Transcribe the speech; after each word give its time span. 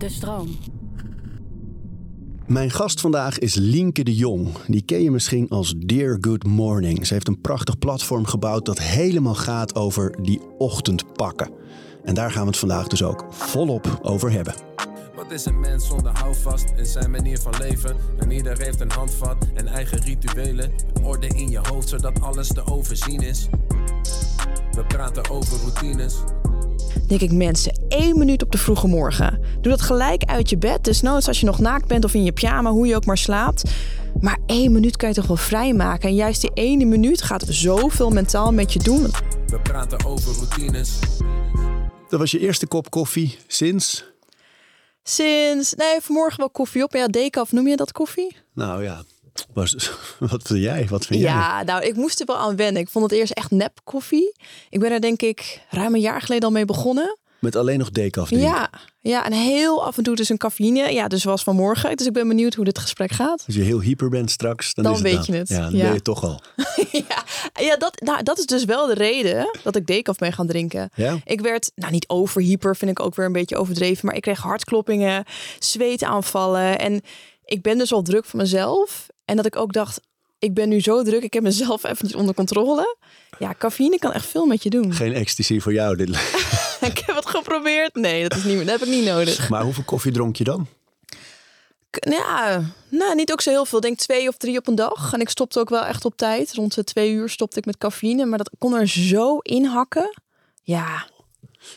De 0.00 0.08
stroom. 0.08 0.48
Mijn 2.46 2.70
gast 2.70 3.00
vandaag 3.00 3.38
is 3.38 3.54
Lienke 3.54 4.02
de 4.02 4.14
Jong. 4.14 4.48
Die 4.66 4.82
ken 4.82 5.02
je 5.02 5.10
misschien 5.10 5.48
als 5.48 5.74
Dear 5.76 6.18
Good 6.20 6.44
Morning. 6.44 7.06
Ze 7.06 7.12
heeft 7.12 7.28
een 7.28 7.40
prachtig 7.40 7.78
platform 7.78 8.26
gebouwd 8.26 8.64
dat 8.66 8.78
helemaal 8.78 9.34
gaat 9.34 9.74
over 9.74 10.16
die 10.22 10.40
ochtendpakken. 10.58 11.50
En 12.04 12.14
daar 12.14 12.30
gaan 12.30 12.42
we 12.42 12.48
het 12.48 12.58
vandaag 12.58 12.86
dus 12.86 13.02
ook 13.02 13.24
volop 13.28 13.98
over 14.02 14.30
hebben. 14.30 14.54
Wat 15.14 15.30
is 15.30 15.44
een 15.44 15.60
mens 15.60 15.86
zonder 15.86 16.12
houvast 16.18 16.72
in 16.76 16.86
zijn 16.86 17.10
manier 17.10 17.38
van 17.38 17.54
leven? 17.58 17.96
En 18.18 18.30
ieder 18.30 18.58
heeft 18.58 18.80
een 18.80 18.92
handvat 18.92 19.36
en 19.54 19.66
eigen 19.66 19.98
rituelen. 19.98 20.72
Orde 21.02 21.26
in 21.26 21.50
je 21.50 21.60
hoofd 21.62 21.88
zodat 21.88 22.20
alles 22.20 22.48
te 22.48 22.66
overzien 22.66 23.20
is. 23.20 23.48
We 24.72 24.84
praten 24.86 25.30
over 25.30 25.58
routines. 25.58 26.14
Denk 27.06 27.20
ik 27.20 27.32
mensen, 27.32 27.72
één 27.88 28.18
minuut 28.18 28.42
op 28.42 28.52
de 28.52 28.58
vroege 28.58 28.86
morgen. 28.86 29.40
Doe 29.60 29.72
dat 29.72 29.80
gelijk 29.80 30.24
uit 30.24 30.50
je 30.50 30.58
bed, 30.58 30.84
desnoods 30.84 31.28
als 31.28 31.40
je 31.40 31.46
nog 31.46 31.58
naakt 31.58 31.86
bent 31.86 32.04
of 32.04 32.14
in 32.14 32.24
je 32.24 32.32
pyjama, 32.32 32.70
hoe 32.70 32.86
je 32.86 32.96
ook 32.96 33.06
maar 33.06 33.18
slaapt. 33.18 33.70
Maar 34.20 34.38
één 34.46 34.72
minuut 34.72 34.96
kan 34.96 35.08
je 35.08 35.14
toch 35.14 35.26
wel 35.26 35.36
vrijmaken. 35.36 36.08
En 36.08 36.14
juist 36.14 36.40
die 36.40 36.50
ene 36.54 36.84
minuut 36.84 37.22
gaat 37.22 37.44
zoveel 37.48 38.10
mentaal 38.10 38.52
met 38.52 38.72
je 38.72 38.78
doen. 38.78 39.02
We 39.46 39.60
praten 39.62 40.04
over 40.04 40.34
routines. 40.34 40.98
Dat 42.08 42.20
was 42.20 42.30
je 42.30 42.38
eerste 42.38 42.66
kop 42.66 42.90
koffie 42.90 43.38
sinds? 43.46 44.04
Sinds, 45.02 45.74
nee, 45.74 46.00
vanmorgen 46.00 46.38
wel 46.38 46.50
koffie 46.50 46.82
op. 46.82 46.92
Ja, 46.92 47.08
decaf, 47.08 47.52
noem 47.52 47.68
je 47.68 47.76
dat 47.76 47.92
koffie? 47.92 48.36
Nou 48.54 48.82
ja, 48.82 49.02
was, 49.52 49.90
wat 50.18 50.42
vind 50.42 50.62
jij? 50.62 50.86
Wat 50.88 51.06
vind 51.06 51.20
jij? 51.20 51.30
Ja, 51.30 51.62
nou, 51.62 51.82
ik 51.84 51.94
moest 51.96 52.20
er 52.20 52.26
wel 52.26 52.36
aan 52.38 52.56
wennen. 52.56 52.82
Ik 52.82 52.88
vond 52.88 53.10
het 53.10 53.18
eerst 53.20 53.32
echt 53.32 53.50
nep 53.50 53.78
koffie. 53.84 54.34
Ik 54.68 54.80
ben 54.80 54.92
er 54.92 55.00
denk 55.00 55.22
ik 55.22 55.60
ruim 55.70 55.94
een 55.94 56.00
jaar 56.00 56.20
geleden 56.20 56.44
al 56.44 56.50
mee 56.54 56.64
begonnen. 56.64 57.18
Met 57.40 57.56
alleen 57.56 57.78
nog 57.78 57.90
decaf? 57.90 58.30
Ja, 58.30 58.70
ja, 59.00 59.24
en 59.26 59.32
heel 59.32 59.84
af 59.84 59.96
en 59.96 60.02
toe 60.02 60.16
dus 60.16 60.28
een 60.28 60.36
cafeïne. 60.36 60.92
Ja, 60.92 61.08
dus 61.08 61.22
zoals 61.22 61.42
vanmorgen. 61.42 61.96
Dus 61.96 62.06
ik 62.06 62.12
ben 62.12 62.28
benieuwd 62.28 62.54
hoe 62.54 62.64
dit 62.64 62.78
gesprek 62.78 63.10
gaat. 63.10 63.42
Als 63.46 63.54
je 63.56 63.62
heel 63.62 63.80
hyper 63.80 64.08
bent 64.08 64.30
straks, 64.30 64.74
dan, 64.74 64.84
Dan 64.84 64.92
is 64.92 64.98
het 64.98 65.08
weet 65.08 65.16
dat. 65.16 65.26
je 65.26 65.32
het. 65.34 65.48
Ja, 65.48 65.60
dan 65.60 65.76
Ja. 65.76 65.84
ben 65.84 65.92
je 65.92 66.02
toch 66.02 66.24
al. 66.24 66.40
ja, 67.08 67.24
ja 67.60 67.76
dat, 67.76 68.00
nou, 68.00 68.22
dat 68.22 68.38
is 68.38 68.46
dus 68.46 68.64
wel 68.64 68.86
de 68.86 68.94
reden 68.94 69.58
dat 69.62 69.76
ik 69.76 69.86
decaf 69.86 70.16
ben 70.16 70.32
gaan 70.32 70.46
drinken. 70.46 70.90
Ja? 70.94 71.16
Ik 71.24 71.40
werd, 71.40 71.70
nou 71.74 71.92
niet 71.92 72.08
overhyper, 72.08 72.76
vind 72.76 72.90
ik 72.90 73.00
ook 73.00 73.14
weer 73.14 73.26
een 73.26 73.32
beetje 73.32 73.56
overdreven. 73.56 74.06
Maar 74.06 74.16
ik 74.16 74.22
kreeg 74.22 74.40
hartkloppingen, 74.40 75.24
zweetaanvallen. 75.84 76.78
En 76.78 77.00
ik 77.44 77.62
ben 77.62 77.78
dus 77.78 77.92
al 77.92 78.02
druk 78.02 78.24
van 78.24 78.38
mezelf. 78.38 79.06
En 79.30 79.36
dat 79.36 79.46
ik 79.46 79.56
ook 79.56 79.72
dacht, 79.72 80.00
ik 80.38 80.54
ben 80.54 80.68
nu 80.68 80.80
zo 80.80 81.02
druk. 81.02 81.22
Ik 81.22 81.32
heb 81.32 81.42
mezelf 81.42 81.84
eventjes 81.90 82.14
onder 82.14 82.34
controle. 82.34 82.96
Ja, 83.38 83.54
cafeïne 83.58 83.98
kan 83.98 84.12
echt 84.12 84.26
veel 84.26 84.46
met 84.46 84.62
je 84.62 84.70
doen. 84.70 84.92
Geen 84.92 85.12
ecstasy 85.12 85.60
voor 85.60 85.72
jou. 85.72 85.96
Dit. 85.96 86.08
ik 86.90 87.02
heb 87.06 87.16
het 87.16 87.26
geprobeerd. 87.26 87.94
Nee, 87.94 88.28
dat, 88.28 88.38
is 88.38 88.44
niet, 88.44 88.58
dat 88.58 88.68
heb 88.80 88.88
ik 88.88 88.94
niet 88.94 89.04
nodig. 89.04 89.48
Maar 89.50 89.62
hoeveel 89.62 89.84
koffie 89.84 90.12
dronk 90.12 90.36
je 90.36 90.44
dan? 90.44 90.66
K- 91.90 92.08
Ja, 92.10 92.62
nou, 92.88 93.14
niet 93.14 93.32
ook 93.32 93.40
zo 93.40 93.50
heel 93.50 93.64
veel. 93.64 93.78
Ik 93.78 93.84
denk 93.84 93.98
twee 93.98 94.28
of 94.28 94.36
drie 94.36 94.58
op 94.58 94.66
een 94.66 94.74
dag. 94.74 95.12
En 95.12 95.20
ik 95.20 95.28
stopte 95.28 95.60
ook 95.60 95.68
wel 95.68 95.84
echt 95.84 96.04
op 96.04 96.16
tijd. 96.16 96.52
Rond 96.54 96.74
de 96.74 96.84
twee 96.84 97.10
uur 97.12 97.28
stopte 97.28 97.58
ik 97.58 97.64
met 97.66 97.78
cafeïne. 97.78 98.24
Maar 98.24 98.38
dat 98.38 98.50
kon 98.58 98.74
er 98.74 98.88
zo 98.88 99.38
in 99.38 99.64
hakken. 99.64 100.18
Ja, 100.62 101.06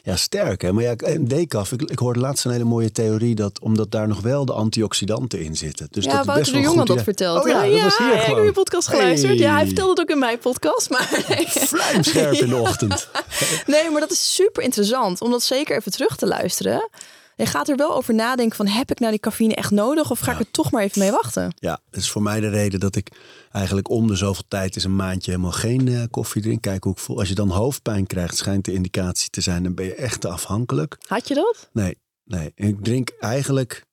Ja, 0.04 0.16
sterk 0.16 0.62
hè. 0.62 0.72
Maar 0.72 0.84
ja, 0.84 0.96
decaf, 1.20 1.72
ik, 1.72 1.82
ik 1.82 2.00
hoorde 2.00 2.20
laatst 2.20 2.46
een 2.46 2.52
hele 2.52 2.64
mooie 2.64 2.92
theorie 2.92 3.36
dat 3.36 3.60
omdat 3.60 3.92
daar 3.92 4.08
nog 4.08 4.22
wel 4.22 4.46
de 4.46 4.54
antioxidanten 4.54 5.40
in 5.40 5.56
zitten. 5.56 5.88
Dus 5.92 6.06
ja 6.06 6.12
dat 6.12 6.20
best 6.20 6.28
Wouter 6.36 6.52
wel 6.52 6.62
de 6.62 6.68
een 6.68 6.74
Jong 6.74 6.88
had 6.88 6.98
dat 6.98 7.04
verteld. 7.04 7.44
Oh 7.44 7.48
ja, 7.48 7.62
dat 7.62 7.82
was 7.82 7.98
hier 7.98 8.08
ja, 8.08 8.22
ik 8.22 8.36
heb 8.36 8.44
je 8.44 8.52
podcast 8.52 8.88
geluisterd. 8.88 9.40
Ja, 9.40 9.54
hij 9.54 9.66
vertelde 9.66 9.92
het 9.92 10.00
ook 10.00 10.10
in 10.10 10.20
mijn 10.20 10.40
podcast. 10.40 10.90
Maar. 10.90 11.08
Vlijmscherp 11.74 12.34
in 12.34 12.50
de 12.50 12.56
ochtend. 12.56 13.10
nee, 13.66 13.90
maar 13.90 14.02
dat 14.02 14.12
is 14.12 14.34
super 14.34 14.64
interessant. 14.64 15.22
Om 15.22 15.32
dat 15.32 15.44
zeker 15.44 15.78
even 15.78 15.92
terug 15.92 16.16
te 16.16 16.28
luisteren. 16.28 16.90
Je 17.44 17.50
gaat 17.50 17.70
er 17.70 17.76
wel 17.76 17.96
over 17.96 18.14
nadenken 18.14 18.56
van... 18.56 18.68
heb 18.68 18.92
ik 18.92 19.00
nou 19.00 19.12
die 19.12 19.20
cafeïne 19.20 19.56
echt 19.56 19.72
nodig? 19.72 20.12
Of 20.12 20.20
ga 20.20 20.32
ik 20.32 20.40
er 20.40 20.52
toch 20.52 20.72
maar 20.72 20.84
even 20.84 21.00
mee 21.00 21.12
wachten? 21.12 21.54
Ja, 21.56 21.80
dat 21.90 22.00
is 22.00 22.10
voor 22.10 22.22
mij 22.22 22.40
de 22.40 22.50
reden 22.50 22.80
dat 22.80 22.96
ik 22.96 23.12
eigenlijk 23.52 23.90
om 23.90 24.08
de 24.08 24.16
zoveel 24.16 24.44
tijd 24.48 24.76
eens 24.76 24.84
een 24.84 24.96
maandje 24.96 25.32
helemaal 25.32 25.52
geen 25.52 25.88
eh, 25.88 26.04
koffie 26.12 26.42
drink. 26.42 26.62
Kijk 26.62 26.84
hoe 26.84 26.94
ik 26.94 27.00
voel. 27.00 27.20
Als 27.20 27.30
je 27.30 27.36
dan 27.36 27.50
hoofdpijn 27.50 28.08
krijgt, 28.08 28.38
schijnt 28.38 28.66
de 28.66 28.74
indicatie 28.74 29.30
te 29.30 29.42
zijn. 29.42 29.64
Dan 29.64 29.74
ben 29.74 29.86
je 29.86 29.96
echt 29.96 30.22
te 30.22 30.30
afhankelijk. 30.30 30.98
Had 31.08 31.28
je 31.28 31.34
dat? 31.34 31.70
Nee, 31.74 31.98
nee. 32.24 32.52
Ik 32.56 32.84
drink 32.84 33.10
eigenlijk. 33.20 33.86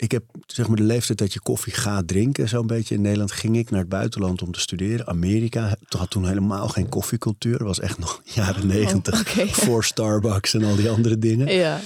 Ik 0.00 0.10
heb 0.10 0.24
zeg 0.46 0.66
maar 0.66 0.76
de 0.76 0.82
leeftijd 0.82 1.18
dat 1.18 1.32
je 1.32 1.40
koffie 1.40 1.72
gaat 1.72 2.08
drinken, 2.08 2.48
zo'n 2.48 2.66
beetje 2.66 2.94
in 2.94 3.00
Nederland. 3.00 3.32
Ging 3.32 3.56
ik 3.56 3.70
naar 3.70 3.80
het 3.80 3.88
buitenland 3.88 4.42
om 4.42 4.52
te 4.52 4.60
studeren. 4.60 5.06
Amerika 5.06 5.76
had 5.88 6.10
toen 6.10 6.26
helemaal 6.26 6.68
geen 6.68 6.88
koffiecultuur. 6.88 7.64
Was 7.64 7.80
echt 7.80 7.98
nog 7.98 8.20
jaren 8.34 8.66
negentig. 8.66 9.14
Oh, 9.14 9.20
oké. 9.20 9.54
Voor 9.64 9.84
Starbucks 9.84 10.54
en 10.54 10.64
al 10.64 10.76
die 10.76 10.90
andere 10.90 11.18
dingen. 11.18 11.46
Ja. 11.58 11.80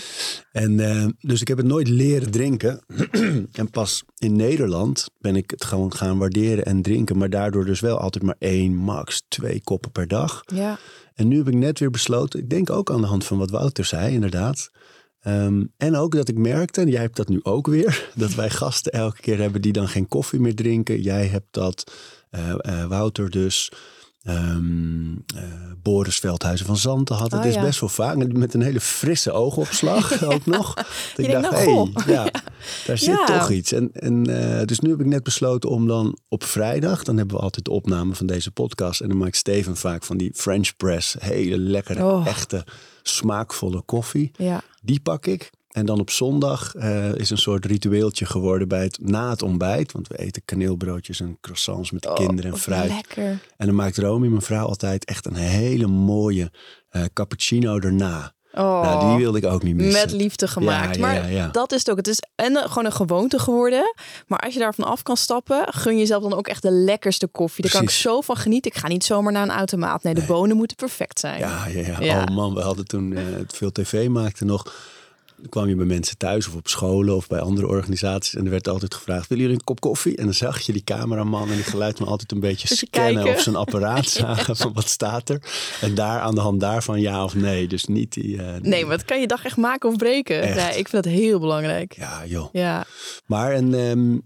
En 0.52 0.80
eh, 0.80 1.06
dus 1.20 1.40
ik 1.40 1.48
heb 1.48 1.56
het 1.56 1.66
nooit 1.66 1.88
leren 1.88 2.30
drinken. 2.30 2.80
en 3.52 3.70
pas 3.70 4.02
in 4.18 4.36
Nederland 4.36 5.06
ben 5.18 5.36
ik 5.36 5.50
het 5.50 5.64
gewoon 5.64 5.94
gaan 5.94 6.18
waarderen 6.18 6.64
en 6.64 6.82
drinken. 6.82 7.18
Maar 7.18 7.30
daardoor 7.30 7.64
dus 7.64 7.80
wel 7.80 7.98
altijd 7.98 8.24
maar 8.24 8.36
één, 8.38 8.74
max 8.74 9.22
twee 9.28 9.60
koppen 9.64 9.90
per 9.90 10.08
dag. 10.08 10.42
Ja. 10.54 10.78
En 11.14 11.28
nu 11.28 11.36
heb 11.36 11.48
ik 11.48 11.54
net 11.54 11.78
weer 11.78 11.90
besloten, 11.90 12.40
ik 12.40 12.50
denk 12.50 12.70
ook 12.70 12.90
aan 12.90 13.00
de 13.00 13.06
hand 13.06 13.24
van 13.24 13.38
wat 13.38 13.50
Wouter 13.50 13.84
zei, 13.84 14.14
inderdaad. 14.14 14.70
Ehm, 15.22 15.64
en 15.76 15.96
ook 15.96 16.12
dat 16.12 16.28
ik 16.28 16.36
merkte, 16.38 16.80
en 16.80 16.88
jij 16.88 17.00
hebt 17.00 17.16
dat 17.16 17.28
nu 17.28 17.40
ook 17.42 17.66
weer, 17.66 18.08
dat 18.14 18.34
wij 18.34 18.50
gasten 18.50 18.92
elke 18.92 19.20
keer 19.20 19.38
hebben 19.38 19.62
die 19.62 19.72
dan 19.72 19.88
geen 19.88 20.08
koffie 20.08 20.40
meer 20.40 20.54
drinken. 20.54 21.00
Jij 21.00 21.26
hebt 21.26 21.46
dat, 21.50 21.92
eh, 22.30 22.50
eh, 22.58 22.88
Wouter 22.88 23.30
dus, 23.30 23.72
ehm, 24.22 25.12
eh, 25.36 25.42
Boris 25.82 26.18
Veldhuizen 26.18 26.66
van 26.66 26.76
Zanten 26.76 27.16
had. 27.16 27.30
Het 27.30 27.40
Oh, 27.40 27.46
is 27.46 27.54
ja. 27.54 27.62
best 27.62 27.80
wel 27.80 27.88
vaak, 27.88 28.32
met 28.32 28.54
een 28.54 28.62
hele 28.62 28.80
frisse 28.80 29.32
oogopslag 29.32 30.22
ook 30.34 30.46
nog. 30.46 30.74
Dat 30.74 30.84
ik 31.16 31.30
dacht, 31.30 31.50
nou, 31.50 31.54
hey, 31.54 31.64
goh. 31.64 31.88
ja, 32.16 32.30
daar 32.86 32.98
zit 32.98 33.26
toch 33.26 33.50
iets. 33.50 33.72
En, 33.72 33.90
en, 33.92 34.22
dus 34.66 34.78
nu 34.80 34.90
heb 34.90 35.00
ik 35.00 35.06
net 35.06 35.22
besloten 35.22 35.70
om 35.70 35.86
dan 35.86 36.18
op 36.28 36.44
vrijdag, 36.44 37.02
dan 37.02 37.16
hebben 37.16 37.36
we 37.36 37.42
altijd 37.42 37.64
de 37.64 37.70
opname 37.70 38.14
van 38.14 38.26
deze 38.26 38.50
podcast. 38.50 39.00
En 39.00 39.08
dan 39.08 39.16
maakt 39.18 39.36
Steven 39.36 39.76
vaak 39.76 40.04
van 40.04 40.16
die 40.16 40.30
French 40.34 40.76
press, 40.76 41.16
hele 41.18 41.58
lekkere, 41.58 42.04
Oh. 42.04 42.26
echte, 42.26 42.64
smaakvolle 43.02 43.82
koffie. 43.82 44.30
Ja. 44.36 44.62
Die 44.82 45.00
pak 45.00 45.26
ik. 45.26 45.50
En 45.72 45.86
dan 45.86 46.00
op 46.00 46.10
zondag 46.10 46.74
eh, 46.74 47.14
is 47.14 47.30
een 47.30 47.38
soort 47.38 47.64
ritueeltje 47.64 48.26
geworden 48.26 48.68
bij 48.68 48.82
het, 48.82 48.98
na 49.02 49.30
het 49.30 49.42
ontbijt. 49.42 49.92
Want 49.92 50.08
we 50.08 50.18
eten 50.18 50.42
kaneelbroodjes 50.44 51.20
en 51.20 51.38
croissants 51.40 51.90
met 51.90 52.02
de 52.02 52.08
Oh, 52.08 52.14
kinderen 52.14 52.52
en 52.52 52.58
fruit. 52.58 52.90
Lekker. 52.90 53.38
En 53.56 53.66
dan 53.66 53.74
maakt 53.74 53.98
Romy, 53.98 54.26
mijn 54.26 54.42
vrouw, 54.42 54.66
altijd 54.66 55.04
echt 55.04 55.26
een 55.26 55.34
hele 55.34 55.86
mooie 55.86 56.50
eh, 56.88 57.04
cappuccino 57.12 57.78
erna. 57.78 58.34
Oh. 58.54 58.82
Nou, 58.82 59.08
die 59.08 59.16
wilde 59.24 59.38
ik 59.38 59.44
ook 59.44 59.62
niet 59.62 59.74
missen. 59.74 60.00
Met 60.02 60.12
liefde 60.12 60.48
gemaakt. 60.48 60.96
Ja, 60.96 61.12
ja, 61.12 61.20
maar 61.20 61.30
ja, 61.32 61.48
dat 61.48 61.72
is 61.72 61.78
het 61.78 61.90
ook. 61.90 61.96
Het 61.96 62.08
is 62.08 62.22
en 62.34 62.56
een- 62.56 62.68
gewoon 62.68 62.84
een 62.84 62.92
gewoonte 62.92 63.38
geworden. 63.38 63.94
Maar 64.26 64.38
als 64.38 64.54
je 64.54 64.60
daarvan 64.60 64.84
af 64.84 65.02
kan 65.02 65.16
stappen, 65.16 65.64
gun 65.72 65.98
jezelf 65.98 66.22
dan 66.22 66.34
ook 66.34 66.46
echt 66.48 66.62
de 66.62 66.70
lekkerste 66.70 67.26
koffie. 67.26 67.62
Daar 67.64 67.72
kan 67.72 67.82
ik 67.82 67.90
zo 67.90 68.20
van 68.20 68.36
genieten. 68.36 68.70
Ik 68.70 68.76
ga 68.78 68.88
niet 68.88 69.04
zomaar 69.04 69.32
naar 69.32 69.42
een 69.42 69.50
automaat. 69.50 70.02
Nee, 70.02 70.14
de 70.14 70.22
bonen 70.22 70.56
moeten 70.56 70.76
perfect 70.76 71.18
zijn. 71.18 71.38
Ja, 71.38 71.66
ja, 71.66 71.96
ja. 72.00 72.20
Oh 72.28 72.34
man, 72.34 72.54
we 72.54 72.60
hadden 72.60 72.86
toen 72.86 73.12
eh, 73.12 73.22
het 73.36 73.56
veel 73.56 73.72
tv 73.72 74.08
maakte 74.08 74.44
nog. 74.44 74.74
Kwam 75.48 75.68
je 75.68 75.74
bij 75.74 75.86
mensen 75.86 76.16
thuis 76.16 76.46
of 76.48 76.54
op 76.54 76.68
scholen 76.68 77.16
of 77.16 77.26
bij 77.26 77.40
andere 77.40 77.66
organisaties. 77.66 78.34
En 78.34 78.44
er 78.44 78.50
werd 78.50 78.68
altijd 78.68 78.94
gevraagd, 78.94 79.28
willen 79.28 79.42
jullie 79.44 79.58
een 79.58 79.64
kop 79.64 79.80
koffie? 79.80 80.16
En 80.16 80.24
dan 80.24 80.34
zag 80.34 80.60
je 80.60 80.72
die 80.72 80.84
cameraman 80.84 81.48
en 81.48 81.54
die 81.54 81.64
geluidsman 81.64 82.08
altijd 82.08 82.32
een 82.32 82.40
beetje 82.40 82.74
scannen 82.74 83.14
kijken. 83.14 83.34
of 83.34 83.40
zijn 83.40 83.56
apparaat 83.56 84.08
zagen 84.20 84.56
van 84.56 84.72
wat 84.72 84.88
staat 84.88 85.28
er. 85.28 85.42
En 85.80 85.94
daar 85.94 86.20
aan 86.20 86.34
de 86.34 86.40
hand 86.40 86.60
daarvan 86.60 87.00
ja 87.00 87.24
of 87.24 87.34
nee. 87.34 87.66
Dus 87.66 87.84
niet 87.84 88.12
die... 88.12 88.42
eh, 88.42 88.60
Nee, 88.60 88.84
maar 88.84 88.96
het 88.96 89.04
kan 89.04 89.20
je 89.20 89.26
dag 89.26 89.44
echt 89.44 89.56
maken 89.56 89.88
of 89.88 89.96
breken. 89.96 90.42
Echt. 90.42 90.56
Ja, 90.56 90.68
ik 90.68 90.88
vind 90.88 91.04
dat 91.04 91.12
heel 91.12 91.38
belangrijk. 91.40 91.92
Ja, 91.96 92.22
joh. 92.26 92.48
Ja, 92.52 92.84
Maar 93.26 93.52
en, 93.52 93.74
ehm, 93.74 94.18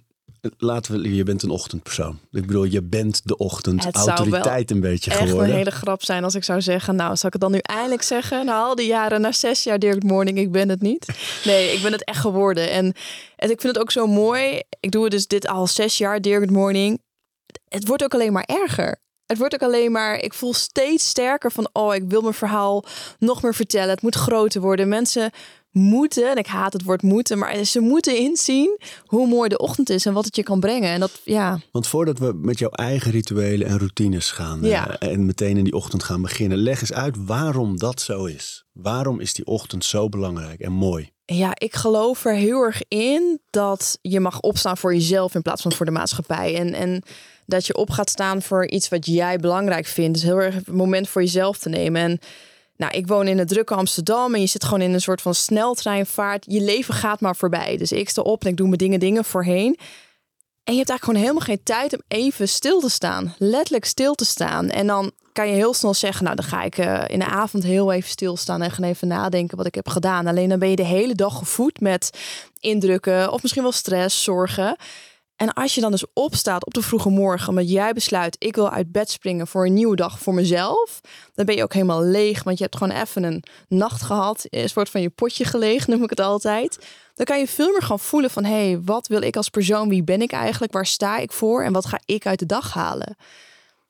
laten 0.58 0.92
we, 0.92 1.14
je 1.14 1.22
bent 1.22 1.42
een 1.42 1.50
ochtendpersoon. 1.50 2.18
Ik 2.30 2.46
bedoel, 2.46 2.64
je 2.64 2.82
bent 2.82 3.20
de 3.24 3.36
ochtend 3.36 3.84
Het 3.84 3.94
zou 3.96 4.06
wel 4.06 4.16
autoriteit 4.16 4.70
een 4.70 4.80
beetje 4.80 5.10
echt 5.10 5.20
geworden. 5.20 5.50
een 5.50 5.56
hele 5.56 5.70
grap 5.70 6.04
zijn 6.04 6.24
als 6.24 6.34
ik 6.34 6.44
zou 6.44 6.60
zeggen... 6.60 6.96
nou, 6.96 7.16
zal 7.16 7.26
ik 7.26 7.32
het 7.32 7.42
dan 7.42 7.52
nu 7.52 7.58
eindelijk 7.58 8.02
zeggen? 8.02 8.44
Na 8.44 8.58
al 8.58 8.74
die 8.74 8.86
jaren, 8.86 9.20
na 9.20 9.32
zes 9.32 9.62
jaar 9.62 9.78
Dirk 9.78 10.02
Morning, 10.02 10.38
ik 10.38 10.52
ben 10.52 10.68
het 10.68 10.80
niet. 10.80 11.06
Nee, 11.44 11.72
ik 11.72 11.82
ben 11.82 11.92
het 11.92 12.04
echt 12.04 12.20
geworden. 12.20 12.70
En, 12.70 12.84
en 13.36 13.50
ik 13.50 13.60
vind 13.60 13.74
het 13.74 13.78
ook 13.78 13.90
zo 13.90 14.06
mooi. 14.06 14.62
Ik 14.80 14.90
doe 14.90 15.02
het 15.02 15.12
dus 15.12 15.26
dit 15.26 15.46
al 15.46 15.66
zes 15.66 15.98
jaar, 15.98 16.20
Dirk 16.20 16.50
Morning. 16.50 17.02
Het 17.68 17.86
wordt 17.86 18.04
ook 18.04 18.14
alleen 18.14 18.32
maar 18.32 18.48
erger. 18.62 19.04
Het 19.26 19.38
wordt 19.38 19.54
ook 19.54 19.62
alleen 19.62 19.92
maar, 19.92 20.18
ik 20.18 20.34
voel 20.34 20.54
steeds 20.54 21.08
sterker 21.08 21.52
van, 21.52 21.68
oh, 21.72 21.94
ik 21.94 22.04
wil 22.08 22.20
mijn 22.20 22.34
verhaal 22.34 22.84
nog 23.18 23.42
meer 23.42 23.54
vertellen. 23.54 23.90
Het 23.90 24.02
moet 24.02 24.14
groter 24.14 24.60
worden. 24.60 24.88
Mensen 24.88 25.30
moeten, 25.76 26.30
en 26.30 26.36
ik 26.36 26.46
haat 26.46 26.72
het 26.72 26.82
woord 26.82 27.02
moeten, 27.02 27.38
maar 27.38 27.64
ze 27.64 27.80
moeten 27.80 28.16
inzien 28.18 28.78
hoe 29.04 29.26
mooi 29.28 29.48
de 29.48 29.58
ochtend 29.58 29.90
is 29.90 30.06
en 30.06 30.12
wat 30.12 30.24
het 30.24 30.36
je 30.36 30.42
kan 30.42 30.60
brengen. 30.60 30.88
En 30.90 31.00
dat, 31.00 31.20
ja, 31.24 31.58
Want 31.72 31.86
voordat 31.86 32.18
we 32.18 32.32
met 32.42 32.58
jouw 32.58 32.70
eigen 32.70 33.10
rituelen 33.10 33.66
en 33.66 33.78
routines 33.78 34.30
gaan 34.30 34.60
Ja. 34.62 34.98
eh, 34.98 35.12
en 35.12 35.26
meteen 35.26 35.56
in 35.56 35.64
die 35.64 35.72
ochtend 35.74 36.02
gaan 36.02 36.22
beginnen, 36.22 36.58
leg 36.58 36.80
eens 36.80 36.92
uit 36.92 37.16
waarom 37.26 37.78
dat 37.78 38.00
zo 38.00 38.24
is. 38.24 38.64
Waarom 38.72 39.20
is 39.20 39.34
die 39.34 39.46
ochtend 39.46 39.84
zo 39.84 40.08
belangrijk 40.08 40.60
en 40.60 40.72
mooi? 40.72 41.10
Ja, 41.24 41.50
ik 41.54 41.74
geloof 41.74 42.24
er 42.24 42.34
heel 42.34 42.62
erg 42.62 42.82
in 42.88 43.40
dat 43.50 43.98
je 44.02 44.20
mag 44.20 44.40
opstaan 44.40 44.76
voor 44.76 44.94
jezelf 44.94 45.34
in 45.34 45.42
plaats 45.42 45.62
van 45.62 45.72
voor 45.72 45.86
de 45.86 45.92
maatschappij. 45.92 46.56
En, 46.56 46.74
en 46.74 47.02
dat 47.46 47.66
je 47.66 47.76
op 47.76 47.90
gaat 47.90 48.10
staan 48.10 48.42
voor 48.42 48.68
iets 48.68 48.88
wat 48.88 49.06
jij 49.06 49.38
belangrijk 49.38 49.86
vindt. 49.86 50.12
Dus 50.14 50.22
heel 50.22 50.40
erg 50.40 50.54
het 50.54 50.66
moment 50.66 51.08
voor 51.08 51.22
jezelf 51.22 51.58
te 51.58 51.68
nemen. 51.68 52.02
En 52.02 52.18
Nou, 52.76 52.92
ik 52.92 53.06
woon 53.06 53.28
in 53.28 53.38
het 53.38 53.48
drukke 53.48 53.74
Amsterdam 53.74 54.34
en 54.34 54.40
je 54.40 54.46
zit 54.46 54.64
gewoon 54.64 54.80
in 54.80 54.92
een 54.92 55.00
soort 55.00 55.22
van 55.22 55.34
sneltreinvaart. 55.34 56.44
Je 56.48 56.60
leven 56.60 56.94
gaat 56.94 57.20
maar 57.20 57.36
voorbij. 57.36 57.76
Dus 57.76 57.92
ik 57.92 58.08
sta 58.08 58.22
op 58.22 58.44
en 58.44 58.50
ik 58.50 58.56
doe 58.56 58.66
mijn 58.66 58.78
dingen, 58.78 59.00
dingen 59.00 59.24
voorheen. 59.24 59.78
En 60.64 60.72
je 60.72 60.78
hebt 60.78 60.90
eigenlijk 60.90 61.04
gewoon 61.04 61.20
helemaal 61.20 61.56
geen 61.56 61.62
tijd 61.62 61.92
om 61.92 62.02
even 62.08 62.48
stil 62.48 62.80
te 62.80 62.90
staan. 62.90 63.34
Letterlijk 63.38 63.84
stil 63.84 64.14
te 64.14 64.24
staan. 64.24 64.70
En 64.70 64.86
dan 64.86 65.12
kan 65.32 65.48
je 65.48 65.54
heel 65.54 65.74
snel 65.74 65.94
zeggen, 65.94 66.24
nou 66.24 66.36
dan 66.36 66.44
ga 66.44 66.62
ik 66.62 66.78
uh, 66.78 67.02
in 67.06 67.18
de 67.18 67.24
avond 67.24 67.62
heel 67.62 67.92
even 67.92 68.10
stilstaan 68.10 68.62
en 68.62 68.70
gaan 68.70 68.84
even 68.84 69.08
nadenken 69.08 69.56
wat 69.56 69.66
ik 69.66 69.74
heb 69.74 69.88
gedaan. 69.88 70.26
Alleen 70.26 70.48
dan 70.48 70.58
ben 70.58 70.70
je 70.70 70.76
de 70.76 70.84
hele 70.84 71.14
dag 71.14 71.38
gevoed 71.38 71.80
met 71.80 72.10
indrukken 72.60 73.32
of 73.32 73.42
misschien 73.42 73.62
wel 73.62 73.72
stress, 73.72 74.22
zorgen. 74.24 74.76
En 75.36 75.52
als 75.52 75.74
je 75.74 75.80
dan 75.80 75.90
dus 75.90 76.04
opstaat 76.12 76.66
op 76.66 76.74
de 76.74 76.82
vroege 76.82 77.08
morgen, 77.08 77.48
omdat 77.48 77.70
jij 77.70 77.92
besluit, 77.92 78.36
ik 78.38 78.54
wil 78.54 78.70
uit 78.70 78.92
bed 78.92 79.10
springen 79.10 79.46
voor 79.46 79.66
een 79.66 79.74
nieuwe 79.74 79.96
dag 79.96 80.18
voor 80.18 80.34
mezelf, 80.34 81.00
dan 81.34 81.46
ben 81.46 81.56
je 81.56 81.62
ook 81.62 81.72
helemaal 81.72 82.02
leeg, 82.02 82.42
want 82.42 82.58
je 82.58 82.64
hebt 82.64 82.76
gewoon 82.76 82.96
even 83.00 83.22
een 83.22 83.42
nacht 83.68 84.02
gehad, 84.02 84.46
een 84.50 84.68
soort 84.68 84.90
van 84.90 85.00
je 85.00 85.10
potje 85.10 85.44
gelegen, 85.44 85.90
noem 85.92 86.02
ik 86.02 86.10
het 86.10 86.20
altijd. 86.20 86.86
Dan 87.14 87.26
kan 87.26 87.38
je 87.38 87.46
veel 87.46 87.70
meer 87.70 87.82
gaan 87.82 87.98
voelen 87.98 88.30
van, 88.30 88.44
hé, 88.44 88.68
hey, 88.68 88.80
wat 88.84 89.06
wil 89.06 89.22
ik 89.22 89.36
als 89.36 89.48
persoon, 89.48 89.88
wie 89.88 90.04
ben 90.04 90.22
ik 90.22 90.32
eigenlijk, 90.32 90.72
waar 90.72 90.86
sta 90.86 91.18
ik 91.18 91.32
voor 91.32 91.62
en 91.62 91.72
wat 91.72 91.86
ga 91.86 92.00
ik 92.04 92.26
uit 92.26 92.38
de 92.38 92.46
dag 92.46 92.72
halen? 92.72 93.16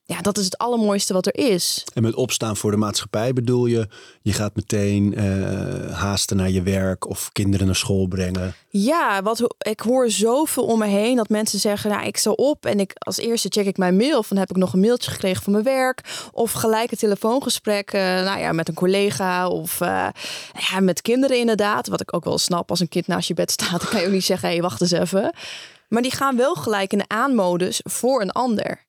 Ja, 0.08 0.20
dat 0.20 0.38
is 0.38 0.44
het 0.44 0.58
allermooiste 0.58 1.12
wat 1.12 1.26
er 1.26 1.36
is. 1.36 1.84
En 1.94 2.02
met 2.02 2.14
opstaan 2.14 2.56
voor 2.56 2.70
de 2.70 2.76
maatschappij 2.76 3.32
bedoel 3.32 3.66
je, 3.66 3.88
je 4.22 4.32
gaat 4.32 4.54
meteen 4.54 5.14
uh, 5.18 5.92
haasten 5.92 6.36
naar 6.36 6.50
je 6.50 6.62
werk 6.62 7.08
of 7.08 7.32
kinderen 7.32 7.66
naar 7.66 7.76
school 7.76 8.06
brengen. 8.06 8.54
Ja, 8.68 9.22
wat 9.22 9.54
ik 9.58 9.80
hoor 9.80 10.10
zoveel 10.10 10.64
om 10.64 10.78
me 10.78 10.86
heen 10.86 11.16
dat 11.16 11.28
mensen 11.28 11.58
zeggen, 11.58 11.90
nou 11.90 12.06
ik 12.06 12.16
sta 12.16 12.30
op 12.30 12.66
en 12.66 12.80
ik 12.80 12.92
als 12.94 13.18
eerste 13.18 13.48
check 13.48 13.66
ik 13.66 13.76
mijn 13.76 13.96
mail 13.96 14.18
of 14.18 14.28
dan 14.28 14.38
heb 14.38 14.50
ik 14.50 14.56
nog 14.56 14.72
een 14.72 14.80
mailtje 14.80 15.10
gekregen 15.10 15.42
van 15.42 15.52
mijn 15.52 15.64
werk 15.64 16.28
of 16.32 16.52
gelijk 16.52 16.90
een 16.90 16.98
telefoongesprek, 16.98 17.92
uh, 17.92 18.00
nou 18.00 18.38
ja, 18.40 18.52
met 18.52 18.68
een 18.68 18.74
collega 18.74 19.48
of 19.48 19.80
uh, 19.80 20.08
ja, 20.70 20.80
met 20.80 21.02
kinderen 21.02 21.38
inderdaad. 21.38 21.86
Wat 21.86 22.00
ik 22.00 22.14
ook 22.14 22.24
wel 22.24 22.38
snap 22.38 22.70
als 22.70 22.80
een 22.80 22.88
kind 22.88 23.06
naast 23.06 23.28
je 23.28 23.34
bed 23.34 23.50
staat, 23.50 23.80
dan 23.80 23.90
kan 23.90 24.00
je 24.00 24.06
ook 24.06 24.12
niet 24.12 24.24
zeggen, 24.24 24.48
hé 24.48 24.54
hey, 24.54 24.62
wacht 24.62 24.80
eens 24.80 24.90
even. 24.90 25.34
Maar 25.88 26.02
die 26.02 26.10
gaan 26.10 26.36
wel 26.36 26.54
gelijk 26.54 26.92
in 26.92 26.98
de 26.98 27.08
aanmodus 27.08 27.80
voor 27.84 28.20
een 28.20 28.32
ander. 28.32 28.85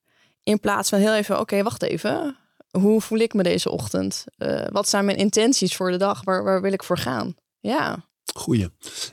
In 0.47 0.59
plaats 0.59 0.89
van 0.89 0.99
heel 0.99 1.15
even, 1.15 1.39
oké, 1.39 1.63
wacht 1.63 1.83
even. 1.83 2.38
Hoe 2.71 3.01
voel 3.01 3.19
ik 3.19 3.33
me 3.33 3.44
deze 3.44 3.69
ochtend? 3.69 4.25
Uh, 4.38 4.65
wat 4.71 4.89
zijn 4.89 5.05
mijn 5.05 5.17
intenties 5.17 5.75
voor 5.75 5.91
de 5.91 5.97
dag? 5.97 6.23
Waar, 6.23 6.44
waar 6.44 6.61
wil 6.61 6.71
ik 6.71 6.83
voor 6.83 6.97
gaan? 6.97 7.35
Ja. 7.59 8.05
Goeie. 8.33 8.69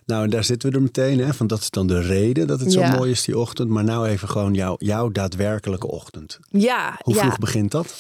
Nou, 0.07 0.25
en 0.25 0.31
daar 0.31 0.45
zitten 0.45 0.71
we 0.71 0.77
er 0.77 0.83
meteen, 0.83 1.19
hè? 1.19 1.35
Van 1.35 1.47
dat 1.47 1.61
is 1.61 1.71
dan 1.71 1.87
de 1.87 2.01
reden 2.01 2.47
dat 2.47 2.61
het 2.61 2.73
zo 2.73 2.83
mooi 2.83 3.11
is 3.11 3.25
die 3.25 3.39
ochtend. 3.39 3.69
Maar 3.69 3.85
nou 3.85 4.09
even 4.09 4.29
gewoon 4.29 4.55
jouw, 4.55 4.75
jouw 4.79 5.09
daadwerkelijke 5.09 5.87
ochtend. 5.87 6.39
Ja. 6.51 6.99
Hoe 7.03 7.15
vroeg 7.15 7.31
ja. 7.31 7.39
begint 7.39 7.71
dat? 7.71 7.95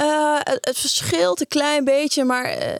Uh, 0.00 0.36
het, 0.38 0.58
het, 0.60 0.78
verschilt 0.78 1.40
een 1.40 1.48
klein 1.48 1.84
beetje, 1.84 2.24
maar 2.24 2.58
uh, 2.58 2.74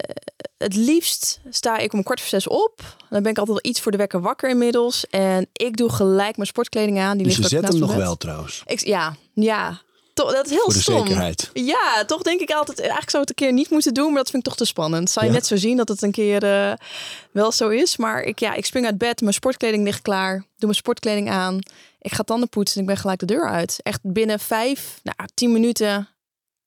het 0.58 0.74
liefst 0.74 1.40
sta 1.50 1.78
ik 1.78 1.92
om 1.92 2.02
kwart 2.02 2.20
voor 2.20 2.28
zes 2.28 2.48
op. 2.48 2.80
Dan 3.10 3.22
ben 3.22 3.30
ik 3.30 3.38
altijd 3.38 3.62
wel 3.62 3.70
iets 3.70 3.80
voor 3.80 3.92
de 3.92 3.98
wekker 3.98 4.20
wakker 4.20 4.50
inmiddels. 4.50 5.06
En 5.06 5.48
ik 5.52 5.76
doe 5.76 5.90
gelijk 5.90 6.36
mijn 6.36 6.48
sportkleding 6.48 6.98
aan. 6.98 7.16
Die 7.16 7.26
dus 7.26 7.36
ligt 7.36 7.50
je 7.50 7.56
zet 7.56 7.68
hem 7.68 7.78
nog 7.78 7.88
bed. 7.88 7.98
wel 7.98 8.16
trouwens? 8.16 8.62
Ik, 8.66 8.80
ja, 8.80 9.16
ja. 9.34 9.80
Toch, 10.14 10.32
dat 10.32 10.44
is 10.44 10.50
heel 10.50 10.60
voor 10.60 10.72
de 10.72 10.80
stom. 10.80 11.06
zekerheid. 11.06 11.50
Ja, 11.52 12.04
toch 12.06 12.22
denk 12.22 12.40
ik 12.40 12.50
altijd, 12.50 12.78
eigenlijk 12.78 13.10
zou 13.10 13.22
het 13.22 13.30
een 13.30 13.46
keer 13.46 13.52
niet 13.52 13.70
moeten 13.70 13.94
doen, 13.94 14.06
maar 14.06 14.22
dat 14.22 14.30
vind 14.30 14.42
ik 14.42 14.48
toch 14.48 14.58
te 14.58 14.64
spannend. 14.64 15.10
Zou 15.10 15.24
je 15.26 15.30
ja. 15.32 15.38
net 15.38 15.46
zo 15.46 15.56
zien 15.56 15.76
dat 15.76 15.88
het 15.88 16.02
een 16.02 16.12
keer 16.12 16.44
uh, 16.44 16.72
wel 17.30 17.52
zo 17.52 17.68
is. 17.68 17.96
Maar 17.96 18.22
ik, 18.22 18.38
ja, 18.38 18.54
ik 18.54 18.66
spring 18.66 18.86
uit 18.86 18.98
bed, 18.98 19.20
mijn 19.20 19.34
sportkleding 19.34 19.84
ligt 19.84 20.02
klaar, 20.02 20.34
doe 20.34 20.44
mijn 20.58 20.74
sportkleding 20.74 21.30
aan. 21.30 21.58
Ik 22.00 22.12
ga 22.12 22.22
tanden 22.22 22.48
poetsen 22.48 22.76
en 22.76 22.82
ik 22.82 22.88
ben 22.88 22.96
gelijk 22.96 23.20
de 23.20 23.26
deur 23.26 23.48
uit. 23.48 23.78
Echt 23.82 24.00
binnen 24.02 24.40
vijf, 24.40 25.00
nou, 25.02 25.28
tien 25.34 25.52
minuten 25.52 26.08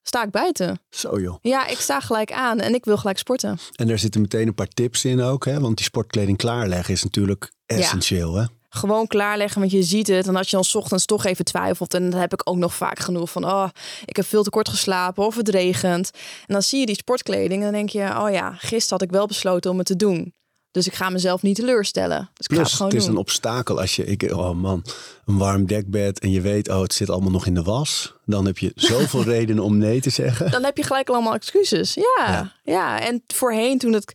sta 0.08 0.24
ik 0.24 0.32
buiten. 0.32 0.80
Zo 0.90 1.20
joh. 1.20 1.38
Ja, 1.42 1.68
ik 1.68 1.80
sta 1.80 2.00
gelijk 2.00 2.32
aan 2.32 2.60
en 2.60 2.74
ik 2.74 2.86
wil 2.86 2.98
gelijk 2.98 3.18
sporten. 3.18 3.60
En 3.76 3.88
daar 3.88 4.00
zitten 4.00 4.22
meteen 4.22 4.48
een 4.48 4.56
paar 4.56 4.68
tips 4.68 5.06
in 5.06 5.22
ook, 5.22 5.46
hè? 5.46 5.60
Want 5.60 5.76
die 5.76 5.86
sportkleding 5.86 6.38
klaarleggen 6.38 6.94
is 6.94 7.04
natuurlijk 7.04 7.52
essentieel, 7.66 8.36
ja. 8.36 8.42
hè? 8.42 8.48
Gewoon 8.70 9.08
klaarleggen, 9.08 9.60
want 9.60 9.72
je 9.72 9.84
ziet 9.84 10.08
het. 10.08 10.28
En 10.28 10.36
als 10.36 10.50
je 10.50 10.56
dan 10.56 10.66
's 10.66 10.76
ochtends 10.76 11.06
toch 11.06 11.26
even 11.26 11.46
twijfelt, 11.46 11.94
en 11.94 12.10
dan 12.10 12.20
heb 12.20 12.34
ik 12.34 12.42
ook 12.50 12.56
nog 12.56 12.74
vaak 12.74 13.00
genoeg 13.00 13.32
van, 13.32 13.46
oh, 13.46 13.68
ik 14.06 14.16
heb 14.16 14.26
veel 14.26 14.44
te 14.44 14.50
kort 14.50 14.70
geslapen 14.70 15.26
of 15.26 15.36
het 15.36 15.50
regent. 15.50 16.12
En 16.48 16.54
dan 16.54 16.62
zie 16.62 16.80
je 16.80 16.86
die 16.86 16.96
sportkleding 16.96 17.54
en 17.54 17.72
dan 17.72 17.72
denk 17.72 17.90
je, 17.90 18.22
oh 18.22 18.32
ja, 18.32 18.52
gisteren 18.52 19.00
had 19.00 19.02
ik 19.02 19.12
wel 19.12 19.28
besloten 19.28 19.72
om 19.72 19.78
het 19.78 19.88
te 19.88 19.96
doen. 19.96 20.34
Dus 20.76 20.88
ik 20.88 20.94
ga 20.94 21.10
mezelf 21.10 21.42
niet 21.42 21.56
teleurstellen. 21.56 22.30
Dus 22.34 22.48
ik 22.48 22.56
Plus, 22.56 22.80
het 22.80 22.94
is 22.94 23.04
doen. 23.04 23.12
een 23.12 23.20
obstakel 23.20 23.80
als 23.80 23.96
je, 23.96 24.06
ik, 24.06 24.32
oh 24.32 24.56
man, 24.56 24.84
een 25.26 25.38
warm 25.38 25.66
dekbed 25.66 26.20
en 26.20 26.32
je 26.32 26.42
weet, 26.42 26.70
oh, 26.70 26.82
het 26.82 26.94
zit 26.94 27.10
allemaal 27.10 27.32
nog 27.32 27.46
in 27.46 27.54
de 27.54 27.64
was. 27.64 28.14
Dan 28.26 28.46
heb 28.46 28.58
je 28.58 28.72
zoveel 28.76 29.24
redenen 29.34 29.64
om 29.64 29.78
nee 29.78 30.02
te 30.02 30.10
zeggen. 30.10 30.52
Dan 30.52 30.64
heb 30.64 30.78
je 30.78 30.84
gelijk 30.84 31.10
allemaal 31.10 31.34
excuses. 31.34 31.94
Ja, 31.94 32.04
ja, 32.18 32.54
ja. 32.64 33.00
En 33.00 33.24
voorheen, 33.28 33.78
toen 33.78 33.94
het 33.94 34.14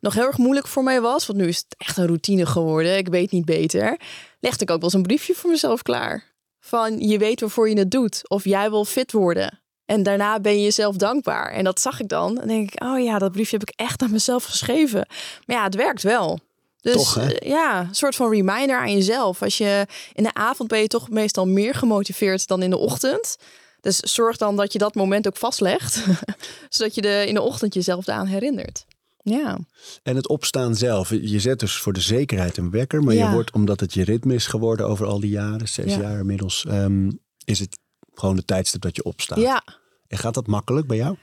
nog 0.00 0.14
heel 0.14 0.26
erg 0.26 0.38
moeilijk 0.38 0.66
voor 0.66 0.82
mij 0.82 1.00
was, 1.00 1.26
want 1.26 1.38
nu 1.38 1.48
is 1.48 1.56
het 1.56 1.74
echt 1.78 1.96
een 1.96 2.06
routine 2.06 2.46
geworden, 2.46 2.96
ik 2.96 3.08
weet 3.08 3.30
niet 3.30 3.44
beter, 3.44 3.98
legde 4.40 4.62
ik 4.64 4.70
ook 4.70 4.80
wel 4.80 4.84
eens 4.84 4.92
een 4.92 5.02
briefje 5.02 5.34
voor 5.34 5.50
mezelf 5.50 5.82
klaar. 5.82 6.32
Van 6.60 6.98
je 6.98 7.18
weet 7.18 7.40
waarvoor 7.40 7.68
je 7.68 7.78
het 7.78 7.90
doet, 7.90 8.28
of 8.28 8.44
jij 8.44 8.70
wil 8.70 8.84
fit 8.84 9.12
worden. 9.12 9.63
En 9.86 10.02
daarna 10.02 10.40
ben 10.40 10.52
je 10.52 10.62
jezelf 10.62 10.96
dankbaar. 10.96 11.50
En 11.52 11.64
dat 11.64 11.80
zag 11.80 12.00
ik 12.00 12.08
dan. 12.08 12.40
En 12.40 12.48
denk 12.48 12.72
ik, 12.72 12.82
oh 12.82 13.02
ja, 13.02 13.18
dat 13.18 13.32
briefje 13.32 13.56
heb 13.58 13.68
ik 13.68 13.74
echt 13.76 14.02
aan 14.02 14.10
mezelf 14.10 14.44
geschreven. 14.44 15.06
Maar 15.46 15.56
ja, 15.56 15.64
het 15.64 15.74
werkt 15.74 16.02
wel. 16.02 16.38
Dus 16.80 16.94
toch, 16.94 17.14
hè? 17.14 17.28
ja, 17.38 17.80
een 17.80 17.94
soort 17.94 18.14
van 18.14 18.30
reminder 18.30 18.78
aan 18.78 18.92
jezelf. 18.92 19.42
Als 19.42 19.58
je 19.58 19.86
in 20.12 20.22
de 20.22 20.34
avond 20.34 20.68
ben 20.68 20.80
je 20.80 20.86
toch 20.86 21.10
meestal 21.10 21.46
meer 21.46 21.74
gemotiveerd 21.74 22.46
dan 22.46 22.62
in 22.62 22.70
de 22.70 22.76
ochtend. 22.76 23.36
Dus 23.80 23.98
zorg 23.98 24.36
dan 24.36 24.56
dat 24.56 24.72
je 24.72 24.78
dat 24.78 24.94
moment 24.94 25.26
ook 25.26 25.36
vastlegt. 25.36 26.04
zodat 26.68 26.94
je 26.94 27.00
de, 27.00 27.24
in 27.26 27.34
de 27.34 27.42
ochtend 27.42 27.74
jezelf 27.74 28.04
daaraan 28.04 28.26
herinnert. 28.26 28.84
Ja. 29.22 29.58
En 30.02 30.16
het 30.16 30.28
opstaan 30.28 30.74
zelf. 30.76 31.10
Je 31.10 31.40
zet 31.40 31.58
dus 31.60 31.76
voor 31.76 31.92
de 31.92 32.00
zekerheid 32.00 32.56
een 32.56 32.70
wekker. 32.70 33.02
Maar 33.02 33.14
Ja. 33.14 33.26
je 33.26 33.32
wordt, 33.34 33.52
omdat 33.52 33.80
het 33.80 33.94
je 33.94 34.04
ritme 34.04 34.34
is 34.34 34.46
geworden 34.46 34.86
over 34.88 35.06
al 35.06 35.20
die 35.20 35.30
jaren, 35.30 35.68
zes 35.68 35.94
Ja. 35.94 36.00
jaar 36.00 36.18
inmiddels, 36.18 36.64
ehm, 36.68 37.10
is 37.44 37.58
het 37.58 37.78
gewoon 38.14 38.36
de 38.36 38.44
tijdstip 38.44 38.80
dat 38.80 38.96
je 38.96 39.02
opstaat. 39.02 39.38
ja. 39.38 39.62
En 40.08 40.18
gaat 40.18 40.34
dat 40.34 40.46
makkelijk 40.46 40.86
bij 40.86 40.96
jou? 40.96 41.16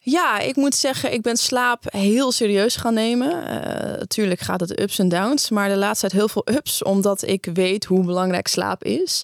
Ja, 0.00 0.38
ik 0.38 0.56
moet 0.56 0.74
zeggen, 0.74 1.12
ik 1.12 1.22
ben 1.22 1.36
slaap 1.36 1.84
heel 1.88 2.32
serieus 2.32 2.76
gaan 2.76 2.94
nemen. 2.94 3.46
Eh 3.46 3.98
natuurlijk 3.98 4.40
gaat 4.40 4.60
het 4.60 4.80
ups 4.80 4.98
en 4.98 5.08
downs, 5.08 5.50
maar 5.50 5.68
de 5.68 5.76
laatste 5.76 6.08
tijd 6.08 6.20
heel 6.20 6.28
veel 6.28 6.54
ups, 6.56 6.82
omdat 6.82 7.26
ik 7.26 7.48
weet 7.52 7.84
hoe 7.84 8.04
belangrijk 8.04 8.46
slaap 8.46 8.84
is. 8.84 9.22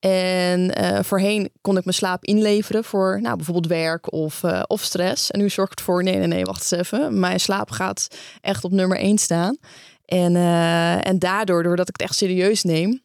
En 0.00 0.74
eh, 0.74 1.02
voorheen 1.02 1.50
kon 1.60 1.76
ik 1.76 1.84
mijn 1.84 1.96
slaap 1.96 2.24
inleveren 2.24 2.84
voor 2.84 3.18
nou, 3.20 3.36
bijvoorbeeld 3.36 3.66
werk 3.66 4.12
of, 4.12 4.42
eh, 4.42 4.62
of 4.66 4.82
stress. 4.82 5.30
En 5.30 5.40
nu 5.40 5.50
zorg 5.50 5.70
ik 5.70 5.78
ervoor, 5.78 6.02
nee, 6.02 6.16
nee, 6.16 6.26
nee, 6.26 6.44
wacht 6.44 6.72
eens 6.72 6.82
even. 6.82 7.20
Mijn 7.20 7.40
slaap 7.40 7.70
gaat 7.70 8.08
echt 8.40 8.64
op 8.64 8.70
nummer 8.70 8.98
één 8.98 9.18
staan. 9.18 9.56
En, 10.04 10.36
en 11.02 11.18
daardoor, 11.18 11.62
doordat 11.62 11.88
ik 11.88 11.94
het 11.96 12.08
echt 12.08 12.18
serieus 12.18 12.62
neem, 12.62 13.03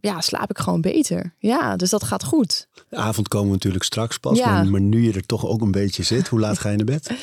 ja, 0.00 0.20
slaap 0.20 0.50
ik 0.50 0.58
gewoon 0.58 0.80
beter. 0.80 1.34
Ja, 1.38 1.76
dus 1.76 1.90
dat 1.90 2.04
gaat 2.04 2.24
goed. 2.24 2.68
De 2.88 2.96
avond 2.96 3.28
komen 3.28 3.46
we 3.46 3.52
natuurlijk 3.52 3.84
straks 3.84 4.18
pas. 4.18 4.38
Ja. 4.38 4.52
Maar, 4.52 4.66
maar 4.66 4.80
nu 4.80 5.02
je 5.02 5.12
er 5.12 5.26
toch 5.26 5.46
ook 5.46 5.60
een 5.60 5.70
beetje 5.70 6.02
zit, 6.02 6.28
hoe 6.28 6.40
laat 6.40 6.58
ga 6.58 6.68
je 6.68 6.76
naar 6.76 6.86
bed? 6.86 7.10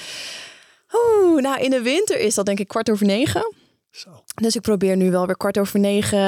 Oeh, 0.93 1.41
nou, 1.41 1.61
in 1.61 1.69
de 1.69 1.81
winter 1.81 2.19
is 2.19 2.35
dat 2.35 2.45
denk 2.45 2.59
ik 2.59 2.67
kwart 2.67 2.89
over 2.89 3.05
negen. 3.05 3.53
Zo. 3.91 4.09
Dus 4.41 4.55
ik 4.55 4.61
probeer 4.61 4.97
nu 4.97 5.11
wel 5.11 5.25
weer 5.25 5.37
kwart 5.37 5.57
over 5.57 5.79
negen 5.79 6.19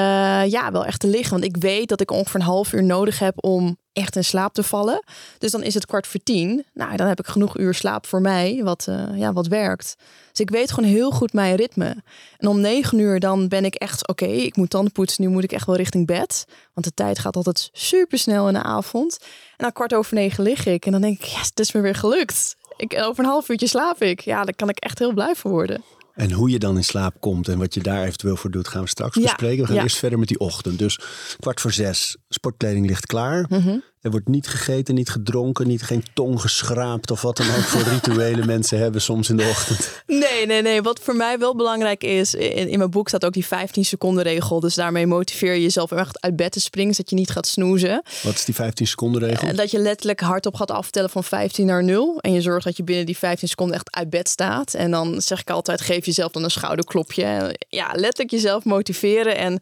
ja, 0.50 0.72
wel 0.72 0.84
echt 0.84 1.00
te 1.00 1.06
liggen. 1.06 1.30
Want 1.30 1.44
ik 1.44 1.62
weet 1.62 1.88
dat 1.88 2.00
ik 2.00 2.10
ongeveer 2.10 2.40
een 2.40 2.46
half 2.46 2.72
uur 2.72 2.84
nodig 2.84 3.18
heb 3.18 3.44
om 3.44 3.76
echt 3.92 4.16
in 4.16 4.24
slaap 4.24 4.52
te 4.52 4.62
vallen. 4.62 5.02
Dus 5.38 5.50
dan 5.50 5.62
is 5.62 5.74
het 5.74 5.86
kwart 5.86 6.06
voor 6.06 6.20
tien. 6.22 6.64
Nou, 6.74 6.96
dan 6.96 7.06
heb 7.06 7.18
ik 7.18 7.26
genoeg 7.26 7.58
uur 7.58 7.74
slaap 7.74 8.06
voor 8.06 8.20
mij, 8.20 8.60
wat, 8.64 8.86
eh, 8.88 9.18
ja, 9.18 9.32
wat 9.32 9.46
werkt. 9.46 9.96
Ik 10.40 10.50
weet 10.50 10.72
gewoon 10.72 10.90
heel 10.90 11.10
goed 11.10 11.32
mijn 11.32 11.56
ritme. 11.56 11.96
En 12.38 12.48
om 12.48 12.60
negen 12.60 12.98
uur 12.98 13.20
dan 13.20 13.48
ben 13.48 13.64
ik 13.64 13.74
echt, 13.74 14.08
oké, 14.08 14.24
ik 14.24 14.56
moet 14.56 14.70
tanden 14.70 14.92
poetsen. 14.92 15.24
Nu 15.24 15.28
moet 15.30 15.44
ik 15.44 15.52
echt 15.52 15.66
wel 15.66 15.76
richting 15.76 16.06
bed. 16.06 16.44
Want 16.74 16.86
de 16.86 16.94
tijd 16.94 17.18
gaat 17.18 17.36
altijd 17.36 17.68
super 17.72 18.18
snel 18.18 18.48
in 18.48 18.54
de 18.54 18.62
avond. 18.62 19.18
En 19.20 19.56
dan 19.56 19.72
kwart 19.72 19.94
over 19.94 20.14
negen 20.14 20.42
lig 20.42 20.66
ik. 20.66 20.86
En 20.86 20.92
dan 20.92 21.00
denk 21.00 21.18
ik, 21.18 21.24
yes, 21.24 21.46
het 21.48 21.60
is 21.60 21.72
me 21.72 21.80
weer 21.80 21.94
gelukt. 21.94 22.56
Ik, 22.76 22.96
over 22.98 23.24
een 23.24 23.30
half 23.30 23.48
uurtje 23.48 23.66
slaap 23.66 24.02
ik. 24.02 24.20
Ja, 24.20 24.44
daar 24.44 24.54
kan 24.54 24.68
ik 24.68 24.78
echt 24.78 24.98
heel 24.98 25.12
blij 25.12 25.34
van 25.34 25.50
worden. 25.50 25.82
En 26.14 26.32
hoe 26.32 26.50
je 26.50 26.58
dan 26.58 26.76
in 26.76 26.84
slaap 26.84 27.20
komt 27.20 27.48
en 27.48 27.58
wat 27.58 27.74
je 27.74 27.80
daar 27.80 28.04
eventueel 28.04 28.36
voor 28.36 28.50
doet, 28.50 28.68
gaan 28.68 28.82
we 28.82 28.88
straks 28.88 29.14
Ja, 29.14 29.22
bespreken. 29.22 29.60
We 29.60 29.66
gaan 29.66 29.76
ja. 29.76 29.82
eerst 29.82 29.96
verder 29.96 30.18
met 30.18 30.28
die 30.28 30.38
ochtend. 30.38 30.78
Dus 30.78 30.98
kwart 31.38 31.60
voor 31.60 31.72
zes, 31.72 32.16
sportkleding 32.28 32.86
ligt 32.86 33.06
klaar. 33.06 33.46
Mhm. 33.48 33.78
Er 34.00 34.10
wordt 34.10 34.28
niet 34.28 34.48
gegeten, 34.48 34.94
niet 34.94 35.10
gedronken, 35.10 35.66
niet, 35.66 35.82
geen 35.82 36.04
tong 36.14 36.40
geschraapt 36.40 37.10
of 37.10 37.22
wat 37.22 37.36
dan 37.36 37.46
ook 37.46 37.62
voor 37.62 37.82
rituelen 37.92 38.46
mensen 38.46 38.78
hebben 38.78 39.00
soms 39.00 39.30
in 39.30 39.36
de 39.36 39.48
ochtend. 39.48 40.02
Nee, 40.06 40.46
nee, 40.46 40.62
nee. 40.62 40.82
Wat 40.82 41.00
voor 41.02 41.16
mij 41.16 41.38
wel 41.38 41.56
belangrijk 41.56 42.04
is, 42.04 42.34
in, 42.34 42.68
in 42.68 42.78
mijn 42.78 42.90
boek 42.90 43.08
staat 43.08 43.24
ook 43.24 43.32
die 43.32 43.46
15 43.46 43.84
seconden 43.84 44.22
regel. 44.22 44.60
Dus 44.60 44.74
daarmee 44.74 45.06
motiveer 45.06 45.54
je 45.54 45.62
jezelf 45.62 45.92
echt 45.92 46.20
uit 46.20 46.36
bed 46.36 46.52
te 46.52 46.60
springen, 46.60 46.94
zodat 46.94 47.10
je 47.10 47.16
niet 47.16 47.30
gaat 47.30 47.46
snoezen. 47.46 48.02
Wat 48.22 48.34
is 48.34 48.44
die 48.44 48.54
15 48.54 48.86
seconden 48.86 49.20
regel? 49.22 49.48
En 49.48 49.56
dat 49.56 49.70
je 49.70 49.78
letterlijk 49.78 50.20
hardop 50.20 50.54
gaat 50.54 50.70
aftellen 50.70 51.10
van 51.10 51.24
15 51.24 51.66
naar 51.66 51.84
0. 51.84 52.18
En 52.20 52.32
je 52.32 52.40
zorgt 52.40 52.64
dat 52.64 52.76
je 52.76 52.84
binnen 52.84 53.06
die 53.06 53.18
15 53.18 53.48
seconden 53.48 53.76
echt 53.76 53.96
uit 53.96 54.10
bed 54.10 54.28
staat. 54.28 54.74
En 54.74 54.90
dan 54.90 55.20
zeg 55.22 55.40
ik 55.40 55.50
altijd, 55.50 55.80
geef 55.80 56.06
jezelf 56.06 56.32
dan 56.32 56.44
een 56.44 56.50
schouderklopje. 56.50 57.56
Ja, 57.68 57.90
letterlijk 57.92 58.30
jezelf 58.30 58.64
motiveren. 58.64 59.36
En 59.36 59.60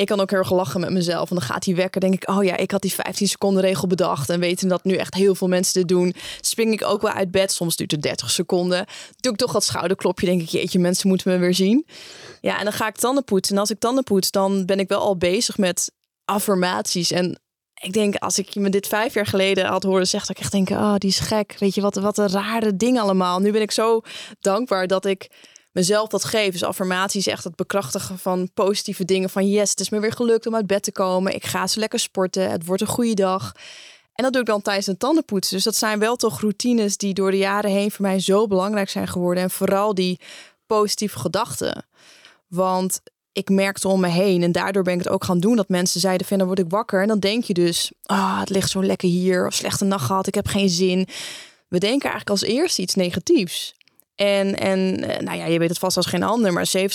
ik 0.00 0.06
kan 0.06 0.20
ook 0.20 0.30
heel 0.30 0.38
erg 0.38 0.50
lachen 0.50 0.80
met 0.80 0.90
mezelf. 0.90 1.30
En 1.30 1.36
dan 1.36 1.44
gaat 1.44 1.62
die 1.62 1.74
wekker, 1.74 2.00
denk 2.00 2.14
ik, 2.14 2.28
oh 2.28 2.44
ja, 2.44 2.56
ik 2.56 2.70
had 2.70 2.82
die 2.82 2.92
15 2.92 3.28
seconden 3.28 3.62
regel 3.62 3.86
bedacht. 3.86 4.28
En 4.28 4.40
weten 4.40 4.68
dat 4.68 4.84
nu 4.84 4.94
echt 4.94 5.14
heel 5.14 5.34
veel 5.34 5.48
mensen 5.48 5.72
dit 5.74 5.88
doen, 5.88 6.14
spring 6.40 6.72
ik 6.72 6.84
ook 6.84 7.02
wel 7.02 7.12
uit 7.12 7.30
bed. 7.30 7.52
Soms 7.52 7.76
duurt 7.76 7.90
het 7.90 8.02
30 8.02 8.30
seconden. 8.30 8.86
Doe 9.16 9.32
ik 9.32 9.38
toch 9.38 9.52
dat 9.52 9.64
schouderklopje, 9.64 10.26
denk 10.26 10.40
ik, 10.40 10.48
jeetje, 10.48 10.78
mensen 10.78 11.08
moeten 11.08 11.32
me 11.32 11.38
weer 11.38 11.54
zien. 11.54 11.86
Ja, 12.40 12.58
en 12.58 12.64
dan 12.64 12.72
ga 12.72 12.86
ik 12.86 12.96
tanden 12.96 13.24
poetsen. 13.24 13.54
En 13.54 13.60
als 13.60 13.70
ik 13.70 13.78
tanden 13.78 14.04
poets, 14.04 14.30
dan 14.30 14.66
ben 14.66 14.78
ik 14.78 14.88
wel 14.88 15.00
al 15.00 15.16
bezig 15.16 15.58
met 15.58 15.92
affirmaties. 16.24 17.10
En 17.10 17.40
ik 17.80 17.92
denk, 17.92 18.14
als 18.14 18.38
ik 18.38 18.54
me 18.54 18.68
dit 18.68 18.86
vijf 18.86 19.14
jaar 19.14 19.26
geleden 19.26 19.66
had 19.66 19.82
horen 19.82 20.06
zeggen, 20.06 20.28
dat 20.28 20.36
ik 20.36 20.42
echt 20.42 20.52
denk, 20.52 20.80
oh, 20.80 20.94
die 20.96 21.10
is 21.10 21.18
gek. 21.18 21.56
Weet 21.58 21.74
je, 21.74 21.80
wat, 21.80 21.94
wat 21.94 22.18
een 22.18 22.28
rare 22.28 22.76
ding 22.76 23.00
allemaal. 23.00 23.38
Nu 23.38 23.52
ben 23.52 23.62
ik 23.62 23.70
zo 23.70 24.00
dankbaar 24.40 24.86
dat 24.86 25.04
ik 25.04 25.30
mezelf 25.72 26.08
dat 26.08 26.24
geef. 26.24 26.52
Dus 26.52 26.64
affirmaties, 26.64 27.26
echt 27.26 27.44
het 27.44 27.56
bekrachtigen 27.56 28.18
van 28.18 28.50
positieve 28.54 29.04
dingen. 29.04 29.30
Van 29.30 29.48
yes, 29.48 29.70
het 29.70 29.80
is 29.80 29.90
me 29.90 30.00
weer 30.00 30.12
gelukt 30.12 30.46
om 30.46 30.54
uit 30.54 30.66
bed 30.66 30.82
te 30.82 30.92
komen. 30.92 31.34
Ik 31.34 31.46
ga 31.46 31.66
zo 31.66 31.80
lekker 31.80 31.98
sporten. 31.98 32.50
Het 32.50 32.66
wordt 32.66 32.82
een 32.82 32.88
goede 32.88 33.14
dag. 33.14 33.52
En 34.14 34.24
dat 34.24 34.32
doe 34.32 34.42
ik 34.42 34.48
dan 34.48 34.62
tijdens 34.62 34.86
een 34.86 34.96
tandenpoetsen. 34.96 35.54
Dus 35.54 35.64
dat 35.64 35.76
zijn 35.76 35.98
wel 35.98 36.16
toch 36.16 36.40
routines 36.40 36.96
die 36.96 37.14
door 37.14 37.30
de 37.30 37.36
jaren 37.36 37.70
heen 37.70 37.90
voor 37.90 38.06
mij 38.06 38.20
zo 38.20 38.46
belangrijk 38.46 38.88
zijn 38.88 39.08
geworden. 39.08 39.42
En 39.42 39.50
vooral 39.50 39.94
die 39.94 40.20
positieve 40.66 41.18
gedachten. 41.18 41.86
Want 42.46 43.00
ik 43.32 43.48
merkte 43.48 43.88
om 43.88 44.00
me 44.00 44.08
heen 44.08 44.42
en 44.42 44.52
daardoor 44.52 44.82
ben 44.82 44.92
ik 44.92 44.98
het 44.98 45.08
ook 45.08 45.24
gaan 45.24 45.40
doen 45.40 45.56
dat 45.56 45.68
mensen 45.68 46.00
zeiden 46.00 46.26
van 46.26 46.38
dan 46.38 46.46
word 46.46 46.58
ik 46.58 46.68
wakker 46.68 47.02
en 47.02 47.08
dan 47.08 47.18
denk 47.18 47.44
je 47.44 47.54
dus 47.54 47.92
ah 48.02 48.40
het 48.40 48.50
ligt 48.50 48.70
zo 48.70 48.84
lekker 48.84 49.08
hier 49.08 49.46
of 49.46 49.54
slechte 49.54 49.84
nacht 49.84 50.06
gehad 50.06 50.26
ik 50.26 50.34
heb 50.34 50.46
geen 50.46 50.68
zin 50.68 51.06
we 51.68 51.78
denken 51.78 52.10
eigenlijk 52.10 52.30
als 52.30 52.42
eerste 52.42 52.82
iets 52.82 52.94
negatiefs 52.94 53.74
en, 54.20 54.58
en 54.58 55.08
eh, 55.08 55.20
nou 55.20 55.38
ja, 55.38 55.46
je 55.46 55.58
weet 55.58 55.68
het 55.68 55.78
vast 55.78 55.96
als 55.96 56.06
geen 56.06 56.22
ander, 56.22 56.52
maar 56.52 56.72
70% 56.78 56.90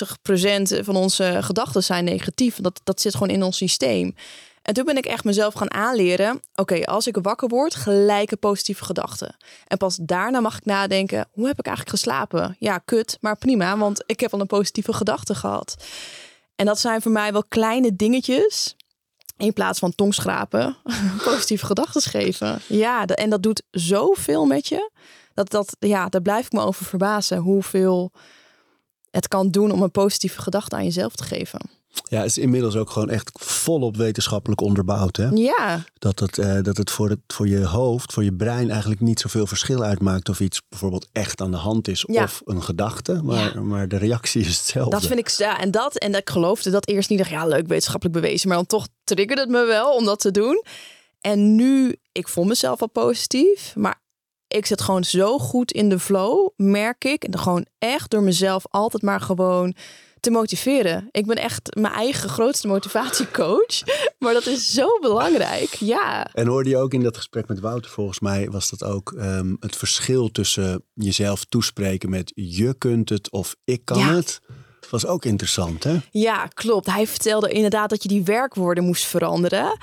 van 0.79 0.95
onze 0.95 1.37
gedachten 1.41 1.83
zijn 1.83 2.03
negatief. 2.03 2.55
Dat, 2.55 2.81
dat 2.83 3.01
zit 3.01 3.13
gewoon 3.13 3.29
in 3.29 3.43
ons 3.43 3.57
systeem. 3.57 4.15
En 4.61 4.73
toen 4.73 4.85
ben 4.85 4.97
ik 4.97 5.05
echt 5.05 5.23
mezelf 5.23 5.53
gaan 5.53 5.73
aanleren. 5.73 6.41
Oké, 6.55 6.83
als 6.83 7.07
ik 7.07 7.17
wakker 7.21 7.47
word, 7.47 7.75
gelijke 7.75 8.35
positieve 8.35 8.85
gedachten. 8.85 9.35
En 9.67 9.77
pas 9.77 9.97
daarna 10.01 10.39
mag 10.39 10.57
ik 10.57 10.65
nadenken: 10.65 11.27
hoe 11.31 11.47
heb 11.47 11.59
ik 11.59 11.65
eigenlijk 11.65 11.97
geslapen? 11.97 12.55
Ja, 12.59 12.77
kut, 12.77 13.17
maar 13.21 13.37
prima, 13.37 13.77
want 13.77 14.03
ik 14.05 14.19
heb 14.19 14.33
al 14.33 14.39
een 14.39 14.47
positieve 14.47 14.93
gedachte 14.93 15.35
gehad. 15.35 15.85
En 16.55 16.65
dat 16.65 16.79
zijn 16.79 17.01
voor 17.01 17.11
mij 17.11 17.31
wel 17.31 17.43
kleine 17.47 17.95
dingetjes. 17.95 18.75
In 19.37 19.53
plaats 19.53 19.79
van 19.79 19.95
tongschrapen, 19.95 20.77
positieve 21.31 21.65
gedachten 21.65 22.01
geven. 22.01 22.61
Ja, 22.67 23.05
en 23.05 23.29
dat 23.29 23.43
doet 23.43 23.61
zoveel 23.71 24.45
met 24.45 24.67
je. 24.67 24.91
Dat, 25.35 25.49
dat, 25.49 25.75
ja, 25.79 26.09
daar 26.09 26.21
blijf 26.21 26.45
ik 26.45 26.51
me 26.51 26.61
over 26.61 26.85
verbazen. 26.85 27.37
Hoeveel 27.37 28.11
het 29.11 29.27
kan 29.27 29.49
doen 29.49 29.71
om 29.71 29.81
een 29.81 29.91
positieve 29.91 30.41
gedachte 30.41 30.75
aan 30.75 30.83
jezelf 30.83 31.15
te 31.15 31.23
geven. 31.23 31.59
Ja, 32.09 32.17
het 32.17 32.29
is 32.29 32.37
inmiddels 32.37 32.75
ook 32.75 32.89
gewoon 32.89 33.09
echt 33.09 33.31
volop 33.33 33.97
wetenschappelijk 33.97 34.61
onderbouwd. 34.61 35.17
Hè? 35.17 35.27
Ja. 35.27 35.83
Dat 35.99 36.19
het, 36.19 36.37
uh, 36.37 36.61
dat 36.61 36.77
het, 36.77 36.91
voor 36.91 37.09
het 37.09 37.19
voor 37.27 37.47
je 37.47 37.65
hoofd, 37.65 38.13
voor 38.13 38.23
je 38.23 38.33
brein 38.33 38.69
eigenlijk 38.69 39.01
niet 39.01 39.19
zoveel 39.19 39.47
verschil 39.47 39.83
uitmaakt 39.83 40.29
of 40.29 40.39
iets 40.39 40.61
bijvoorbeeld 40.69 41.07
echt 41.11 41.41
aan 41.41 41.51
de 41.51 41.57
hand 41.57 41.87
is 41.87 42.03
Ja. 42.07 42.23
of 42.23 42.41
een 42.45 42.63
gedachte. 42.63 43.19
Maar, 43.23 43.53
Ja. 43.53 43.61
maar 43.61 43.87
de 43.87 43.97
reactie 43.97 44.41
is 44.41 44.47
hetzelfde. 44.57 44.91
Dat 44.91 45.05
vind 45.05 45.19
ik, 45.19 45.29
ja, 45.29 45.59
en 45.59 45.71
dat, 45.71 45.95
en 45.97 46.15
ik 46.15 46.29
geloofde 46.29 46.69
dat 46.69 46.87
eerst 46.87 47.09
niet. 47.09 47.17
Dacht, 47.19 47.29
ja, 47.31 47.45
leuk 47.45 47.67
wetenschappelijk 47.67 48.19
bewezen, 48.21 48.47
maar 48.47 48.57
dan 48.57 48.65
toch 48.65 48.87
triggerde 49.03 49.41
het 49.41 49.51
me 49.51 49.65
wel 49.65 49.95
om 49.95 50.05
dat 50.05 50.19
te 50.19 50.31
doen. 50.31 50.63
En 51.21 51.55
nu, 51.55 51.95
ik 52.11 52.27
voel 52.27 52.43
mezelf 52.45 52.81
al 52.81 52.89
positief, 52.89 53.73
maar 53.75 54.01
ik 54.47 54.65
zit 54.65 54.81
gewoon 54.81 55.03
zo 55.03 55.39
goed 55.39 55.71
in 55.71 55.89
de 55.89 55.99
flow, 55.99 56.49
merk 56.55 57.03
ik. 57.05 57.23
En 57.23 57.31
dan 57.31 57.41
gewoon 57.41 57.65
echt 57.79 58.09
door 58.11 58.23
mezelf 58.23 58.63
altijd 58.69 59.03
maar 59.03 59.21
gewoon 59.21 59.75
te 60.19 60.31
motiveren. 60.31 61.07
Ik 61.11 61.25
ben 61.25 61.35
echt 61.35 61.75
mijn 61.75 61.93
eigen 61.93 62.29
grootste 62.29 62.67
motivatiecoach, 62.67 63.81
maar 64.19 64.33
dat 64.33 64.45
is 64.45 64.71
zo 64.73 64.99
belangrijk. 65.01 65.73
Ja, 65.73 66.27
En 66.33 66.47
hoorde 66.47 66.69
je 66.69 66.77
ook 66.77 66.93
in 66.93 67.03
dat 67.03 67.17
gesprek 67.17 67.47
met 67.47 67.59
Wouter, 67.59 67.91
volgens 67.91 68.19
mij 68.19 68.49
was 68.49 68.69
dat 68.69 68.83
ook 68.83 69.11
ehm, 69.17 69.55
het 69.59 69.75
verschil 69.75 70.31
tussen 70.31 70.83
jezelf 70.93 71.45
toespreken 71.49 72.09
met 72.09 72.31
je 72.35 72.73
kunt 72.77 73.09
het 73.09 73.31
of 73.31 73.55
ik 73.63 73.81
kan 73.85 73.97
Ja. 73.97 74.13
het. 74.15 74.39
Was 74.89 75.05
ook 75.05 75.25
interessant, 75.25 75.83
hè? 75.83 75.97
Ja, 76.11 76.47
klopt. 76.47 76.85
Hij 76.85 77.07
vertelde 77.07 77.49
inderdaad 77.49 77.89
dat 77.89 78.03
je 78.03 78.09
die 78.09 78.23
werkwoorden 78.23 78.83
moest 78.83 79.05
veranderen. 79.05 79.77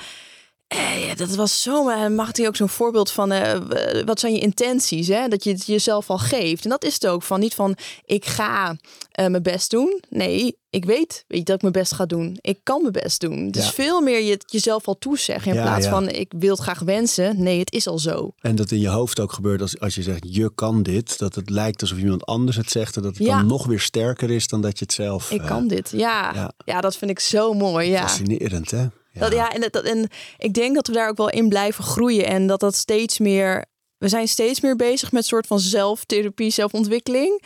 Eh, 0.73 1.07
ja, 1.07 1.15
dat 1.15 1.35
was 1.35 1.63
zo. 1.63 1.89
eh, 1.89 2.09
Mag 2.09 2.37
hij 2.37 2.47
ook 2.47 2.57
zo'n 2.57 2.69
voorbeeld 2.69 3.11
van 3.11 3.33
eh, 3.33 3.61
wat 4.05 4.21
zijn 4.21 4.33
je 4.33 4.39
intenties? 4.41 5.09
Hè? 5.09 5.29
Dat 5.29 5.45
je 5.45 5.51
het 5.51 5.67
jezelf 5.67 6.11
al 6.11 6.19
geeft. 6.19 6.65
En 6.65 6.71
dat 6.71 6.85
is 6.85 6.95
het 6.95 7.07
ook 7.07 7.23
van 7.23 7.41
niet 7.41 7.55
van 7.55 7.77
ik 8.05 8.25
ga 8.25 8.77
mijn 9.15 9.43
best 9.43 9.71
doen. 9.71 10.01
Nee, 10.09 10.57
ik 10.71 10.85
weet, 10.85 11.25
weet 11.29 11.39
je, 11.39 11.45
dat 11.45 11.55
ik 11.55 11.61
mijn 11.63 11.73
best 11.73 11.93
ga 11.95 12.07
doen. 12.07 12.39
Ik 12.41 12.59
kan 12.63 12.81
mijn 12.81 12.93
best 12.93 13.21
doen. 13.21 13.51
Dus 13.51 13.65
Ja. 13.65 13.71
veel 13.71 14.01
meer 14.01 14.21
je 14.23 14.31
het 14.31 14.45
jezelf 14.47 14.87
al 14.89 14.99
toezeggen 14.99 15.51
in 15.51 15.57
Ja, 15.57 15.63
plaats 15.63 15.87
van 15.87 16.09
ik 16.09 16.33
wil 16.39 16.51
het 16.55 16.61
graag 16.63 16.79
wensen. 16.79 17.43
Nee, 17.43 17.59
het 17.59 17.73
is 17.73 17.87
al 17.87 17.99
zo. 17.99 18.33
En 18.41 18.57
dat 18.57 18.71
in 18.71 18.81
je 18.81 18.89
hoofd 18.89 19.21
ook 19.21 19.33
gebeurt 19.33 19.61
als, 19.61 19.81
als 19.81 19.95
je 19.95 20.03
zegt 20.03 20.21
je 20.35 20.55
kan 20.55 20.83
dit. 20.83 21.19
Dat 21.19 21.35
het 21.35 21.51
lijkt 21.51 21.81
alsof 21.81 21.99
iemand 21.99 22.27
anders 22.27 22.57
het 22.57 22.71
zegt. 22.71 22.97
En 22.97 23.03
dat 23.03 23.17
het 23.17 23.27
dan 23.27 23.47
nog 23.47 23.67
weer 23.67 23.81
sterker 23.81 24.31
is 24.31 24.49
dan 24.49 24.61
dat 24.61 24.79
je 24.79 24.85
het 24.85 24.95
zelf... 24.95 25.31
Ik 25.31 25.43
kan 25.43 25.69
dit. 25.69 25.91
Ja. 25.91 26.31
ja. 26.35 26.53
ja, 26.65 26.81
dat 26.81 26.97
vind 26.97 27.11
ik 27.11 27.21
zo 27.21 27.53
mooi. 27.53 27.91
Ja. 27.91 28.01
Fascinerend, 28.01 28.71
hè? 28.71 28.87
Ja. 29.13 29.21
Dat, 29.21 29.33
ja, 29.33 29.53
en, 29.53 29.61
dat, 29.71 29.85
en 29.85 30.09
ik 30.39 30.55
denk 30.55 30.75
dat 30.75 30.87
we 30.87 30.93
daar 30.93 31.09
ook 31.09 31.17
wel 31.17 31.31
in 31.31 31.49
blijven 31.49 31.85
groeien. 31.85 32.27
En 32.27 32.47
dat 32.47 32.61
dat 32.61 32.75
steeds 32.75 33.19
meer. 33.19 33.65
We 33.99 34.09
zijn 34.09 34.29
steeds 34.29 34.61
meer 34.61 34.77
bezig 34.77 35.13
met 35.13 35.27
soort 35.27 35.47
van 35.47 35.61
zelftherapie, 35.61 36.51
zelfontwikkeling. 36.51 37.43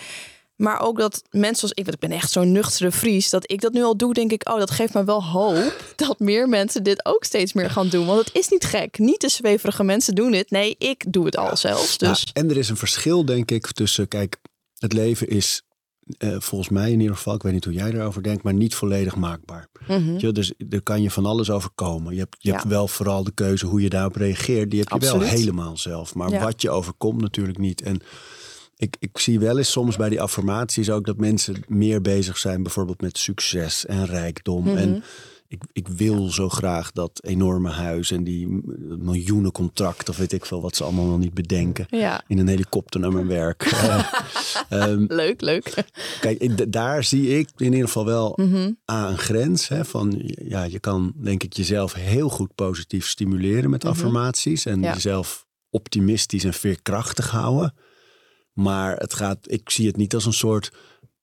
Maar 0.57 0.81
ook 0.81 0.99
dat 0.99 1.23
mensen 1.31 1.57
zoals 1.57 1.75
ik, 1.75 1.85
want 1.85 1.95
ik 1.95 2.09
ben 2.09 2.19
echt 2.19 2.31
zo'n 2.31 2.53
nuchtere 2.53 2.93
Fries, 2.93 3.31
dat 3.31 3.51
ik 3.51 3.61
dat 3.61 3.73
nu 3.73 3.83
al 3.83 3.97
doe, 3.97 4.15
denk 4.15 4.33
ik, 4.33 4.49
oh, 4.49 4.59
dat 4.59 4.71
geeft 4.71 4.95
me 4.95 5.05
wel 5.05 5.25
hoop 5.25 5.83
dat 5.97 6.19
meer 6.19 6.49
mensen 6.49 6.83
dit 6.83 7.07
ook 7.07 7.25
steeds 7.25 7.53
meer 7.53 7.71
gaan 7.71 7.89
doen. 7.89 8.07
Want 8.07 8.25
het 8.25 8.35
is 8.35 8.49
niet 8.49 8.65
gek. 8.65 8.99
Niet 8.99 9.21
de 9.21 9.29
zweverige 9.29 9.85
mensen 9.85 10.15
doen 10.15 10.31
dit. 10.31 10.51
Nee, 10.51 10.75
ik 10.79 11.13
doe 11.13 11.25
het 11.25 11.37
al 11.37 11.57
zelfs. 11.57 11.99
Dus 11.99 12.21
Ja, 12.21 12.41
en 12.41 12.51
er 12.51 12.57
is 12.57 12.69
een 12.69 12.77
verschil, 12.77 13.25
denk 13.25 13.51
ik, 13.51 13.73
tussen... 13.73 14.09
Kijk, 14.09 14.37
het 14.79 14.93
leven 14.93 15.29
is 15.29 15.63
eh, 16.19 16.37
volgens 16.39 16.71
mij 16.71 16.93
in 16.93 17.01
ieder 17.01 17.17
geval... 17.17 17.35
Ik 17.35 17.43
weet 17.43 17.53
niet 17.53 17.65
hoe 17.65 17.73
jij 17.73 17.93
erover 17.93 18.23
denkt, 18.23 18.43
maar 18.43 18.55
niet 18.55 18.75
volledig 18.75 19.17
maakbaar. 19.17 19.69
mhm. 19.89 20.19
Je, 20.19 20.33
dus 20.33 20.53
er 20.71 20.83
kan 20.83 21.03
je 21.03 21.11
van 21.11 21.27
alles 21.27 21.51
overkomen. 21.51 22.13
Je 22.15 22.19
hebt, 22.19 22.37
je 22.39 22.49
Ja. 22.49 22.57
hebt 22.57 22.69
wel 22.69 22.89
vooral 22.89 23.25
de 23.25 23.33
keuze 23.35 23.67
hoe 23.67 23.81
je 23.83 23.89
daarop 23.89 24.17
reageert. 24.17 24.71
Die 24.71 24.81
heb 24.81 25.03
je 25.03 25.09
wel 25.11 25.21
helemaal 25.21 25.77
zelf. 25.77 26.15
Maar 26.15 26.31
Ja. 26.31 26.43
wat 26.43 26.63
je 26.63 26.71
overkomt 26.71 27.21
natuurlijk 27.21 27.59
niet. 27.59 27.83
En 27.83 28.01
ik, 28.77 28.97
ik 28.99 29.19
zie 29.19 29.39
wel 29.41 29.59
eens 29.59 29.71
soms 29.71 29.97
bij 29.97 30.09
die 30.09 30.21
affirmaties 30.21 30.91
ook 30.91 31.07
dat 31.07 31.17
mensen 31.17 31.57
meer 31.67 32.01
bezig 32.01 32.39
zijn 32.39 32.63
bijvoorbeeld 32.63 33.01
met 33.01 33.19
succes 33.19 33.87
en 33.87 34.07
rijkdom. 34.07 34.65
Mhm. 34.65 34.77
En 34.77 35.03
ik, 35.49 35.63
ik 35.73 35.89
wil 35.89 36.29
zo 36.31 36.49
graag 36.49 36.93
dat 36.93 37.21
enorme 37.25 37.71
huis 37.71 38.11
en 38.11 38.25
die 38.25 38.49
miljoenen 38.99 39.53
contract 39.53 40.09
of 40.09 40.17
weet 40.17 40.33
ik 40.33 40.47
veel 40.47 40.61
wat 40.63 40.77
ze 40.77 40.85
allemaal 40.85 41.05
nog 41.07 41.19
niet 41.19 41.35
bedenken. 41.35 41.87
ja. 41.91 42.23
In 42.29 42.39
een 42.39 42.49
helikopter 42.49 43.01
naar 43.01 43.13
mijn 43.13 43.27
werk. 43.27 43.65
Eh, 44.69 44.83
ehm, 44.83 45.05
Leuk, 45.09 45.41
leuk. 45.41 45.85
Kijk, 46.21 46.73
daar 46.73 47.05
zie 47.05 47.39
ik 47.39 47.49
in 47.57 47.65
ieder 47.73 47.87
geval 47.87 48.05
wel 48.05 48.33
Mhm. 48.37 48.71
A, 48.91 49.09
een 49.09 49.19
grens. 49.19 49.69
Hè, 49.69 49.85
van, 49.85 50.15
ja, 50.49 50.63
je 50.63 50.79
kan 50.81 51.13
denk 51.17 51.43
ik 51.43 51.53
jezelf 51.53 51.93
heel 51.95 52.29
goed 52.29 52.55
positief 52.55 53.07
stimuleren 53.09 53.71
met 53.71 53.85
affirmaties. 53.85 54.67
En 54.67 54.75
Mhm. 54.79 54.85
Ja. 54.87 54.93
jezelf 54.93 55.47
optimistisch 55.71 56.45
en 56.45 56.55
veerkrachtig 56.55 57.31
houden. 57.31 57.75
Maar 58.53 58.97
het 58.97 59.15
gaat, 59.15 59.39
ik 59.43 59.71
zie 59.71 59.87
het 59.87 59.97
niet 59.97 60.15
als 60.15 60.27
een 60.27 60.33
soort 60.33 60.73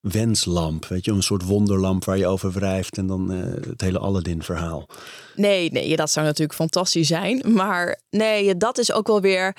wenslamp. 0.03 0.85
Weet 0.85 1.05
je, 1.05 1.11
een 1.11 1.23
soort 1.23 1.45
wonderlamp 1.45 2.05
waar 2.05 2.17
je 2.17 2.27
over 2.27 2.51
wrijft. 2.51 2.97
En 2.97 3.07
dan 3.07 3.31
eh, 3.31 3.69
het 3.69 3.81
hele 3.81 3.99
Aladdin 3.99 4.43
verhaal. 4.43 4.87
Nee, 5.35 5.71
nee, 5.71 5.95
dat 5.95 6.11
zou 6.11 6.25
natuurlijk 6.25 6.57
fantastisch 6.57 7.07
zijn. 7.07 7.43
Maar 7.53 7.99
nee, 8.09 8.57
dat 8.57 8.77
is 8.77 8.91
ook 8.91 9.07
wel 9.07 9.21
weer 9.21 9.55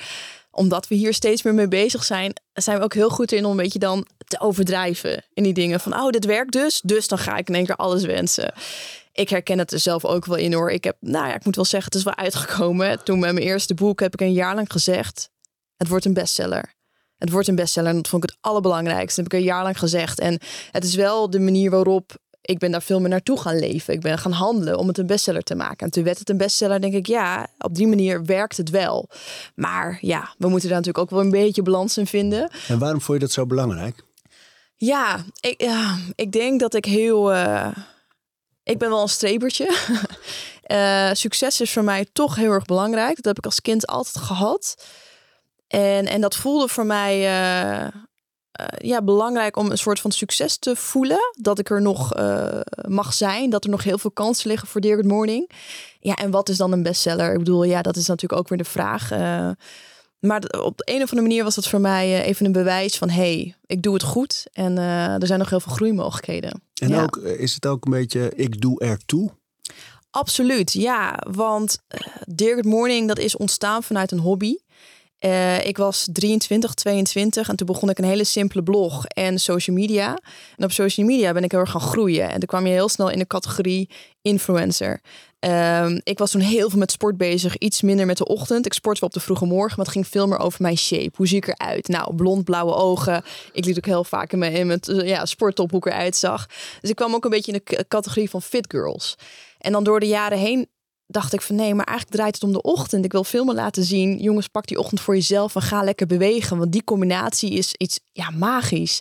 omdat 0.51 0.89
we 0.89 0.95
hier 0.95 1.15
steeds 1.15 1.43
meer 1.43 1.55
mee 1.55 1.69
bezig 1.69 2.05
zijn, 2.05 2.33
zijn 2.53 2.79
we 2.79 2.85
ook 2.85 2.95
heel 2.95 3.11
goed 3.11 3.33
in 3.33 3.45
om 3.45 3.51
een 3.51 3.57
beetje 3.57 3.79
dan 3.79 4.07
te 4.25 4.41
overdrijven 4.41 5.25
in 5.33 5.43
die 5.43 5.53
dingen 5.53 5.81
van, 5.81 5.95
oh, 5.95 6.11
dit 6.11 6.25
werkt 6.25 6.53
dus, 6.53 6.81
dus 6.81 7.09
dan 7.09 7.19
ga 7.19 7.37
ik 7.37 7.49
in 7.49 7.55
één 7.55 7.67
keer 7.67 7.77
alles 7.77 8.05
wensen. 8.05 8.55
Ik 9.13 9.29
herken 9.29 9.59
het 9.59 9.73
er 9.73 9.79
zelf 9.79 10.05
ook 10.05 10.25
wel 10.25 10.37
in 10.37 10.53
hoor. 10.53 10.71
Ik 10.71 10.85
heb, 10.85 10.97
nou 11.01 11.27
ja, 11.27 11.35
ik 11.35 11.45
moet 11.45 11.57
wel 11.57 11.65
zeggen, 11.65 11.91
het 11.91 11.99
is 11.99 12.05
wel 12.05 12.17
uitgekomen. 12.17 13.05
Toen 13.05 13.19
met 13.19 13.33
mijn 13.33 13.47
eerste 13.47 13.75
boek 13.75 14.01
heb 14.01 14.13
ik 14.13 14.21
een 14.21 14.33
jaar 14.33 14.55
lang 14.55 14.73
gezegd, 14.73 15.31
het 15.77 15.89
wordt 15.89 16.05
een 16.05 16.15
bestseller. 16.15 16.75
Het 17.25 17.33
wordt 17.33 17.49
een 17.49 17.55
bestseller 17.55 17.91
en 17.91 17.97
dat 17.97 18.09
vond 18.09 18.23
ik 18.25 18.31
het 18.31 18.39
allerbelangrijkste. 18.41 19.23
Dat 19.23 19.33
heb 19.33 19.41
ik 19.41 19.47
een 19.47 19.53
jaar 19.55 19.63
lang 19.63 19.79
gezegd. 19.79 20.19
En 20.21 20.39
het 20.71 20.85
is 20.85 20.95
wel 20.95 21.31
de 21.31 21.41
manier 21.41 21.71
waarop 21.71 22.13
ik 22.41 22.59
ben 22.59 22.71
daar 22.71 22.83
veel 22.83 23.01
meer 23.01 23.09
naartoe 23.09 23.41
gaan 23.41 23.59
leven. 23.59 23.95
Ik 23.95 24.01
ben 24.01 24.19
gaan 24.19 24.33
handelen 24.33 24.79
om 24.79 24.89
het 24.89 24.99
een 24.99 25.07
bestseller 25.07 25.43
te 25.43 25.55
maken. 25.55 25.87
En 25.87 25.91
toen 25.91 26.05
werd 26.05 26.19
het 26.19 26.31
een 26.31 26.37
bestseller, 26.37 26.81
denk 26.81 26.95
ik, 26.95 27.07
ja, 27.07 27.47
op 27.59 27.75
die 27.75 27.87
manier 27.87 28.25
werkt 28.25 28.57
het 28.57 28.71
wel. 28.71 29.09
Maar 29.55 29.99
ja, 30.01 30.35
we 30.39 30.49
moeten 30.49 30.69
daar 30.69 30.79
natuurlijk 30.79 31.05
ook 31.05 31.11
wel 31.11 31.21
een 31.21 31.31
beetje 31.31 31.63
balans 31.63 31.99
in 31.99 32.07
vinden. 32.07 32.51
En 32.69 32.79
waarom 32.79 33.01
vond 33.01 33.19
je 33.19 33.25
dat 33.25 33.35
zo 33.35 33.47
belangrijk? 33.47 34.05
Ja, 34.77 35.25
ik, 35.41 35.71
ik 36.15 36.33
denk 36.33 36.61
dat 36.61 36.75
ik 36.75 36.85
heel. 36.85 37.33
eh, 37.33 37.69
ik 38.63 38.79
ben 38.79 38.89
wel 38.89 39.03
een 39.03 39.09
strebertje. 39.09 39.75
Eh, 40.65 41.11
succes 41.13 41.61
is 41.61 41.73
voor 41.73 41.85
mij 41.85 42.07
toch 42.13 42.35
heel 42.35 42.51
erg 42.51 42.65
belangrijk. 42.65 43.17
Dat 43.17 43.25
heb 43.25 43.39
ik 43.39 43.45
als 43.45 43.61
kind 43.61 43.87
altijd 43.87 44.25
gehad. 44.25 44.77
En, 45.75 46.07
en 46.07 46.21
dat 46.21 46.37
voelde 46.37 46.69
voor 46.69 46.87
mij. 46.87 47.21
eh, 47.21 47.87
eh, 48.55 48.67
ja, 48.77 49.03
belangrijk 49.03 49.57
om 49.57 49.71
een 49.71 49.79
soort 49.79 50.01
van 50.01 50.11
succes 50.11 50.57
te 50.57 50.77
voelen. 50.77 51.19
Dat 51.41 51.59
ik 51.59 51.71
er 51.71 51.83
nog 51.83 52.17
uh, 52.17 52.61
mag 52.89 53.15
zijn. 53.15 53.51
Dat 53.51 53.65
er 53.65 53.71
nog 53.71 53.85
heel 53.85 53.99
veel 53.99 54.11
kansen 54.11 54.49
liggen 54.49 54.69
voor 54.69 54.81
Dear 54.81 54.97
Good 54.97 55.07
Morning. 55.07 55.51
Ja, 56.01 56.15
en 56.15 56.31
wat 56.31 56.49
is 56.49 56.57
dan 56.57 56.73
een 56.73 56.83
bestseller? 56.83 57.33
Ik 57.33 57.39
bedoel, 57.39 57.65
ja, 57.65 57.83
dat 57.83 57.97
is 57.97 58.07
natuurlijk 58.07 58.41
ook 58.41 58.49
weer 58.49 58.59
de 58.59 58.65
vraag. 58.65 59.11
Maar 60.19 60.43
op 60.63 60.77
de 60.77 60.93
een 60.93 61.03
of 61.03 61.11
andere 61.11 61.21
manier 61.21 61.45
was 61.45 61.55
dat 61.55 61.69
voor 61.69 61.81
mij 61.81 62.23
even 62.23 62.47
een 62.47 62.53
bewijs 62.53 62.97
van... 62.97 63.11
hey, 63.11 63.55
ik 63.67 63.83
doe 63.83 63.95
het 63.95 64.03
goed 64.03 64.47
en 64.53 64.79
er 64.79 65.27
zijn 65.27 65.39
nog 65.39 65.51
heel 65.51 65.61
veel 65.61 65.73
groeimogelijkheden. 65.73 66.63
En 66.75 66.89
ja. 66.89 67.03
ook, 67.03 67.17
is 67.17 67.55
het 67.55 67.67
ook 67.67 67.85
een 67.85 67.91
beetje, 67.91 68.33
ik 68.35 68.61
doe 68.61 68.81
ertoe? 68.81 69.31
Absoluut, 70.11 70.73
ja. 70.73 71.23
Want 71.31 71.79
Dear 72.27 72.55
Good 72.55 72.65
Morning, 72.65 73.09
dat 73.09 73.19
is 73.19 73.37
ontstaan 73.37 73.83
vanuit 73.83 74.11
een 74.11 74.19
hobby. 74.19 74.57
Uh, 75.25 75.67
ik 75.67 75.77
was 75.77 76.09
23, 76.13 76.75
22 76.75 77.49
en 77.49 77.57
toen 77.57 77.67
begon 77.67 77.91
ik 77.91 77.99
een 77.99 78.05
hele 78.05 78.25
simpele 78.25 78.63
blog 78.63 79.07
en 79.07 79.39
social 79.39 79.77
media. 79.77 80.19
En 80.57 80.65
op 80.65 80.73
social 80.73 81.07
media 81.07 81.33
ben 81.33 81.45
ik 81.45 81.51
heel 81.51 81.61
erg 81.61 81.71
gaan 81.71 81.81
groeien. 81.81 82.29
En 82.31 82.39
toen 82.39 82.49
kwam 82.49 82.67
je 82.67 82.73
heel 82.73 82.89
snel 82.89 83.11
in 83.11 83.19
de 83.19 83.27
categorie 83.27 83.91
influencer. 84.23 85.01
Uh, 85.41 85.91
ik 86.03 86.19
was 86.19 86.31
toen 86.31 86.41
heel 86.41 86.71
veel 86.71 86.79
met 86.79 86.91
sport 86.91 87.17
bezig, 87.17 87.59
iets 87.59 87.83
minder 87.83 88.07
met 88.07 88.17
de 88.17 88.27
ochtend. 88.27 88.67
Ik 88.67 88.73
sportte 88.73 89.01
wel 89.01 89.09
op 89.09 89.15
de 89.15 89.21
vroege 89.21 89.45
morgen, 89.45 89.75
maar 89.77 89.87
het 89.87 89.95
ging 89.95 90.09
veel 90.09 90.27
meer 90.27 90.39
over 90.39 90.63
mijn 90.63 90.79
shape. 90.79 91.13
Hoe 91.15 91.27
zie 91.27 91.37
ik 91.37 91.47
eruit? 91.47 91.89
Nou, 91.89 92.15
blond, 92.15 92.45
blauwe 92.45 92.75
ogen. 92.75 93.23
Ik 93.53 93.65
liet 93.65 93.77
ook 93.77 93.87
heel 93.87 94.05
vaak 94.05 94.33
in 94.33 94.39
mijn, 94.39 94.53
in 94.53 94.67
mijn 94.67 94.81
ja, 95.05 95.27
sporttop 95.27 95.71
hoe 95.71 95.79
ik 95.79 95.87
eruit 95.87 96.17
zag. 96.17 96.47
Dus 96.81 96.91
ik 96.91 96.97
kwam 96.97 97.15
ook 97.15 97.25
een 97.25 97.31
beetje 97.31 97.53
in 97.53 97.61
de 97.65 97.85
categorie 97.89 98.31
van 98.31 98.43
fit 98.43 98.67
girls. 98.69 99.17
En 99.59 99.73
dan 99.73 99.85
door 99.85 100.01
de 100.01 100.07
jaren 100.07 100.39
heen 100.39 100.69
dacht 101.07 101.33
ik 101.33 101.41
van 101.41 101.57
nee, 101.57 101.75
maar 101.75 101.87
eigenlijk 101.87 102.17
draait 102.17 102.35
het 102.35 102.45
om 102.45 102.53
de 102.53 102.63
ochtend. 102.63 103.05
Ik 103.05 103.13
wil 103.13 103.25
veel 103.25 103.45
meer 103.45 103.55
laten 103.55 103.85
zien, 103.85 104.19
jongens, 104.19 104.49
pak 104.49 104.67
die 104.67 104.79
ochtend 104.79 105.01
voor 105.01 105.15
jezelf 105.15 105.55
en 105.55 105.63
ga 105.63 105.83
lekker 105.83 106.07
bewegen. 106.07 106.59
Want 106.59 106.73
die 106.73 106.85
combinatie 106.85 107.51
is 107.51 107.75
iets 107.75 108.01
ja, 108.13 108.31
magisch. 108.31 109.01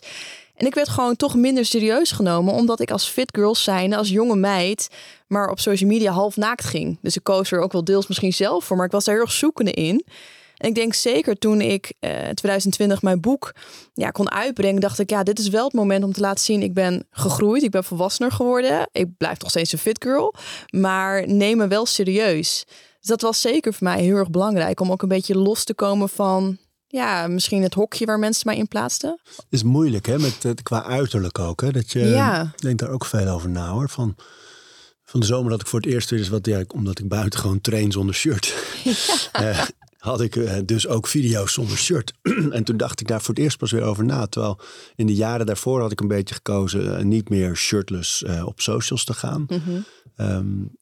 En 0.54 0.66
ik 0.66 0.74
werd 0.74 0.88
gewoon 0.88 1.16
toch 1.16 1.34
minder 1.34 1.64
serieus 1.64 2.12
genomen, 2.12 2.54
omdat 2.54 2.80
ik 2.80 2.90
als 2.90 3.08
fit 3.08 3.36
girl 3.36 3.54
zijnde, 3.54 3.96
als 3.96 4.08
jonge 4.08 4.36
meid, 4.36 4.88
maar 5.26 5.48
op 5.48 5.60
social 5.60 5.90
media 5.90 6.12
half 6.12 6.36
naakt 6.36 6.64
ging. 6.64 6.98
Dus 7.02 7.16
ik 7.16 7.22
koos 7.22 7.50
er 7.50 7.60
ook 7.60 7.72
wel 7.72 7.84
deels 7.84 8.06
misschien 8.06 8.32
zelf 8.32 8.64
voor, 8.64 8.76
maar 8.76 8.86
ik 8.86 8.92
was 8.92 9.04
daar 9.04 9.14
heel 9.14 9.24
erg 9.24 9.32
zoekende 9.32 9.72
in. 9.72 10.04
En 10.64 10.70
ik 10.70 10.76
denk 10.76 10.94
zeker 10.94 11.38
toen 11.38 11.60
ik 11.60 11.92
uh, 12.00 12.28
eh, 12.28 12.34
2020 12.34 13.02
mijn 13.02 13.20
boek 13.20 13.54
ja, 13.94 14.10
kon 14.10 14.30
uitbrengen, 14.30 14.80
dacht 14.80 14.98
ik, 14.98 15.10
ja, 15.10 15.22
dit 15.22 15.38
is 15.38 15.48
wel 15.48 15.64
het 15.64 15.72
moment 15.72 16.04
om 16.04 16.12
te 16.12 16.20
laten 16.20 16.44
zien, 16.44 16.62
ik 16.62 16.74
ben 16.74 17.06
gegroeid, 17.10 17.62
ik 17.62 17.70
ben 17.70 17.84
volwassener 17.84 18.32
geworden. 18.32 18.88
Ik 18.92 19.16
blijf 19.16 19.40
nog 19.40 19.50
steeds 19.50 19.72
een 19.72 19.78
fit 19.78 20.02
girl, 20.02 20.34
maar 20.70 21.28
neem 21.28 21.56
me 21.56 21.66
wel 21.66 21.86
serieus. 21.86 22.64
Dus 22.98 23.08
dat 23.08 23.20
was 23.20 23.40
zeker 23.40 23.74
voor 23.74 23.86
mij 23.86 24.02
heel 24.02 24.16
erg 24.16 24.30
belangrijk 24.30 24.80
om 24.80 24.90
ook 24.90 25.02
een 25.02 25.08
beetje 25.08 25.38
los 25.38 25.64
te 25.64 25.74
komen 25.74 26.08
van, 26.08 26.58
ja, 26.86 27.26
misschien 27.26 27.62
het 27.62 27.74
hokje 27.74 28.06
waar 28.06 28.18
mensen 28.18 28.42
mij 28.46 28.56
in 28.56 28.68
plaatsten. 28.68 29.20
Is 29.48 29.62
moeilijk, 29.62 30.06
hè, 30.06 30.18
met, 30.18 30.42
het 30.42 30.62
qua 30.62 30.84
uiterlijk 30.84 31.38
ook, 31.38 31.60
hè? 31.60 31.70
Dat 31.70 31.92
je 31.92 32.00
ja. 32.00 32.52
denkt 32.56 32.80
daar 32.80 32.90
ook 32.90 33.04
veel 33.04 33.28
over 33.28 33.50
na, 33.50 33.68
hoor. 33.68 33.88
Van, 33.88 34.16
van 35.04 35.20
de 35.20 35.26
zomer 35.26 35.50
dat 35.50 35.60
ik 35.60 35.66
voor 35.66 35.80
het 35.80 35.88
eerst 35.88 36.10
weer 36.10 36.18
eens 36.18 36.28
wat, 36.28 36.46
ja, 36.46 36.64
omdat 36.74 36.98
ik 36.98 37.08
buiten 37.08 37.40
gewoon 37.40 37.60
train 37.60 37.92
zonder 37.92 38.14
shirt. 38.14 38.54
Ja. 39.32 39.50
uh, 39.50 39.64
had 40.04 40.20
ik 40.20 40.36
eh, 40.36 40.56
dus 40.64 40.86
ook 40.86 41.06
video's 41.06 41.52
zonder 41.52 41.76
shirt. 41.76 42.12
en 42.50 42.64
toen 42.64 42.76
dacht 42.76 43.00
ik 43.00 43.08
daar 43.08 43.20
voor 43.20 43.34
het 43.34 43.42
eerst 43.42 43.58
pas 43.58 43.70
weer 43.70 43.82
over 43.82 44.04
na. 44.04 44.26
Terwijl 44.26 44.60
in 44.94 45.06
de 45.06 45.14
jaren 45.14 45.46
daarvoor 45.46 45.80
had 45.80 45.92
ik 45.92 46.00
een 46.00 46.08
beetje 46.08 46.34
gekozen 46.34 46.84
uh, 46.84 47.04
niet 47.04 47.28
meer 47.28 47.56
shirtless 47.56 48.22
uh, 48.22 48.46
op 48.46 48.60
socials 48.60 49.04
te 49.04 49.14
gaan. 49.14 49.46
Mm 49.48 49.60
-hmm. 49.64 49.84
um, 50.16 50.76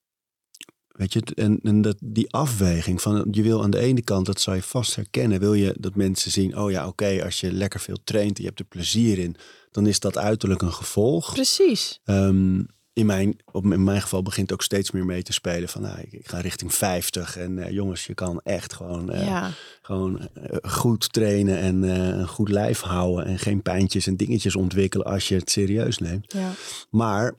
weet 0.88 1.12
je, 1.12 1.22
en, 1.34 1.60
en 1.62 1.80
dat, 1.80 1.96
die 2.00 2.32
afweging 2.32 3.02
van 3.02 3.28
je 3.30 3.42
wil 3.42 3.62
aan 3.62 3.70
de 3.70 3.78
ene 3.78 4.02
kant, 4.02 4.26
dat 4.26 4.40
zou 4.40 4.56
je 4.56 4.62
vast 4.62 4.96
herkennen, 4.96 5.40
wil 5.40 5.54
je 5.54 5.74
dat 5.78 5.94
mensen 5.94 6.30
zien, 6.30 6.58
oh 6.58 6.70
ja, 6.70 6.86
oké, 6.86 7.04
okay, 7.04 7.20
als 7.20 7.40
je 7.40 7.52
lekker 7.52 7.80
veel 7.80 7.98
traint, 8.04 8.38
je 8.38 8.44
hebt 8.44 8.58
er 8.58 8.64
plezier 8.64 9.18
in, 9.18 9.36
dan 9.70 9.86
is 9.86 10.00
dat 10.00 10.18
uiterlijk 10.18 10.62
een 10.62 10.72
gevolg. 10.72 11.32
Precies. 11.32 12.00
Um, 12.04 12.66
in 12.92 13.06
mijn, 13.06 13.36
op, 13.52 13.64
in 13.64 13.84
mijn 13.84 14.02
geval 14.02 14.22
begint 14.22 14.52
ook 14.52 14.62
steeds 14.62 14.90
meer 14.90 15.04
mee 15.04 15.22
te 15.22 15.32
spelen. 15.32 15.68
Van 15.68 15.82
nou, 15.82 16.00
ik, 16.00 16.12
ik 16.12 16.28
ga 16.28 16.40
richting 16.40 16.74
50. 16.74 17.36
En 17.36 17.56
uh, 17.56 17.70
jongens, 17.70 18.06
je 18.06 18.14
kan 18.14 18.40
echt 18.40 18.72
gewoon, 18.72 19.14
uh, 19.14 19.26
ja. 19.26 19.50
gewoon 19.82 20.28
uh, 20.38 20.56
goed 20.62 21.12
trainen 21.12 21.58
en 21.58 21.82
een 21.82 22.28
goed 22.28 22.48
lijf 22.48 22.80
houden. 22.80 23.24
En 23.24 23.38
geen 23.38 23.62
pijntjes 23.62 24.06
en 24.06 24.16
dingetjes 24.16 24.56
ontwikkelen 24.56 25.06
als 25.06 25.28
je 25.28 25.34
het 25.34 25.50
serieus 25.50 25.98
neemt. 25.98 26.32
Ja. 26.32 26.50
Maar 26.90 27.34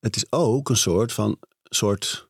het 0.00 0.16
is 0.16 0.26
ook 0.30 0.68
een 0.68 0.76
soort 0.76 1.12
van 1.12 1.38
soort. 1.62 2.24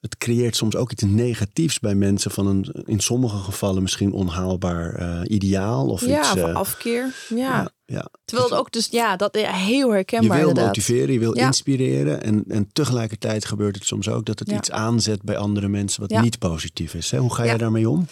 Het 0.00 0.18
creëert 0.18 0.56
soms 0.56 0.76
ook 0.76 0.92
iets 0.92 1.02
negatiefs 1.02 1.80
bij 1.80 1.94
mensen 1.94 2.30
van 2.30 2.46
een 2.46 2.64
in 2.84 3.00
sommige 3.00 3.36
gevallen 3.36 3.82
misschien 3.82 4.12
onhaalbaar 4.12 5.26
ideaal 5.26 5.88
of 5.88 6.06
ja, 6.06 6.20
iets. 6.20 6.42
Afkeer. 6.42 7.14
ja. 7.28 7.72
Ja. 7.90 8.08
Terwijl 8.24 8.48
het 8.48 8.58
ook 8.58 8.72
dus, 8.72 8.88
ja, 8.90 9.16
dat 9.16 9.36
ja, 9.36 9.52
heel 9.52 9.90
herkenbaar 9.92 10.28
Je 10.28 10.42
wil 10.42 10.48
inderdaad. 10.48 10.76
motiveren, 10.76 11.12
je 11.12 11.18
wil 11.18 11.36
ja. 11.36 11.46
inspireren. 11.46 12.22
En, 12.22 12.44
en 12.48 12.68
tegelijkertijd 12.72 13.44
gebeurt 13.44 13.74
het 13.74 13.86
soms 13.86 14.08
ook 14.08 14.24
dat 14.24 14.38
het 14.38 14.50
ja. 14.50 14.56
iets 14.56 14.70
aanzet 14.70 15.22
bij 15.22 15.36
andere 15.36 15.68
mensen 15.68 16.00
wat 16.00 16.20
niet 16.20 16.38
positief 16.38 16.94
is. 16.94 17.10
Hè? 17.10 17.18
Hoe 17.18 17.34
ga 17.34 17.44
jij 17.44 17.56
daarmee 17.56 17.88
om? 17.88 18.06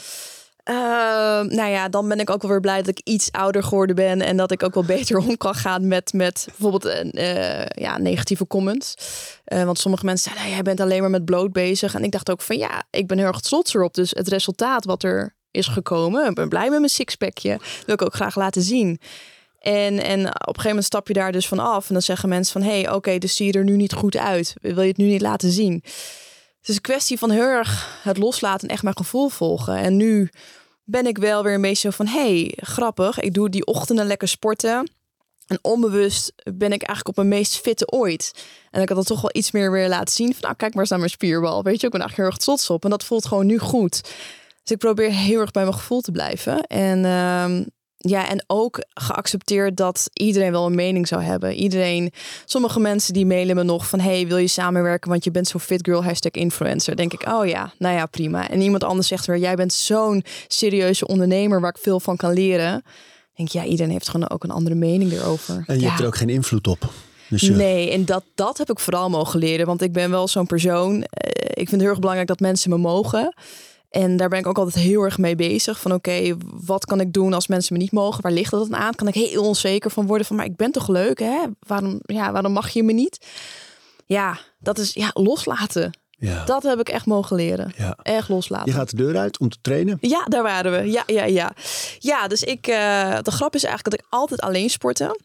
Uh, 0.71 0.77
nou 1.43 1.71
ja, 1.71 1.89
dan 1.89 2.09
ben 2.09 2.21
ik 2.21 2.31
ook 2.31 2.43
wel 2.43 2.51
weer 2.51 2.61
blij 2.61 2.77
dat 2.77 2.89
ik 2.89 3.01
iets 3.05 3.33
ouder 3.33 3.63
geworden 3.63 3.97
ben. 3.97 4.21
En 4.21 4.37
dat 4.37 4.51
ik 4.51 4.63
ook 4.63 4.75
wel 4.75 4.85
beter 4.85 5.19
om 5.29 5.37
kan 5.37 5.55
gaan 5.55 5.89
met, 5.89 6.13
met 6.13 6.45
bijvoorbeeld 6.47 7.15
uh, 7.15 7.67
ja, 7.67 7.99
negatieve 7.99 8.47
comments. 8.47 8.95
Uh, 9.47 9.65
want 9.65 9.79
sommige 9.79 10.05
mensen 10.05 10.31
zeiden, 10.31 10.55
jij 10.55 10.63
bent 10.63 10.81
alleen 10.81 11.01
maar 11.01 11.11
met 11.11 11.25
bloot 11.25 11.53
bezig. 11.53 11.95
En 11.95 12.05
ik 12.05 12.11
dacht 12.11 12.31
ook 12.31 12.41
van 12.43 12.57
ja, 12.57 12.83
ik 12.91 13.07
ben 13.07 13.19
heel 13.19 13.27
erg 13.27 13.41
trots 13.41 13.75
erop. 13.75 13.95
Dus 13.95 14.11
het 14.11 14.29
resultaat 14.29 14.85
wat 14.85 15.03
er 15.03 15.35
is 15.51 15.67
gekomen. 15.67 16.29
Ik 16.29 16.35
ben 16.35 16.49
blij 16.49 16.71
met 16.71 16.79
mijn 16.79 16.91
sixpackje. 16.91 17.59
wil 17.87 17.95
ik 17.95 18.03
ook 18.03 18.15
graag 18.15 18.37
laten 18.37 18.63
zien. 18.63 19.01
En, 19.67 20.03
en 20.03 20.19
op 20.21 20.27
een 20.27 20.47
gegeven 20.47 20.69
moment 20.69 20.85
stap 20.85 21.09
je 21.09 21.15
daar 21.15 21.33
dus 21.33 21.49
van 21.49 21.59
af. 21.59 21.87
En 21.89 21.93
dan 21.93 22.03
zeggen 22.03 22.29
mensen 22.29 22.53
van, 22.53 22.71
hey, 22.71 22.91
oké, 22.91 23.19
dus 23.19 23.37
zie 23.37 23.47
je 23.47 23.53
er 23.53 23.65
nu 23.65 23.77
niet 23.77 23.93
goed 23.93 24.17
uit. 24.17 24.55
Wil 24.61 24.83
je 24.83 24.89
het 24.89 24.97
nu 24.97 25.05
niet 25.05 25.21
laten 25.21 25.51
zien? 25.51 25.73
Het 26.59 26.69
is 26.69 26.75
een 26.75 26.81
kwestie 26.81 27.19
van 27.19 27.31
heel 27.31 27.43
erg 27.43 28.01
het 28.03 28.17
loslaten 28.17 28.69
en 28.69 28.75
echt 28.75 28.83
mijn 28.83 28.97
gevoel 28.97 29.29
volgen. 29.29 29.77
En 29.77 29.97
nu 29.97 30.31
ben 30.85 31.07
ik 31.07 31.19
wel 31.19 31.43
weer 31.43 31.55
een 31.55 31.61
beetje 31.61 31.91
zo 31.91 31.97
van, 31.97 32.07
hey, 32.07 32.53
grappig. 32.57 33.21
Ik 33.21 33.35
doe 33.35 33.49
die 33.49 33.67
ochtenden 33.67 34.07
lekker 34.07 34.29
sporten. 34.29 34.91
En 35.47 35.59
onbewust 35.63 36.33
ben 36.45 36.73
ik 36.73 36.83
eigenlijk 36.83 37.09
op 37.09 37.17
mijn 37.17 37.29
meest 37.29 37.57
fitte 37.57 37.91
ooit. 37.91 38.45
En 38.71 38.83
ik 38.83 38.89
had 38.89 38.97
dat 38.97 39.07
toch 39.07 39.21
wel 39.21 39.31
iets 39.33 39.51
meer 39.51 39.71
weer 39.71 39.89
laten 39.89 40.15
zien. 40.15 40.33
Van, 40.33 40.41
nou, 40.41 40.55
kijk 40.55 40.73
maar 40.73 40.81
eens 40.81 40.91
naar 40.91 40.99
mijn 40.99 41.11
spierbal. 41.11 41.63
Weet 41.63 41.81
je, 41.81 41.87
ik 41.87 41.93
ben 41.93 42.01
eigenlijk 42.01 42.17
heel 42.17 42.27
erg 42.27 42.45
trots 42.45 42.71
op. 42.71 42.85
En 42.85 42.91
dat 42.91 43.05
voelt 43.05 43.27
gewoon 43.27 43.47
nu 43.47 43.59
goed. 43.59 44.03
Dus 44.03 44.75
ik 44.75 44.79
probeer 44.79 45.11
heel 45.11 45.41
erg 45.41 45.51
bij 45.51 45.63
mijn 45.63 45.75
gevoel 45.75 46.01
te 46.01 46.13
blijven. 46.13 46.61
En 46.61 47.05
uh, 47.05 47.67
ja, 48.09 48.29
en 48.29 48.45
ook 48.47 48.85
geaccepteerd 48.95 49.77
dat 49.77 50.11
iedereen 50.13 50.51
wel 50.51 50.67
een 50.67 50.75
mening 50.75 51.09
zou 51.09 51.23
hebben. 51.23 51.55
Iedereen, 51.55 52.13
sommige 52.45 52.81
mensen 52.81 53.15
die 53.15 53.27
mailen 53.27 53.57
me 53.57 53.63
nog 53.63 53.89
van... 53.89 54.01
hey, 54.01 54.27
wil 54.27 54.37
je 54.37 54.47
samenwerken, 54.47 55.11
want 55.11 55.25
je 55.25 55.31
bent 55.31 55.49
zo'n 55.49 55.61
fit 55.61 55.87
girl, 55.87 56.05
hashtag 56.05 56.33
influencer. 56.33 56.97
denk 56.97 57.13
ik, 57.13 57.29
oh 57.29 57.47
ja, 57.47 57.73
nou 57.79 57.95
ja, 57.95 58.07
prima. 58.07 58.51
En 58.51 58.61
iemand 58.61 58.85
anders 58.85 59.09
zegt 59.09 59.27
weer, 59.27 59.39
jij 59.39 59.55
bent 59.55 59.73
zo'n 59.73 60.25
serieuze 60.49 61.07
ondernemer... 61.07 61.61
waar 61.61 61.71
ik 61.71 61.83
veel 61.83 62.01
van 62.01 62.17
kan 62.17 62.33
leren. 62.33 62.83
denk 63.37 63.49
ja, 63.49 63.65
iedereen 63.65 63.93
heeft 63.93 64.09
gewoon 64.09 64.31
ook 64.31 64.45
een 64.45 64.51
andere 64.51 64.77
mening 64.77 65.13
erover. 65.13 65.65
En 65.67 65.75
je 65.75 65.81
ja. 65.81 65.89
hebt 65.89 66.01
er 66.01 66.07
ook 66.07 66.17
geen 66.17 66.29
invloed 66.29 66.67
op. 66.67 66.91
Dus 67.29 67.41
je... 67.41 67.53
Nee, 67.53 67.91
en 67.91 68.05
dat, 68.05 68.25
dat 68.35 68.59
heb 68.59 68.71
ik 68.71 68.79
vooral 68.79 69.11
mogen 69.11 69.39
leren. 69.39 69.67
Want 69.67 69.83
ik 69.83 69.93
ben 69.93 70.11
wel 70.11 70.29
zo'n 70.29 70.47
persoon. 70.47 71.03
ik 71.39 71.55
vind 71.55 71.71
het 71.71 71.81
heel 71.81 71.91
erg 71.91 71.99
belangrijk 71.99 72.29
dat 72.29 72.41
mensen 72.41 72.71
me 72.71 72.77
mogen... 72.77 73.35
En 73.97 74.17
daar 74.17 74.29
ben 74.29 74.39
ik 74.39 74.47
ook 74.47 74.59
altijd 74.59 74.85
heel 74.85 75.03
erg 75.03 75.19
mee 75.19 75.37
bezig. 75.37 75.81
Van 75.81 75.93
oké, 75.93 76.37
wat 76.65 76.85
kan 76.85 77.01
ik 77.01 77.13
doen 77.13 77.33
als 77.33 77.47
mensen 77.47 77.77
me 77.77 77.83
niet 77.83 77.93
mogen? 77.93 78.23
Waar 78.23 78.33
ligt 78.33 78.51
dat 78.51 78.73
aan? 78.73 78.95
Kan 78.95 79.09
ik 79.09 79.15
heel 79.15 79.45
onzeker 79.45 79.91
van 79.91 80.07
worden 80.07 80.27
van, 80.27 80.37
maar 80.37 80.45
ik 80.45 80.57
ben 80.57 80.73
toch 80.73 80.89
leuk, 80.89 81.19
hè? 81.19 81.45
Waarom, 81.67 82.01
ja, 82.03 82.33
waarom 82.33 82.53
mag 82.53 82.69
je 82.69 82.83
me 82.83 82.93
niet? 82.93 83.27
Ja, 84.07 84.39
dat 84.59 84.79
is 84.79 84.95
ja, 84.95 85.11
loslaten. 85.13 85.99
Ja. 86.11 86.45
Dat 86.45 86.63
heb 86.63 86.81
ik 86.81 86.89
echt 86.89 87.07
mogen 87.07 87.37
leren. 87.37 87.73
Ja. 87.77 87.99
Echt 88.03 88.29
loslaten. 88.29 88.67
Je 88.67 88.79
gaat 88.79 88.91
de 88.91 88.97
deur 88.97 89.17
uit 89.17 89.39
om 89.39 89.49
te 89.49 89.59
trainen? 89.61 89.99
Ja, 90.01 90.25
daar 90.25 90.43
waren 90.43 90.73
we. 90.73 90.91
Ja, 90.91 91.03
ja, 91.07 91.25
ja. 91.25 91.53
Ja, 91.99 92.29
dus 92.29 92.43
ik, 92.43 92.69
uh, 92.69 93.19
de 93.23 93.31
grap 93.31 93.55
is 93.55 93.65
eigenlijk 93.65 93.97
dat 93.97 94.07
ik 94.07 94.07
altijd 94.09 94.41
alleen 94.41 94.71
sportte 94.71 95.21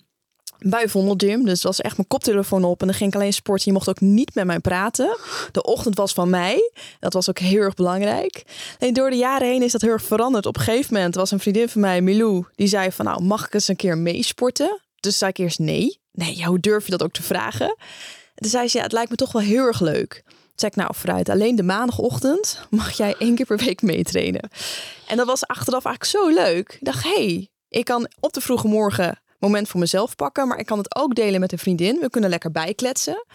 bij 0.66 0.90
Vondelgym. 0.90 1.46
Dus 1.46 1.64
was 1.64 1.82
echt 1.82 1.96
mijn 1.96 2.08
koptelefoon 2.08 2.64
op. 2.64 2.82
En 2.82 2.88
dan 2.88 2.96
ging 2.96 3.10
ik 3.10 3.16
alleen 3.16 3.34
sporten. 3.34 3.66
Je 3.66 3.74
mocht 3.74 3.90
ook 3.90 4.00
niet 4.00 4.36
met 4.36 4.46
mij 4.46 4.60
praten. 4.60 5.18
De 5.52 5.64
ochtend 5.64 5.96
was 5.96 6.14
van 6.14 6.30
mij. 6.30 6.72
Dat 7.00 7.14
was 7.14 7.30
ook 7.30 7.40
heel 7.40 7.62
erg 7.62 7.74
belangrijk. 7.74 8.44
En 8.80 8.94
door 8.94 9.10
de 9.10 9.16
jaren 9.16 9.48
heen 9.48 9.62
is 9.62 9.72
dat 9.72 9.82
heel 9.82 9.92
erg 9.92 10.04
veranderd. 10.04 10.46
Op 10.46 10.58
een 10.58 10.64
gegeven 10.64 10.94
moment 10.94 11.16
was 11.16 11.32
een 11.32 11.40
vriendin 11.40 11.70
van 11.70 11.82
mij, 11.82 12.02
Milou. 12.02 12.46
Die 12.56 12.68
zei 12.68 12.92
van 12.92 13.06
nou, 13.06 13.24
mag 13.24 13.46
ik 13.46 13.54
eens 13.54 13.68
een 13.68 13.76
keer 13.76 13.98
meesporten? 13.98 14.82
Dus 15.00 15.18
zei 15.18 15.32
ik 15.32 15.38
eerst 15.38 15.60
nee. 15.60 16.00
Nee, 16.12 16.38
ja, 16.38 16.46
hoe 16.46 16.60
durf 16.60 16.86
je 16.86 16.92
dat 16.92 17.04
ook 17.04 17.12
te 17.12 17.24
vragen? 17.24 17.76
toen 18.36 18.50
zei 18.50 18.68
ze, 18.68 18.78
ja, 18.78 18.84
het 18.84 18.92
lijkt 18.92 19.10
me 19.10 19.16
toch 19.16 19.32
wel 19.32 19.42
heel 19.42 19.66
erg 19.66 19.80
leuk. 19.80 20.22
Toen 20.26 20.34
zei 20.56 20.72
ik, 20.72 20.78
nou 20.78 20.96
vooruit, 20.96 21.30
alleen 21.30 21.56
de 21.56 21.64
maandagochtend 21.64 22.60
mag 22.70 22.92
jij 22.92 23.16
één 23.18 23.36
keer 23.36 23.46
per 23.46 23.58
week 23.58 23.82
meetrainen. 23.82 24.50
En 25.08 25.18
dat 25.18 25.26
was 25.26 25.48
achteraf 25.48 25.86
eigenlijk 25.86 26.18
zo 26.18 26.44
leuk. 26.44 26.74
Ik 26.74 26.86
dacht, 26.86 27.04
hé, 27.04 27.26
hey, 27.26 27.50
ik 27.70 27.86
kan 27.86 28.08
op 28.20 28.34
de 28.34 28.42
vroege 28.42 28.68
morgen 28.68 29.21
moment 29.42 29.68
voor 29.68 29.80
mezelf 29.80 30.16
pakken. 30.16 30.48
Maar 30.48 30.60
ik 30.60 30.66
kan 30.66 30.78
het 30.78 30.96
ook 30.96 31.16
delen 31.16 31.40
met 31.40 31.52
een 31.52 31.58
vriendin. 31.58 31.98
We 32.02 32.10
kunnen 32.10 32.30
lekker 32.30 32.52
bijkletsen. 32.52 33.26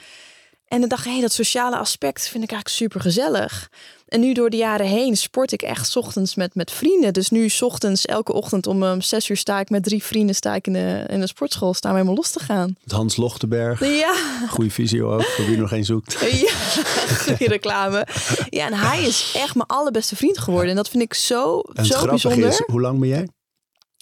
En 0.69 0.81
dan 0.81 0.89
dacht 0.89 1.07
ik, 1.07 1.13
hé, 1.13 1.21
dat 1.21 1.33
sociale 1.33 1.77
aspect 1.77 2.29
vind 2.29 2.45
ik 2.45 2.51
eigenlijk 2.51 2.81
super 2.81 3.01
gezellig. 3.01 3.71
En 4.07 4.21
nu 4.21 4.33
door 4.33 4.51
de 4.51 4.57
jaren 4.57 4.87
heen 4.87 5.17
sport 5.17 5.53
ik 5.53 5.63
echt 5.63 5.91
's 5.91 5.97
ochtends 5.97 6.35
met, 6.35 6.55
met 6.55 6.71
vrienden. 6.71 7.13
Dus 7.13 7.31
nu 7.31 7.49
's 7.49 7.63
ochtends, 7.63 8.07
elke 8.07 8.33
ochtend 8.33 8.67
om 8.67 8.83
um, 8.83 9.01
zes 9.01 9.29
uur 9.29 9.37
sta 9.37 9.61
ik 9.61 9.71
met 9.71 9.83
drie 9.83 10.03
vrienden 10.05 10.35
sta 10.35 10.55
ik 10.55 10.67
in 10.67 10.73
de, 10.73 11.05
in 11.09 11.21
de 11.21 11.27
sportschool. 11.27 11.75
Staan 11.75 11.91
we 11.91 11.97
helemaal 11.97 12.19
los 12.19 12.31
te 12.31 12.41
gaan. 12.41 12.77
Het 12.83 12.93
Hans 12.93 13.17
Lochtenberg, 13.17 13.81
Ja, 13.99 14.15
goede 14.49 14.71
visio 14.71 15.13
ook, 15.15 15.23
voor 15.25 15.47
wie 15.47 15.57
nog 15.57 15.69
geen 15.69 15.85
zoekt. 15.85 16.13
ja, 16.21 16.53
goede 17.25 17.49
reclame. 17.49 18.07
Ja, 18.51 18.67
en 18.67 18.75
hij 18.75 19.03
is 19.03 19.33
echt 19.37 19.55
mijn 19.55 19.69
allerbeste 19.69 20.17
vriend 20.17 20.39
geworden. 20.39 20.71
En 20.71 20.77
dat 20.77 20.89
vind 20.89 21.03
ik 21.03 21.15
zo, 21.15 21.61
En 21.61 21.85
zo 21.87 22.07
bijzonder. 22.07 22.49
is, 22.49 22.63
hoe 22.67 22.81
lang 22.81 22.99
ben 23.01 23.09
jij? 23.09 23.29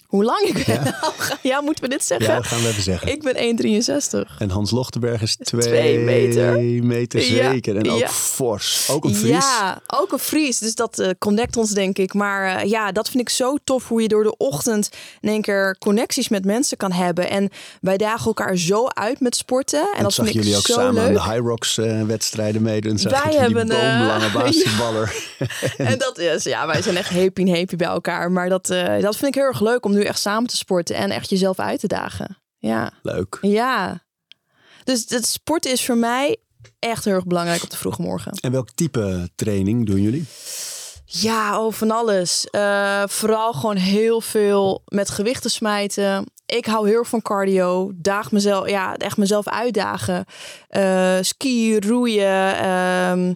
Hoe 0.05 0.23
lang 0.23 0.39
ik 0.41 0.65
ben. 0.65 0.83
Ja. 1.41 1.61
moeten 1.61 1.83
we 1.83 1.89
dit 1.89 2.05
zeggen? 2.05 2.27
Ja, 2.27 2.35
dat 2.35 2.45
gaan 2.47 2.61
we 2.61 2.67
even 2.67 2.83
zeggen. 2.83 3.07
Ik 3.07 3.21
ben 3.23 3.35
1,63. 4.25 4.37
En 4.37 4.49
Hans 4.49 4.71
Lochtenberg 4.71 5.21
is 5.21 5.35
twee, 5.35 5.61
Twee 5.61 5.99
meter. 5.99 6.59
meter 6.83 7.21
Ja, 7.21 7.51
zeker. 7.51 7.77
En 7.77 7.89
ook 7.89 7.99
ja. 7.99 8.07
fors. 8.09 8.87
Ook 8.91 9.03
een 9.03 9.15
Fries. 9.15 9.29
Ja, 9.31 9.81
ook 9.87 10.11
een 10.11 10.19
Fries. 10.19 10.57
Dus 10.59 10.75
dat 10.75 10.99
eh, 10.99 11.09
connect 11.19 11.57
ons, 11.57 11.71
denk 11.71 11.97
ik. 11.97 12.13
Maar 12.13 12.55
eh, 12.55 12.69
ja, 12.69 12.91
dat 12.91 13.09
vind 13.09 13.21
ik 13.21 13.29
zo 13.29 13.55
tof 13.63 13.87
hoe 13.87 14.01
je 14.01 14.07
door 14.07 14.23
de 14.23 14.37
ochtend 14.37 14.89
in 15.21 15.29
één 15.29 15.41
keer 15.41 15.75
connecties 15.79 16.29
met 16.29 16.45
mensen 16.45 16.77
kan 16.77 16.91
hebben. 16.91 17.29
En 17.29 17.49
wij 17.81 17.97
dagen 17.97 18.25
elkaar 18.25 18.57
zo 18.57 18.87
uit 18.87 19.19
met 19.19 19.35
sporten. 19.35 19.79
En 19.79 19.97
En 19.97 20.03
dat 20.03 20.13
zag 20.13 20.29
jullie 20.31 20.55
ook 20.55 20.65
zo 20.65 20.73
samen 20.73 20.93
leuk. 20.93 21.05
aan 21.07 21.13
de 21.13 21.31
High 21.33 21.47
Rocks 21.47 21.77
eh, 21.77 22.01
wedstrijden 22.01 22.61
meedoen. 22.61 22.97
Zag 22.97 23.23
Wij 23.23 23.35
hebben, 23.35 23.69
eh, 23.69 23.97
boomlange 23.99 24.31
basketballer. 24.39 25.15
En 25.77 25.97
dat 25.97 26.17
is, 26.17 26.43
ja, 26.43 26.67
wij 26.67 26.81
zijn 26.81 26.97
echt 26.97 27.09
happy 27.09 27.41
en 27.41 27.55
happy 27.55 27.75
bij 27.75 27.87
elkaar. 27.87 28.31
Maar 28.31 28.49
dat, 28.49 28.67
dat 29.01 29.15
vind 29.17 29.23
ik 29.25 29.35
heel 29.35 29.43
erg 29.43 29.61
leuk 29.61 29.85
om 29.85 29.94
nu 29.95 30.03
echt 30.03 30.19
samen 30.19 30.49
te 30.49 30.57
sporten 30.57 30.95
en 30.95 31.11
echt 31.11 31.29
jezelf 31.29 31.59
uit 31.59 31.79
te 31.79 31.87
dagen. 31.87 32.37
Ja, 32.57 32.91
Leuk. 33.01 33.37
ja. 33.41 34.03
Dus 34.83 35.05
het 35.07 35.25
sporten 35.27 35.71
is 35.71 35.85
voor 35.85 35.97
mij 35.97 36.37
echt 36.79 37.05
heel 37.05 37.13
erg 37.13 37.25
belangrijk 37.25 37.63
op 37.63 37.69
de 37.69 37.77
vroege 37.77 38.01
morgen. 38.01 38.31
En 38.31 38.51
welk 38.51 38.69
type 38.71 39.29
training 39.35 39.85
doen 39.85 40.01
jullie? 40.01 40.25
Ja, 41.05 41.61
oh, 41.65 41.73
van 41.73 41.91
alles. 41.91 42.45
Eh, 42.49 43.03
vooral 43.07 43.53
gewoon 43.53 43.75
heel 43.75 44.21
veel 44.21 44.81
met 44.85 45.09
gewichten 45.09 45.49
smijten. 45.51 46.25
Ik 46.45 46.65
hou 46.65 46.87
heel 46.87 46.97
erg 46.97 47.07
van 47.07 47.21
cardio. 47.21 47.91
Daag 47.95 48.31
mezelf, 48.31 48.69
ja, 48.69 48.95
echt 48.95 49.17
mezelf 49.17 49.47
uitdagen. 49.47 50.25
Eh 50.67 51.17
skiën, 51.21 51.81
roeien, 51.81 52.57
ehm, 52.57 53.33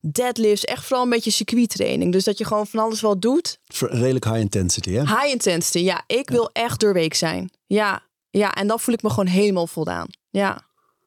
deadlifts. 0.00 0.64
Echt 0.64 0.84
vooral 0.84 1.04
een 1.04 1.10
beetje 1.10 1.30
circuittraining. 1.30 2.12
Dus 2.12 2.24
dat 2.24 2.38
je 2.38 2.44
gewoon 2.44 2.66
van 2.66 2.80
alles 2.80 3.00
wel 3.00 3.18
doet. 3.18 3.58
Redelijk 3.78 4.24
high 4.24 4.38
intensity, 4.38 4.92
hè? 4.92 5.00
High 5.00 5.30
intensity, 5.30 5.78
ja. 5.78 6.02
Ik 6.06 6.30
wil 6.30 6.50
echt 6.52 6.80
doorweek 6.80 7.14
zijn. 7.14 7.50
Ja, 7.66 8.02
ja. 8.30 8.54
En 8.54 8.66
dan 8.66 8.80
voel 8.80 8.94
ik 8.94 9.02
me 9.02 9.08
gewoon 9.08 9.26
helemaal 9.26 9.66
voldaan. 9.66 10.08
Ja, 10.30 10.60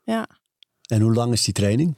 ja. 0.04 0.28
En 0.92 1.02
hoe 1.02 1.14
lang 1.14 1.34
is 1.34 1.44
die 1.44 1.54
training? 1.54 1.98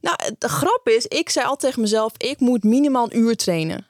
Nou, 0.00 0.16
de 0.38 0.48
grap 0.48 0.88
is, 0.88 1.06
ik 1.06 1.30
zei 1.30 1.46
altijd 1.46 1.60
tegen 1.60 1.80
mezelf, 1.80 2.12
ik 2.16 2.40
moet 2.40 2.64
minimaal 2.64 3.04
een 3.04 3.18
uur 3.18 3.36
trainen. 3.36 3.86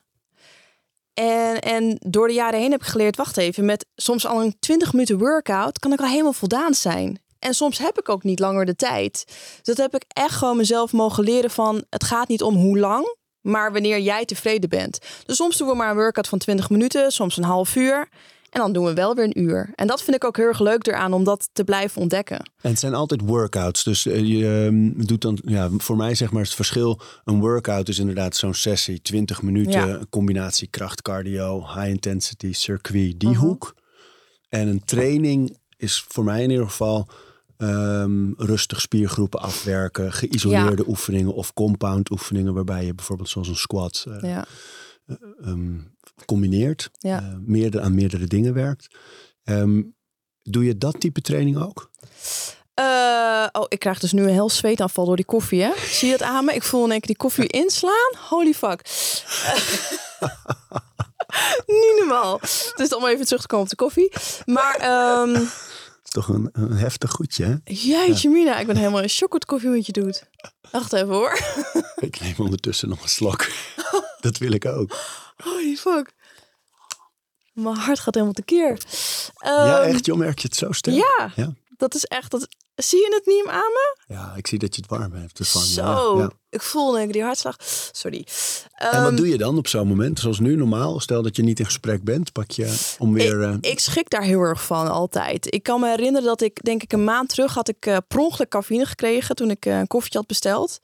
En, 1.15 1.61
en 1.61 1.97
door 2.01 2.27
de 2.29 2.35
jaren 2.35 2.61
heen 2.61 2.71
heb 2.71 2.81
ik 2.81 2.87
geleerd, 2.87 3.17
wacht 3.17 3.37
even, 3.37 3.65
met 3.65 3.87
soms 3.97 4.27
al 4.27 4.43
een 4.43 4.57
20 4.59 4.93
minuten 4.93 5.19
workout 5.19 5.79
kan 5.79 5.93
ik 5.93 6.01
al 6.01 6.07
helemaal 6.07 6.33
voldaan 6.33 6.75
zijn. 6.75 7.22
En 7.43 7.55
soms 7.55 7.79
heb 7.79 7.99
ik 7.99 8.09
ook 8.09 8.23
niet 8.23 8.39
langer 8.39 8.65
de 8.65 8.75
tijd. 8.77 9.25
Dus 9.27 9.63
dat 9.63 9.77
heb 9.77 9.95
ik 9.95 10.05
echt 10.09 10.35
gewoon 10.35 10.57
mezelf 10.57 10.93
mogen 10.93 11.25
leren 11.25 11.51
van, 11.51 11.85
het 11.91 12.05
gaat 12.05 12.29
niet 12.29 12.43
om 12.43 12.55
hoe 12.55 12.79
lang, 12.79 13.17
maar 13.41 13.73
wanneer 13.73 14.01
jij 14.01 14.25
tevreden 14.25 14.69
bent. 14.69 14.99
Dus 15.27 15.37
soms 15.37 15.57
doen 15.57 15.69
we 15.69 15.75
maar 15.75 15.91
een 15.91 15.97
workout 15.97 16.29
van 16.29 16.39
20 16.39 16.71
minuten, 16.71 17.11
soms 17.11 17.37
een 17.37 17.45
half 17.45 17.77
uur. 17.77 18.09
En 18.51 18.61
dan 18.61 18.73
doen 18.73 18.85
we 18.85 18.95
wel 18.95 19.15
weer 19.15 19.25
een 19.25 19.41
uur. 19.41 19.73
En 19.75 19.87
dat 19.87 20.03
vind 20.03 20.17
ik 20.17 20.25
ook 20.25 20.37
heel 20.37 20.47
erg 20.47 20.61
leuk 20.61 20.87
eraan 20.87 21.13
om 21.13 21.25
dat 21.25 21.49
te 21.53 21.65
blijven 21.65 22.01
ontdekken. 22.01 22.37
En 22.37 22.71
het 22.71 22.79
zijn 22.79 22.95
altijd 22.95 23.21
workouts. 23.25 23.83
Dus 23.85 24.07
eh, 24.07 24.21
je 24.25 24.65
ehm, 24.67 25.07
doet 25.07 25.21
dan, 25.21 25.39
ja, 25.45 25.69
voor 25.77 25.97
mij 25.97 26.15
zeg 26.15 26.33
maar 26.33 26.43
het 26.43 26.55
verschil. 26.55 27.01
Een 27.25 27.41
workout 27.41 27.89
is 27.89 27.99
inderdaad 27.99 28.37
zo'n 28.37 28.55
sessie, 28.55 29.03
20 29.03 29.43
minuten, 29.43 29.89
Ja. 29.89 30.01
combinatie 30.11 30.69
kracht, 30.69 31.03
cardio, 31.03 31.61
high 31.67 31.89
intensity, 31.89 32.53
circuit, 32.53 33.21
die 33.21 33.29
Mhm. 33.29 33.39
hoek. 33.39 33.75
En 34.49 34.69
een 34.69 34.85
training 34.85 35.57
is 35.77 36.05
voor 36.09 36.25
mij 36.25 36.43
in 36.43 36.51
ieder 36.51 36.67
geval 36.67 37.09
ehm, 37.63 38.33
rustig 38.37 38.81
spiergroepen 38.81 39.41
afwerken, 39.41 40.13
geïsoleerde 40.13 40.89
oefeningen 40.89 41.35
of 41.35 41.53
compound 41.53 42.11
oefeningen, 42.11 42.55
waarbij 42.55 42.85
je 42.85 42.95
bijvoorbeeld 42.95 43.29
zoals 43.29 43.49
een 43.49 43.57
squat 43.57 44.05
eh, 44.09 44.31
Ja. 44.31 44.45
ehm, 45.45 45.79
combineert, 46.27 46.91
Ja. 46.99 47.19
eh, 47.21 47.29
meerdere, 47.41 47.83
aan 47.85 47.95
meerdere 47.95 48.27
dingen 48.27 48.55
werkt. 48.55 48.87
Ehm, 49.45 49.83
doe 50.43 50.65
je 50.65 50.79
dat 50.79 51.01
type 51.01 51.21
training 51.21 51.57
ook? 51.63 51.91
Eh, 52.75 53.47
oh, 53.53 53.65
ik 53.69 53.79
krijg 53.79 53.99
dus 53.99 54.13
nu 54.13 54.23
een 54.23 54.29
heel 54.29 54.51
zweetaanval 54.51 55.05
door 55.05 55.17
die 55.17 55.25
koffie, 55.25 55.63
hè? 55.63 55.71
Zie 55.99 56.07
je 56.09 56.13
het 56.13 56.23
aan 56.23 56.45
me? 56.45 56.53
Ik 56.55 56.63
voel 56.63 56.85
in 56.85 56.91
één 56.91 56.99
keer 57.01 57.09
die 57.09 57.17
koffie 57.17 57.47
inslaan. 57.47 58.13
Holy 58.29 58.53
fuck. 58.55 58.81
Niet 61.67 61.95
normaal. 61.99 62.41
Dus 62.77 62.95
om 62.95 63.07
even 63.07 63.25
terug 63.27 63.41
te 63.41 63.47
komen 63.47 63.65
op 63.65 63.71
de 63.71 63.77
koffie. 63.77 64.13
Maar, 64.45 64.77
toch 66.13 66.29
een, 66.29 66.49
een 66.53 66.73
heftig 66.73 67.11
goedje, 67.11 67.45
hè? 67.45 67.55
jeetje 67.75 68.29
mina, 68.31 68.59
ik 68.59 68.67
ben 68.67 68.77
helemaal 68.77 69.03
in 69.03 69.09
shock 69.09 69.33
wat 69.33 69.41
de 69.41 69.47
koffie 69.47 69.69
met 69.69 69.87
je 69.87 69.93
doet. 69.93 70.23
Wacht 70.71 70.93
even 70.93 71.09
hoor. 71.09 71.41
Ik 71.97 72.21
neem 72.21 72.35
ondertussen 72.37 72.89
nog 72.89 73.03
een 73.03 73.09
slok. 73.09 73.51
Dat 74.21 74.39
wil 74.39 74.53
ik 74.53 74.65
ook. 74.67 74.97
Holy 75.37 75.77
fuck. 75.77 76.13
Mijn 77.53 77.77
hart 77.77 77.99
gaat 78.01 78.15
helemaal 78.15 78.35
tekeer. 78.35 78.83
ja, 79.35 79.81
Ehm, 79.83 79.95
echt, 79.95 80.07
joh, 80.07 80.19
merk 80.19 80.39
je 80.39 80.49
het 80.49 80.57
zo 80.57 80.73
sterk? 80.73 80.97
Ja, 80.97 81.33
Ja, 81.37 81.53
dat 81.83 81.95
is 81.95 82.05
echt... 82.05 82.31
Dat, 82.31 82.49
zie 82.75 82.99
je 82.99 83.15
het 83.15 83.27
niet 83.27 83.47
aan 83.47 83.71
me? 83.73 83.97
Ja, 84.15 84.33
ik 84.37 84.47
zie 84.47 84.59
dat 84.59 84.75
je 84.75 84.81
het 84.83 84.91
warm 84.91 85.13
hebt. 85.13 85.39
Ervan. 85.39 85.63
Zo. 85.63 85.83
Ja, 86.17 86.23
ja. 86.23 86.31
Ik 86.51 86.63
voel 86.63 86.93
denk 86.93 87.07
ik 87.07 87.13
die 87.13 87.23
hartslag. 87.23 87.57
Sorry. 87.93 88.27
En 88.75 88.91
Ehm, 88.91 89.03
wat 89.03 89.17
doe 89.17 89.29
je 89.29 89.39
dan 89.39 89.59
op 89.59 89.69
zo'n 89.69 89.89
moment? 89.89 90.19
Zoals 90.19 90.39
nu 90.39 90.57
normaal. 90.57 91.01
Stel 91.01 91.23
dat 91.23 91.37
je 91.37 91.43
niet 91.43 91.59
in 91.59 91.65
gesprek 91.65 92.05
bent, 92.05 92.33
pak 92.33 92.51
je 92.51 92.95
om 92.99 93.13
weer... 93.13 93.43
eh, 93.43 93.53
Ik, 93.53 93.67
ik 93.67 93.81
schrik 93.81 94.11
daar 94.11 94.23
heel 94.23 94.41
erg 94.41 94.63
van 94.65 94.91
altijd. 94.91 95.55
Ik 95.55 95.63
kan 95.63 95.81
me 95.81 95.89
herinneren 95.89 96.27
dat 96.27 96.41
ik, 96.41 96.63
denk 96.65 96.83
ik, 96.83 96.93
een 96.93 97.05
maand 97.05 97.29
terug 97.29 97.55
had 97.55 97.69
ik 97.69 97.87
eh 97.87 97.97
per 98.09 98.19
ongeluk 98.19 98.49
cafeïne 98.49 98.87
gekregen 98.87 99.35
toen 99.37 99.51
ik 99.51 99.67
eh, 99.67 99.79
een 99.79 99.87
koffietje 99.87 100.19
had 100.19 100.27
besteld. 100.27 100.81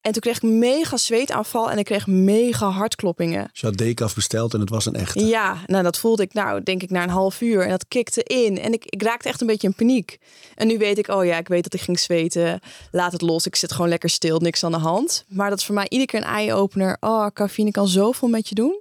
En 0.00 0.12
toen 0.12 0.20
kreeg 0.22 0.36
ik 0.36 0.42
mega 0.42 0.96
zweetaanval 0.96 1.70
en 1.70 1.78
ik 1.78 1.84
kreeg 1.84 2.06
mega 2.06 2.68
hartkloppingen. 2.68 3.50
je 3.52 3.66
had 3.66 3.76
decaf 3.76 4.14
besteld 4.14 4.54
en 4.54 4.60
het 4.60 4.70
was 4.70 4.86
een 4.86 4.94
echte. 4.94 5.26
Ja, 5.26 5.56
nou 5.66 5.82
dat 5.82 5.98
voelde 5.98 6.22
ik 6.22 6.32
nou, 6.32 6.62
denk 6.62 6.82
ik, 6.82 6.90
na 6.90 7.02
een 7.02 7.08
half 7.08 7.40
uur. 7.40 7.62
En 7.62 7.68
dat 7.68 7.88
kikte 7.88 8.22
in. 8.22 8.58
En 8.58 8.72
ik, 8.72 8.84
ik 8.84 9.02
raakte 9.02 9.28
echt 9.28 9.40
een 9.40 9.46
beetje 9.46 9.66
in 9.66 9.74
paniek. 9.74 10.18
En 10.54 10.66
nu 10.66 10.78
weet 10.78 10.98
ik, 10.98 11.08
oh 11.08 11.24
ja, 11.24 11.36
ik 11.36 11.48
weet 11.48 11.62
dat 11.62 11.74
ik 11.74 11.80
ging 11.80 11.98
zweten. 11.98 12.60
Laat 12.90 13.12
het 13.12 13.22
los. 13.22 13.46
Ik 13.46 13.56
zit 13.56 13.72
gewoon 13.72 13.88
lekker 13.88 14.10
stil, 14.10 14.38
niks 14.38 14.64
aan 14.64 14.72
de 14.72 14.78
hand. 14.78 15.24
Maar 15.28 15.50
dat 15.50 15.58
is 15.58 15.64
voor 15.64 15.74
mij 15.74 15.86
iedere 15.88 16.10
keer 16.10 16.20
een 16.20 16.34
eye-opener. 16.34 16.96
Oh, 17.00 17.26
cafeïne 17.32 17.70
kan 17.70 17.88
zoveel 17.88 18.28
met 18.28 18.48
je 18.48 18.54
doen. 18.54 18.80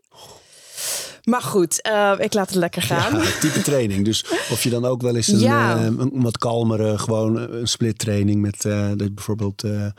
Maar 1.27 1.41
goed, 1.41 1.81
eh, 1.81 2.13
ik 2.17 2.33
laat 2.33 2.47
het 2.47 2.55
lekker 2.55 2.81
gaan. 2.81 3.21
Ja, 3.21 3.31
type 3.39 3.61
training. 3.61 4.05
Dus 4.05 4.25
of 4.51 4.63
je 4.63 4.69
dan 4.69 4.85
ook 4.85 5.01
wel 5.01 5.15
eens 5.15 5.27
een, 5.27 5.39
Ja. 5.39 5.75
eh, 5.77 5.83
een 5.85 6.21
wat 6.21 6.37
kalmere, 6.37 6.97
gewoon 6.97 7.37
een 7.37 7.67
split 7.67 7.99
training 7.99 8.41
met 8.41 8.65
eh, 8.65 8.87
dat 8.95 9.15
bijvoorbeeld 9.15 9.63
eh, 9.63 9.85
eh, 9.85 9.91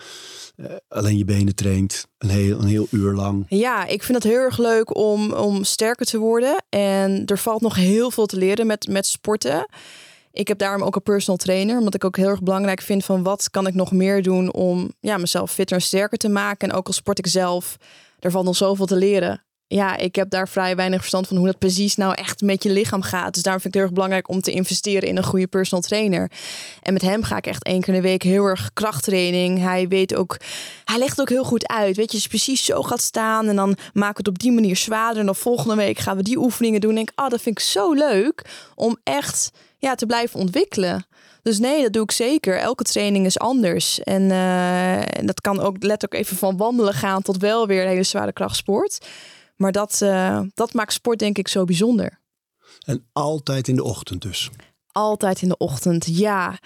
alleen 0.88 1.16
je 1.16 1.24
benen 1.24 1.54
traint. 1.54 2.06
Een 2.18 2.28
heel, 2.28 2.58
een 2.60 2.66
heel 2.66 2.86
uur 2.90 3.12
lang. 3.12 3.46
Ja, 3.48 3.86
ik 3.86 4.02
vind 4.02 4.22
het 4.22 4.32
heel 4.32 4.40
erg 4.42 4.58
leuk 4.58 4.96
om, 4.96 5.32
om 5.32 5.64
sterker 5.64 6.06
te 6.06 6.18
worden. 6.18 6.64
En 6.68 7.22
er 7.26 7.38
valt 7.38 7.60
nog 7.60 7.74
heel 7.74 8.10
veel 8.10 8.26
te 8.26 8.36
leren 8.36 8.66
met, 8.66 8.86
met 8.90 9.06
sporten. 9.06 9.66
Ik 10.32 10.48
heb 10.48 10.58
daarom 10.58 10.82
ook 10.82 10.96
een 10.96 11.02
personal 11.02 11.36
trainer. 11.38 11.78
Omdat 11.78 11.94
ik 11.94 12.04
ook 12.04 12.16
heel 12.16 12.28
erg 12.28 12.42
belangrijk 12.42 12.80
vind 12.80 13.04
van 13.04 13.22
wat 13.22 13.50
kan 13.50 13.66
ik 13.66 13.74
nog 13.74 13.92
meer 13.92 14.22
doen 14.22 14.52
om 14.52 14.92
ja, 15.00 15.16
mezelf 15.16 15.52
fitter 15.52 15.76
en 15.76 15.82
sterker 15.82 16.18
te 16.18 16.28
maken. 16.28 16.68
En 16.68 16.74
ook 16.76 16.86
al 16.86 16.92
sport 16.92 17.18
ik 17.18 17.26
zelf, 17.26 17.76
er 18.18 18.30
valt 18.30 18.44
nog 18.44 18.56
zoveel 18.56 18.86
te 18.86 18.96
leren. 18.96 19.42
Ja, 19.70 19.96
ik 19.96 20.14
heb 20.14 20.30
daar 20.30 20.48
vrij 20.48 20.76
weinig 20.76 20.98
verstand 20.98 21.26
van 21.26 21.36
hoe 21.36 21.46
dat 21.46 21.58
precies 21.58 21.96
nou 21.96 22.14
echt 22.14 22.40
met 22.40 22.62
je 22.62 22.70
lichaam 22.70 23.02
gaat. 23.02 23.34
Dus 23.34 23.42
daarom 23.42 23.62
vind 23.62 23.74
ik 23.74 23.80
het 23.80 23.80
heel 23.80 23.82
erg 23.82 23.92
belangrijk 23.92 24.28
om 24.28 24.40
te 24.40 24.52
investeren 24.52 25.08
in 25.08 25.16
een 25.16 25.24
goede 25.24 25.46
personal 25.46 25.82
trainer. 25.82 26.30
En 26.82 26.92
met 26.92 27.02
hem 27.02 27.22
ga 27.22 27.36
ik 27.36 27.46
echt 27.46 27.64
één 27.64 27.80
keer 27.80 27.94
in 27.94 28.00
de 28.02 28.08
week 28.08 28.22
heel 28.22 28.44
erg 28.44 28.70
krachttraining. 28.72 29.58
Hij 29.58 29.88
weet 29.88 30.14
ook, 30.14 30.36
hij 30.84 30.98
legt 30.98 31.20
ook 31.20 31.28
heel 31.28 31.44
goed 31.44 31.68
uit. 31.68 31.96
Weet 31.96 32.06
je, 32.06 32.12
als 32.12 32.22
je 32.22 32.28
precies 32.28 32.64
zo 32.64 32.82
gaat 32.82 33.02
staan 33.02 33.48
en 33.48 33.56
dan 33.56 33.76
maken 33.92 34.14
we 34.14 34.18
het 34.18 34.28
op 34.28 34.38
die 34.38 34.52
manier 34.52 34.76
zwaarder. 34.76 35.20
En 35.20 35.26
dan 35.26 35.36
volgende 35.36 35.74
week 35.74 35.98
gaan 35.98 36.16
we 36.16 36.22
die 36.22 36.38
oefeningen 36.38 36.80
doen. 36.80 36.90
En 36.90 36.96
denk 36.96 37.10
ik, 37.10 37.18
ah, 37.18 37.30
dat 37.30 37.42
vind 37.42 37.58
ik 37.58 37.64
zo 37.64 37.92
leuk 37.92 38.44
om 38.74 38.96
echt 39.02 39.50
ja, 39.78 39.94
te 39.94 40.06
blijven 40.06 40.40
ontwikkelen. 40.40 41.06
Dus 41.42 41.58
nee, 41.58 41.82
dat 41.82 41.92
doe 41.92 42.02
ik 42.02 42.10
zeker. 42.10 42.58
Elke 42.58 42.82
training 42.82 43.26
is 43.26 43.38
anders. 43.38 44.00
En, 44.00 44.30
eh, 44.30 45.26
dat 45.26 45.40
kan 45.40 45.60
ook 45.60 45.82
letterlijk 45.82 46.22
even 46.22 46.36
van 46.36 46.56
wandelen 46.56 46.94
gaan 46.94 47.22
tot 47.22 47.36
wel 47.36 47.66
weer 47.66 47.82
een 47.82 47.88
hele 47.88 48.02
zware 48.02 48.32
krachtsport. 48.32 48.98
Maar 49.58 49.72
dat, 49.72 50.02
eh, 50.02 50.40
dat 50.54 50.72
maakt 50.72 50.92
sport 50.92 51.18
denk 51.18 51.38
ik 51.38 51.48
zo 51.48 51.64
bijzonder. 51.64 52.20
En 52.86 53.08
altijd 53.12 53.68
in 53.68 53.76
de 53.76 53.84
ochtend 53.84 54.22
dus. 54.22 54.50
Altijd 54.86 55.42
in 55.42 55.48
de 55.48 55.56
ochtend, 55.56 56.06
ja. 56.18 56.58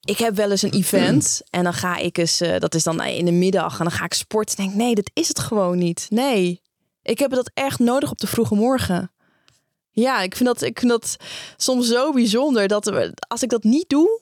Ik 0.00 0.18
heb 0.18 0.34
wel 0.34 0.50
eens 0.50 0.62
een 0.62 0.72
event 0.72 1.40
en 1.50 1.64
dan 1.64 1.72
ga 1.72 1.96
ik 1.96 2.18
eens, 2.18 2.40
eh, 2.40 2.58
dat 2.58 2.74
is 2.74 2.82
dan 2.82 3.02
in 3.02 3.24
de 3.24 3.32
middag, 3.32 3.78
en 3.78 3.84
dan 3.84 3.94
ga 3.94 4.04
ik 4.04 4.14
sporten. 4.14 4.56
En 4.56 4.64
denk, 4.64 4.76
nee, 4.76 4.94
dat 4.94 5.10
is 5.12 5.28
het 5.28 5.38
gewoon 5.38 5.78
niet. 5.78 6.06
Nee, 6.10 6.62
ik 7.02 7.18
heb 7.18 7.30
dat 7.30 7.50
echt 7.54 7.78
nodig 7.78 8.10
op 8.10 8.18
de 8.18 8.26
vroege 8.26 8.54
morgen. 8.54 9.10
Ja, 9.90 10.20
ik 10.20 10.36
vind 10.36 10.48
dat, 10.48 10.62
ik 10.62 10.78
vind 10.78 10.90
dat 10.90 11.16
soms 11.56 11.88
zo 11.88 12.12
bijzonder 12.12 12.68
dat 12.68 13.12
als 13.28 13.42
ik 13.42 13.48
dat 13.48 13.62
niet 13.62 13.88
doe, 13.88 14.20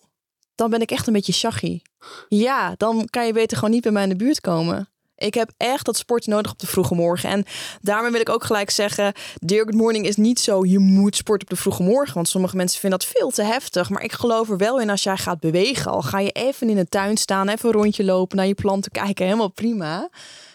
dan 0.54 0.70
ben 0.70 0.80
ik 0.80 0.90
echt 0.90 1.06
een 1.06 1.12
beetje 1.12 1.32
shaggy. 1.32 1.80
Ja, 2.28 2.74
dan 2.76 3.08
kan 3.10 3.26
je 3.26 3.32
beter 3.32 3.56
gewoon 3.56 3.72
niet 3.72 3.82
bij 3.82 3.92
mij 3.92 4.02
in 4.02 4.08
de 4.08 4.16
buurt 4.16 4.40
komen. 4.40 4.88
Ik 5.16 5.34
heb 5.34 5.50
echt 5.56 5.84
dat 5.84 5.96
sport 5.96 6.26
nodig 6.26 6.52
op 6.52 6.58
de 6.58 6.66
vroege 6.66 6.94
morgen. 6.94 7.28
En 7.28 7.44
daarmee 7.80 8.10
wil 8.10 8.20
ik 8.20 8.28
ook 8.28 8.44
gelijk 8.44 8.70
zeggen: 8.70 9.12
Dear 9.38 9.64
Good 9.64 9.74
Morning 9.74 10.06
is 10.06 10.16
niet 10.16 10.40
zo. 10.40 10.64
Je 10.64 10.78
moet 10.78 11.16
sporten 11.16 11.48
op 11.48 11.54
de 11.54 11.62
vroege 11.62 11.82
morgen. 11.82 12.14
Want 12.14 12.28
sommige 12.28 12.56
mensen 12.56 12.80
vinden 12.80 12.98
dat 12.98 13.08
veel 13.08 13.30
te 13.30 13.42
heftig. 13.42 13.90
Maar 13.90 14.02
ik 14.02 14.12
geloof 14.12 14.50
er 14.50 14.56
wel 14.56 14.80
in 14.80 14.90
als 14.90 15.02
jij 15.02 15.16
gaat 15.16 15.40
bewegen. 15.40 15.90
Al 15.90 16.02
ga 16.02 16.18
je 16.18 16.30
even 16.30 16.68
in 16.68 16.76
de 16.76 16.88
tuin 16.88 17.16
staan, 17.16 17.48
even 17.48 17.68
een 17.68 17.74
rondje 17.74 18.04
lopen, 18.04 18.36
naar 18.36 18.46
je 18.46 18.54
planten 18.54 18.90
kijken. 18.90 19.24
Helemaal 19.24 19.48
prima. 19.48 20.08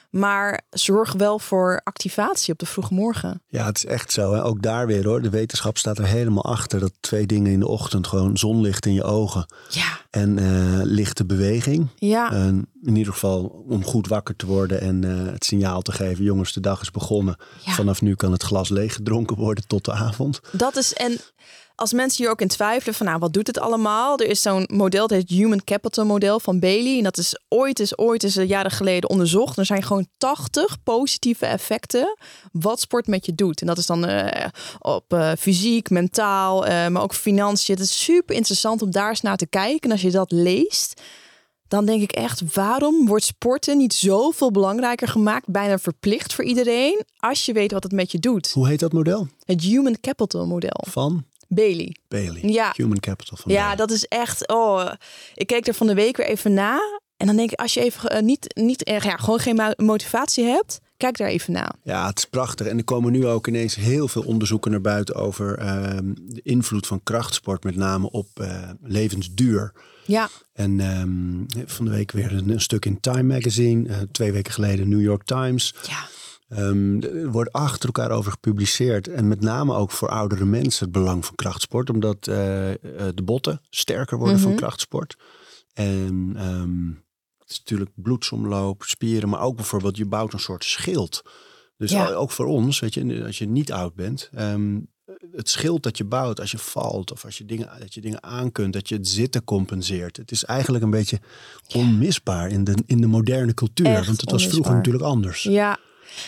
Maar 0.10 0.62
zorg 0.70 1.14
wel 1.14 1.40
voor 1.40 1.82
activatie 1.84 2.54
op 2.54 2.60
de 2.60 2.66
vroege 2.66 2.94
morgen. 2.94 3.42
Ja, 3.48 3.66
het 3.66 3.78
is 3.78 3.86
echt 3.86 4.12
zo. 4.12 4.34
Hè? 4.34 4.44
Ook 4.44 4.62
daar 4.62 4.88
weer 4.88 5.06
hoor. 5.06 5.22
De 5.22 5.30
wetenschap 5.30 5.78
staat 5.78 5.98
er 5.98 6.06
helemaal 6.06 6.46
achter. 6.46 6.80
Dat 6.80 6.94
twee 7.00 7.26
dingen 7.26 7.52
in 7.52 7.60
de 7.60 7.68
ochtend 7.68 8.08
gewoon 8.08 8.38
zonlicht 8.38 8.86
in 8.86 8.94
je 8.94 9.04
ogen. 9.04 9.46
Ja. 9.70 10.00
En 10.10 10.38
uh, 10.38 10.80
lichte 10.84 11.26
beweging. 11.26 11.88
Ja. 11.96 12.34
Uh, 12.34 12.46
in 12.84 12.96
ieder 12.96 13.14
geval 13.14 13.66
om 13.68 13.84
goed 13.84 14.08
wakker 14.08 14.36
te 14.36 14.46
worden 14.46 14.82
en 14.82 15.06
uh, 15.06 15.32
het 15.32 15.46
signaal 15.46 15.82
te 15.82 15.92
geven: 15.92 16.24
jongens, 16.24 16.54
de 16.54 16.60
dag 16.60 16.82
is 16.82 16.92
begonnen. 16.92 17.38
Ja. 17.66 17.72
Vanaf 17.72 18.02
nu 18.02 18.16
kan 18.16 18.32
het 18.32 18.44
glas 18.44 18.70
leeg 18.70 18.94
gedronken 18.94 19.36
worden 19.36 19.68
tot 19.68 19.86
de 19.86 19.92
avond. 19.92 20.40
Dat 20.52 20.76
is 20.76 20.94
en 20.94 21.20
als 21.80 21.94
mensen 21.94 22.24
hier 22.24 22.32
ook 22.32 22.42
in 22.42 22.48
twijfelen 22.48 22.96
van 22.96 23.06
nou, 23.06 23.20
wat 23.20 23.34
doet 23.34 23.48
het 23.48 23.60
allemaal? 23.60 24.18
Er 24.18 24.28
is 24.28 24.42
zo'n 24.42 24.70
model, 24.72 25.08
dat 25.08 25.18
heet 25.18 25.30
Human 25.30 25.64
Capital 25.64 26.06
model 26.06 26.40
van 26.40 26.60
Bailey. 26.60 26.98
En 26.98 27.04
dat 27.04 27.18
is 27.18 27.40
ooit 27.48 27.80
is 27.80 27.98
ooit 27.98 28.24
is 28.24 28.34
jaren 28.34 28.72
geleden 28.72 29.10
onderzocht. 29.10 29.58
Er 29.58 29.66
zijn 29.66 29.84
gewoon 29.84 30.08
80 30.18 30.84
positieve 30.84 31.46
effecten 31.46 32.18
wat 32.52 32.80
sport 32.80 33.08
met 33.08 33.26
je 33.26 33.36
doet. 33.36 33.62
En 33.62 33.68
dat 33.68 33.78
is 33.78 33.86
dan 33.86 34.10
uh, 34.10 34.28
op 34.80 35.14
uh, 35.14 35.32
fysiek, 35.40 35.90
mentaal, 35.90 36.68
uh, 36.68 36.88
maar 36.88 37.02
ook 37.02 37.14
financiën. 37.14 37.76
Het 37.76 37.84
is 37.84 38.04
super 38.04 38.36
interessant 38.36 38.82
om 38.82 38.92
daar 38.92 39.10
eens 39.10 39.22
naar 39.22 39.38
te 39.38 39.48
kijken. 39.48 39.82
En 39.82 39.92
als 39.92 40.02
je 40.02 40.12
dat 40.12 40.32
leest, 40.32 41.02
dan 41.68 41.86
denk 41.86 42.02
ik 42.02 42.12
echt, 42.12 42.54
waarom 42.54 43.08
wordt 43.08 43.24
sporten 43.24 43.78
niet 43.78 43.94
zoveel 43.94 44.52
belangrijker 44.52 45.08
gemaakt, 45.08 45.48
bijna 45.48 45.78
verplicht 45.78 46.34
voor 46.34 46.44
iedereen, 46.44 47.04
als 47.18 47.46
je 47.46 47.54
weet 47.54 47.72
wat 47.72 47.84
het 47.84 47.92
met 47.92 48.12
je 48.12 48.20
doet? 48.20 48.52
Hoe 48.52 48.68
heet 48.68 48.80
dat 48.80 48.94
model? 48.94 49.28
Het 49.46 49.62
Human 49.62 50.00
Capital 50.02 50.48
model. 50.48 50.86
Van? 50.88 51.24
Bailey. 51.50 51.96
Bailey. 52.08 52.42
Ja. 52.42 52.74
Human 52.76 53.00
Capital 53.00 53.38
van 53.38 53.52
Ja, 53.52 53.58
Bailey. 53.58 53.76
dat 53.76 53.92
is 53.92 54.06
echt. 54.06 54.48
Oh, 54.48 54.92
ik 55.34 55.48
keek 55.48 55.68
er 55.68 55.74
van 55.74 55.88
de 55.88 55.94
week 55.94 56.18
weer 56.18 56.28
even 56.28 56.54
na. 56.54 57.00
En 57.18 57.28
dan 57.28 57.36
denk 57.36 57.52
ik, 57.52 57.60
als 57.60 57.74
je 57.74 57.82
even 57.82 58.16
uh, 58.16 58.22
niet, 58.22 58.56
niet 58.56 58.90
uh, 58.90 59.00
ja, 59.00 59.18
gewoon 59.18 59.40
geen 59.40 59.74
motivatie 59.78 60.44
hebt, 60.44 60.80
kijk 60.98 61.18
daar 61.18 61.28
even 61.28 61.54
na. 61.54 61.72
Ja, 61.84 62.08
het 62.08 62.18
is 62.18 62.26
prachtig. 62.26 62.68
En 62.68 62.78
er 62.78 62.84
komen 62.84 63.12
nu 63.12 63.28
ook 63.28 63.48
ineens 63.48 63.76
heel 63.76 64.08
veel 64.08 64.22
onderzoeken 64.22 64.72
naar 64.72 64.82
buiten 64.82 65.16
over 65.16 65.60
uh, 65.60 65.98
de 66.16 66.42
invloed 66.44 66.88
van 66.88 67.04
krachtsport, 67.04 67.64
met 67.64 67.76
name 67.76 68.12
op 68.12 68.28
uh, 68.42 68.70
levensduur. 68.82 69.74
Ja. 70.06 70.30
En 70.54 70.80
um, 70.80 71.46
van 71.66 71.86
de 71.86 71.92
week 71.92 72.12
weer 72.12 72.34
een, 72.34 72.50
een, 72.50 72.62
stuk 72.62 72.86
in 72.86 73.00
Time 73.00 73.34
Magazine, 73.34 73.90
uh, 73.90 73.96
twee 74.12 74.32
weken 74.32 74.54
geleden 74.54 74.90
New 74.90 75.02
York 75.02 75.24
Times. 75.24 75.76
Ja. 75.88 76.08
Um, 76.58 77.04
er 77.04 77.32
wordt 77.32 77.52
achter 77.52 77.86
elkaar 77.86 78.12
over 78.12 78.32
gepubliceerd. 78.32 79.08
En 79.08 79.28
met 79.28 79.42
name 79.42 79.74
ook 79.74 79.92
voor 79.92 80.10
oudere 80.10 80.46
mensen 80.46 80.84
het 80.84 80.94
belang 80.94 81.26
van 81.26 81.36
krachtsport. 81.36 81.90
Omdat 81.90 82.28
uh, 82.28 82.36
de 83.16 83.22
botten 83.24 83.62
sterker 83.70 84.18
worden 84.18 84.36
mm 84.36 84.42
-hmm. 84.42 84.50
van 84.50 84.60
krachtsport. 84.60 85.18
En 85.74 86.36
um, 86.40 87.04
het 87.40 87.50
is 87.50 87.60
natuurlijk 87.60 87.92
bloedsomloop, 87.96 88.84
spieren. 88.84 89.30
Maar 89.30 89.42
ook 89.42 89.56
bijvoorbeeld 89.56 89.98
je 89.98 90.06
bouwt 90.06 90.34
een 90.34 90.40
soort 90.40 90.64
schild. 90.64 91.22
Dus 91.78 91.92
ja. 91.92 92.12
ook 92.14 92.32
voor 92.32 92.46
ons, 92.46 92.80
weet 92.80 92.94
je, 92.94 93.24
als 93.26 93.38
je 93.38 93.48
niet 93.48 93.72
oud 93.72 93.96
bent. 93.96 94.30
Um, 94.38 94.88
het 95.32 95.50
schild 95.50 95.84
dat 95.84 95.98
je 95.98 96.04
bouwt 96.04 96.40
als 96.40 96.52
je 96.52 96.58
valt. 96.58 97.12
Of 97.12 97.26
als 97.26 97.38
je 97.38 97.46
dingen, 97.46 97.70
dat 97.80 97.94
je 97.94 98.02
dingen 98.02 98.24
aan 98.24 98.52
kunt. 98.52 98.74
Dat 98.74 98.90
je 98.90 98.96
het 98.96 99.08
zitten 99.08 99.44
compenseert. 99.44 100.18
Het 100.18 100.32
is 100.32 100.44
eigenlijk 100.44 100.84
een 100.84 100.90
beetje 100.90 101.20
onmisbaar 101.76 102.50
in 102.50 102.64
de, 102.64 102.76
in 102.86 103.02
de 103.02 103.08
moderne 103.08 103.54
cultuur. 103.54 103.86
Echt 103.86 104.06
want 104.06 104.22
het 104.22 104.32
was 104.32 104.32
onmisbaar. 104.32 104.54
vroeger 104.54 104.76
natuurlijk 104.76 105.04
anders. 105.04 105.44
Ja, 105.44 105.80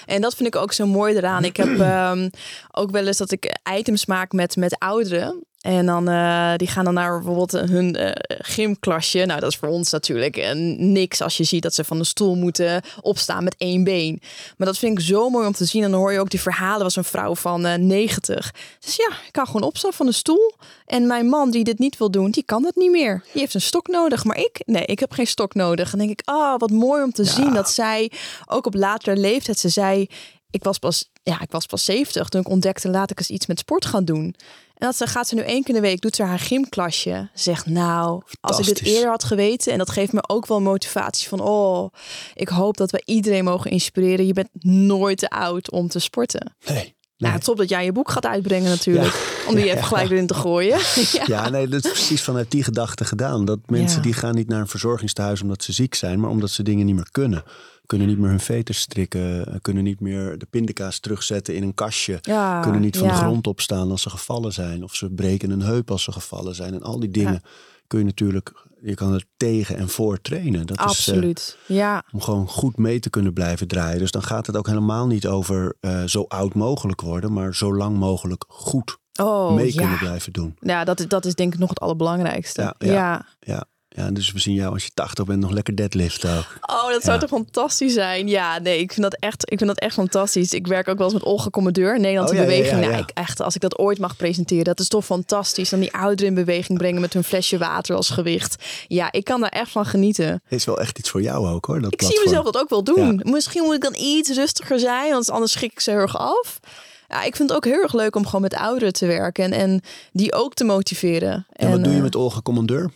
en 0.05 0.21
dat 0.21 0.35
vind 0.35 0.55
ik 0.55 0.61
ook 0.61 0.73
zo 0.73 0.85
mooi 0.85 1.15
eraan. 1.15 1.43
Ik 1.43 1.57
heb 1.57 1.79
um, 1.79 2.29
ook 2.81 2.91
wel 2.91 3.07
eens 3.07 3.17
dat 3.17 3.31
ik 3.31 3.55
items 3.77 4.05
maak 4.05 4.31
met, 4.31 4.55
met 4.55 4.79
ouderen. 4.79 5.45
En 5.62 5.86
dan 5.86 6.10
uh, 6.10 6.54
die 6.56 6.67
gaan 6.67 6.86
dan 6.86 6.93
naar 6.93 7.17
bijvoorbeeld 7.17 7.52
hun 7.52 8.00
uh, 8.00 8.12
gymklasje. 8.28 9.26
Nou, 9.26 9.39
dat 9.39 9.52
is 9.52 9.58
voor 9.58 9.69
ons 9.69 9.91
natuurlijk 9.91 10.38
uh, 10.38 10.52
niks 10.78 11.21
als 11.21 11.38
je 11.38 11.43
ziet 11.43 11.63
dat 11.63 11.74
ze 11.74 11.84
van 11.84 11.97
de 11.97 12.04
stoel 12.04 12.36
moeten 12.36 12.82
opstaan 13.02 13.43
met 13.43 13.56
één 13.58 13.84
been. 13.84 14.21
Maar 14.58 14.67
dat 14.67 14.78
vind 14.78 15.00
ik 15.00 15.06
zo 15.06 15.30
mooi 15.30 15.47
om 15.47 15.54
te 15.54 15.65
zien. 15.65 15.84
En 15.84 15.91
dan 15.91 16.00
hoor 16.00 16.12
je 16.12 16.19
ook 16.19 16.30
die 16.30 16.41
verhalen. 16.41 16.84
was 16.84 16.95
een 16.95 17.04
vrouw 17.04 17.36
van 17.36 17.62
90. 17.88 18.54
Dus 18.80 18.95
ja, 18.95 19.10
ik 19.26 19.32
kan 19.32 19.45
gewoon 19.45 19.62
opstaan 19.62 19.93
van 19.93 20.06
de 20.06 20.12
stoel. 20.12 20.54
En 20.86 21.08
mijn 21.08 21.26
man 21.26 21.52
die 21.52 21.63
dit 21.63 21.80
niet 21.80 21.97
wil 21.97 22.12
doen, 22.12 22.32
die 22.32 22.43
kan 22.43 22.62
dat 22.62 22.76
niet 22.76 22.91
meer. 22.91 23.24
Die 23.32 23.41
heeft 23.41 23.54
een 23.54 23.62
stok 23.62 23.88
nodig. 23.88 24.24
Maar 24.24 24.38
ik, 24.38 24.62
nee, 24.65 24.86
ik 24.86 25.00
heb 25.00 25.12
geen 25.12 25.28
stok 25.28 25.54
nodig. 25.54 25.89
Dan 25.89 26.00
denk 26.00 26.12
ik, 26.12 26.21
ah, 26.24 26.36
oh, 26.36 26.60
wat 26.60 26.71
mooi 26.71 27.04
om 27.04 27.12
te 27.12 27.24
ja. 27.24 27.30
zien 27.30 27.54
dat 27.54 27.69
zij 27.71 28.12
ook 28.45 28.65
op 28.65 28.74
latere 28.74 29.17
leeftijd, 29.17 29.60
ze 29.60 29.69
zei, 29.69 30.08
ik 30.50 30.63
was 30.63 30.78
pas, 30.78 31.10
ja, 31.24 31.41
ik 31.41 31.52
was 31.52 31.65
pas 31.65 31.86
70 31.86 32.30
toen 32.30 32.41
ik 32.41 32.50
ontdekte, 32.50 32.89
laat 32.89 33.12
ik 33.12 33.19
eens 33.19 33.30
iets 33.30 33.45
met 33.45 33.60
sport 33.60 33.86
gaan 33.86 34.06
doen. 34.06 34.36
En 34.81 34.87
dat 34.87 34.95
ze 34.95 35.07
gaat 35.07 35.27
ze 35.27 35.35
nu 35.35 35.41
één 35.41 35.63
keer 35.63 35.75
in 35.75 35.81
de 35.81 35.87
week, 35.87 36.01
doet 36.01 36.15
ze 36.15 36.23
haar 36.23 36.39
gymklasje. 36.39 37.29
Zegt 37.33 37.65
nou, 37.65 38.21
als 38.39 38.59
ik 38.59 38.65
dit 38.65 38.81
eerder 38.81 39.09
had 39.09 39.23
geweten. 39.23 39.71
En 39.71 39.77
dat 39.77 39.89
geeft 39.89 40.13
me 40.13 40.23
ook 40.27 40.45
wel 40.45 40.61
motivatie 40.61 41.27
van, 41.27 41.39
oh, 41.39 41.93
ik 42.33 42.47
hoop 42.49 42.77
dat 42.77 42.91
we 42.91 43.01
iedereen 43.05 43.43
mogen 43.43 43.71
inspireren. 43.71 44.25
Je 44.25 44.33
bent 44.33 44.49
nooit 44.63 45.17
te 45.17 45.29
oud 45.29 45.71
om 45.71 45.87
te 45.87 45.99
sporten. 45.99 46.55
Nee. 46.65 46.95
Nou, 47.21 47.39
top 47.39 47.57
dat 47.57 47.69
jij 47.69 47.86
je 47.86 47.91
boek 47.91 48.12
gaat 48.12 48.25
uitbrengen 48.25 48.69
natuurlijk. 48.69 49.13
Ja. 49.13 49.49
Om 49.49 49.55
die 49.55 49.69
even 49.69 49.84
gelijk 49.84 50.10
erin 50.10 50.27
te 50.27 50.34
gooien. 50.34 50.79
ja. 51.17 51.23
ja, 51.25 51.49
nee, 51.49 51.67
dat 51.67 51.86
is 51.86 51.91
precies 51.91 52.21
vanuit 52.21 52.51
die 52.51 52.63
gedachte 52.63 53.05
gedaan. 53.05 53.45
Dat 53.45 53.60
mensen 53.65 53.97
ja. 53.97 54.03
die 54.03 54.13
gaan 54.13 54.36
niet 54.36 54.47
naar 54.47 54.60
een 54.60 54.67
verzorgingstehuis 54.67 55.41
omdat 55.41 55.63
ze 55.63 55.71
ziek 55.71 55.95
zijn. 55.95 56.19
Maar 56.19 56.29
omdat 56.29 56.49
ze 56.49 56.63
dingen 56.63 56.86
niet 56.86 56.95
meer 56.95 57.10
kunnen. 57.12 57.43
Kunnen 57.86 58.07
niet 58.07 58.17
meer 58.17 58.29
hun 58.29 58.39
veters 58.39 58.79
strikken. 58.79 59.60
Kunnen 59.62 59.84
niet 59.84 59.99
meer 59.99 60.38
de 60.38 60.47
pindakaas 60.49 60.99
terugzetten 60.99 61.55
in 61.55 61.63
een 61.63 61.73
kastje. 61.73 62.19
Kunnen 62.62 62.81
niet 62.81 62.97
van 62.97 63.07
de 63.07 63.13
grond 63.13 63.47
opstaan 63.47 63.91
als 63.91 64.01
ze 64.01 64.10
gevallen 64.10 64.53
zijn. 64.53 64.84
Of 64.84 64.95
ze 64.95 65.10
breken 65.10 65.51
een 65.51 65.62
heup 65.62 65.91
als 65.91 66.03
ze 66.03 66.12
gevallen 66.12 66.55
zijn. 66.55 66.73
En 66.73 66.84
al 66.84 66.99
die 66.99 67.12
dingen 67.12 67.41
kun 67.88 67.99
je 67.99 68.05
natuurlijk... 68.05 68.53
Je 68.83 68.95
kan 68.95 69.13
er 69.13 69.25
tegen 69.37 69.77
en 69.77 69.89
voor 69.89 70.21
trainen. 70.21 70.65
Dat 70.65 70.77
Absoluut, 70.77 71.39
is, 71.39 71.57
uh, 71.67 71.77
ja. 71.77 72.03
Om 72.11 72.21
gewoon 72.21 72.47
goed 72.47 72.77
mee 72.77 72.99
te 72.99 73.09
kunnen 73.09 73.33
blijven 73.33 73.67
draaien. 73.67 73.99
Dus 73.99 74.11
dan 74.11 74.23
gaat 74.23 74.47
het 74.47 74.57
ook 74.57 74.67
helemaal 74.67 75.07
niet 75.07 75.27
over 75.27 75.77
uh, 75.81 76.03
zo 76.03 76.25
oud 76.27 76.53
mogelijk 76.53 77.01
worden. 77.01 77.33
Maar 77.33 77.55
zo 77.55 77.75
lang 77.75 77.97
mogelijk 77.97 78.45
goed 78.47 78.97
oh, 79.21 79.53
mee 79.53 79.73
ja. 79.73 79.81
kunnen 79.81 79.97
blijven 79.97 80.33
doen. 80.33 80.55
Ja, 80.59 80.83
dat 80.83 80.99
is, 80.99 81.07
dat 81.07 81.25
is 81.25 81.35
denk 81.35 81.53
ik 81.53 81.59
nog 81.59 81.69
het 81.69 81.79
allerbelangrijkste. 81.79 82.61
Ja, 82.61 82.75
ja, 82.77 83.25
ja. 83.39 83.65
Ja. 83.95 84.12
Dus 84.12 84.32
we 84.32 84.39
zien 84.39 84.54
jou 84.54 84.73
als 84.73 84.84
je 84.84 84.89
80 84.93 85.25
bent 85.25 85.39
nog 85.39 85.51
lekker 85.51 85.75
deadliften 85.75 86.38
ook. 86.38 86.58
Oh, 86.62 86.89
dat 86.89 87.04
zou 87.04 87.13
ja. 87.13 87.17
toch 87.17 87.30
fantastisch 87.30 87.93
zijn? 87.93 88.27
Ja, 88.27 88.60
nee, 88.60 88.80
ik 88.80 88.93
vind 88.93 89.01
dat 89.01 89.19
echt, 89.19 89.51
ik 89.51 89.58
vind 89.58 89.69
dat 89.69 89.80
echt 89.80 89.93
fantastisch. 89.93 90.54
Ik 90.54 90.67
werk 90.67 90.88
ook 90.88 90.97
wel 90.97 91.06
eens 91.06 91.13
met 91.13 91.23
Olga 91.23 91.49
Commandeur, 91.49 91.99
Nederlandse 91.99 92.34
oh, 92.34 92.39
ja, 92.39 92.45
beweging. 92.45 92.84
Ja, 92.84 92.89
nou, 92.89 93.01
ik, 93.01 93.10
echt, 93.13 93.41
als 93.41 93.56
ik 93.56 93.62
dat 93.62 93.77
ooit 93.77 93.99
mag 93.99 94.15
presenteren, 94.15 94.63
dat 94.63 94.80
is 94.80 94.88
toch 94.88 95.06
fantastisch. 95.06 95.69
Dan 95.69 95.80
die 95.80 95.93
ouderen 95.93 96.27
in 96.27 96.45
beweging 96.45 96.77
brengen 96.77 97.01
met 97.01 97.13
hun 97.13 97.23
flesje 97.23 97.58
water 97.58 97.95
als 97.95 98.10
gewicht. 98.10 98.63
Ja, 98.88 99.12
ik 99.12 99.23
kan 99.23 99.41
daar 99.41 99.49
echt 99.49 99.71
van 99.71 99.86
genieten. 99.86 100.41
Is 100.47 100.65
wel 100.65 100.80
echt 100.80 100.99
iets 100.99 101.10
voor 101.10 101.21
jou 101.21 101.47
ook 101.47 101.65
hoor. 101.65 101.82
Dat 101.82 101.91
ik 101.91 101.97
platform. 101.97 102.21
zie 102.21 102.30
mezelf 102.30 102.51
dat 102.51 102.62
ook 102.62 102.69
wel 102.69 102.84
doen. 102.84 103.21
Misschien 103.23 103.63
moet 103.63 103.75
ik 103.75 103.82
dan 103.82 103.95
iets 103.95 104.30
rustiger 104.30 104.80
zijn, 104.80 105.12
want 105.12 105.30
anders 105.30 105.51
schrik 105.51 105.71
ik 105.71 105.80
ze 105.80 105.89
heel 105.89 105.99
erg 105.99 106.17
af. 106.17 106.60
Ja, 107.08 107.23
ik 107.23 107.36
vind 107.36 107.49
het 107.49 107.58
ook 107.58 107.65
heel 107.65 107.82
erg 107.82 107.93
leuk 107.93 108.15
om 108.15 108.25
gewoon 108.25 108.41
met 108.41 108.56
ouderen 108.56 108.93
te 108.93 109.06
werken 109.06 109.43
en, 109.43 109.51
en 109.51 109.82
die 110.12 110.34
ook 110.34 110.54
te 110.54 110.63
motiveren. 110.63 111.45
En, 111.49 111.67
en 111.67 111.71
wat 111.71 111.84
doe 111.84 111.93
je 111.93 112.01
met 112.01 112.15
Olga 112.15 112.41
Commandeur? 112.41 112.91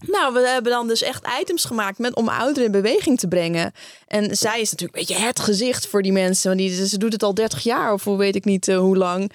Nou, 0.00 0.32
we 0.32 0.48
hebben 0.48 0.72
dan 0.72 0.88
dus 0.88 1.02
echt 1.02 1.26
items 1.40 1.64
gemaakt 1.64 1.98
met, 1.98 2.14
om 2.14 2.28
ouderen 2.28 2.64
in 2.64 2.70
beweging 2.70 3.18
te 3.18 3.28
brengen. 3.28 3.72
En 4.06 4.36
zij 4.36 4.60
is 4.60 4.70
natuurlijk 4.70 4.98
een 4.98 5.06
beetje 5.06 5.24
het 5.24 5.40
gezicht 5.40 5.86
voor 5.86 6.02
die 6.02 6.12
mensen. 6.12 6.48
Want 6.48 6.60
die, 6.60 6.86
ze 6.86 6.98
doet 6.98 7.12
het 7.12 7.22
al 7.22 7.34
30 7.34 7.62
jaar 7.62 7.92
of 7.92 8.04
hoe 8.04 8.16
weet 8.16 8.36
ik 8.36 8.44
niet 8.44 8.68
uh, 8.68 8.78
hoe 8.78 8.96
lang. 8.96 9.32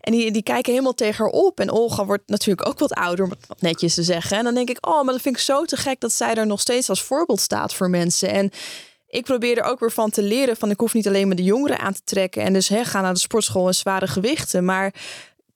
En 0.00 0.12
die, 0.12 0.30
die 0.30 0.42
kijken 0.42 0.72
helemaal 0.72 0.94
tegen 0.94 1.24
haar 1.24 1.32
op. 1.32 1.60
En 1.60 1.70
Olga 1.70 2.04
wordt 2.04 2.28
natuurlijk 2.28 2.68
ook 2.68 2.78
wat 2.78 2.92
ouder, 2.92 3.24
om 3.24 3.30
het 3.30 3.46
wat 3.46 3.60
netjes 3.60 3.94
te 3.94 4.02
zeggen. 4.02 4.38
En 4.38 4.44
dan 4.44 4.54
denk 4.54 4.68
ik, 4.70 4.86
oh, 4.86 5.02
maar 5.02 5.12
dat 5.12 5.22
vind 5.22 5.36
ik 5.36 5.42
zo 5.42 5.64
te 5.64 5.76
gek 5.76 6.00
dat 6.00 6.12
zij 6.12 6.34
er 6.34 6.46
nog 6.46 6.60
steeds 6.60 6.88
als 6.88 7.02
voorbeeld 7.02 7.40
staat 7.40 7.74
voor 7.74 7.90
mensen. 7.90 8.30
En 8.30 8.50
ik 9.08 9.24
probeer 9.24 9.58
er 9.58 9.64
ook 9.64 9.80
weer 9.80 9.92
van 9.92 10.10
te 10.10 10.22
leren. 10.22 10.56
Van 10.56 10.70
ik 10.70 10.80
hoef 10.80 10.94
niet 10.94 11.06
alleen 11.06 11.26
maar 11.26 11.36
de 11.36 11.42
jongeren 11.42 11.78
aan 11.78 11.92
te 11.92 12.04
trekken. 12.04 12.42
En 12.42 12.52
dus 12.52 12.68
hè, 12.68 12.84
ga 12.84 13.00
naar 13.00 13.14
de 13.14 13.20
sportschool 13.20 13.66
en 13.66 13.74
zware 13.74 14.06
gewichten. 14.06 14.64
Maar 14.64 14.94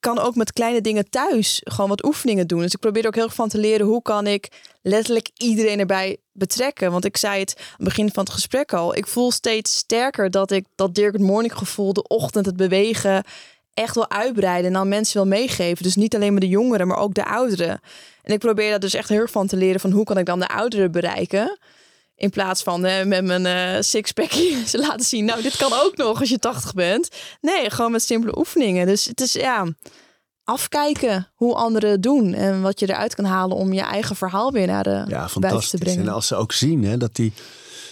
kan 0.01 0.19
ook 0.19 0.35
met 0.35 0.53
kleine 0.53 0.81
dingen 0.81 1.11
thuis 1.11 1.61
gewoon 1.65 1.89
wat 1.89 2.05
oefeningen 2.05 2.47
doen. 2.47 2.61
Dus 2.61 2.73
ik 2.73 2.81
probeer 2.81 3.03
er 3.03 3.09
ook 3.09 3.15
heel 3.15 3.25
erg 3.25 3.35
van 3.35 3.49
te 3.49 3.59
leren 3.59 3.87
hoe 3.87 4.03
kan 4.03 4.27
ik 4.27 4.49
letterlijk 4.83 5.31
iedereen 5.37 5.79
erbij 5.79 6.17
betrekken. 6.33 6.91
Want 6.91 7.05
ik 7.05 7.17
zei 7.17 7.41
het 7.41 7.55
aan 7.57 7.65
het 7.77 7.85
begin 7.85 8.13
van 8.13 8.25
het 8.25 8.33
gesprek 8.33 8.73
al. 8.73 8.97
Ik 8.97 9.07
voel 9.07 9.31
steeds 9.31 9.77
sterker 9.77 10.31
dat 10.31 10.51
ik 10.51 10.67
dat 10.75 10.95
Dirk 10.95 11.13
het 11.13 11.23
morning 11.23 11.55
gevoel, 11.55 11.93
de 11.93 12.03
ochtend, 12.03 12.47
het 12.47 12.57
bewegen 12.57 13.25
echt 13.75 13.95
wil 13.95 14.11
uitbreiden 14.11 14.67
en 14.67 14.73
dan 14.73 14.89
mensen 14.89 15.17
wil 15.17 15.27
meegeven. 15.27 15.83
Dus 15.83 15.97
niet 15.97 16.15
alleen 16.15 16.33
maar 16.33 16.41
de 16.41 16.49
jongeren, 16.49 16.87
maar 16.87 16.99
ook 16.99 17.15
de 17.15 17.25
ouderen. 17.25 17.81
En 18.23 18.33
ik 18.33 18.39
probeer 18.39 18.71
daar 18.71 18.81
dus 18.81 18.95
echt 18.95 19.09
heel 19.09 19.21
erg 19.21 19.31
van 19.31 19.47
te 19.47 19.57
leren 19.57 19.81
van 19.81 19.91
hoe 19.91 20.05
kan 20.05 20.19
ik 20.19 20.27
dan 20.27 20.41
de 20.41 20.49
ouderen 20.49 20.93
bereiken. 20.93 21.59
In 22.19 22.31
plaats 22.31 22.63
van 22.63 22.81
met 22.81 23.25
mijn 23.25 23.75
uh, 23.77 23.83
sixpackje 23.83 24.63
ze 24.69 24.79
laten 24.79 25.07
zien, 25.07 25.25
nou, 25.25 25.43
dit 25.43 25.57
kan 25.57 25.73
ook 25.73 25.97
nog 25.97 26.21
als 26.21 26.29
je 26.29 26.39
80 26.39 26.75
bent. 26.75 27.09
Nee, 27.41 27.71
gewoon 27.71 27.93
met 27.93 28.03
simpele 28.03 28.39
oefeningen. 28.39 28.87
Dus 28.87 29.05
het 29.05 29.21
is 29.21 29.33
ja, 29.33 29.67
afkijken 30.45 31.29
hoe 31.35 31.55
anderen 31.55 31.91
het 31.91 32.03
doen. 32.03 32.35
En 32.35 32.63
wat 32.63 32.81
je 32.81 32.89
eruit 32.89 33.15
kan 33.15 33.25
halen 33.25 33.57
om 33.57 33.73
je 33.73 33.81
eigen 33.81 34.17
verhaal 34.17 34.53
weer 34.53 34.67
naar 34.67 34.83
de 34.83 34.91
Ja, 34.91 35.05
buiten 35.07 35.27
te 35.27 35.41
fantastisch. 35.41 35.81
brengen. 35.81 36.03
En 36.03 36.09
als 36.09 36.27
ze 36.27 36.35
ook 36.35 36.53
zien 36.53 36.85
hè, 36.85 36.97
dat 36.97 37.15
die, 37.15 37.33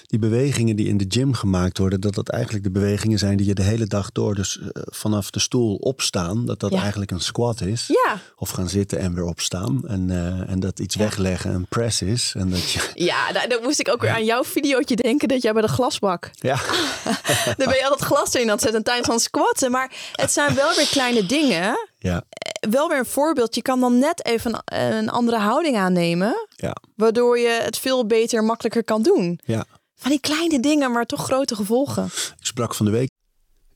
die 0.06 0.18
bewegingen 0.18 0.76
die 0.76 0.88
in 0.88 0.96
de 0.96 1.04
gym 1.08 1.34
gemaakt 1.34 1.78
worden, 1.78 2.00
dat 2.00 2.14
dat 2.14 2.28
eigenlijk 2.28 2.64
de 2.64 2.70
bewegingen 2.70 3.18
zijn 3.18 3.36
die 3.36 3.46
je 3.46 3.54
de 3.54 3.62
hele 3.62 3.86
dag 3.86 4.12
door, 4.12 4.34
dus 4.34 4.58
eh, 4.60 4.66
vanaf 4.74 5.30
de 5.30 5.40
stoel 5.40 5.74
opstaan, 5.74 6.46
dat 6.46 6.60
dat 6.60 6.70
Ja. 6.72 6.80
eigenlijk 6.80 7.10
een 7.10 7.20
squat 7.20 7.60
is. 7.60 7.84
Ja, 7.86 8.18
Of 8.36 8.50
gaan 8.50 8.68
zitten 8.68 8.98
en 8.98 9.14
weer 9.14 9.24
opstaan. 9.24 9.82
En, 9.88 10.10
eh, 10.10 10.50
en 10.50 10.60
dat 10.60 10.78
iets 10.78 10.94
wegleggen 10.96 11.54
een 11.54 11.66
press 11.68 12.02
is. 12.02 12.32
En 12.36 12.50
dat 12.50 12.70
je, 12.70 12.90
ja 13.10 13.32
daar, 13.32 13.48
daar 13.48 13.62
moest 13.62 13.80
ik 13.80 13.88
ook 13.88 14.00
weer 14.00 14.10
aan 14.10 14.24
jouw 14.24 14.44
videootje 14.44 14.96
denken 14.96 15.28
dat 15.28 15.42
jij 15.42 15.52
bij 15.52 15.62
de 15.62 15.68
glasbak. 15.68 16.30
ja, 16.50 16.56
Daar 17.56 17.68
ben 17.68 17.76
je 17.76 17.82
altijd 17.88 18.00
glas 18.08 18.34
in 18.34 18.42
aan 18.42 18.48
het 18.48 18.60
zetten 18.62 18.82
tijdens 18.82 19.06
van 19.06 19.20
squatten. 19.20 19.70
Maar 19.70 19.92
het 20.12 20.32
zijn 20.32 20.54
wel 20.54 20.74
weer 20.76 20.88
kleine 20.88 21.26
dingen. 21.26 21.88
ja, 21.98 22.22
Wel 22.70 22.88
weer 22.88 22.98
een 22.98 23.06
voorbeeld. 23.06 23.54
Je 23.54 23.62
kan 23.62 23.80
dan 23.80 23.98
net 23.98 24.24
even 24.26 24.62
een, 24.64 24.80
een 24.96 25.08
andere 25.08 25.38
houding 25.38 25.76
aannemen. 25.76 26.46
ja, 26.56 26.76
Waardoor 26.96 27.38
je 27.38 27.60
het 27.62 27.78
veel 27.78 28.06
beter, 28.06 28.44
makkelijker 28.44 28.84
kan 28.84 29.02
doen. 29.02 29.40
ja. 29.44 29.64
Van 29.96 30.10
die 30.10 30.20
kleine 30.20 30.60
dingen, 30.60 30.92
maar 30.92 31.06
toch 31.06 31.24
grote 31.24 31.54
gevolgen. 31.54 32.04
Ik 32.38 32.46
sprak 32.46 32.74
van 32.74 32.86
de 32.86 32.92
week. 32.92 33.08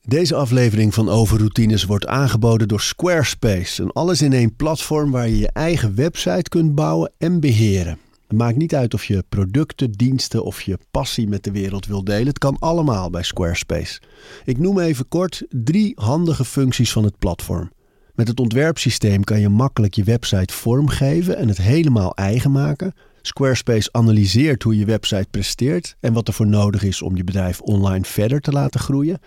Deze 0.01 0.35
aflevering 0.35 0.93
van 0.93 1.09
Overroutines 1.09 1.83
wordt 1.83 2.07
aangeboden 2.07 2.67
door 2.67 2.81
Squarespace. 2.81 3.83
Een 3.83 3.91
alles 3.91 4.21
in 4.21 4.33
één 4.33 4.55
platform 4.55 5.11
waar 5.11 5.27
je 5.27 5.37
je 5.37 5.49
eigen 5.53 5.95
website 5.95 6.49
kunt 6.49 6.75
bouwen 6.75 7.11
en 7.17 7.39
beheren. 7.39 7.99
Het 8.27 8.37
maakt 8.37 8.57
niet 8.57 8.75
uit 8.75 8.93
of 8.93 9.05
je 9.05 9.23
producten, 9.29 9.91
diensten 9.91 10.43
of 10.43 10.61
je 10.61 10.77
passie 10.91 11.27
met 11.27 11.43
de 11.43 11.51
wereld 11.51 11.85
wil 11.85 12.03
delen. 12.03 12.27
Het 12.27 12.37
kan 12.37 12.59
allemaal 12.59 13.09
bij 13.09 13.23
Squarespace. 13.23 14.01
Ik 14.45 14.57
noem 14.57 14.79
even 14.79 15.07
kort 15.07 15.43
drie 15.49 15.91
handige 15.95 16.45
functies 16.45 16.91
van 16.91 17.03
het 17.03 17.17
platform. 17.19 17.71
Met 18.13 18.27
het 18.27 18.39
ontwerpsysteem 18.39 19.23
kan 19.23 19.39
je 19.39 19.49
makkelijk 19.49 19.93
je 19.93 20.03
website 20.03 20.53
vormgeven 20.53 21.37
en 21.37 21.47
het 21.47 21.57
helemaal 21.57 22.15
eigen 22.15 22.51
maken. 22.51 22.93
Squarespace 23.21 23.89
analyseert 23.91 24.63
hoe 24.63 24.77
je 24.77 24.85
website 24.85 25.27
presteert 25.31 25.95
en 25.99 26.13
wat 26.13 26.27
er 26.27 26.33
voor 26.33 26.47
nodig 26.47 26.83
is 26.83 27.01
om 27.01 27.15
je 27.15 27.23
bedrijf 27.23 27.61
online 27.61 28.05
verder 28.05 28.41
te 28.41 28.51
laten 28.51 28.79
groeien. 28.79 29.19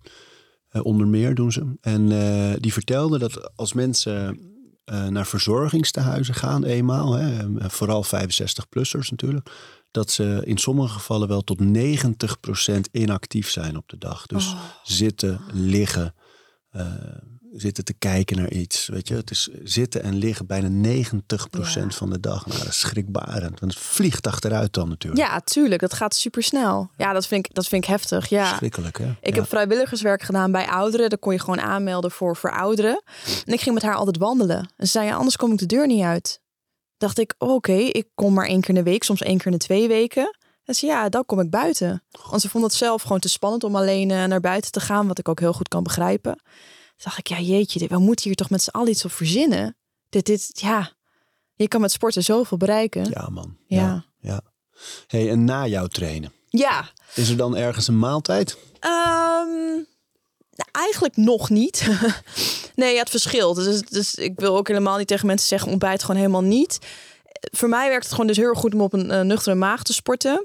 Uh, 0.76 0.84
onder 0.84 1.06
meer 1.06 1.34
doen 1.34 1.52
ze. 1.52 1.76
En 1.80 2.10
uh, 2.10 2.52
die 2.58 2.72
vertelde 2.72 3.18
dat 3.18 3.56
als 3.56 3.72
mensen 3.72 4.38
uh, 4.84 5.06
naar 5.06 5.26
verzorgingstehuizen 5.26 6.34
gaan 6.34 6.64
eenmaal, 6.64 7.12
hè, 7.12 7.46
vooral 7.70 8.04
65-plussers 8.04 9.08
natuurlijk, 9.10 9.50
dat 9.90 10.10
ze 10.10 10.42
in 10.44 10.58
sommige 10.58 10.92
gevallen 10.92 11.28
wel 11.28 11.42
tot 11.42 11.62
90% 11.62 11.64
inactief 12.92 13.50
zijn 13.50 13.76
op 13.76 13.88
de 13.88 13.98
dag. 13.98 14.26
Dus 14.26 14.52
oh. 14.52 14.60
zitten, 14.82 15.40
liggen, 15.52 16.14
uh, 16.76 16.82
zitten 17.56 17.84
te 17.84 17.92
kijken 17.92 18.36
naar 18.36 18.50
iets. 18.50 18.86
Weet 18.86 19.08
je, 19.08 19.14
het 19.14 19.30
is 19.30 19.48
zitten 19.62 20.02
en 20.02 20.14
liggen 20.14 20.46
bijna 20.46 20.68
90% 20.68 21.10
ja. 21.74 21.90
van 21.90 22.10
de 22.10 22.20
dag. 22.20 22.46
Nou, 22.46 22.58
dat 22.58 22.68
is 22.68 22.78
schrikbarend. 22.78 23.60
Want 23.60 23.74
het 23.74 23.82
vliegt 23.82 24.26
achteruit 24.26 24.72
dan 24.72 24.88
natuurlijk. 24.88 25.22
Ja, 25.22 25.40
tuurlijk. 25.40 25.80
Dat 25.80 25.92
gaat 25.92 26.14
super 26.14 26.42
snel. 26.42 26.90
Ja, 26.96 27.12
dat 27.12 27.26
vind 27.26 27.46
ik, 27.46 27.54
dat 27.54 27.66
vind 27.66 27.84
ik 27.84 27.90
heftig. 27.90 28.28
Ja. 28.28 28.56
Schrikkelijk, 28.56 28.98
hè? 28.98 29.10
Ik 29.20 29.34
ja. 29.34 29.40
heb 29.40 29.48
vrijwilligerswerk 29.48 30.22
gedaan 30.22 30.52
bij 30.52 30.66
ouderen. 30.66 31.08
Daar 31.08 31.18
kon 31.18 31.32
je 31.32 31.38
gewoon 31.38 31.60
aanmelden 31.60 32.10
voor, 32.10 32.36
voor 32.36 32.52
ouderen. 32.52 33.02
En 33.44 33.52
ik 33.52 33.60
ging 33.60 33.74
met 33.74 33.84
haar 33.84 33.94
altijd 33.94 34.18
wandelen. 34.18 34.58
En 34.76 34.86
ze 34.86 34.92
zei, 34.92 35.06
ja, 35.06 35.14
anders 35.14 35.36
kom 35.36 35.52
ik 35.52 35.58
de 35.58 35.66
deur 35.66 35.86
niet 35.86 36.02
uit. 36.02 36.40
Dacht 36.96 37.18
ik, 37.18 37.34
oké, 37.38 37.52
okay, 37.52 37.86
ik 37.86 38.08
kom 38.14 38.32
maar 38.34 38.46
één 38.46 38.60
keer 38.60 38.68
in 38.68 38.84
de 38.84 38.90
week, 38.90 39.02
soms 39.02 39.22
één 39.22 39.36
keer 39.36 39.46
in 39.46 39.52
de 39.52 39.58
twee 39.58 39.88
weken. 39.88 40.36
En 40.64 40.74
ze 40.74 40.86
ja, 40.86 41.08
dan 41.08 41.24
kom 41.24 41.40
ik 41.40 41.50
buiten. 41.50 42.02
Want 42.28 42.40
ze 42.40 42.48
vond 42.48 42.64
het 42.64 42.74
zelf 42.74 43.02
gewoon 43.02 43.18
te 43.18 43.28
spannend 43.28 43.64
om 43.64 43.76
alleen 43.76 44.10
uh, 44.10 44.24
naar 44.24 44.40
buiten 44.40 44.72
te 44.72 44.80
gaan, 44.80 45.06
wat 45.06 45.18
ik 45.18 45.28
ook 45.28 45.40
heel 45.40 45.52
goed 45.52 45.68
kan 45.68 45.82
begrijpen. 45.82 46.42
Dacht 47.04 47.18
ik, 47.18 47.28
ja 47.28 47.40
jeetje, 47.40 47.88
we 47.88 47.98
moeten 47.98 48.24
hier 48.24 48.34
toch 48.34 48.50
met 48.50 48.62
z'n 48.62 48.70
allen 48.70 48.88
iets 48.88 49.04
op 49.04 49.12
verzinnen. 49.12 49.76
Dit, 50.08 50.26
dit, 50.26 50.50
ja, 50.54 50.92
je 51.54 51.68
kan 51.68 51.80
met 51.80 51.92
sporten 51.92 52.22
zoveel 52.22 52.56
bereiken. 52.56 53.10
Ja 53.10 53.28
man, 53.28 53.56
ja. 53.66 53.78
ja. 53.78 54.04
ja. 54.20 54.40
Hey, 55.06 55.30
en 55.30 55.44
na 55.44 55.66
jouw 55.66 55.86
trainen? 55.86 56.32
Ja. 56.48 56.90
Is 57.14 57.28
er 57.28 57.36
dan 57.36 57.56
ergens 57.56 57.88
een 57.88 57.98
maaltijd? 57.98 58.52
Um, 58.80 59.86
nou, 60.50 60.68
eigenlijk 60.72 61.16
nog 61.16 61.50
niet. 61.50 61.88
nee, 62.74 62.94
ja, 62.94 63.00
het 63.00 63.10
verschilt. 63.10 63.56
Dus, 63.56 63.82
dus 63.82 64.14
ik 64.14 64.32
wil 64.40 64.56
ook 64.56 64.68
helemaal 64.68 64.98
niet 64.98 65.06
tegen 65.06 65.26
mensen 65.26 65.48
zeggen 65.48 65.70
ontbijt 65.70 66.00
gewoon 66.00 66.16
helemaal 66.16 66.42
niet. 66.42 66.78
Voor 67.52 67.68
mij 67.68 67.88
werkt 67.88 68.04
het 68.04 68.12
gewoon 68.12 68.26
dus 68.26 68.36
heel 68.36 68.48
erg 68.48 68.58
goed 68.58 68.74
om 68.74 68.80
op 68.80 68.92
een 68.92 69.10
uh, 69.10 69.20
nuchtere 69.20 69.54
maag 69.54 69.82
te 69.82 69.92
sporten. 69.92 70.44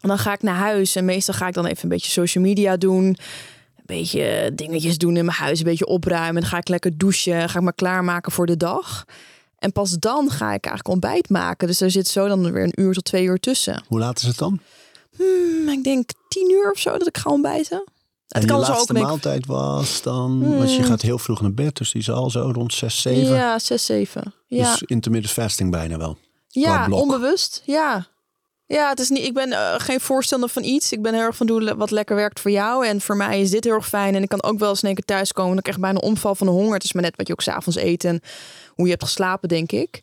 En 0.00 0.08
dan 0.08 0.18
ga 0.18 0.32
ik 0.32 0.42
naar 0.42 0.56
huis 0.56 0.96
en 0.96 1.04
meestal 1.04 1.34
ga 1.34 1.46
ik 1.48 1.54
dan 1.54 1.66
even 1.66 1.82
een 1.82 1.88
beetje 1.88 2.10
social 2.10 2.44
media 2.44 2.76
doen. 2.76 3.16
Beetje 3.86 4.52
dingetjes 4.54 4.98
doen 4.98 5.16
in 5.16 5.24
mijn 5.24 5.36
huis, 5.36 5.58
een 5.58 5.64
beetje 5.64 5.86
opruimen. 5.86 6.40
Dan 6.40 6.50
ga 6.50 6.56
ik 6.56 6.68
lekker 6.68 6.98
douchen, 6.98 7.48
ga 7.48 7.58
ik 7.58 7.64
me 7.64 7.72
klaarmaken 7.72 8.32
voor 8.32 8.46
de 8.46 8.56
dag. 8.56 9.04
En 9.58 9.72
pas 9.72 9.90
dan 9.90 10.30
ga 10.30 10.52
ik 10.52 10.64
eigenlijk 10.64 10.88
ontbijt 10.88 11.28
maken. 11.28 11.66
Dus 11.66 11.80
er 11.80 11.90
zit 11.90 12.08
zo 12.08 12.28
dan 12.28 12.52
weer 12.52 12.62
een 12.62 12.80
uur 12.80 12.94
tot 12.94 13.04
twee 13.04 13.24
uur 13.24 13.38
tussen. 13.38 13.82
Hoe 13.88 13.98
laat 13.98 14.18
is 14.18 14.26
het 14.26 14.38
dan? 14.38 14.60
Hmm, 15.16 15.68
ik 15.68 15.84
denk 15.84 16.10
tien 16.28 16.50
uur 16.50 16.70
of 16.70 16.78
zo 16.78 16.98
dat 16.98 17.06
ik 17.06 17.16
ga 17.18 17.30
ontbijten. 17.30 17.84
Het 18.26 18.42
en 18.42 18.46
kan 18.46 18.60
je 18.60 18.66
laatste 18.66 18.92
ook 18.96 19.02
maaltijd 19.02 19.46
was 19.46 20.02
dan... 20.02 20.30
Hmm. 20.42 20.56
Want 20.56 20.74
je 20.74 20.82
gaat 20.82 21.02
heel 21.02 21.18
vroeg 21.18 21.40
naar 21.40 21.54
bed, 21.54 21.76
dus 21.76 21.92
die 21.92 22.00
is 22.00 22.10
al 22.10 22.30
zo 22.30 22.50
rond 22.54 22.74
6, 22.74 23.00
7. 23.00 23.34
Ja, 23.34 23.58
6, 23.58 23.86
7. 23.86 24.34
Ja. 24.46 24.70
Dus 24.70 24.82
intermittent 24.82 25.32
fasting 25.32 25.70
bijna 25.70 25.96
wel. 25.96 26.18
Ja, 26.48 26.88
onbewust. 26.90 27.62
Ja. 27.64 28.06
Ja, 28.68 28.88
het 28.88 29.00
is 29.00 29.08
niet, 29.08 29.24
ik 29.24 29.34
ben 29.34 29.48
uh, 29.48 29.74
geen 29.76 30.00
voorstander 30.00 30.48
van 30.48 30.64
iets. 30.64 30.92
Ik 30.92 31.02
ben 31.02 31.14
heel 31.14 31.22
erg 31.22 31.36
van 31.36 31.46
doen 31.46 31.76
wat 31.76 31.90
lekker 31.90 32.16
werkt 32.16 32.40
voor 32.40 32.50
jou. 32.50 32.86
En 32.86 33.00
voor 33.00 33.16
mij 33.16 33.40
is 33.40 33.50
dit 33.50 33.64
heel 33.64 33.72
erg 33.72 33.88
fijn. 33.88 34.14
En 34.14 34.22
ik 34.22 34.28
kan 34.28 34.42
ook 34.42 34.58
wel 34.58 34.68
eens 34.68 34.82
één 34.82 34.94
keer 34.94 35.04
thuiskomen. 35.04 35.52
Dan 35.52 35.62
krijg 35.62 35.76
ik 35.76 35.82
bijna 35.82 35.98
omval 35.98 36.34
van 36.34 36.46
de 36.46 36.52
honger. 36.52 36.74
Het 36.74 36.84
is 36.84 36.92
maar 36.92 37.02
net 37.02 37.16
wat 37.16 37.26
je 37.26 37.32
ook 37.32 37.42
s'avonds 37.42 37.78
eet 37.78 38.04
en 38.04 38.20
hoe 38.74 38.84
je 38.84 38.90
hebt 38.90 39.04
geslapen, 39.04 39.48
denk 39.48 39.72
ik. 39.72 40.02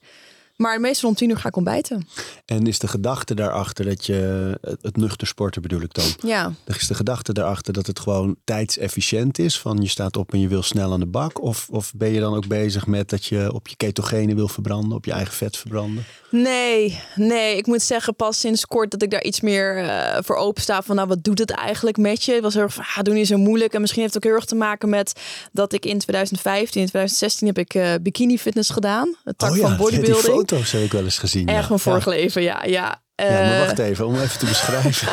Maar 0.63 0.79
meestal 0.79 1.09
om 1.09 1.15
tien 1.15 1.29
uur 1.29 1.37
ga 1.37 1.47
ik 1.47 1.55
ontbijten. 1.55 2.07
En 2.45 2.67
is 2.67 2.79
de 2.79 2.87
gedachte 2.87 3.33
daarachter 3.33 3.85
dat 3.85 4.05
je, 4.05 4.57
het 4.81 4.97
nuchter 4.97 5.27
sporten 5.27 5.61
bedoel 5.61 5.81
ik 5.81 5.93
dan. 5.93 6.05
Ja. 6.21 6.53
Is 6.65 6.87
de 6.87 6.93
gedachte 6.93 7.33
daarachter 7.33 7.73
dat 7.73 7.87
het 7.87 7.99
gewoon 7.99 8.35
tijdsefficiënt 8.43 9.39
is? 9.39 9.59
Van 9.59 9.81
je 9.81 9.87
staat 9.87 10.17
op 10.17 10.33
en 10.33 10.39
je 10.39 10.47
wil 10.47 10.63
snel 10.63 10.93
aan 10.93 10.99
de 10.99 11.05
bak? 11.05 11.41
Of, 11.41 11.67
of 11.71 11.91
ben 11.95 12.11
je 12.11 12.19
dan 12.19 12.35
ook 12.35 12.47
bezig 12.47 12.87
met 12.87 13.09
dat 13.09 13.25
je 13.25 13.53
op 13.53 13.67
je 13.67 13.75
ketogenen 13.75 14.35
wil 14.35 14.47
verbranden, 14.47 14.97
op 14.97 15.05
je 15.05 15.11
eigen 15.11 15.33
vet 15.33 15.57
verbranden? 15.57 16.05
Nee, 16.29 16.99
nee. 17.15 17.57
Ik 17.57 17.65
moet 17.65 17.81
zeggen 17.81 18.15
pas 18.15 18.39
sinds 18.39 18.65
kort 18.65 18.91
dat 18.91 19.01
ik 19.01 19.11
daar 19.11 19.23
iets 19.23 19.41
meer 19.41 19.83
uh, 19.83 20.17
voor 20.21 20.35
open 20.35 20.61
sta. 20.61 20.81
Van 20.81 20.95
nou, 20.95 21.07
wat 21.07 21.23
doet 21.23 21.39
het 21.39 21.51
eigenlijk 21.51 21.97
met 21.97 22.23
je? 22.23 22.33
Het 22.33 22.43
was 22.43 22.53
heel 22.53 22.63
erg 22.63 22.73
van, 22.73 22.83
ah, 22.95 23.03
doe 23.03 23.13
niet 23.13 23.27
zo 23.27 23.37
moeilijk. 23.37 23.73
En 23.73 23.81
misschien 23.81 24.01
heeft 24.01 24.13
het 24.13 24.23
ook 24.23 24.29
heel 24.29 24.39
erg 24.39 24.49
te 24.49 24.55
maken 24.55 24.89
met 24.89 25.13
dat 25.51 25.73
ik 25.73 25.85
in 25.85 25.97
2015, 25.97 26.81
in 26.81 26.87
2016 26.87 27.47
heb 27.47 27.57
ik 27.57 27.73
uh, 27.73 27.93
bikini 28.01 28.37
fitness 28.37 28.69
gedaan. 28.69 29.15
Het 29.23 29.37
tak 29.37 29.51
oh 29.51 29.57
ja, 29.57 29.67
van 29.67 29.77
bodybuilding. 29.77 30.52
Foto's 30.53 30.71
heb 30.71 30.81
ik 30.81 30.91
wel 30.91 31.03
eens 31.03 31.17
gezien. 31.17 31.47
Echt 31.47 31.69
ja. 31.69 31.77
vorig 31.77 32.05
ja. 32.05 32.11
leven, 32.11 32.41
ja. 32.41 32.63
ja. 32.63 33.01
Ja, 33.15 33.29
maar 33.29 33.65
wacht 33.65 33.79
even, 33.79 34.07
om 34.07 34.15
even 34.15 34.39
te 34.39 34.45
beschrijven. 34.55 35.07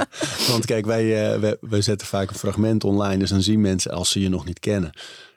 Want 0.50 0.64
kijk, 0.64 0.86
wij, 0.86 1.40
wij, 1.40 1.56
wij, 1.60 1.82
zetten 1.82 2.06
vaak 2.06 2.30
een 2.30 2.36
fragment 2.36 2.84
online. 2.84 3.18
Dus 3.18 3.30
dan 3.30 3.42
zien 3.42 3.60
mensen, 3.60 3.90
als 3.90 4.10
ze 4.10 4.20
je 4.20 4.28
nog 4.28 4.44
niet 4.44 4.60
kennen... 4.60 4.92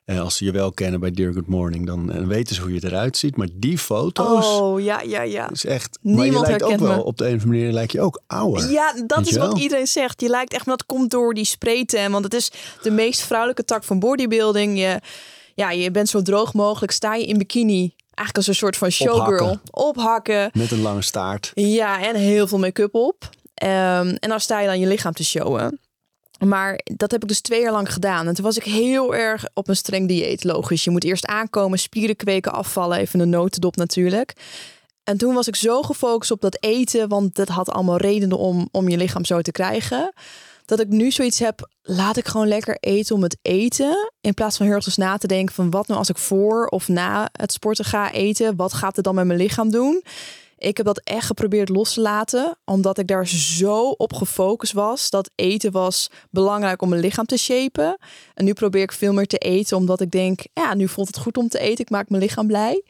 En 0.06 0.20
als 0.20 0.38
ze 0.38 0.46
je 0.46 0.52
wel 0.52 0.72
kennen 0.72 1.00
bij 1.00 1.12
Dear 1.12 1.34
Good 1.34 1.48
Morning, 1.48 1.86
dan 1.86 2.12
en 2.12 2.28
weten 2.28 2.56
ze 2.56 2.62
hoe 2.62 2.74
je 2.74 2.84
eruit 2.84 3.18
ziet. 3.18 3.36
Maar 3.38 3.48
die 3.54 3.78
foto's. 3.78 4.46
Oh 4.46 4.82
ja, 4.82 5.02
ja, 5.02 5.22
ja. 5.22 5.50
Is 5.52 5.66
echt. 5.66 5.98
Niemand 6.02 6.32
maar 6.32 6.42
je 6.42 6.48
lijkt 6.48 6.64
ook 6.64 6.80
wel 6.80 6.96
me. 6.96 7.04
op 7.04 7.18
de 7.18 7.28
een 7.28 7.36
of 7.36 7.42
andere 7.42 7.60
manier 7.60 7.74
lijkt 7.74 7.92
je 7.92 8.02
ook 8.02 8.22
ouder. 8.28 8.72
Ja, 8.72 8.94
dat 9.08 9.28
is 9.28 9.38
wat 9.38 9.60
iedereen 9.60 9.88
zegt. 9.88 10.22
Je 10.22 10.30
lijkt 10.30 10.54
echt, 10.54 10.66
maar 10.66 10.78
dat 10.78 10.86
komt 10.86 11.12
door 11.12 11.34
die 11.34 11.46
spreten. 11.46 12.12
Want 12.12 12.24
het 12.24 12.34
is 12.34 12.52
de 12.82 12.92
meest 12.92 13.22
vrouwelijke 13.22 13.66
tak 13.66 13.84
van 13.84 14.00
bodybuilding. 14.00 14.78
Je, 14.78 15.00
ja, 15.56 15.72
je 15.72 15.92
bent 15.92 16.10
zo 16.10 16.22
droog 16.22 16.54
mogelijk. 16.54 16.92
Sta 16.92 17.16
je 17.16 17.26
in 17.26 17.38
bikini. 17.38 17.95
Eigenlijk 18.16 18.38
als 18.38 18.48
een 18.48 18.56
soort 18.56 18.78
van 18.78 18.90
showgirl. 18.90 19.50
Ophakken. 19.50 19.62
Ophakken. 19.72 20.50
Met 20.54 20.72
een 20.72 20.82
lange 20.82 21.02
staart. 21.02 21.52
Ja, 21.54 22.04
en 22.04 22.16
heel 22.16 22.48
veel 22.48 22.60
make-up 22.60 22.96
op. 22.96 23.30
Um, 23.64 23.68
en 24.16 24.30
dan 24.30 24.40
sta 24.40 24.60
je 24.60 24.68
dan 24.68 24.80
je 24.80 24.88
lichaam 24.88 25.14
te 25.14 25.24
showen. 25.24 25.80
Maar 26.46 26.80
dat 26.84 27.12
heb 27.12 27.22
ik 27.22 27.28
dus 27.28 27.42
twee 27.42 27.62
jaar 27.62 27.72
lang 27.72 27.94
gedaan. 27.94 28.28
En 28.28 28.34
toen 28.34 28.44
was 28.44 28.58
ik 28.58 28.64
heel 28.64 29.16
erg 29.16 29.46
op 29.54 29.68
een 29.68 29.76
streng 29.76 30.08
dieet. 30.08 30.44
Logisch, 30.44 30.84
je 30.84 30.90
moet 30.90 31.04
eerst 31.04 31.26
aankomen, 31.26 31.80
spieren 31.80 32.16
kweken, 32.16 32.52
afvallen. 32.52 32.98
Even 32.98 33.20
een 33.20 33.30
notendop 33.30 33.76
natuurlijk. 33.76 34.34
En 35.04 35.18
toen 35.18 35.34
was 35.34 35.48
ik 35.48 35.56
zo 35.56 35.82
gefocust 35.82 36.32
op 36.32 36.42
dat 36.42 36.58
eten. 36.60 37.08
Want 37.08 37.36
dat 37.36 37.48
had 37.48 37.72
allemaal 37.72 37.98
redenen 37.98 38.38
om, 38.38 38.68
om 38.72 38.90
je 38.90 38.98
lichaam 38.98 39.26
zo 39.26 39.42
te 39.42 39.52
krijgen. 39.52 40.14
Dat 40.66 40.80
ik 40.80 40.88
nu 40.88 41.12
zoiets 41.12 41.40
heb, 41.40 41.70
laat 41.82 42.18
ik 42.18 42.28
gewoon 42.28 42.48
lekker 42.48 42.78
eten 42.80 43.16
om 43.16 43.24
het 43.24 43.38
eten. 43.42 44.12
In 44.22 44.34
plaats 44.34 44.58
van 44.58 44.66
heel 44.66 44.76
erg 44.76 44.86
dus 44.86 44.98
na 44.98 45.18
te 45.18 45.28
denken 45.28 45.56
van 45.56 45.70
wat 45.70 45.88
nou 45.88 46.00
als 46.00 46.10
ik 46.10 46.18
voor 46.18 46.68
of 46.68 46.88
na 46.88 47.30
het 47.32 47.52
sporten 47.52 47.86
ga 47.86 48.12
eten. 48.12 48.56
Wat 48.56 48.74
gaat 48.74 48.96
het 48.96 49.06
dan 49.06 49.16
met 49.16 49.26
mijn 49.26 49.40
lichaam 49.40 49.72
doen? 49.72 50.04
Ik 50.58 50.78
heb 50.78 50.86
dat 50.86 51.02
echt 51.04 51.26
geprobeerd 51.26 51.70
los 51.70 51.94
te 51.94 52.02
laten, 52.02 52.58
omdat 52.66 52.98
ik 52.98 53.08
daar 53.08 53.28
zo 53.28 53.90
op 53.90 54.14
gefocust 54.14 54.74
was 54.74 55.10
dat 55.10 55.30
eten 55.36 55.72
was 55.72 56.10
belangrijk 56.30 56.82
om 56.82 56.90
mijn 56.90 57.02
lichaam 57.02 57.26
te 57.26 57.38
shapen. 57.38 57.98
En 58.34 58.46
nu 58.46 58.54
probeer 58.54 58.82
ik 58.82 58.92
veel 58.92 59.14
meer 59.14 59.28
te 59.28 59.38
eten, 59.38 59.78
omdat 59.78 60.02
ik 60.02 60.12
denk, 60.12 60.40
ja, 60.54 60.74
nu 60.74 60.88
voelt 60.88 61.08
het 61.08 61.18
goed 61.18 61.38
om 61.38 61.48
te 61.48 61.60
eten. 61.60 61.84
Ik 61.84 61.90
maak 61.90 62.10
mijn 62.10 62.22
lichaam 62.22 62.48
blij. 62.48 62.84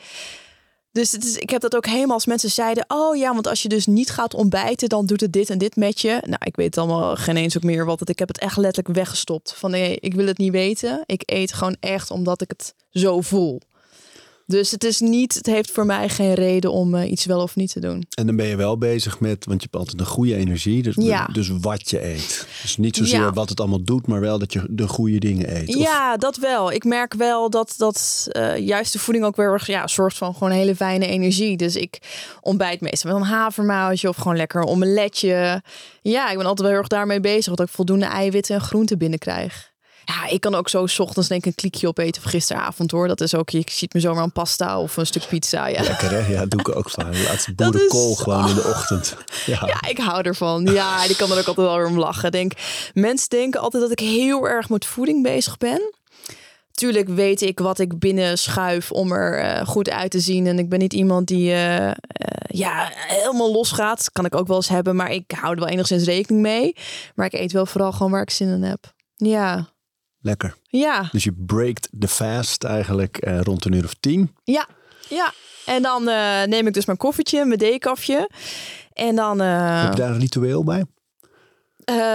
Dus 0.95 1.11
het 1.11 1.23
is, 1.23 1.37
ik 1.37 1.49
heb 1.49 1.61
dat 1.61 1.75
ook 1.75 1.85
helemaal 1.85 2.13
als 2.13 2.25
mensen 2.25 2.49
zeiden: 2.49 2.85
Oh 2.87 3.15
ja, 3.15 3.33
want 3.33 3.47
als 3.47 3.61
je 3.61 3.69
dus 3.69 3.85
niet 3.85 4.09
gaat 4.09 4.33
ontbijten, 4.33 4.89
dan 4.89 5.05
doet 5.05 5.21
het 5.21 5.33
dit 5.33 5.49
en 5.49 5.57
dit 5.57 5.75
met 5.75 6.01
je. 6.01 6.17
Nou, 6.21 6.41
ik 6.43 6.55
weet 6.55 6.77
allemaal 6.77 7.15
geen 7.15 7.37
eens 7.37 7.57
ook 7.57 7.63
meer 7.63 7.85
wat 7.85 7.99
het. 7.99 8.09
Ik 8.09 8.19
heb 8.19 8.27
het 8.27 8.39
echt 8.39 8.57
letterlijk 8.57 8.95
weggestopt. 8.95 9.53
Van 9.53 9.71
nee, 9.71 9.97
ik 9.99 10.13
wil 10.13 10.27
het 10.27 10.37
niet 10.37 10.51
weten. 10.51 11.03
Ik 11.05 11.21
eet 11.25 11.53
gewoon 11.53 11.75
echt 11.79 12.11
omdat 12.11 12.41
ik 12.41 12.49
het 12.49 12.73
zo 12.89 13.21
voel. 13.21 13.61
Dus 14.47 14.71
het 14.71 14.83
is 14.83 14.99
niet, 14.99 15.33
het 15.33 15.45
heeft 15.45 15.71
voor 15.71 15.85
mij 15.85 16.09
geen 16.09 16.33
reden 16.33 16.71
om 16.71 16.95
uh, 16.95 17.11
iets 17.11 17.25
wel 17.25 17.41
of 17.41 17.55
niet 17.55 17.71
te 17.71 17.79
doen. 17.79 18.03
En 18.17 18.25
dan 18.25 18.35
ben 18.35 18.45
je 18.45 18.55
wel 18.55 18.77
bezig 18.77 19.19
met, 19.19 19.45
want 19.45 19.61
je 19.61 19.67
hebt 19.71 19.75
altijd 19.81 19.99
een 19.99 20.05
goede 20.13 20.35
energie. 20.35 20.83
Dus, 20.83 20.95
Ja. 20.97 21.25
dus 21.31 21.49
wat 21.61 21.89
je 21.89 22.05
eet. 22.05 22.47
Dus 22.61 22.77
niet 22.77 22.95
zozeer 22.95 23.19
Ja. 23.19 23.31
wat 23.33 23.49
het 23.49 23.59
allemaal 23.59 23.83
doet, 23.83 24.07
maar 24.07 24.19
wel 24.19 24.39
dat 24.39 24.53
je 24.53 24.65
de 24.69 24.87
goede 24.87 25.17
dingen 25.19 25.55
eet. 25.55 25.67
Of- 25.67 25.75
Ja, 25.83 26.17
dat 26.17 26.37
wel. 26.37 26.71
Ik 26.71 26.83
merk 26.83 27.13
wel 27.13 27.49
dat, 27.49 27.73
dat 27.77 28.27
eh, 28.31 28.57
juist 28.57 28.93
de 28.93 28.99
voeding 28.99 29.25
ook 29.25 29.35
weer 29.35 29.63
ja, 29.65 29.87
zorgt 29.87 30.17
van 30.17 30.33
gewoon 30.33 30.51
hele 30.51 30.75
fijne 30.75 31.05
energie. 31.07 31.57
Dus 31.57 31.75
ik 31.75 31.97
ontbijt 32.41 32.81
meestal 32.81 33.11
met 33.13 33.21
een 33.21 33.27
havermoutje 33.27 34.09
of 34.09 34.15
gewoon 34.15 34.37
lekker 34.37 34.61
een 34.61 34.67
omeletje. 34.67 35.63
Ja, 36.01 36.29
ik 36.29 36.37
ben 36.37 36.45
altijd 36.45 36.59
wel 36.59 36.67
heel 36.69 36.77
erg 36.77 36.87
daarmee 36.87 37.19
bezig. 37.19 37.53
Dat 37.55 37.67
ik 37.67 37.73
voldoende 37.73 38.05
eiwitten 38.05 38.55
en 38.55 38.61
groenten 38.61 38.97
binnenkrijg. 38.97 39.73
Ja, 40.05 40.27
ik 40.27 40.41
kan 40.41 40.55
ook 40.55 40.69
zo 40.69 40.85
's 40.87 40.99
ochtends 40.99 41.27
denk 41.27 41.41
ik 41.41 41.47
een 41.47 41.55
kliekje 41.55 41.87
opeten 41.87 42.21
van 42.21 42.31
gisteravond 42.31 42.91
hoor. 42.91 43.07
Dat 43.07 43.21
is 43.21 43.35
ook, 43.35 43.49
je 43.49 43.63
ziet 43.65 43.93
me 43.93 43.99
zomaar 43.99 44.23
een 44.23 44.31
pasta 44.31 44.79
of 44.79 44.97
een 44.97 45.05
stuk 45.05 45.27
pizza. 45.27 45.67
Ja, 45.67 45.81
Lekker 45.81 46.11
hè? 46.11 46.27
Ja, 46.33 46.45
doe 46.45 46.59
ik 46.59 46.75
ook 46.75 46.89
vaak. 46.89 47.17
Laatste 47.27 47.49
is- 47.49 47.55
boerenkool 47.55 48.15
gewoon 48.15 48.49
in 48.49 48.55
de 48.55 48.63
ochtend. 48.75 49.15
Ja. 49.45 49.59
Ja, 49.65 49.89
ik 49.89 49.97
hou 49.97 50.21
ervan. 50.21 50.65
Ja, 50.65 51.03
ik 51.03 51.17
kan 51.17 51.31
er 51.31 51.37
ook 51.37 51.47
altijd 51.47 51.67
wel 51.67 51.77
weer 51.77 51.87
om 51.87 51.99
lachen. 51.99 52.31
Denk, 52.31 52.51
mensen 52.93 53.29
denken 53.29 53.59
altijd 53.61 53.83
dat 53.83 53.91
ik 53.91 53.99
heel 53.99 54.47
erg 54.47 54.69
met 54.69 54.85
voeding 54.85 55.23
bezig 55.23 55.57
ben. 55.57 55.93
Tuurlijk 56.71 57.07
weet 57.09 57.41
ik 57.41 57.59
wat 57.59 57.79
ik 57.79 57.99
binnen 57.99 58.37
schuif 58.37 58.91
om 58.91 59.11
er 59.11 59.39
eh, 59.39 59.67
goed 59.67 59.89
uit 59.89 60.11
te 60.11 60.19
zien. 60.19 60.47
En 60.47 60.59
ik 60.59 60.69
ben 60.69 60.79
niet 60.79 60.93
iemand 60.93 61.27
die 61.27 61.51
eh, 61.51 61.87
eh, 61.87 61.93
ja, 62.47 62.91
helemaal 62.93 63.51
losgaat. 63.51 64.09
Kan 64.11 64.25
ik 64.25 64.35
ook 64.35 64.47
wel 64.47 64.55
eens 64.55 64.67
hebben, 64.69 64.95
maar 64.95 65.11
ik 65.11 65.31
hou 65.39 65.53
er 65.53 65.59
wel 65.59 65.67
enigszins 65.69 66.03
rekening 66.03 66.41
mee. 66.41 66.75
Maar 67.15 67.25
ik 67.25 67.33
eet 67.33 67.51
wel 67.51 67.65
vooral 67.65 67.91
gewoon 67.91 68.11
waar 68.11 68.21
ik 68.21 68.29
zin 68.29 68.47
in 68.49 68.63
heb. 68.63 68.93
Ja, 69.15 69.67
Lekker. 70.25 70.55
ja, 70.67 71.09
Dus 71.11 71.23
je 71.23 71.31
breakt 71.45 71.87
de 71.91 72.07
fast 72.07 72.63
eigenlijk 72.63 73.17
eh, 73.17 73.41
rond 73.41 73.65
een 73.65 73.73
uur 73.73 73.83
of 73.83 73.93
tien. 73.99 74.35
ja, 74.43 74.67
ja. 75.09 75.33
En 75.65 75.81
dan 75.81 76.07
eh, 76.07 76.43
neem 76.43 76.67
ik 76.67 76.73
dus 76.73 76.85
mijn 76.85 76.97
koffietje, 76.97 77.45
mijn 77.45 77.59
decafje. 77.59 78.29
En 78.93 79.15
dan... 79.15 79.41
eh, 79.41 79.81
Heb 79.83 79.93
je 79.93 79.99
daar 79.99 80.11
een 80.11 80.19
ritueel 80.19 80.63
bij? 80.63 80.85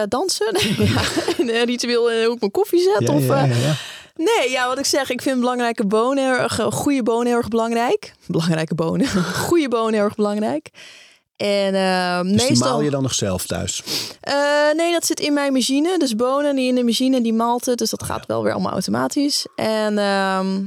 Dansen? 0.09 0.57
ja. 0.85 1.03
Een 1.39 1.65
ritueel 1.65 2.03
hoe 2.25 2.35
ik 2.35 2.41
mijn 2.41 2.51
koffie 2.53 2.81
zet? 2.81 3.09
Ja, 3.09 3.15
of, 3.15 3.27
ja, 3.27 3.45
ja, 3.45 3.55
ja. 3.57 3.75
Nee, 4.15 4.51
ja, 4.51 4.67
wat 4.67 4.79
ik 4.79 4.85
zeg, 4.85 5.11
ik 5.11 5.23
vind 5.23 5.39
belangrijke 5.41 5.87
bonen 5.87 6.39
erg, 6.39 6.61
goede 6.71 7.03
bonen 7.03 7.27
heel 7.27 7.37
erg 7.37 7.49
belangrijk. 7.49 8.13
Belangrijke 8.27 8.75
bonen. 8.75 9.09
goede 9.49 9.69
bonen 9.69 9.95
heel 9.95 10.03
erg 10.05 10.15
belangrijk. 10.15 10.69
En 11.41 11.75
eh, 11.75 12.21
Dus 12.21 12.27
die 12.41 12.49
meestal. 12.49 12.71
maal 12.71 12.81
je 12.81 12.91
dan 12.91 13.03
nog 13.03 13.15
zelf 13.15 13.47
thuis? 13.47 13.83
Eh, 14.21 14.35
nee, 14.77 14.93
dat 14.93 15.07
zit 15.07 15.21
in 15.21 15.33
mijn 15.33 15.53
machine. 15.53 15.99
Dus 15.99 16.15
bonen 16.15 16.57
die 16.57 16.69
in 16.69 16.75
de 16.75 16.85
machine, 16.85 17.21
die 17.21 17.33
malt 17.33 17.67
het. 17.67 17.79
Dus 17.79 17.91
dat 17.91 18.03
gaat 18.03 18.27
wel 18.27 18.43
weer 18.43 18.53
allemaal 18.53 18.73
automatisch. 18.73 19.47
En 19.55 19.99
ehm, 19.99 20.65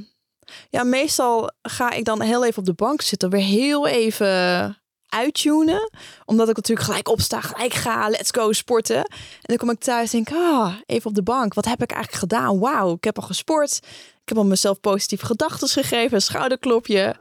ja, 0.69 0.83
meestal 0.83 1.51
ga 1.61 1.91
ik 1.91 2.05
dan 2.05 2.21
heel 2.21 2.45
even 2.45 2.57
op 2.59 2.65
de 2.65 2.73
bank 2.73 3.01
zitten. 3.01 3.29
Weer 3.29 3.41
heel 3.43 3.87
even 3.87 4.77
uittunen. 5.09 5.89
Omdat 6.25 6.49
ik 6.49 6.55
natuurlijk 6.55 6.87
gelijk 6.87 7.09
opsta, 7.09 7.41
gelijk 7.41 7.73
ga, 7.73 8.09
let's 8.09 8.31
go 8.31 8.51
sporten. 8.51 8.95
En 8.97 9.05
dan 9.41 9.57
kom 9.57 9.69
ik 9.69 9.79
thuis 9.79 10.13
en 10.13 10.23
denk, 10.23 10.37
ah, 10.39 10.73
even 10.85 11.09
op 11.09 11.15
de 11.15 11.23
bank. 11.23 11.53
Wat 11.53 11.65
heb 11.65 11.81
ik 11.83 11.91
eigenlijk 11.91 12.21
gedaan? 12.23 12.59
Wauw, 12.59 12.93
ik 12.93 13.03
heb 13.03 13.17
al 13.19 13.27
gesport. 13.27 13.79
Ik 14.21 14.29
heb 14.29 14.37
al 14.37 14.45
mezelf 14.45 14.79
positieve 14.79 15.25
gedachten 15.25 15.67
gegeven, 15.67 16.21
schouderklopje. 16.21 17.15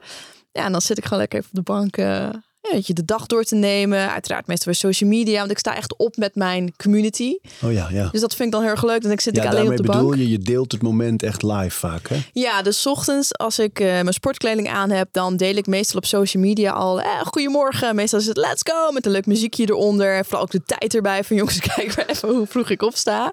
Ja, 0.51 0.63
en 0.65 0.71
dan 0.71 0.81
zit 0.81 0.97
ik 0.97 1.03
gewoon 1.03 1.19
lekker 1.19 1.39
even 1.39 1.49
op 1.51 1.65
de 1.65 1.71
bank... 1.71 1.97
eh, 1.97 2.29
weet 2.71 2.87
je, 2.87 2.93
de 2.93 3.05
dag 3.05 3.25
door 3.25 3.43
te 3.43 3.55
nemen. 3.55 4.11
Uiteraard 4.11 4.47
meestal 4.47 4.65
weer 4.65 4.81
social 4.81 5.09
media. 5.09 5.39
Want 5.39 5.51
ik 5.51 5.57
sta 5.57 5.75
echt 5.75 5.97
op 5.97 6.17
met 6.17 6.35
mijn 6.35 6.73
community. 6.77 7.37
Oh 7.63 7.71
ja, 7.71 7.87
ja. 7.91 8.09
Dus 8.11 8.21
dat 8.21 8.35
vind 8.35 8.47
ik 8.47 8.53
dan 8.53 8.61
heel 8.61 8.71
erg 8.71 8.83
leuk. 8.83 9.01
Dan 9.01 9.19
zit 9.19 9.35
Ja, 9.35 9.43
ik 9.43 9.49
alleen 9.49 9.69
op 9.69 9.77
de 9.77 9.83
bedoel 9.83 10.01
bank. 10.01 10.15
je, 10.15 10.29
je 10.29 10.37
deelt 10.37 10.71
het 10.71 10.81
moment 10.81 11.23
echt 11.23 11.43
live 11.43 11.77
vaak, 11.77 12.09
hè? 12.09 12.17
Ja, 12.33 12.61
dus 12.61 12.81
's 12.81 12.85
ochtends 12.85 13.37
als 13.37 13.59
ik 13.59 13.79
eh, 13.79 13.87
mijn 13.87 14.13
sportkleding 14.13 14.69
aan 14.69 14.89
heb, 14.89 15.07
dan 15.11 15.37
deel 15.37 15.55
ik 15.55 15.67
meestal 15.67 15.97
op 15.97 16.05
social 16.05 16.43
media 16.43 16.71
al. 16.71 17.01
Eh, 17.01 17.21
goedemorgen. 17.25 17.95
Meestal 17.95 18.19
is 18.19 18.25
het 18.25 18.37
let's 18.37 18.61
go 18.71 18.91
met 18.91 19.05
een 19.05 19.11
leuk 19.11 19.25
muziekje 19.25 19.69
eronder. 19.69 20.15
En 20.15 20.23
vooral 20.25 20.41
ook 20.41 20.51
de 20.51 20.63
tijd 20.65 20.95
erbij 20.95 21.23
van 21.23 21.35
jongens, 21.35 21.59
kijk 21.75 21.95
maar 21.95 22.05
even 22.05 22.29
hoe 22.29 22.47
vroeg 22.47 22.69
ik 22.69 22.81
opsta. 22.81 23.31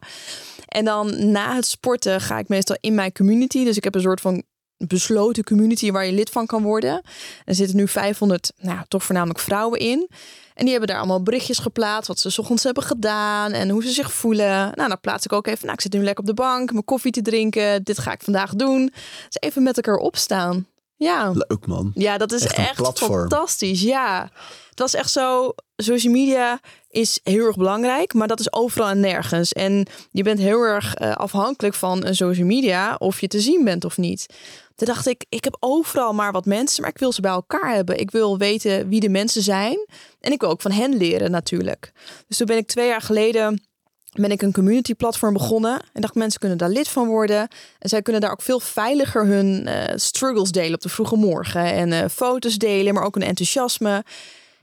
En 0.67 0.85
dan 0.85 1.31
na 1.31 1.55
het 1.55 1.67
sporten 1.67 2.21
ga 2.21 2.39
ik 2.39 2.49
meestal 2.49 2.77
in 2.81 2.95
mijn 2.95 3.13
community. 3.13 3.65
Dus 3.65 3.77
ik 3.77 3.85
heb 3.85 3.95
een 3.95 4.01
soort 4.01 4.21
van 4.21 4.43
besloten 4.87 5.45
community 5.45 5.91
waar 5.91 6.07
je 6.07 6.13
lid 6.13 6.31
van 6.31 6.47
kan 6.47 6.63
worden. 6.63 7.03
Er 7.45 7.55
zitten 7.55 7.77
nu 7.77 7.89
500, 7.89 8.53
nou 8.59 8.79
toch 8.89 9.05
voornamelijk 9.05 9.39
vrouwen 9.39 9.79
in. 9.79 10.09
En 10.55 10.67
die 10.67 10.71
hebben 10.71 10.89
daar 10.89 10.99
allemaal 10.99 11.23
berichtjes 11.23 11.59
geplaatst 11.59 12.09
wat 12.09 12.19
ze 12.19 12.31
's 12.31 12.39
ochtends 12.39 12.63
hebben 12.63 12.83
gedaan 12.83 13.53
en 13.53 13.69
hoe 13.69 13.83
ze 13.83 13.91
zich 13.91 14.13
voelen. 14.13 14.73
Nou, 14.75 14.89
dan 14.89 15.01
plaats 15.01 15.25
ik 15.25 15.33
ook 15.33 15.47
even, 15.47 15.63
nou, 15.63 15.73
ik 15.73 15.81
zit 15.81 15.93
nu 15.93 16.03
lekker 16.03 16.21
op 16.21 16.27
de 16.27 16.43
bank, 16.43 16.73
mijn 16.73 16.85
koffie 16.85 17.13
te 17.13 17.23
drinken. 17.23 17.83
Dit 17.83 17.99
ga 17.99 18.13
ik 18.13 18.23
vandaag 18.23 18.55
doen. 18.55 18.93
Dus 19.29 19.37
even 19.41 19.63
met 19.63 19.77
elkaar 19.77 19.97
opstaan. 19.97 20.67
Ja. 21.05 21.31
Leuk 21.35 21.67
man. 21.67 21.91
Ja, 21.95 22.19
dat 22.19 22.33
is 22.33 22.47
Echt 22.47 22.99
fantastisch. 22.99 23.83
Ja, 23.83 24.31
het 24.71 24.79
was 24.79 24.95
echt 24.95 25.11
zo. 25.11 25.53
Social 25.77 26.13
media 26.13 26.61
is 26.89 27.21
heel 27.23 27.47
erg 27.47 27.57
belangrijk, 27.57 28.15
maar 28.15 28.29
dat 28.29 28.41
is 28.41 28.53
overal 28.53 28.89
en 28.89 29.01
nergens. 29.01 29.53
En 29.53 29.87
je 30.11 30.23
bent 30.23 30.39
heel 30.39 30.63
erg 30.63 30.95
eh, 30.95 31.17
afhankelijk 31.17 31.75
van 31.75 32.05
een 32.05 32.15
social 32.15 32.47
media 32.47 32.95
of 32.99 33.21
je 33.21 33.27
te 33.27 33.41
zien 33.41 33.65
bent 33.65 33.85
of 33.85 33.97
niet. 33.97 34.27
Toen 34.75 34.87
dacht 34.87 35.07
ik, 35.07 35.25
ik 35.29 35.45
heb 35.45 35.57
overal 35.61 36.13
maar 36.13 36.33
wat 36.33 36.47
mensen, 36.47 36.83
maar 36.83 36.91
ik 36.91 36.99
wil 36.99 37.13
ze 37.13 37.21
bij 37.21 37.31
elkaar 37.31 37.75
hebben. 37.75 37.99
Ik 37.99 38.11
wil 38.11 38.39
weten 38.39 38.89
wie 38.89 39.01
de 39.01 39.09
mensen 39.09 39.43
zijn 39.43 39.87
en 40.21 40.33
ik 40.33 40.41
wil 40.41 40.51
ook 40.51 40.63
van 40.63 40.73
hen 40.73 40.97
leren 40.97 41.31
natuurlijk. 41.31 41.93
Dus 42.29 42.37
toen 42.37 42.47
ben 42.47 42.57
ik 42.57 42.67
twee 42.67 42.87
jaar 42.87 43.03
geleden 43.03 43.70
ben 44.11 44.31
ik 44.31 44.43
een 44.43 44.53
community 44.53 44.95
platform 44.95 45.33
begonnen 45.33 45.83
en 45.93 46.01
dacht 46.01 46.15
mensen 46.15 46.41
kunnen 46.41 46.59
daar 46.59 46.69
lid 46.69 46.89
van 46.89 47.07
worden 47.07 47.49
en 47.79 47.89
zij 47.89 48.03
kunnen 48.03 48.23
daar 48.23 48.31
ook 48.31 48.43
veel 48.43 48.61
veiliger 48.61 49.27
hun 49.27 49.67
eh, 49.67 49.97
struggles 49.97 50.51
delen 50.51 50.75
op 50.75 50.81
de 50.81 50.89
vroege 50.89 51.17
morgen 51.17 51.65
en 51.65 51.93
eh, 51.93 52.09
foto's 52.09 52.59
delen, 52.59 52.95
maar 52.95 53.05
ook 53.05 53.17
een 53.17 53.23
enthousiasme. 53.23 54.05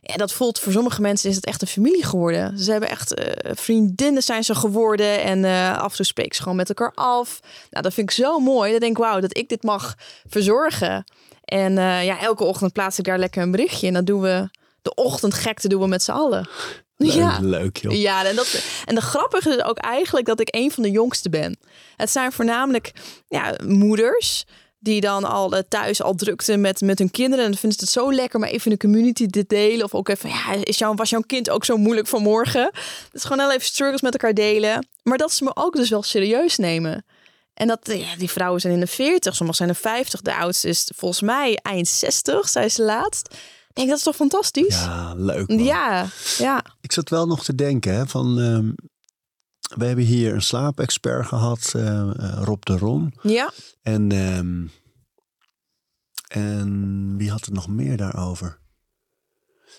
Ja, 0.02 0.16
dat 0.16 0.32
voelt 0.32 0.60
voor 0.60 0.72
sommige 0.72 1.02
mensen 1.02 1.30
is 1.30 1.36
het 1.36 1.46
echt 1.46 1.62
een 1.62 1.68
familie 1.68 2.06
geworden. 2.06 2.60
Ze 2.60 2.72
hebben 2.72 2.90
echt 2.90 3.14
eh, 3.14 3.52
vriendinnen 3.56 4.24
zijn 4.24 4.44
ze 4.44 4.56
geworden 4.56 5.24
en 5.24 5.46
af 5.76 5.90
en 5.90 5.96
toe 5.96 6.06
spreken 6.06 6.36
ze 6.36 6.42
gewoon 6.42 6.58
met 6.58 6.70
elkaar 6.70 6.92
af. 6.96 7.40
Nou, 7.70 7.84
dat 7.84 7.94
vind 7.94 8.10
ik 8.10 8.16
zo 8.16 8.40
mooi. 8.40 8.72
Dan 8.72 8.80
denk 8.80 8.98
ik, 8.98 9.04
wauw, 9.04 9.20
dat 9.20 9.38
ik 9.38 9.50
dit 9.50 9.64
mag 9.64 9.96
verzorgen. 10.28 11.04
En 11.44 11.74
ja, 12.04 12.20
elke 12.20 12.44
ochtend 12.44 12.74
plaats 12.74 13.00
ik 13.00 13.06
daar 13.06 13.20
lekker 13.20 13.42
een 13.42 13.52
berichtje 13.52 13.88
en 13.88 13.94
dan 13.94 14.06
doen 14.06 14.22
we 14.22 14.50
de 14.82 14.94
ochtendgekte 14.94 15.68
doen 15.68 15.82
we 15.82 15.88
met 15.88 16.04
z'n 16.04 16.12
allen. 16.12 16.50
Ja. 16.98 17.40
Leuk 17.42 17.78
joh. 17.78 17.94
Ja, 17.94 18.26
en, 18.26 18.36
dat, 18.36 18.64
en 18.86 18.96
de 18.96 19.02
grappige 19.02 19.50
is 19.50 19.64
ook 19.64 19.78
eigenlijk 19.78 20.26
dat 20.26 20.40
ik 20.40 20.48
een 20.56 20.72
van 20.72 20.84
de 20.84 20.92
jongste 20.92 21.30
ben. 21.30 21.58
Het 21.96 22.10
zijn 22.10 22.32
voornamelijk 22.32 22.92
ja, 23.28 23.56
moeders 23.64 24.46
die 24.80 25.02
dan 25.02 25.24
al 25.24 25.56
eh, 25.56 25.64
thuis 25.68 26.02
al 26.02 26.16
drukten 26.16 26.62
met, 26.62 26.82
met 26.82 27.00
hun 27.00 27.12
kinderen. 27.12 27.46
En 27.46 27.52
dan 27.52 27.60
vinden 27.60 27.80
ze 27.80 27.86
het 27.86 27.94
zo 27.94 28.14
lekker, 28.14 28.40
maar 28.40 28.50
even 28.50 28.72
in 28.72 28.72
de 28.72 28.88
community 28.88 29.28
te 29.28 29.44
delen. 29.48 29.86
Of 29.86 29.94
ook 29.94 30.10
even, 30.10 30.30
ja, 30.30 30.54
is 30.64 30.78
jouw, 30.78 30.94
was 30.94 31.10
jouw 31.10 31.22
kind 31.22 31.50
ook 31.50 31.66
zo 31.66 31.78
moeilijk 31.78 32.08
vanmorgen? 32.08 32.72
Dus 33.12 33.24
gewoon 33.24 33.40
heel 33.40 33.52
even 33.52 33.66
struggles 33.66 34.02
met 34.02 34.14
elkaar 34.14 34.34
delen. 34.34 34.88
Maar 35.04 35.18
dat 35.18 35.34
ze 35.34 35.44
me 35.44 35.52
ook 35.54 35.76
dus 35.76 35.90
wel 35.90 36.04
serieus 36.04 36.58
nemen. 36.58 37.06
En 37.54 37.68
dat, 37.68 37.80
ja, 37.84 38.16
die 38.18 38.30
vrouwen 38.30 38.62
zijn 38.62 38.74
in 38.74 38.80
de 38.80 38.88
40, 38.88 39.36
sommigen 39.36 39.66
zijn 39.66 39.70
in 39.70 39.76
de 39.76 39.82
50. 39.82 40.22
De 40.22 40.36
oudste 40.36 40.68
is 40.68 40.92
volgens 40.96 41.22
mij 41.22 41.60
eind 41.62 41.88
60, 41.88 42.50
zei 42.50 42.70
ze 42.70 42.84
laatst. 42.84 43.36
Ik 43.78 43.84
denk, 43.84 43.90
dat 43.90 43.98
is 43.98 44.04
toch 44.04 44.16
fantastisch? 44.16 44.80
Ja, 44.80 45.14
leuk 45.16 45.48
man. 45.48 45.64
ja. 45.64 46.08
ja. 46.38 46.66
Ik 46.82 46.92
zat 46.92 47.10
wel 47.10 47.28
nog 47.28 47.44
te 47.44 47.56
denken 47.56 47.94
hè, 47.96 48.08
van... 48.08 48.40
ehm, 48.40 48.72
we 49.80 49.86
hebben 49.86 50.06
hier 50.06 50.34
een 50.34 50.42
slaapexpert 50.42 51.26
gehad, 51.26 51.74
eh, 51.76 52.00
eh, 52.00 52.42
Rob 52.44 52.64
de 52.64 52.78
Ron. 52.78 53.14
ja. 53.22 53.52
En, 53.82 54.12
ehm, 54.12 54.68
en 56.28 57.14
wie 57.18 57.32
had 57.32 57.46
het 57.46 57.54
nog 57.54 57.68
meer 57.68 57.98
daarover? 57.98 58.60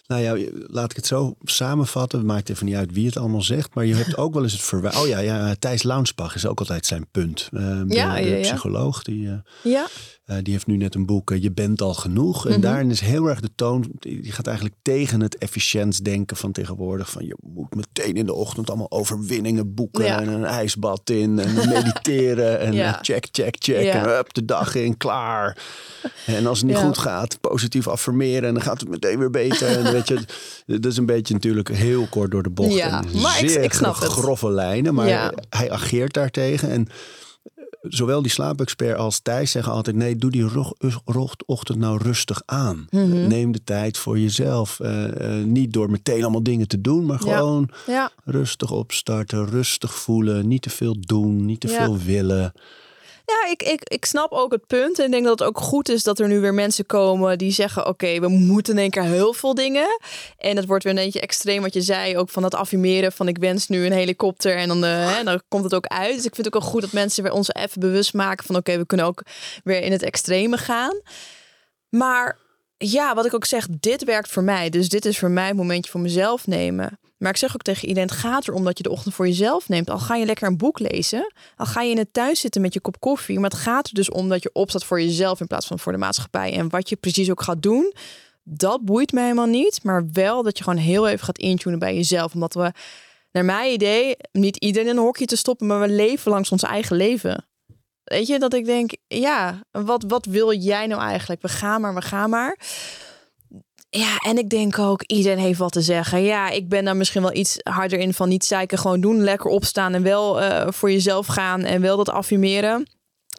Nou 0.09 0.23
ja, 0.23 0.37
laat 0.67 0.91
ik 0.91 0.97
het 0.97 1.07
zo 1.07 1.35
samenvatten. 1.43 2.19
Het 2.19 2.27
maakt 2.29 2.49
even 2.49 2.67
niet 2.67 2.75
uit 2.75 2.93
wie 2.93 3.07
het 3.07 3.17
allemaal 3.17 3.43
zegt. 3.43 3.75
Maar 3.75 3.85
je 3.85 3.95
hebt 3.95 4.17
ook 4.17 4.35
wel 4.35 4.43
eens 4.43 4.53
het 4.53 4.61
verwijt. 4.63 4.97
Oh 5.01 5.07
ja, 5.07 5.19
ja, 5.19 5.55
Thijs 5.59 5.83
Launsbach 5.83 6.35
is 6.35 6.47
ook 6.47 6.59
altijd 6.59 6.87
zijn 6.87 7.07
punt. 7.11 7.49
Eh, 7.53 7.61
de, 7.61 7.95
Ja, 7.95 8.15
de 8.15 8.29
ja, 8.29 8.41
psycholoog. 8.41 9.03
Die, 9.03 9.29
eh, 9.29 9.35
Ja. 9.73 9.87
eh, 10.25 10.37
die 10.43 10.53
heeft 10.53 10.67
nu 10.67 10.77
net 10.77 10.95
een 10.95 11.07
boek, 11.07 11.35
Je 11.41 11.53
bent 11.53 11.81
al 11.81 11.95
genoeg. 11.95 12.47
En 12.47 12.53
Mhm. 12.53 12.61
daarin 12.61 12.91
is 12.91 13.01
heel 13.01 13.27
erg 13.27 13.41
de 13.41 13.51
toon, 13.55 13.91
die 13.99 14.33
gaat 14.33 14.47
eigenlijk 14.47 14.77
tegen 14.83 15.21
het 15.21 15.39
efficiënt 15.39 16.05
denken 16.05 16.37
van 16.37 16.53
tegenwoordig. 16.53 17.11
Van 17.11 17.25
je 17.27 17.37
moet 17.55 17.75
meteen 17.75 18.15
in 18.15 18.27
de 18.27 18.35
ochtend 18.35 18.69
allemaal 18.69 18.91
overwinningen 18.91 19.75
boeken 19.75 20.05
Ja. 20.05 20.21
en 20.21 20.29
een 20.29 20.45
ijsbad 20.45 21.11
in 21.11 21.39
en 21.39 21.55
mediteren 21.55 22.61
en 22.61 22.73
Ja. 22.73 22.99
check, 23.03 23.29
check, 23.31 23.57
check. 23.59 23.83
Ja. 23.83 23.93
En 23.93 24.15
hup, 24.17 24.33
de 24.35 24.45
dag 24.45 24.75
in, 24.75 24.97
klaar. 24.97 25.57
En 26.27 26.47
als 26.47 26.59
het 26.59 26.67
niet 26.69 26.77
goed 26.77 26.99
gaat, 26.99 27.41
positief 27.41 27.89
affirmeren 27.89 28.49
en 28.49 28.55
dan 28.55 28.63
gaat 28.63 28.81
het 28.81 28.89
meteen 28.89 29.19
weer 29.19 29.31
beter. 29.31 29.69
En 29.69 29.93
weet 30.07 30.09
je, 30.09 30.78
dat 30.78 30.92
is 30.92 30.96
een 30.96 31.07
beetje 31.07 31.34
natuurlijk 31.34 31.68
heel 31.68 32.07
kort 32.11 32.30
door 32.30 32.42
de 32.42 32.51
bocht. 32.51 32.74
Ja, 32.74 33.05
en 33.05 33.20
maar 33.20 33.42
ik- 33.42 33.51
zeer 33.51 33.62
ik 33.62 33.72
snap 33.72 33.94
het. 34.01 34.05
grove 34.11 34.51
lijnen. 34.51 34.94
Maar 34.94 35.09
Ja. 35.09 35.32
hij 35.49 35.70
ageert 35.70 36.12
daartegen. 36.14 36.70
En 36.70 36.88
zowel 37.82 38.22
die 38.22 38.30
slaapexpert 38.30 38.99
als 38.99 39.18
Thijs 39.20 39.51
zeggen 39.51 39.72
altijd... 39.72 39.96
nee, 39.96 40.16
doe 40.16 40.30
die 40.30 40.46
ochtend 41.46 41.78
nou 41.78 42.03
rustig 42.03 42.42
aan. 42.46 42.86
Mhm. 42.90 43.26
Neem 43.26 43.53
de 43.53 43.64
tijd 43.64 43.99
voor 43.99 44.18
jezelf. 44.18 44.80
Eh, 44.80 45.38
eh, 45.38 45.44
niet 45.44 45.72
door 45.72 45.90
meteen 45.90 46.22
allemaal 46.22 46.42
dingen 46.42 46.68
te 46.68 46.80
doen, 46.80 47.07
maar 47.07 47.18
gewoon 47.18 47.68
Ja, 47.86 48.11
rustig 48.24 48.70
opstarten. 48.70 49.46
Rustig 49.49 49.94
voelen. 49.94 50.49
Niet 50.49 50.62
te 50.62 50.70
veel 50.70 50.96
doen. 51.01 51.46
Niet 51.46 51.61
te 51.61 51.68
veel 51.68 51.99
willen. 51.99 52.53
Ja, 53.29 53.51
ik, 53.51 53.62
ik, 53.62 53.89
ik 53.89 54.05
snap 54.05 54.33
ook 54.33 54.53
het 54.53 54.66
punt. 54.66 54.99
En 54.99 55.05
ik 55.05 55.11
denk 55.11 55.24
dat 55.24 55.39
het 55.39 55.49
ook 55.49 55.59
goed 55.61 55.89
is 55.89 56.03
dat 56.03 56.18
er 56.18 56.29
nu 56.29 56.41
weer 56.41 56.55
mensen 56.55 56.87
komen 56.87 57.39
die 57.39 57.51
zeggen: 57.51 57.87
Oké, 57.87 58.20
we 58.20 58.29
moeten 58.29 58.72
in 58.72 58.81
één 58.81 58.91
keer 58.91 59.03
heel 59.03 59.33
veel 59.33 59.55
dingen. 59.55 59.99
En 60.39 60.57
het 60.57 60.66
wordt 60.66 60.85
weer 60.85 60.97
een 60.97 61.05
beetje 61.05 61.20
extreem 61.20 61.62
wat 61.62 61.74
je 61.74 61.81
zei. 61.81 62.16
Ook 62.16 62.31
van 62.31 62.43
dat 62.43 62.55
affirmeren 62.55 63.12
van 63.12 63.29
ik 63.29 63.39
wens 63.39 63.68
nu 63.68 63.87
een 63.87 63.93
helikopter. 63.93 64.57
En 64.57 64.68
dan, 64.68 64.85
eh, 64.85 65.24
dan 65.24 65.43
komt 65.49 65.64
het 65.64 65.74
ook 65.74 65.87
uit. 65.87 66.14
Dus 66.14 66.24
ik 66.24 66.35
vind 66.35 66.47
het 66.47 66.55
ook 66.55 66.62
wel 66.62 66.70
goed 66.70 66.81
dat 66.81 66.93
mensen 66.93 67.22
weer 67.22 67.33
ons 67.33 67.53
even 67.53 67.81
bewust 67.81 68.14
maken 68.14 68.47
van: 68.47 68.57
Oké, 68.57 68.79
we 68.79 68.87
kunnen 68.87 69.07
ook 69.07 69.22
weer 69.64 69.81
in 69.83 69.93
het 69.93 70.03
extreme 70.03 70.57
gaan. 70.57 71.01
Maar 71.89 72.39
ja, 72.76 73.14
wat 73.14 73.26
ik 73.26 73.35
ook 73.35 73.45
zeg, 73.45 73.66
dit 73.70 74.05
werkt 74.05 74.29
voor 74.29 74.43
mij. 74.43 74.70
Dus 74.70 74.89
dit 74.89 75.05
is 75.05 75.18
voor 75.18 75.31
mij 75.31 75.51
een 75.51 75.57
momentje 75.57 75.91
voor 75.91 76.01
mezelf 76.01 76.47
nemen. 76.47 76.99
Maar 77.19 77.31
ik 77.31 77.37
zeg 77.37 77.55
ook 77.55 77.62
tegen 77.62 77.89
iedereen, 77.89 78.09
het 78.09 78.19
gaat 78.19 78.49
erom 78.49 78.64
dat 78.64 78.77
je 78.77 78.83
de 78.83 78.91
ochtend 78.91 79.14
voor 79.14 79.27
jezelf 79.27 79.69
neemt. 79.69 79.91
Al 79.91 79.99
ga 79.99 80.14
je 80.14 80.27
lekker 80.27 80.47
een 80.47 80.57
boek 80.57 80.79
lezen, 80.79 81.33
al 81.57 81.66
ga 81.66 81.83
je 81.83 81.91
in 81.91 81.99
het 81.99 82.12
thuis 82.12 82.41
zitten 82.41 82.61
met 82.61 82.75
je 82.75 82.81
kop 82.81 83.01
koffie. 83.01 83.39
Maar 83.41 83.51
het 83.51 83.59
gaat 83.59 83.87
er 83.87 83.95
dus 83.95 84.11
om 84.11 84.29
dat 84.29 84.43
je 84.43 84.51
opstaat 84.53 84.85
voor 84.85 85.01
jezelf 85.01 85.41
in 85.41 85.47
plaats 85.47 85.66
van 85.66 85.79
voor 85.79 85.93
de 85.93 85.99
maatschappij. 85.99 86.53
En 86.53 86.69
wat 86.69 86.89
je 86.89 86.97
precies 86.97 87.31
ook 87.31 87.43
gaat 87.43 87.62
doen, 87.62 87.95
dat 88.43 88.85
boeit 88.85 89.12
mij 89.12 89.23
helemaal 89.23 89.47
niet. 89.47 89.85
Maar 89.85 90.07
wel 90.12 90.43
dat 90.43 90.59
je 90.59 90.64
gewoon 90.64 90.79
heel 90.79 91.09
even 91.09 91.25
gaat 91.25 91.39
intunen 91.39 91.79
bij 91.79 91.95
jezelf. 91.95 92.35
Omdat 92.35 92.55
we, 92.55 92.73
naar 93.33 93.45
mijn 93.45 93.73
idee, 93.73 94.16
niet 94.33 94.57
iedereen 94.57 94.89
in 94.89 94.97
een 94.97 95.03
hokje 95.03 95.27
te 95.27 95.37
stoppen, 95.37 95.66
maar 95.66 95.81
we 95.81 95.89
leven 95.89 96.31
langs 96.31 96.51
ons 96.51 96.62
eigen 96.62 96.97
leven. 96.97 97.47
Weet 98.05 98.27
je, 98.27 98.39
dat 98.39 98.55
ik 98.55 98.64
denk, 98.64 98.91
ja, 99.07 99.62
wat, 99.71 100.05
wat 100.09 100.25
wil 100.25 100.53
jij 100.53 100.87
nou 100.87 101.03
eigenlijk? 101.03 101.43
We 101.43 101.49
gaan 101.49 101.81
maar, 101.81 101.95
we 101.95 102.03
gaan 102.03 102.31
maar. 102.31 102.59
Ja, 103.91 104.16
en 104.16 104.39
ik 104.39 104.49
denk 104.49 104.78
ook, 104.78 105.03
iedereen 105.03 105.39
heeft 105.39 105.59
wat 105.59 105.72
te 105.72 105.80
zeggen. 105.80 106.22
Ja, 106.22 106.49
ik 106.51 106.68
ben 106.68 106.84
daar 106.84 106.97
misschien 106.97 107.22
wel 107.22 107.34
iets 107.34 107.57
harder 107.62 107.99
in 107.99 108.14
van 108.14 108.28
niet 108.28 108.45
zeiken, 108.45 108.78
gewoon 108.78 109.01
doen, 109.01 109.20
lekker 109.20 109.51
opstaan 109.51 109.95
en 109.95 110.03
wel 110.03 110.41
eh, 110.41 110.72
voor 110.72 110.91
jezelf 110.91 111.26
gaan 111.26 111.64
en 111.64 111.80
wel 111.80 111.97
dat 111.97 112.09
affirmeren. 112.09 112.86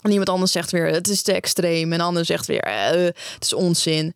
En 0.02 0.12
iemand 0.12 0.30
anders 0.30 0.52
zegt 0.52 0.72
weer, 0.72 0.88
het 0.88 1.08
is 1.08 1.22
te 1.22 1.34
extreem. 1.34 1.94
En 1.94 2.00
ander 2.00 2.26
zegt 2.26 2.46
weer, 2.46 2.62
eh, 2.62 2.90
het 3.34 3.44
is 3.44 3.54
onzin. 3.54 4.14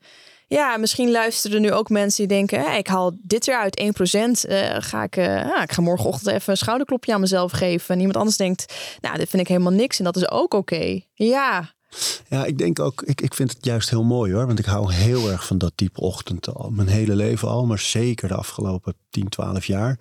Ja, 0.47 0.77
misschien 0.77 1.11
luisteren 1.11 1.55
er 1.55 1.63
nu 1.63 1.71
ook 1.71 1.89
mensen 1.89 2.27
die 2.27 2.37
denken, 2.37 2.77
ik 2.77 2.87
haal 2.87 3.11
dit 3.21 3.47
eruit, 3.47 3.79
1%. 3.79 4.45
eh 4.45 4.75
ga 4.79 5.03
ik, 5.03 5.15
eh, 5.15 5.61
ik 5.63 5.71
ga 5.71 5.81
morgenochtend 5.81 6.35
even 6.35 6.51
een 6.51 6.57
schouderklopje 6.57 7.13
aan 7.13 7.19
mezelf 7.19 7.51
geven. 7.51 7.93
En 7.93 7.99
iemand 7.99 8.17
anders 8.17 8.37
denkt, 8.37 8.73
nou, 9.01 9.17
dit 9.17 9.29
vind 9.29 9.41
ik 9.41 9.47
helemaal 9.47 9.71
niks. 9.71 9.97
En 9.97 10.03
dat 10.03 10.15
is 10.15 10.29
ook 10.29 10.53
oké. 10.53 11.01
Ja, 11.13 11.73
Ja, 12.29 12.45
ik 12.45 12.57
denk 12.57 12.79
ook, 12.79 13.01
ik, 13.01 13.21
ik 13.21 13.33
vind 13.33 13.49
het 13.53 13.65
juist 13.65 13.89
heel 13.89 14.03
mooi 14.03 14.33
hoor. 14.33 14.45
Want 14.47 14.59
ik 14.59 14.65
hou 14.65 14.93
heel 14.93 15.31
erg 15.31 15.45
van 15.45 15.57
dat 15.57 15.71
type 15.75 16.01
ochtend 16.01 16.53
al. 16.55 16.69
Mijn 16.69 16.87
hele 16.87 17.15
leven 17.15 17.47
al, 17.47 17.65
maar 17.65 17.79
zeker 17.79 18.27
de 18.27 18.35
afgelopen 18.35 18.93
10, 19.09 19.29
12 19.29 19.65
jaar. 19.65 19.99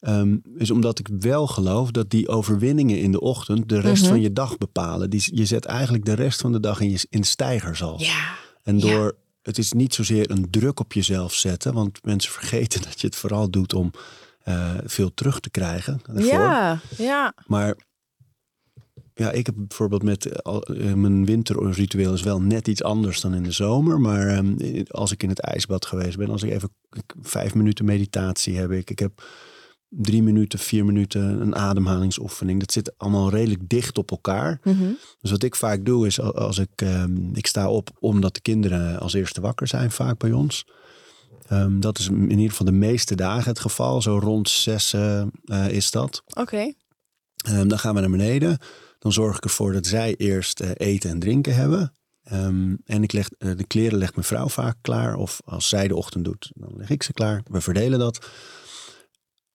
Ehm, 0.00 0.36
is 0.56 0.70
omdat 0.70 0.98
ik 0.98 1.08
wel 1.18 1.46
geloof 1.46 1.90
dat 1.90 2.10
die 2.10 2.28
overwinningen 2.28 2.98
in 3.00 3.12
de 3.12 3.20
ochtend 3.20 3.68
de 3.68 3.80
rest 3.80 4.02
Mhm. 4.02 4.10
van 4.10 4.20
je 4.20 4.32
dag 4.32 4.58
bepalen. 4.58 5.10
Die, 5.10 5.22
je 5.32 5.44
zet 5.44 5.64
eigenlijk 5.64 6.04
de 6.04 6.12
rest 6.12 6.40
van 6.40 6.52
de 6.52 6.60
dag 6.60 6.80
in, 6.80 6.90
je, 6.90 7.06
in 7.10 7.24
stijgers 7.24 7.82
al. 7.82 8.00
ja, 8.00 8.34
en 8.62 8.78
ja. 8.78 8.86
door, 8.86 9.16
het 9.42 9.58
is 9.58 9.72
niet 9.72 9.94
zozeer 9.94 10.30
een 10.30 10.50
druk 10.50 10.80
op 10.80 10.92
jezelf 10.92 11.34
zetten. 11.34 11.74
Want 11.74 12.04
mensen 12.04 12.32
vergeten 12.40 12.82
dat 12.82 13.00
je 13.00 13.06
het 13.06 13.16
vooral 13.16 13.50
doet 13.50 13.74
om 13.74 13.90
eh, 14.42 14.70
veel 14.84 15.14
terug 15.14 15.40
te 15.40 15.50
krijgen. 15.50 16.00
ervoor. 16.06 16.24
ja, 16.32 16.80
ja. 16.98 17.34
Maar 17.46 17.76
ja, 19.14 19.30
ik 19.30 19.46
heb 19.46 19.54
bijvoorbeeld 19.58 20.02
met 20.02 20.26
eh, 20.42 20.92
mijn 20.94 21.24
winterritueel 21.24 22.12
is 22.12 22.22
wel 22.22 22.40
net 22.40 22.68
iets 22.68 22.82
anders 22.82 23.20
dan 23.20 23.34
in 23.34 23.42
de 23.42 23.50
zomer. 23.52 24.00
Maar 24.00 24.26
ehm, 24.28 24.82
als 24.88 25.12
ik 25.12 25.22
in 25.22 25.28
het 25.28 25.40
ijsbad 25.40 25.86
geweest 25.86 26.16
ben, 26.16 26.30
als 26.30 26.42
ik 26.42 26.50
even 26.50 26.68
ik- 26.90 27.14
vijf 27.22 27.54
minuten 27.54 27.84
meditatie 27.84 28.56
heb 28.56 28.70
ik. 28.70 28.90
Ik 28.90 28.98
heb 28.98 29.22
drie 29.88 30.22
minuten, 30.22 30.58
vier 30.58 30.84
minuten 30.84 31.40
een 31.40 31.54
ademhalingsoefening. 31.54 32.60
Dat 32.60 32.72
zit 32.72 32.98
allemaal 32.98 33.30
redelijk 33.30 33.68
dicht 33.68 33.98
op 33.98 34.10
elkaar. 34.10 34.60
Mhm. 34.64 34.84
Dus 35.20 35.30
wat 35.30 35.42
ik 35.42 35.54
vaak 35.54 35.84
doe 35.84 36.06
is 36.06 36.20
al- 36.20 36.34
als 36.34 36.58
ik, 36.58 36.70
ehm, 36.76 37.34
ik 37.34 37.46
sta 37.46 37.70
op 37.70 37.90
omdat 37.98 38.34
de 38.34 38.40
kinderen 38.40 39.00
als 39.00 39.12
eerste 39.12 39.40
wakker 39.40 39.66
zijn 39.68 39.90
vaak 39.90 40.18
bij 40.18 40.32
ons. 40.32 40.66
Ehm, 41.48 41.80
dat 41.80 41.98
is 41.98 42.08
in 42.08 42.30
ieder 42.30 42.50
geval 42.50 42.66
de 42.66 42.72
meeste 42.72 43.14
dagen 43.14 43.48
het 43.50 43.58
geval. 43.60 44.02
Zo 44.02 44.18
rond 44.18 44.48
zes 44.48 44.92
eh, 44.92 45.22
is 45.68 45.90
dat. 45.90 46.22
Oké. 46.40 46.72
Dan 47.66 47.78
gaan 47.78 47.94
we 47.94 48.00
naar 48.00 48.10
beneden. 48.10 48.58
Dan 49.04 49.12
zorg 49.12 49.36
ik 49.36 49.44
ervoor 49.44 49.72
dat 49.72 49.86
zij 49.86 50.14
eerst 50.16 50.60
eh, 50.60 50.70
eten 50.74 51.10
en 51.10 51.18
drinken 51.18 51.54
hebben. 51.54 51.94
Ehm, 52.24 52.74
en 52.84 53.02
ik 53.02 53.12
leg, 53.12 53.28
eh, 53.38 53.50
de 53.56 53.64
kleren 53.66 53.98
legt 53.98 54.14
mijn 54.14 54.26
vrouw 54.26 54.48
vaak 54.48 54.76
klaar. 54.80 55.16
Of 55.16 55.40
als 55.44 55.68
zij 55.68 55.88
de 55.88 55.96
ochtend 55.96 56.24
doet, 56.24 56.50
dan 56.54 56.72
leg 56.76 56.90
ik 56.90 57.02
ze 57.02 57.12
klaar. 57.12 57.42
We 57.50 57.60
verdelen 57.60 57.98
dat. 57.98 58.16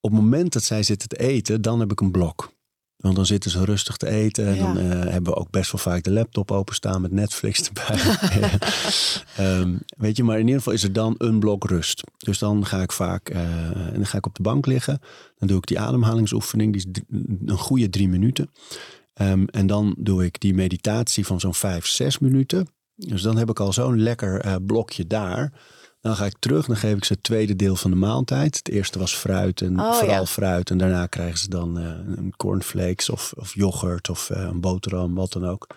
Op 0.02 0.12
het 0.12 0.20
moment 0.22 0.54
dat 0.54 0.64
zij 0.64 0.84
zitten 0.84 1.08
te 1.10 1.18
eten, 1.20 1.62
dan 1.62 1.80
heb 1.80 1.92
ik 1.92 2.00
een 2.00 2.12
blok. 2.12 2.52
Want 2.98 3.16
dan 3.16 3.26
zitten 3.26 3.52
ze 3.52 3.66
rustig 3.66 3.98
te 3.98 4.08
eten. 4.10 4.48
En 4.48 4.56
Ja. 4.56 4.74
dan 4.74 4.78
eh, 4.78 4.90
hebben 5.12 5.34
we 5.34 5.40
ook 5.40 5.50
best 5.52 5.72
wel 5.72 5.82
vaak 5.82 6.04
de 6.04 6.12
laptop 6.12 6.52
openstaan 6.52 7.02
met 7.02 7.12
Netflix 7.12 7.70
erbij. 7.70 7.98
Ehm, 9.38 9.78
weet 9.98 10.18
je, 10.18 10.24
maar 10.24 10.36
in 10.36 10.42
ieder 10.46 10.58
geval 10.58 10.74
is 10.74 10.84
er 10.84 10.94
dan 10.94 11.16
een 11.18 11.40
blok 11.40 11.64
rust. 11.64 12.04
Dus 12.18 12.40
dan 12.40 12.66
ga 12.66 12.82
ik 12.82 12.92
vaak 12.92 13.30
en 13.30 13.92
dan 13.94 14.06
ga 14.06 14.18
ik 14.18 14.26
op 14.26 14.36
de 14.36 14.42
bank 14.42 14.66
liggen. 14.66 15.00
Dan 15.38 15.48
doe 15.48 15.58
ik 15.58 15.66
die 15.68 15.80
ademhalingsoefening. 15.80 16.74
Die 16.74 16.82
is 16.82 17.04
een 17.46 17.58
goede 17.58 17.90
drie 17.90 18.10
minuten. 18.10 18.50
Ehm, 19.20 19.44
en 19.46 19.68
dan 19.68 19.96
doe 19.98 20.26
ik 20.26 20.40
die 20.40 20.54
meditatie 20.54 21.26
van 21.26 21.40
zo'n 21.40 21.54
vijf, 21.54 21.86
zes 21.86 22.20
minuten. 22.20 22.68
Dus 22.96 23.22
dan 23.22 23.38
heb 23.38 23.50
ik 23.50 23.60
al 23.60 23.74
zo'n 23.74 24.02
lekker 24.02 24.42
eh, 24.42 24.56
blokje 24.66 25.08
daar. 25.08 25.54
Dan 26.02 26.16
ga 26.16 26.26
ik 26.26 26.36
terug, 26.40 26.66
dan 26.66 26.76
geef 26.76 26.98
ik 26.98 27.04
ze 27.06 27.14
het 27.14 27.24
tweede 27.24 27.56
deel 27.56 27.76
van 27.76 27.92
de 27.92 27.98
maaltijd. 27.98 28.58
Het 28.58 28.70
eerste 28.70 29.00
was 29.00 29.16
fruit 29.16 29.62
en 29.62 29.80
Oh, 29.80 29.94
vooral 29.94 30.20
ja. 30.20 30.26
fruit. 30.26 30.70
En 30.70 30.78
daarna 30.78 31.06
krijgen 31.06 31.38
ze 31.38 31.50
dan 31.50 31.80
eh, 31.80 31.86
een 32.06 32.34
cornflakes 32.38 33.10
of, 33.10 33.34
of 33.36 33.54
yoghurt 33.54 34.10
of 34.10 34.30
eh, 34.30 34.42
een 34.42 34.62
boterham, 34.62 35.16
wat 35.16 35.32
dan 35.32 35.46
ook. 35.46 35.68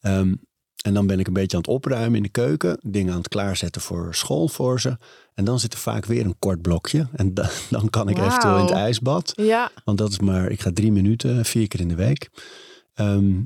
Ehm, 0.00 0.34
en 0.82 0.94
dan 0.94 1.06
ben 1.06 1.20
ik 1.20 1.26
een 1.26 1.32
beetje 1.32 1.56
aan 1.56 1.62
het 1.62 1.72
opruimen 1.72 2.16
in 2.16 2.22
de 2.22 2.28
keuken. 2.28 2.78
Dingen 2.82 3.12
aan 3.12 3.18
het 3.18 3.28
klaarzetten 3.28 3.82
voor 3.82 4.14
school 4.14 4.48
voor 4.48 4.80
ze. 4.80 4.96
En 5.34 5.44
dan 5.44 5.60
zit 5.60 5.72
er 5.72 5.78
vaak 5.78 6.04
weer 6.04 6.24
een 6.24 6.38
kort 6.38 6.62
blokje. 6.62 7.08
En 7.12 7.34
da- 7.34 7.50
dan 7.70 7.90
kan 7.90 8.08
ik 8.08 8.16
Wauw. 8.16 8.28
eventueel 8.28 8.56
in 8.58 8.64
het 8.64 8.70
ijsbad. 8.74 9.32
Ja, 9.36 9.70
Want 9.84 9.98
dat 9.98 10.10
is 10.10 10.18
maar, 10.20 10.50
ik 10.50 10.60
ga 10.60 10.70
drie 10.74 10.92
minuten, 10.92 11.44
vier 11.44 11.68
keer 11.68 11.80
in 11.80 11.88
de 11.88 11.94
week. 11.94 12.30
Ehm, 12.94 13.40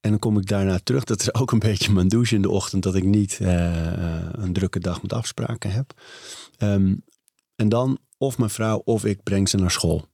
en 0.00 0.10
dan 0.10 0.18
kom 0.18 0.38
ik 0.38 0.46
daarna 0.46 0.78
terug. 0.84 1.04
Dat 1.04 1.20
is 1.20 1.34
ook 1.34 1.52
een 1.52 1.58
beetje 1.58 1.92
mijn 1.92 2.08
douche 2.08 2.34
in 2.34 2.42
de 2.42 2.50
ochtend. 2.50 2.82
Dat 2.82 2.94
ik 2.94 3.04
niet 3.04 3.38
eh, 3.40 3.92
eh, 3.92 4.22
een 4.32 4.52
drukke 4.52 4.78
dag 4.78 5.02
met 5.02 5.12
afspraken 5.12 5.70
heb. 5.72 5.92
Ehm, 6.56 6.94
en 7.56 7.68
dan 7.68 7.98
of 8.18 8.38
mijn 8.38 8.50
vrouw 8.50 8.82
of 8.84 9.04
ik 9.04 9.22
breng 9.22 9.48
ze 9.48 9.56
naar 9.56 9.70
school. 9.70 10.04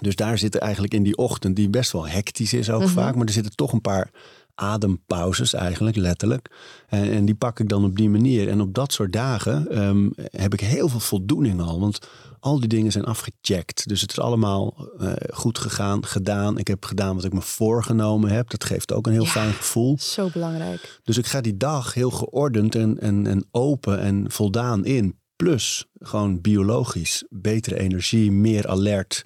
Dus 0.00 0.16
daar 0.16 0.38
zitten 0.38 0.60
eigenlijk 0.60 0.94
in 0.94 1.02
die 1.02 1.16
ochtend, 1.16 1.56
die 1.56 1.68
best 1.70 1.92
wel 1.92 2.08
hectisch 2.08 2.52
is 2.52 2.70
ook 2.70 2.80
Mhm. 2.82 2.90
vaak. 2.92 3.14
Maar 3.14 3.26
er 3.26 3.32
zitten 3.32 3.54
toch 3.56 3.72
een 3.72 3.80
paar 3.80 4.10
adempauzes 4.58 5.52
eigenlijk, 5.52 5.96
letterlijk. 5.96 6.50
En, 6.88 7.10
en 7.10 7.24
die 7.24 7.34
pak 7.34 7.60
ik 7.60 7.68
dan 7.68 7.84
op 7.84 7.96
die 7.96 8.10
manier. 8.10 8.48
En 8.48 8.60
op 8.60 8.74
dat 8.74 8.92
soort 8.92 9.12
dagen 9.12 9.70
ehm, 9.70 10.08
heb 10.30 10.52
ik 10.52 10.60
heel 10.60 10.88
veel 10.88 11.00
voldoening 11.00 11.60
al. 11.60 11.80
Want 11.80 11.98
al 12.40 12.58
die 12.60 12.68
dingen 12.68 12.92
zijn 12.92 13.04
afgecheckt. 13.04 13.88
Dus 13.88 14.00
het 14.00 14.10
is 14.10 14.20
allemaal 14.20 14.88
eh, 14.98 15.12
goed 15.32 15.58
gegaan, 15.58 16.04
gedaan. 16.04 16.58
Ik 16.58 16.68
heb 16.68 16.84
gedaan 16.84 17.14
wat 17.14 17.24
ik 17.24 17.32
me 17.32 17.40
voorgenomen 17.42 18.30
heb. 18.30 18.50
Dat 18.50 18.64
geeft 18.64 18.92
ook 18.92 19.06
een 19.06 19.12
heel 19.12 19.22
Ja. 19.24 19.28
fijn 19.30 19.52
gevoel. 19.52 19.96
zo 19.98 20.28
belangrijk. 20.32 21.00
Dus 21.04 21.18
ik 21.18 21.26
ga 21.26 21.40
die 21.40 21.56
dag 21.56 21.94
heel 21.94 22.10
geordend 22.10 22.74
en, 22.74 22.98
en, 23.00 23.26
en 23.26 23.46
open 23.50 24.00
en 24.00 24.30
voldaan 24.30 24.84
in. 24.84 25.16
Plus 25.36 25.86
gewoon 25.98 26.40
biologisch 26.40 27.24
betere 27.28 27.78
energie, 27.78 28.32
meer 28.32 28.68
alert, 28.68 29.24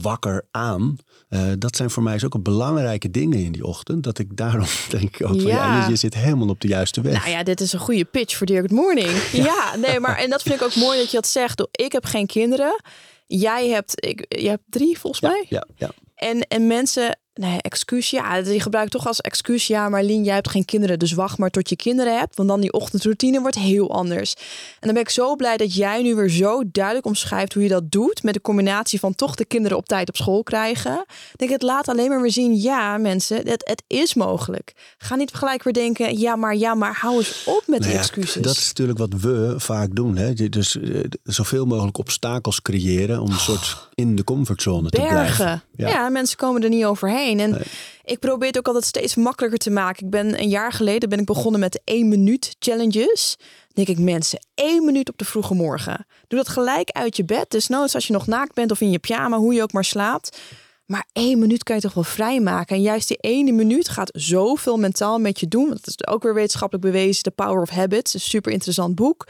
wakker 0.00 0.46
aan. 0.50 0.96
Eh, 1.28 1.42
dat 1.58 1.76
zijn 1.76 1.90
voor 1.90 2.02
mij 2.02 2.12
dus 2.12 2.24
ook 2.24 2.42
belangrijke 2.42 3.10
dingen 3.10 3.38
in 3.38 3.52
die 3.52 3.64
ochtend. 3.64 4.02
Dat 4.04 4.18
ik 4.18 4.36
daarom 4.36 4.66
denk 4.90 5.16
ook 5.22 5.28
van 5.28 5.40
ja, 5.40 5.80
Ja. 5.80 5.88
je, 5.88 5.96
zit 5.96 6.14
helemaal 6.14 6.48
op 6.48 6.60
de 6.60 6.68
juiste 6.68 7.00
weg. 7.00 7.18
Nou 7.18 7.30
ja, 7.30 7.42
dit 7.42 7.60
is 7.60 7.72
een 7.72 7.78
goede 7.80 8.04
pitch 8.04 8.36
voor 8.36 8.46
Dear 8.46 8.60
Good 8.60 8.70
Morning. 8.70 9.10
Ja. 9.32 9.76
nee, 9.76 10.00
maar 10.00 10.16
en 10.18 10.30
dat 10.30 10.42
vind 10.42 10.54
ik 10.54 10.62
ook 10.62 10.74
mooi 10.74 10.98
dat 10.98 11.10
je 11.10 11.16
dat 11.16 11.26
zegt. 11.26 11.68
Ik 11.70 11.92
heb 11.92 12.04
geen 12.04 12.26
kinderen. 12.26 12.82
Jij 13.26 13.68
hebt, 13.68 14.04
ik, 14.06 14.24
je 14.28 14.48
hebt 14.48 14.62
drie 14.66 14.98
volgens 14.98 15.22
mij. 15.22 15.46
ja, 15.48 15.66
ja. 15.76 15.90
En, 16.14 16.40
en 16.48 16.66
mensen 16.66 17.18
Nee, 17.40 17.60
excuus. 17.60 18.10
Ja, 18.10 18.36
je 18.36 18.60
gebruikt 18.60 18.90
toch 18.90 19.06
als 19.06 19.20
excuus. 19.20 19.66
Ja, 19.66 19.88
Marlien, 19.88 20.24
jij 20.24 20.34
hebt 20.34 20.50
geen 20.50 20.64
kinderen, 20.64 20.98
dus 20.98 21.12
wacht 21.12 21.38
maar 21.38 21.50
tot 21.50 21.68
je 21.68 21.76
kinderen 21.76 22.18
hebt. 22.18 22.36
Want 22.36 22.48
dan 22.48 22.60
die 22.60 22.72
ochtendroutine 22.72 23.40
wordt 23.40 23.56
heel 23.56 23.90
anders. 23.90 24.34
En 24.34 24.40
dan 24.80 24.92
ben 24.92 25.02
ik 25.02 25.08
zo 25.08 25.36
blij 25.36 25.56
dat 25.56 25.74
jij 25.74 26.02
nu 26.02 26.14
weer 26.14 26.28
zo 26.28 26.62
duidelijk 26.66 27.06
omschrijft 27.06 27.54
hoe 27.54 27.62
je 27.62 27.68
dat 27.68 27.90
doet. 27.90 28.22
Met 28.22 28.34
de 28.34 28.40
combinatie 28.40 28.98
van 28.98 29.14
toch 29.14 29.34
de 29.34 29.44
kinderen 29.44 29.76
op 29.76 29.86
tijd 29.86 30.08
op 30.08 30.16
school 30.16 30.42
krijgen. 30.42 31.04
Ik 31.32 31.38
denk, 31.38 31.50
het 31.50 31.62
laat 31.62 31.88
alleen 31.88 32.08
maar 32.08 32.20
weer 32.20 32.30
zien. 32.30 32.60
Ja, 32.60 32.98
mensen, 32.98 33.36
het, 33.36 33.68
het 33.68 33.82
is 33.86 34.14
mogelijk. 34.14 34.72
Ga 34.98 35.14
niet 35.14 35.34
gelijk 35.34 35.62
weer 35.62 35.72
denken, 35.72 36.18
ja, 36.18 36.36
maar 36.36 36.56
ja, 36.56 36.74
maar 36.74 36.96
hou 37.00 37.16
eens 37.16 37.44
op 37.46 37.62
met 37.66 37.78
Nou 37.78 37.82
die 37.82 37.92
ja, 37.92 37.98
excuses. 37.98 38.42
Dat 38.42 38.56
is 38.56 38.66
natuurlijk 38.66 38.98
wat 38.98 39.12
we 39.20 39.54
vaak 39.56 39.94
doen. 39.94 40.16
Hè? 40.16 40.32
Dus 40.32 40.80
eh, 40.80 41.00
zoveel 41.22 41.66
mogelijk 41.66 41.98
obstakels 41.98 42.62
creëren 42.62 43.20
om 43.20 43.30
een 43.30 43.38
soort 43.38 43.88
in 43.94 44.16
de 44.16 44.24
comfortzone 44.24 44.90
te 44.90 45.00
blijven. 45.00 45.62
Ja. 45.76 45.88
Ja. 45.88 46.08
mensen 46.08 46.36
komen 46.36 46.62
er 46.62 46.68
niet 46.68 46.84
overheen. 46.84 47.23
En 47.30 47.50
Nee. 47.50 47.60
ik 48.04 48.18
probeer 48.18 48.48
het 48.48 48.58
ook 48.58 48.66
altijd 48.66 48.84
steeds 48.84 49.14
makkelijker 49.14 49.58
te 49.58 49.70
maken. 49.70 50.04
Ik 50.04 50.10
ben 50.10 50.40
een 50.40 50.48
jaar 50.48 50.72
geleden 50.72 51.08
ben 51.08 51.18
ik 51.18 51.24
begonnen 51.26 51.60
met 51.60 51.72
de 51.72 51.80
1 51.84 52.08
minuut 52.08 52.56
challenges. 52.58 53.36
Dan 53.38 53.84
denk 53.84 53.98
ik 53.98 54.04
mensen, 54.04 54.38
één 54.54 54.84
minuut 54.84 55.08
op 55.08 55.18
de 55.18 55.24
vroege 55.24 55.54
morgen. 55.54 56.06
Doe 56.28 56.38
dat 56.38 56.48
gelijk 56.48 56.90
uit 56.90 57.16
je 57.16 57.24
bed. 57.24 57.50
Dus 57.50 57.68
noods 57.68 57.94
als 57.94 58.06
je 58.06 58.12
nog 58.12 58.26
naakt 58.26 58.54
bent 58.54 58.70
of 58.70 58.80
in 58.80 58.90
je 58.90 58.98
pyjama, 58.98 59.36
hoe 59.36 59.54
je 59.54 59.62
ook 59.62 59.72
maar 59.72 59.84
slaapt. 59.84 60.38
Maar 60.86 61.06
één 61.12 61.38
minuut 61.38 61.62
kan 61.62 61.76
je 61.76 61.82
toch 61.82 61.94
wel 61.94 62.04
vrijmaken. 62.04 62.76
En 62.76 62.82
juist 62.82 63.08
die 63.08 63.16
ene 63.16 63.52
minuut 63.52 63.88
gaat 63.88 64.10
zoveel 64.12 64.76
mentaal 64.76 65.18
met 65.18 65.40
je 65.40 65.48
doen. 65.48 65.68
Dat 65.68 65.86
is 65.86 66.06
ook 66.06 66.22
weer 66.22 66.34
wetenschappelijk 66.34 66.86
bewezen. 66.86 67.22
The 67.22 67.30
Power 67.30 67.60
of 67.62 67.68
Habits. 67.70 68.14
Een 68.14 68.20
super 68.20 68.52
interessant 68.52 68.94
boek. 68.94 69.26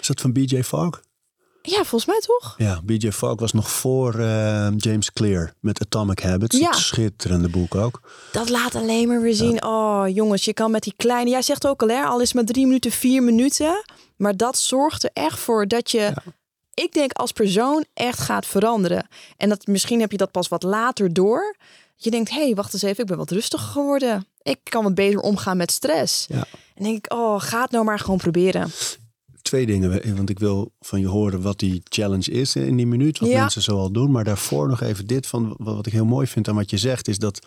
Is 0.00 0.06
dat 0.06 0.20
van 0.20 0.32
BJ 0.32 0.62
Fogg? 0.62 1.00
Ja, 1.66 1.76
volgens 1.76 2.06
mij 2.06 2.20
toch? 2.20 2.54
Ja, 2.58 2.80
BJ 2.84 3.10
Fogg 3.10 3.40
was 3.40 3.52
nog 3.52 3.70
voor 3.70 4.14
eh, 4.18 4.68
James 4.76 5.12
Clear 5.12 5.52
met 5.60 5.80
Atomic 5.80 6.20
Habits. 6.20 6.58
Ja. 6.58 6.70
Het 6.70 6.78
schitterende 6.78 7.48
boek 7.48 7.74
ook. 7.74 8.00
Dat 8.32 8.48
laat 8.48 8.74
alleen 8.74 9.08
maar 9.08 9.20
weer 9.20 9.34
zien. 9.34 9.64
Oh, 9.64 10.04
jongens, 10.08 10.44
je 10.44 10.52
kan 10.52 10.70
met 10.70 10.82
die 10.82 10.94
kleine. 10.96 11.30
Jij 11.30 11.42
zegt 11.42 11.66
ook 11.66 11.82
al, 11.82 11.88
hè, 11.88 12.02
al 12.02 12.20
is 12.20 12.32
maar 12.32 12.44
drie 12.44 12.66
minuten, 12.66 12.90
vier 12.90 13.22
minuten. 13.22 13.84
Maar 14.16 14.36
dat 14.36 14.58
zorgt 14.58 15.04
er 15.04 15.10
echt 15.12 15.38
voor 15.38 15.68
dat 15.68 15.90
je, 15.90 16.12
ik 16.74 16.92
denk, 16.92 17.12
als 17.12 17.32
persoon 17.32 17.84
echt 17.94 18.18
gaat 18.18 18.46
veranderen. 18.46 19.08
En 19.36 19.48
dat 19.48 19.66
misschien 19.66 20.00
heb 20.00 20.10
je 20.10 20.16
dat 20.16 20.30
pas 20.30 20.48
wat 20.48 20.62
later 20.62 21.12
door. 21.12 21.56
Je 21.96 22.10
denkt, 22.10 22.30
hé, 22.30 22.44
hey, 22.44 22.54
wacht 22.54 22.72
eens 22.72 22.82
even, 22.82 23.02
ik 23.02 23.08
ben 23.08 23.16
wat 23.16 23.30
rustiger 23.30 23.68
geworden. 23.68 24.26
Ik 24.42 24.58
kan 24.62 24.82
wat 24.82 24.94
beter 24.94 25.20
omgaan 25.20 25.56
met 25.56 25.70
stress. 25.70 26.26
Ja. 26.28 26.44
En 26.74 26.84
denk 26.84 26.96
ik, 26.96 27.12
oh, 27.12 27.40
ga 27.40 27.62
het 27.62 27.70
nou 27.70 27.84
maar 27.84 27.98
gewoon 27.98 28.18
proberen. 28.18 28.70
Twee 29.46 29.66
dingen, 29.66 30.16
want 30.16 30.30
ik 30.30 30.38
wil 30.38 30.72
van 30.80 31.00
je 31.00 31.06
horen 31.06 31.42
wat 31.42 31.58
die 31.58 31.80
challenge 31.84 32.30
is 32.30 32.56
in 32.56 32.76
die 32.76 32.86
minuut. 32.86 33.18
Wat 33.18 33.28
Ja. 33.28 33.40
mensen 33.40 33.62
zoal 33.62 33.90
doen. 33.92 34.10
Maar 34.10 34.24
daarvoor 34.24 34.68
nog 34.68 34.80
even 34.80 35.06
dit 35.06 35.26
van 35.26 35.54
wat 35.58 35.86
ik 35.86 35.92
heel 35.92 36.04
mooi 36.04 36.26
vind 36.26 36.48
aan 36.48 36.54
wat 36.54 36.70
je 36.70 36.78
zegt. 36.78 37.08
Is 37.08 37.18
dat 37.18 37.46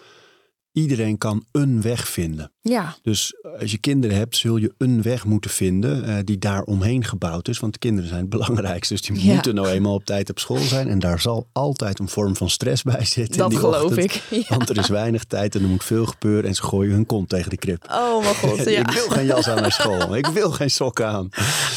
iedereen 0.71 1.17
kan 1.17 1.45
een 1.51 1.81
weg 1.81 2.07
vinden. 2.09 2.51
Ja, 2.61 2.95
Dus 3.01 3.33
als 3.59 3.71
je 3.71 3.77
kinderen 3.77 4.17
hebt, 4.17 4.37
zul 4.37 4.57
je 4.57 4.73
een 4.77 5.01
weg 5.01 5.25
moeten 5.25 5.49
vinden 5.51 6.03
eh, 6.05 6.15
die 6.23 6.37
daar 6.37 6.63
omheen 6.63 7.03
gebouwd 7.03 7.47
is. 7.47 7.59
Want 7.59 7.73
de 7.73 7.79
kinderen 7.79 8.09
zijn 8.09 8.21
het 8.21 8.29
belangrijkste. 8.29 8.93
Dus 8.93 9.01
die 9.03 9.25
Ja. 9.25 9.33
moeten 9.33 9.55
nou 9.55 9.67
eenmaal 9.67 9.93
op 9.93 10.05
tijd 10.05 10.29
op 10.29 10.39
school 10.39 10.57
zijn. 10.57 10.87
En 10.87 10.99
daar 10.99 11.19
zal 11.19 11.47
altijd 11.51 11.99
een 11.99 12.09
vorm 12.09 12.35
van 12.35 12.49
stress 12.49 12.83
bij 12.83 13.05
zitten. 13.05 13.33
in 13.33 13.39
dat 13.39 13.49
die 13.49 13.59
geloof 13.59 13.83
ochtend. 13.83 14.03
ik. 14.03 14.23
Ja. 14.49 14.55
Want 14.57 14.69
er 14.69 14.77
is 14.77 14.87
weinig 14.87 15.23
tijd 15.23 15.55
en 15.55 15.61
er 15.61 15.67
moet 15.69 15.83
veel 15.83 16.05
gebeuren. 16.05 16.49
En 16.49 16.55
ze 16.55 16.63
gooien 16.63 16.93
hun 16.93 17.05
kont 17.05 17.29
tegen 17.29 17.49
de 17.49 17.57
krip. 17.57 17.85
Oh 17.91 18.23
mijn 18.23 18.35
god, 18.43 18.57
ja. 18.69 18.79
Ik 18.79 18.89
wil 18.91 19.07
geen 19.09 19.25
jas 19.25 19.47
aan 19.47 19.61
naar 19.61 19.71
school. 19.71 20.15
Ik 20.15 20.25
wil 20.27 20.51
geen 20.51 20.71
sokken 20.71 21.07
aan. 21.07 21.29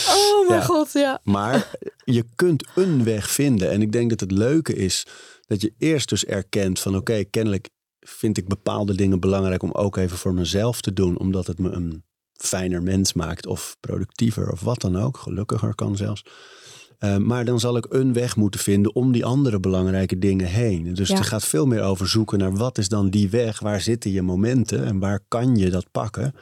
Oh 0.08 0.48
mijn 0.48 0.60
Ja. 0.60 0.66
god, 0.66 0.92
ja. 0.92 1.20
Maar 1.22 1.70
je 2.04 2.24
kunt 2.34 2.66
een 2.74 3.04
weg 3.04 3.30
vinden. 3.30 3.70
En 3.70 3.82
ik 3.82 3.92
denk 3.92 4.10
dat 4.10 4.20
het 4.20 4.30
leuke 4.30 4.74
is 4.74 5.06
dat 5.46 5.60
je 5.60 5.72
eerst 5.78 6.08
dus 6.08 6.24
erkent 6.24 6.80
van 6.80 6.96
oké, 6.96 7.24
kennelijk 7.24 7.68
vind 8.06 8.36
ik 8.38 8.48
bepaalde 8.48 8.94
dingen 8.94 9.20
belangrijk 9.20 9.62
om 9.62 9.70
ook 9.72 9.96
even 9.96 10.18
voor 10.18 10.34
mezelf 10.34 10.80
te 10.80 10.92
doen. 10.92 11.18
Omdat 11.18 11.46
het 11.46 11.58
me 11.58 11.70
een 11.70 12.04
fijner 12.32 12.82
mens 12.82 13.12
maakt 13.12 13.46
of 13.46 13.76
productiever 13.80 14.50
of 14.52 14.60
wat 14.60 14.80
dan 14.80 14.96
ook. 14.96 15.16
Gelukkiger 15.16 15.74
kan 15.74 15.96
zelfs. 15.96 16.24
Eh, 16.98 17.16
maar 17.16 17.44
dan 17.44 17.60
zal 17.60 17.76
ik 17.76 17.86
een 17.88 18.12
weg 18.12 18.36
moeten 18.36 18.60
vinden 18.60 18.94
om 18.94 19.12
die 19.12 19.24
andere 19.24 19.60
belangrijke 19.60 20.18
dingen 20.18 20.46
heen. 20.46 20.94
Dus 20.94 21.08
Ja. 21.08 21.14
het 21.16 21.26
gaat 21.26 21.44
veel 21.44 21.66
meer 21.66 21.82
over 21.82 22.08
zoeken 22.08 22.38
naar 22.38 22.56
wat 22.56 22.78
is 22.78 22.88
dan 22.88 23.10
die 23.10 23.30
weg? 23.30 23.60
Waar 23.60 23.80
zitten 23.80 24.10
je 24.10 24.22
momenten 24.22 24.84
en 24.84 24.98
waar 24.98 25.20
kan 25.28 25.56
je 25.56 25.70
dat 25.70 25.90
pakken? 25.90 26.34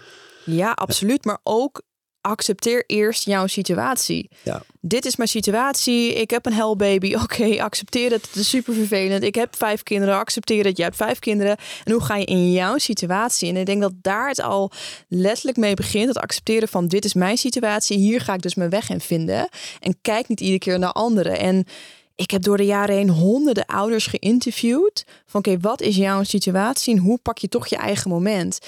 Ja, 0.44 0.72
absoluut. 0.72 1.24
Maar 1.24 1.38
ook 1.42 1.82
accepteer 2.20 2.84
eerst 2.86 3.24
jouw 3.24 3.46
situatie. 3.46 4.30
Ja. 4.42 4.62
Dit 4.80 5.04
is 5.04 5.16
mijn 5.16 5.28
situatie. 5.28 6.14
Ik 6.14 6.30
heb 6.30 6.46
een 6.46 6.52
hellbaby. 6.52 7.14
Oké, 7.22 7.62
accepteer 7.62 8.10
het. 8.10 8.26
Het 8.26 8.36
is 8.36 8.48
super 8.48 8.74
vervelend. 8.74 9.22
Ik 9.22 9.34
heb 9.34 9.56
vijf 9.56 9.82
kinderen. 9.82 10.14
Accepteer 10.14 10.64
het. 10.64 10.76
Jij 10.76 10.86
hebt 10.86 10.98
vijf 10.98 11.18
kinderen. 11.18 11.56
En 11.84 11.92
hoe 11.92 12.02
ga 12.02 12.16
je 12.16 12.24
in 12.24 12.52
jouw 12.52 12.78
situatie? 12.78 13.48
En 13.48 13.56
ik 13.56 13.66
denk 13.66 13.80
dat 13.80 13.92
daar 13.94 14.28
het 14.28 14.40
al 14.40 14.70
letterlijk 15.08 15.56
mee 15.56 15.74
begint. 15.74 16.08
Het 16.08 16.18
accepteren 16.18 16.68
van 16.68 16.88
dit 16.88 17.04
is 17.04 17.14
mijn 17.14 17.38
situatie. 17.38 17.98
Hier 17.98 18.20
ga 18.20 18.34
ik 18.34 18.42
dus 18.42 18.54
mijn 18.54 18.70
weg 18.70 18.90
in 18.90 19.00
vinden. 19.00 19.48
En 19.80 19.98
kijk 20.02 20.28
niet 20.28 20.40
iedere 20.40 20.58
keer 20.58 20.78
naar 20.78 20.92
anderen. 20.92 21.38
En 21.38 21.66
ik 22.14 22.30
heb 22.30 22.42
door 22.42 22.56
de 22.56 22.64
jaren 22.64 22.96
heen 22.96 23.08
honderden 23.08 23.66
ouders 23.66 24.06
geïnterviewd. 24.06 25.04
Van 25.26 25.40
oké, 25.40 25.58
wat 25.60 25.80
is 25.80 25.96
jouw 25.96 26.22
situatie? 26.22 26.94
En 26.94 27.00
hoe 27.00 27.18
pak 27.22 27.38
je 27.38 27.48
toch 27.48 27.66
je 27.66 27.76
eigen 27.76 28.10
moment? 28.10 28.58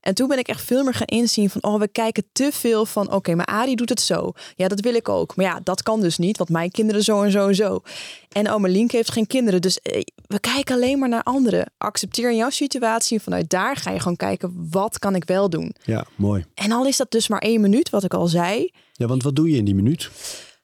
En 0.00 0.14
toen 0.14 0.28
ben 0.28 0.38
ik 0.38 0.48
echt 0.48 0.62
veel 0.62 0.84
meer 0.84 0.94
gaan 0.94 1.06
inzien 1.06 1.50
van, 1.50 1.62
oh, 1.62 1.78
we 1.78 1.88
kijken 1.88 2.24
te 2.32 2.48
veel 2.52 2.86
van, 2.86 3.12
oké, 3.12 3.34
maar 3.34 3.46
Arie 3.46 3.76
doet 3.76 3.88
het 3.88 4.00
zo. 4.00 4.32
Ja, 4.56 4.68
dat 4.68 4.80
wil 4.80 4.94
ik 4.94 5.08
ook. 5.08 5.36
Maar 5.36 5.46
ja, 5.46 5.60
dat 5.62 5.82
kan 5.82 6.00
dus 6.00 6.18
niet, 6.18 6.38
want 6.38 6.50
mijn 6.50 6.70
kinderen 6.70 7.02
zo 7.02 7.22
en 7.22 7.30
zo 7.30 7.48
en 7.48 7.54
zo. 7.54 7.82
En 8.28 8.50
oma 8.50 8.68
Lienke 8.68 8.96
heeft 8.96 9.12
geen 9.12 9.26
kinderen. 9.26 9.60
Dus 9.60 9.80
eh, 9.80 10.02
we 10.26 10.40
kijken 10.40 10.74
alleen 10.74 10.98
maar 10.98 11.08
naar 11.08 11.22
anderen. 11.22 11.72
Accepteer 11.78 12.34
jouw 12.34 12.50
situatie 12.50 13.18
en 13.18 13.24
vanuit 13.24 13.50
daar 13.50 13.76
ga 13.76 13.90
je 13.90 13.98
gewoon 13.98 14.16
kijken, 14.16 14.68
wat 14.70 14.98
kan 14.98 15.14
ik 15.14 15.24
wel 15.24 15.50
doen? 15.50 15.74
Ja, 15.84 16.06
mooi. 16.14 16.44
En 16.54 16.72
al 16.72 16.86
is 16.86 16.96
dat 16.96 17.10
dus 17.10 17.28
maar 17.28 17.40
één 17.40 17.60
minuut, 17.60 17.90
wat 17.90 18.04
ik 18.04 18.14
al 18.14 18.26
zei. 18.26 18.70
Ja, 18.92 19.06
want 19.06 19.22
wat 19.22 19.36
doe 19.36 19.50
je 19.50 19.56
in 19.56 19.64
die 19.64 19.74
minuut? 19.74 20.10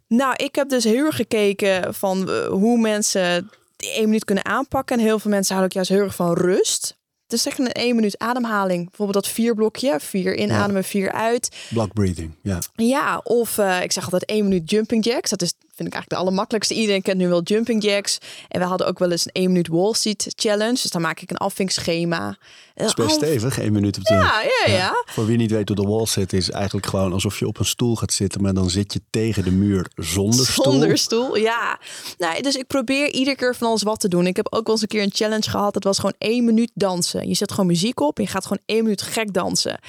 Nou, 0.08 0.34
ik 0.36 0.54
heb 0.54 0.68
dus 0.68 0.84
heel 0.84 1.04
erg 1.04 1.16
gekeken 1.16 1.94
van 1.94 2.30
eh, 2.30 2.46
hoe 2.46 2.78
mensen 2.78 3.50
die 3.76 3.90
één 3.90 4.04
minuut 4.04 4.24
kunnen 4.24 4.44
aanpakken. 4.44 4.98
En 4.98 5.04
heel 5.04 5.18
veel 5.18 5.30
mensen 5.30 5.54
houden 5.56 5.76
ook 5.76 5.86
juist 5.86 6.00
heel 6.00 6.08
erg 6.08 6.16
van 6.16 6.32
rust. 6.32 6.96
Dus 7.26 7.42
zeg 7.42 7.58
een 7.58 7.72
één 7.72 7.94
minuut 7.94 8.18
ademhaling. 8.18 8.84
Bijvoorbeeld 8.84 9.24
dat 9.24 9.32
vier 9.32 9.54
blokje. 9.54 9.96
Vier 10.00 10.36
inademen, 10.36 10.84
vier 10.84 11.12
uit. 11.12 11.56
Block 11.70 11.92
breathing, 11.92 12.30
ja. 12.42 12.58
Ja, 12.74 13.20
of 13.24 13.58
eh, 13.58 13.82
ik 13.82 13.92
zeg 13.92 14.04
altijd 14.04 14.24
één 14.24 14.44
minuut 14.44 14.70
jumping 14.70 15.04
jacks. 15.04 15.30
Dat 15.30 15.42
is, 15.42 15.52
vind 15.76 15.88
ik 15.88 15.94
eigenlijk 15.94 16.10
de 16.10 16.16
allermakkelijkste. 16.16 16.74
Iedereen 16.74 17.02
kent 17.02 17.18
nu 17.18 17.28
wel 17.28 17.42
jumping 17.42 17.82
jacks. 17.82 18.18
En 18.48 18.60
we 18.60 18.66
hadden 18.66 18.86
ook 18.86 18.98
wel 18.98 19.10
eens 19.10 19.24
een 19.26 19.32
één 19.32 19.46
minuut 19.46 19.68
wall 19.68 19.92
seat 19.92 20.26
challenge. 20.36 20.72
Dus 20.82 20.90
dan 20.90 21.00
maak 21.00 21.20
ik 21.20 21.30
een 21.30 21.36
afvinkschema. 21.36 22.36
Dat 22.74 22.86
is 22.86 22.94
best 22.94 23.16
stevig, 23.16 23.58
één 23.58 23.72
minuut 23.72 23.96
op 23.96 24.04
de... 24.04 24.14
Ja, 24.14 24.42
ja, 24.42 24.72
ja. 24.72 25.04
Voor 25.06 25.26
wie 25.26 25.36
niet 25.36 25.50
weet 25.50 25.68
hoe 25.68 25.76
de 25.76 25.88
wall 25.88 26.06
sit 26.06 26.32
is, 26.32 26.50
eigenlijk 26.50 26.86
gewoon 26.86 27.12
alsof 27.12 27.38
je 27.38 27.46
op 27.46 27.58
een 27.58 27.64
stoel 27.64 27.96
gaat 27.96 28.12
zitten, 28.12 28.42
maar 28.42 28.54
dan 28.54 28.70
zit 28.70 28.92
je 28.92 29.00
tegen 29.10 29.44
de 29.44 29.50
muur 29.50 29.86
zonder 29.94 30.46
stoel. 30.46 30.64
Zonder 30.64 30.98
stoel, 30.98 31.36
ja. 31.36 31.78
Nou, 32.18 32.42
dus 32.42 32.54
ik 32.54 32.66
probeer 32.66 33.12
iedere 33.12 33.36
keer 33.36 33.54
van 33.54 33.68
alles 33.68 33.82
wat 33.82 34.00
te 34.00 34.08
doen. 34.08 34.26
Ik 34.26 34.36
heb 34.36 34.46
ook 34.52 34.66
wel 34.66 34.74
eens 34.74 34.82
een 34.82 34.88
keer 34.88 35.02
een 35.02 35.14
challenge 35.14 35.50
gehad. 35.50 35.74
Dat 35.74 35.84
was 35.84 35.96
gewoon 35.96 36.14
één 36.18 36.44
minuut 36.44 36.70
dansen. 36.74 37.28
Je 37.28 37.34
zet 37.34 37.50
gewoon 37.50 37.66
muziek 37.66 38.00
op 38.00 38.16
en 38.16 38.24
je 38.24 38.30
gaat 38.30 38.46
gewoon 38.46 38.62
één 38.66 38.82
minuut 38.82 39.02
gek 39.02 39.32
dansen. 39.32 39.80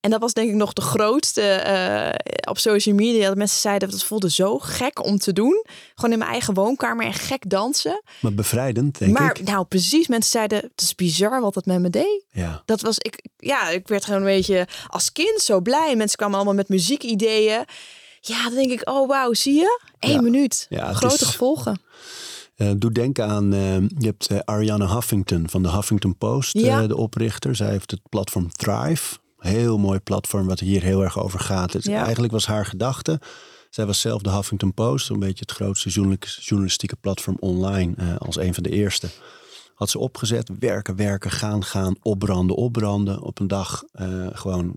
En 0.00 0.10
dat 0.10 0.20
was 0.20 0.32
denk 0.32 0.48
ik 0.50 0.54
nog 0.54 0.72
de 0.72 0.80
grootste 0.80 1.42
eh, 1.42 2.48
op 2.50 2.58
social 2.58 2.94
media. 2.94 3.28
Dat 3.28 3.36
mensen 3.36 3.60
zeiden, 3.60 3.90
dat 3.90 4.04
voelde 4.04 4.30
zo 4.30 4.58
gek 4.58 5.04
om 5.04 5.18
te 5.18 5.32
doen. 5.32 5.64
Gewoon 5.94 6.12
in 6.12 6.18
mijn 6.18 6.30
eigen 6.30 6.54
woonkamer 6.54 7.06
en 7.06 7.12
gek 7.12 7.50
dansen. 7.50 8.02
Maar 8.20 8.34
bevrijdend, 8.34 8.98
denk 8.98 9.18
maar 9.18 9.38
ik. 9.38 9.46
nou, 9.46 9.64
precies. 9.64 10.08
Mensen 10.08 10.30
zeiden, 10.30 10.58
het 10.58 10.80
is 10.80 10.94
bizar 10.94 11.40
wat 11.40 11.54
dat 11.54 11.66
met 11.66 11.80
me 11.80 11.90
deed. 11.90 12.24
Ja. 12.30 12.62
Dat 12.64 12.80
was 12.80 12.98
ik, 12.98 13.24
ja, 13.36 13.68
ik 13.68 13.88
werd 13.88 14.04
gewoon 14.04 14.20
een 14.20 14.26
beetje 14.26 14.66
als 14.86 15.12
kind 15.12 15.40
zo 15.40 15.60
blij. 15.60 15.96
Mensen 15.96 16.16
kwamen 16.18 16.36
allemaal 16.36 16.54
met 16.54 16.68
muziekideeën. 16.68 17.64
Ja, 18.20 18.44
dan 18.44 18.54
denk 18.54 18.70
ik, 18.70 18.88
oh 18.88 19.08
wauw, 19.08 19.32
zie 19.34 19.54
je? 19.54 19.80
Eén 19.98 20.10
Ja. 20.12 20.20
minuut. 20.20 20.66
Ja, 20.68 20.92
Grote 20.92 21.14
is- 21.14 21.20
gevolgen. 21.30 21.80
Eh, 22.56 22.70
doe 22.76 22.92
denken 22.92 23.26
aan, 23.28 23.52
eh, 23.52 23.76
je 23.80 24.06
hebt 24.06 24.26
eh, 24.26 24.38
Ariana 24.44 24.94
Huffington 24.94 25.48
van 25.50 25.62
de 25.62 25.70
Huffington 25.70 26.16
Post, 26.18 26.58
Ja. 26.58 26.86
de 26.86 26.96
oprichter. 26.96 27.56
Zij 27.56 27.70
heeft 27.70 27.90
het 27.90 28.00
platform 28.08 28.50
Thrive. 28.52 29.16
Heel 29.40 29.78
mooi 29.78 29.98
platform 30.00 30.46
wat 30.46 30.60
hier 30.60 30.82
heel 30.82 31.02
erg 31.02 31.18
over 31.22 31.40
gaat. 31.40 31.72
Het, 31.72 31.84
Ja. 31.84 32.02
Eigenlijk 32.02 32.32
was 32.32 32.46
haar 32.46 32.66
gedachte. 32.66 33.20
Zij 33.70 33.86
was 33.86 34.00
zelf 34.00 34.22
de 34.22 34.30
Huffington 34.30 34.74
Post, 34.74 35.10
een 35.10 35.18
beetje 35.18 35.44
het 35.46 35.52
grootste 35.52 35.88
journali- 35.88 36.18
journalistieke 36.40 36.96
platform 36.96 37.36
online, 37.40 37.94
eh, 37.96 38.16
als 38.16 38.36
een 38.36 38.54
van 38.54 38.62
de 38.62 38.70
eerste. 38.70 39.08
Had 39.74 39.90
ze 39.90 39.98
opgezet, 39.98 40.50
werken, 40.58 40.96
werken, 40.96 41.30
gaan, 41.30 41.64
gaan, 41.64 41.96
opbranden, 42.02 42.56
opbranden. 42.56 43.20
Op 43.22 43.38
een 43.38 43.48
dag 43.48 43.82
eh, 43.92 44.26
gewoon 44.32 44.76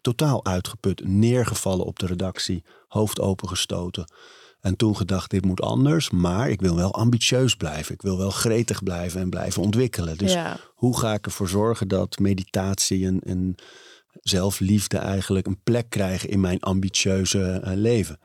totaal 0.00 0.44
uitgeput, 0.44 1.04
neergevallen 1.04 1.86
op 1.86 1.98
de 1.98 2.06
redactie, 2.06 2.64
hoofd 2.88 3.20
opengestoten. 3.20 4.12
En 4.60 4.76
toen 4.76 4.96
gedacht, 4.96 5.30
dit 5.30 5.44
moet 5.44 5.60
anders, 5.60 6.10
maar 6.10 6.50
ik 6.50 6.60
wil 6.60 6.76
wel 6.76 6.94
ambitieus 6.94 7.54
blijven. 7.56 7.94
Ik 7.94 8.02
wil 8.02 8.18
wel 8.18 8.30
gretig 8.30 8.82
blijven 8.82 9.20
en 9.20 9.30
blijven 9.30 9.62
ontwikkelen. 9.62 10.18
Dus 10.18 10.32
Ja. 10.32 10.56
hoe 10.74 10.98
ga 10.98 11.14
ik 11.14 11.26
ervoor 11.26 11.48
zorgen 11.48 11.88
dat 11.88 12.18
meditatie 12.18 13.06
en, 13.06 13.20
en 13.20 13.54
zelfliefde 14.20 14.98
eigenlijk 14.98 15.46
een 15.46 15.62
plek 15.62 15.90
krijgen 15.90 16.28
in 16.28 16.40
mijn 16.40 16.60
ambitieuze 16.60 17.60
eh, 17.64 17.72
leven? 17.74 18.18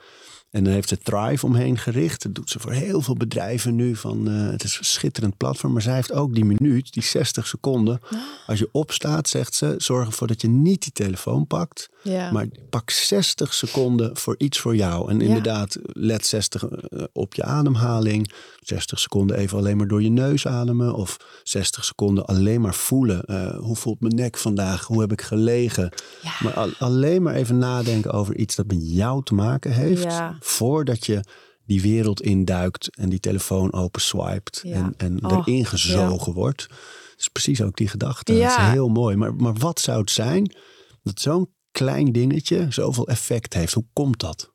En 0.50 0.64
dan 0.64 0.74
heeft 0.74 0.90
ze 0.90 0.98
Thrive 0.98 1.46
omheen 1.46 1.78
gericht. 1.78 2.24
Dat 2.24 2.36
doet 2.36 2.50
ze 2.50 2.60
voor 2.60 2.72
heel 2.72 3.02
veel 3.02 3.16
bedrijven 3.16 3.76
nu. 3.76 3.96
Van, 3.96 4.28
eh, 4.30 4.50
het 4.52 4.64
is 4.64 4.78
een 4.78 4.86
schitterend 4.86 5.38
platform. 5.38 5.74
Maar 5.74 5.82
zij 5.82 5.96
heeft 5.96 6.12
ook 6.12 6.34
die 6.34 6.46
minuut, 6.46 6.94
die 6.94 7.04
60 7.04 7.48
seconden. 7.48 8.00
Als 8.48 8.60
je 8.60 8.70
opstaat, 8.72 9.30
zegt 9.30 9.54
ze, 9.54 9.76
zorg 9.78 10.08
ervoor 10.08 10.28
dat 10.28 10.42
je 10.42 10.48
niet 10.48 10.82
die 10.82 10.92
telefoon 10.92 11.48
pakt. 11.48 11.90
Ja. 12.06 12.32
Maar 12.32 12.48
pak 12.70 12.90
60 12.90 13.54
seconden 13.54 14.18
voor 14.18 14.36
iets 14.38 14.60
voor 14.60 14.76
jou. 14.76 15.10
En 15.10 15.20
Ja. 15.20 15.26
inderdaad, 15.26 15.78
let 15.84 16.26
60 16.26 16.64
eh, 16.68 17.04
op 17.14 17.34
je 17.34 17.44
ademhaling. 17.44 18.32
60 18.60 19.00
seconden 19.00 19.38
even 19.38 19.58
alleen 19.58 19.78
maar 19.78 19.88
door 19.88 20.02
je 20.02 20.10
neus 20.10 20.48
ademen. 20.48 20.94
Of 20.94 21.18
60 21.44 21.86
seconden 21.86 22.26
alleen 22.26 22.62
maar 22.62 22.76
voelen. 22.76 23.24
Eh, 23.26 23.58
hoe 23.60 23.76
voelt 23.76 24.00
mijn 24.02 24.16
nek 24.16 24.38
vandaag? 24.38 24.86
Hoe 24.86 25.02
heb 25.02 25.12
ik 25.12 25.22
gelegen? 25.22 25.92
Ja. 26.22 26.32
Maar 26.44 26.54
al- 26.54 26.74
alleen 26.80 27.22
maar 27.24 27.34
even 27.36 27.58
nadenken 27.58 28.12
over 28.12 28.36
iets 28.38 28.56
dat 28.56 28.68
met 28.68 28.78
jou 28.92 29.24
te 29.24 29.34
maken 29.34 29.72
heeft. 29.72 30.08
Voordat 30.40 31.06
je 31.06 31.24
die 31.66 31.82
wereld 31.82 32.22
induikt 32.22 32.96
en 32.98 33.10
die 33.10 33.20
telefoon 33.20 33.74
open 33.74 34.02
swipet. 34.02 34.62
En, 34.66 34.94
en 34.98 35.26
Oh, 35.26 35.32
erin 35.46 35.66
gezogen 35.66 36.34
wordt. 36.34 36.66
Dat 36.70 37.20
is 37.20 37.28
precies 37.30 37.62
ook 37.62 37.78
die 37.78 37.88
gedachte. 37.88 38.34
Dat 38.34 38.50
is 38.50 38.56
heel 38.56 38.88
mooi. 38.88 39.16
Maar, 39.16 39.36
maar 39.36 39.54
wat 39.54 39.80
zou 39.80 40.00
het 40.00 40.12
zijn 40.12 40.56
dat 41.04 41.20
zo'n 41.22 41.50
klein 41.76 42.12
dingetje 42.12 42.68
zoveel 42.70 43.08
effect 43.08 43.54
heeft? 43.54 43.74
Hoe 43.74 43.86
komt 43.94 44.20
dat? 44.20 44.52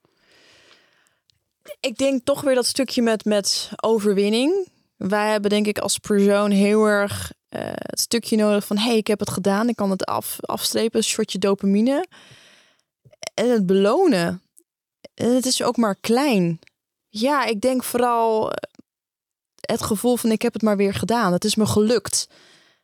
Ik 1.81 1.97
denk 1.97 2.25
toch 2.25 2.41
weer 2.41 2.55
dat 2.55 2.67
stukje 2.67 3.03
met, 3.03 3.25
met 3.25 3.71
overwinning. 3.83 4.69
Wij 4.97 5.31
hebben 5.31 5.51
denk 5.51 5.67
ik 5.67 5.79
als 5.79 5.99
persoon 5.99 6.51
heel 6.51 6.85
erg 6.85 7.33
eh, 7.49 7.63
het 7.73 8.01
stukje 8.01 8.37
nodig 8.37 8.67
van... 8.67 8.79
hey, 8.79 8.97
ik 8.97 9.07
heb 9.07 9.19
het 9.19 9.31
gedaan, 9.31 9.69
ik 9.69 9.77
kan 9.77 9.91
het 9.91 10.05
af, 10.05 10.37
afstrepen, 10.41 10.99
een 10.99 11.05
shotje 11.05 11.39
dopamine. 11.39 12.07
En 13.35 13.51
het 13.51 13.67
belonen. 13.67 14.43
En 15.15 15.35
het 15.35 15.47
is 15.47 15.63
ook 15.63 15.77
maar 15.77 15.97
klein. 15.97 16.59
Ja, 17.09 17.45
ik 17.45 17.61
denk 17.61 17.85
vooral 17.85 18.53
eh, 18.53 18.57
het 19.61 19.83
gevoel 19.83 20.17
van 20.17 20.31
ik 20.31 20.43
heb 20.43 20.53
het 20.53 20.63
maar 20.63 20.77
weer 20.77 20.95
gedaan. 20.95 21.33
Het 21.33 21.45
is 21.45 21.55
me 21.55 21.67
gelukt. 21.67 22.27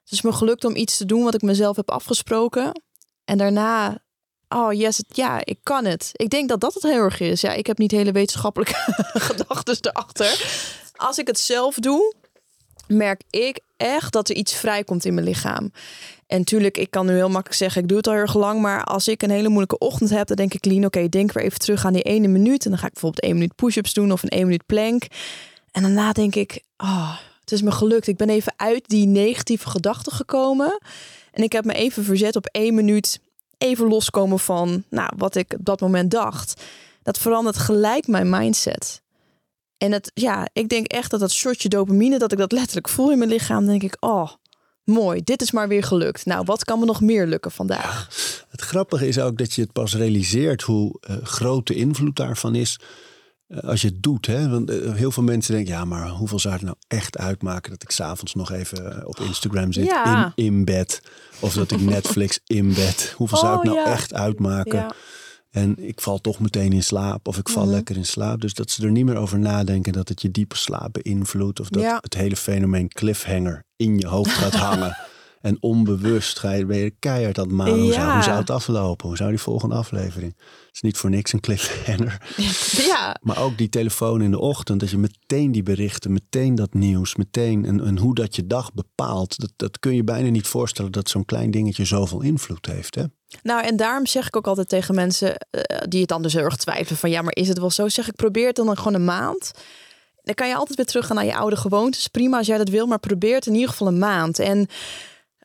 Het 0.02 0.12
is 0.12 0.22
me 0.22 0.32
gelukt 0.32 0.64
om 0.64 0.76
iets 0.76 0.96
te 0.96 1.04
doen 1.04 1.22
wat 1.22 1.34
ik 1.34 1.42
mezelf 1.42 1.76
heb 1.76 1.90
afgesproken. 1.90 2.82
En 3.24 3.38
daarna 3.38 4.04
Oh 4.48 4.72
yes, 4.72 5.02
ja, 5.08 5.40
ik 5.44 5.58
kan 5.62 5.84
het. 5.84 6.10
Ik 6.12 6.30
denk 6.30 6.48
dat 6.48 6.60
dat 6.60 6.74
het 6.74 6.82
heel 6.82 7.02
erg 7.02 7.20
is. 7.20 7.40
Ja, 7.40 7.52
ik 7.52 7.66
heb 7.66 7.78
niet 7.78 7.90
hele 7.90 8.12
wetenschappelijke 8.12 8.74
gedachten 9.28 9.76
erachter. 9.80 10.44
Als 10.96 11.18
ik 11.18 11.26
het 11.26 11.38
zelf 11.38 11.74
doe, 11.74 12.14
merk 12.86 13.22
ik 13.30 13.60
echt 13.76 14.12
dat 14.12 14.28
er 14.28 14.36
iets 14.36 14.54
vrijkomt 14.54 15.04
in 15.04 15.14
mijn 15.14 15.26
lichaam. 15.26 15.72
En 16.26 16.44
tuurlijk, 16.44 16.78
ik 16.78 16.90
kan 16.90 17.06
nu 17.06 17.12
heel 17.12 17.28
makkelijk 17.28 17.54
zeggen, 17.54 17.82
ik 17.82 17.88
doe 17.88 17.96
het 17.96 18.06
al 18.06 18.12
heel 18.12 18.22
erg 18.22 18.34
lang. 18.34 18.60
Maar 18.60 18.84
als 18.84 19.08
ik 19.08 19.22
een 19.22 19.30
hele 19.30 19.48
moeilijke 19.48 19.78
ochtend 19.78 20.10
heb, 20.10 20.26
dan 20.26 20.36
denk 20.36 20.54
ik, 20.54 20.64
Lien, 20.64 20.84
oké, 20.84 21.08
denk 21.08 21.32
weer 21.32 21.44
even 21.44 21.58
terug 21.58 21.84
aan 21.84 21.92
die 21.92 22.02
ene 22.02 22.28
minuut. 22.28 22.64
En 22.64 22.70
dan 22.70 22.78
ga 22.78 22.86
ik 22.86 22.92
bijvoorbeeld 22.92 23.22
één 23.22 23.34
minuut 23.34 23.54
push-ups 23.54 23.92
doen 23.92 24.12
of 24.12 24.22
een 24.22 24.28
één 24.28 24.44
minuut 24.44 24.66
plank. 24.66 25.02
En 25.72 25.82
daarna 25.82 26.12
denk 26.12 26.34
ik, 26.34 26.62
oh, 26.76 27.16
het 27.40 27.52
is 27.52 27.62
me 27.62 27.70
gelukt. 27.70 28.06
Ik 28.06 28.16
ben 28.16 28.28
even 28.28 28.52
uit 28.56 28.88
die 28.88 29.06
negatieve 29.06 29.70
gedachten 29.70 30.12
gekomen. 30.12 30.78
En 31.32 31.42
ik 31.42 31.52
heb 31.52 31.64
me 31.64 31.72
even 31.72 32.04
verzet 32.04 32.36
op 32.36 32.46
één 32.46 32.74
minuut 32.74 33.20
even 33.58 33.88
loskomen 33.88 34.38
van 34.38 34.84
nou, 34.90 35.12
wat 35.16 35.34
ik 35.34 35.54
op 35.58 35.64
dat 35.64 35.80
moment 35.80 36.10
dacht. 36.10 36.62
Dat 37.02 37.18
verandert 37.18 37.58
gelijk 37.58 38.06
mijn 38.06 38.30
mindset. 38.30 39.02
En 39.78 39.92
het, 39.92 40.10
ja, 40.14 40.48
ik 40.52 40.68
denk 40.68 40.86
echt 40.86 41.10
dat 41.10 41.20
dat 41.20 41.32
shotje 41.32 41.68
dopamine, 41.68 42.18
dat 42.18 42.32
ik 42.32 42.38
dat 42.38 42.52
letterlijk 42.52 42.88
voel 42.88 43.10
in 43.10 43.18
mijn 43.18 43.30
lichaam, 43.30 43.66
denk 43.66 43.82
ik, 43.82 43.96
oh, 44.00 44.30
mooi, 44.84 45.22
dit 45.22 45.42
is 45.42 45.50
maar 45.50 45.68
weer 45.68 45.82
gelukt. 45.82 46.26
Nou, 46.26 46.44
wat 46.44 46.64
kan 46.64 46.78
me 46.78 46.84
nog 46.84 47.00
meer 47.00 47.26
lukken 47.26 47.50
vandaag? 47.50 48.08
Het 48.48 48.60
grappige 48.60 49.08
is 49.08 49.18
ook 49.18 49.38
dat 49.38 49.52
je 49.52 49.62
het 49.62 49.72
pas 49.72 49.94
realiseert 49.94 50.62
hoe 50.62 50.96
eh, 51.00 51.16
groot 51.22 51.66
de 51.66 51.74
invloed 51.74 52.16
daarvan 52.16 52.54
is. 52.54 52.78
Eh, 53.46 53.58
als 53.58 53.80
je 53.82 53.88
het 53.88 54.02
doet. 54.02 54.26
Hè? 54.26 54.48
Want 54.48 54.70
eh, 54.70 54.92
heel 54.92 55.10
veel 55.10 55.22
mensen 55.22 55.54
denken, 55.54 55.72
ja, 55.72 55.84
maar 55.84 56.08
hoeveel 56.08 56.38
zou 56.38 56.54
het 56.54 56.62
nou 56.62 56.76
echt 56.88 57.18
uitmaken 57.18 57.70
dat 57.70 57.82
ik 57.82 57.90
s'avonds 57.90 58.34
nog 58.34 58.52
even 58.52 58.96
eh, 59.00 59.08
op 59.08 59.20
Instagram 59.20 59.72
zit 59.72 59.84
Ja. 59.86 60.32
in, 60.34 60.44
in 60.44 60.64
bed. 60.64 61.00
Of 61.40 61.54
dat 61.54 61.70
ik 61.70 61.80
Netflix 61.80 62.40
in 62.46 62.68
bed. 62.74 63.12
Hoeveel 63.16 63.38
zou 63.38 63.52
Oh, 63.52 63.62
het 63.62 63.72
nou 63.72 63.76
ja. 63.86 63.92
echt 63.92 64.14
uitmaken? 64.14 64.78
Ja. 64.78 64.92
En 65.50 65.74
ik 65.88 66.00
val 66.00 66.18
toch 66.20 66.38
meteen 66.38 66.72
in 66.72 66.82
slaap. 66.82 67.28
Of 67.28 67.38
ik 67.38 67.48
val 67.48 67.62
Mhm. 67.62 67.72
lekker 67.72 67.96
in 67.96 68.04
slaap. 68.04 68.40
Dus 68.40 68.54
dat 68.54 68.70
ze 68.70 68.82
er 68.84 68.90
niet 68.90 69.04
meer 69.04 69.16
over 69.16 69.38
nadenken 69.38 69.92
dat 69.92 70.08
het 70.08 70.22
je 70.22 70.30
diepe 70.30 70.56
slaap 70.56 70.98
beïnvloedt. 71.02 71.60
Of 71.60 71.68
dat 71.68 71.98
het 72.02 72.14
hele 72.14 72.36
fenomeen 72.36 72.88
cliffhanger 72.88 73.64
in 73.76 73.98
je 73.98 74.06
hoofd 74.06 74.30
gaat 74.30 74.54
hangen. 74.54 74.96
En 75.46 75.56
onbewust 75.60 76.38
ga 76.38 76.52
je, 76.52 76.66
ben 76.66 76.76
je 76.76 76.90
keihard 76.98 77.38
aan 77.38 77.46
het 77.46 77.54
malen. 77.54 77.80
Hoe, 77.80 77.92
zou, 77.92 78.06
Ja. 78.06 78.14
hoe 78.14 78.22
zou 78.22 78.38
het 78.38 78.50
aflopen? 78.50 79.08
Hoe 79.08 79.16
zou 79.16 79.30
die 79.30 79.38
volgende 79.38 79.74
aflevering? 79.74 80.34
Het 80.36 80.74
is 80.74 80.80
niet 80.80 80.96
voor 80.96 81.10
niks 81.10 81.32
een 81.32 81.40
cliffhanger. 81.40 82.22
ja, 82.90 83.16
Maar 83.22 83.38
ook 83.38 83.58
die 83.58 83.68
telefoon 83.68 84.22
in 84.22 84.30
de 84.30 84.38
ochtend. 84.38 84.80
Dat 84.80 84.90
je 84.90 84.98
meteen 84.98 85.52
die 85.52 85.62
berichten, 85.62 86.12
meteen 86.12 86.54
dat 86.54 86.74
nieuws, 86.74 87.16
meteen. 87.16 87.64
En, 87.64 87.84
en 87.84 87.98
hoe 87.98 88.14
dat 88.14 88.36
je 88.36 88.46
dag 88.46 88.72
bepaalt. 88.72 89.40
Dat, 89.40 89.52
dat 89.56 89.78
kun 89.78 89.94
je 89.94 90.04
bijna 90.04 90.28
niet 90.28 90.46
voorstellen 90.46 90.92
dat 90.92 91.08
zo'n 91.08 91.24
klein 91.24 91.50
dingetje 91.50 91.84
zoveel 91.84 92.22
invloed 92.22 92.66
heeft. 92.66 92.94
Hè? 92.94 93.04
Nou, 93.42 93.62
en 93.62 93.76
daarom 93.76 94.06
zeg 94.06 94.26
ik 94.26 94.36
ook 94.36 94.46
altijd 94.46 94.68
tegen 94.68 94.94
mensen 94.94 95.36
eh, 95.36 95.78
die 95.88 96.00
het 96.00 96.08
dan 96.08 96.22
dus 96.22 96.32
heel 96.32 96.44
erg 96.44 96.56
twijfelen 96.56 96.98
van 96.98 97.10
ja, 97.10 97.22
maar 97.22 97.34
is 97.34 97.48
het 97.48 97.58
wel 97.58 97.70
zo? 97.70 97.88
Zeg 97.88 98.08
ik, 98.08 98.14
probeer 98.14 98.46
het 98.46 98.56
dan 98.56 98.76
gewoon 98.76 98.94
een 98.94 99.04
maand. 99.04 99.50
Dan 100.22 100.34
kan 100.34 100.48
je 100.48 100.56
altijd 100.56 100.76
weer 100.76 100.86
teruggaan 100.86 101.16
naar 101.16 101.24
je 101.24 101.36
oude 101.36 101.56
gewoontes. 101.56 102.08
Prima 102.08 102.38
als 102.38 102.46
jij 102.46 102.58
dat 102.58 102.68
wil, 102.68 102.86
maar 102.86 102.98
probeer 102.98 103.34
het 103.34 103.46
in 103.46 103.54
ieder 103.54 103.68
geval 103.68 103.86
een 103.86 103.98
maand. 103.98 104.38
En 104.38 104.68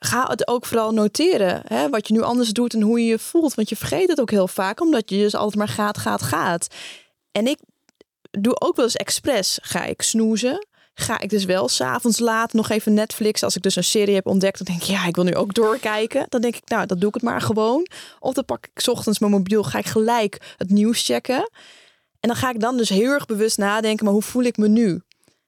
ga 0.06 0.28
het 0.28 0.48
ook 0.48 0.66
vooral 0.66 0.92
noteren. 0.92 1.62
Hè, 1.68 1.90
wat 1.90 2.08
je 2.08 2.14
nu 2.14 2.22
anders 2.22 2.50
doet 2.50 2.74
en 2.74 2.82
hoe 2.82 3.00
je 3.00 3.06
je 3.06 3.20
voelt. 3.20 3.54
Want 3.54 3.70
je 3.70 3.76
vergeet 3.76 4.10
het 4.10 4.22
ook 4.22 4.32
heel 4.32 4.48
vaak, 4.48 4.82
omdat 4.82 5.10
je 5.10 5.18
dus 5.18 5.36
altijd 5.36 5.56
maar 5.56 5.68
gaat, 5.68 5.98
gaat, 5.98 6.22
gaat. 6.22 6.68
En 7.32 7.48
ik 7.48 7.60
doe 8.32 8.62
ook 8.62 8.76
wel 8.76 8.86
eens 8.86 8.96
expres. 8.96 9.60
Ga 9.62 9.84
ik 9.84 10.02
snoezen? 10.02 10.68
Ga 10.94 11.20
ik 11.20 11.30
dus 11.30 11.46
wel 11.46 11.68
s'avonds 11.68 12.20
laat 12.20 12.54
nog 12.54 12.70
even 12.70 12.94
Netflix. 12.94 13.44
Als 13.44 13.56
ik 13.56 13.62
dus 13.62 13.76
een 13.76 13.84
serie 13.84 14.16
heb 14.16 14.28
ontdekt, 14.28 14.58
dan 14.58 14.68
denk 14.68 14.82
ik, 14.82 14.88
ja, 14.88 15.06
ik 15.06 15.16
wil 15.16 15.24
nu 15.24 15.36
ook 15.36 15.54
doorkijken. 15.54 16.26
Dan 16.30 16.42
denk 16.42 16.56
ik, 16.56 16.70
nou, 16.70 16.86
dan 16.86 17.00
doe 17.00 17.08
ik 17.08 17.14
het 17.14 17.24
maar 17.24 17.42
gewoon. 17.42 17.88
Of 18.20 18.34
dan 18.34 18.46
pak 18.46 18.68
ik 18.74 18.88
ochtends 18.88 19.20
mijn 19.20 19.32
mobiel, 19.32 19.64
ga 19.64 19.78
ik 19.78 19.86
gelijk 19.86 20.56
het 20.58 20.70
nieuws 20.70 21.06
checken. 21.06 21.50
En 22.20 22.30
dan 22.30 22.36
ga 22.36 22.50
ik 22.50 22.60
dan 22.60 22.78
dus 22.78 22.90
heel 22.90 23.12
erg 23.12 23.26
bewust 23.26 23.58
nadenken, 23.58 24.06
maar 24.06 24.14
hoe 24.14 24.24
voel 24.24 24.44
ik 24.44 24.58
me 24.58 24.68
nu? 24.68 25.02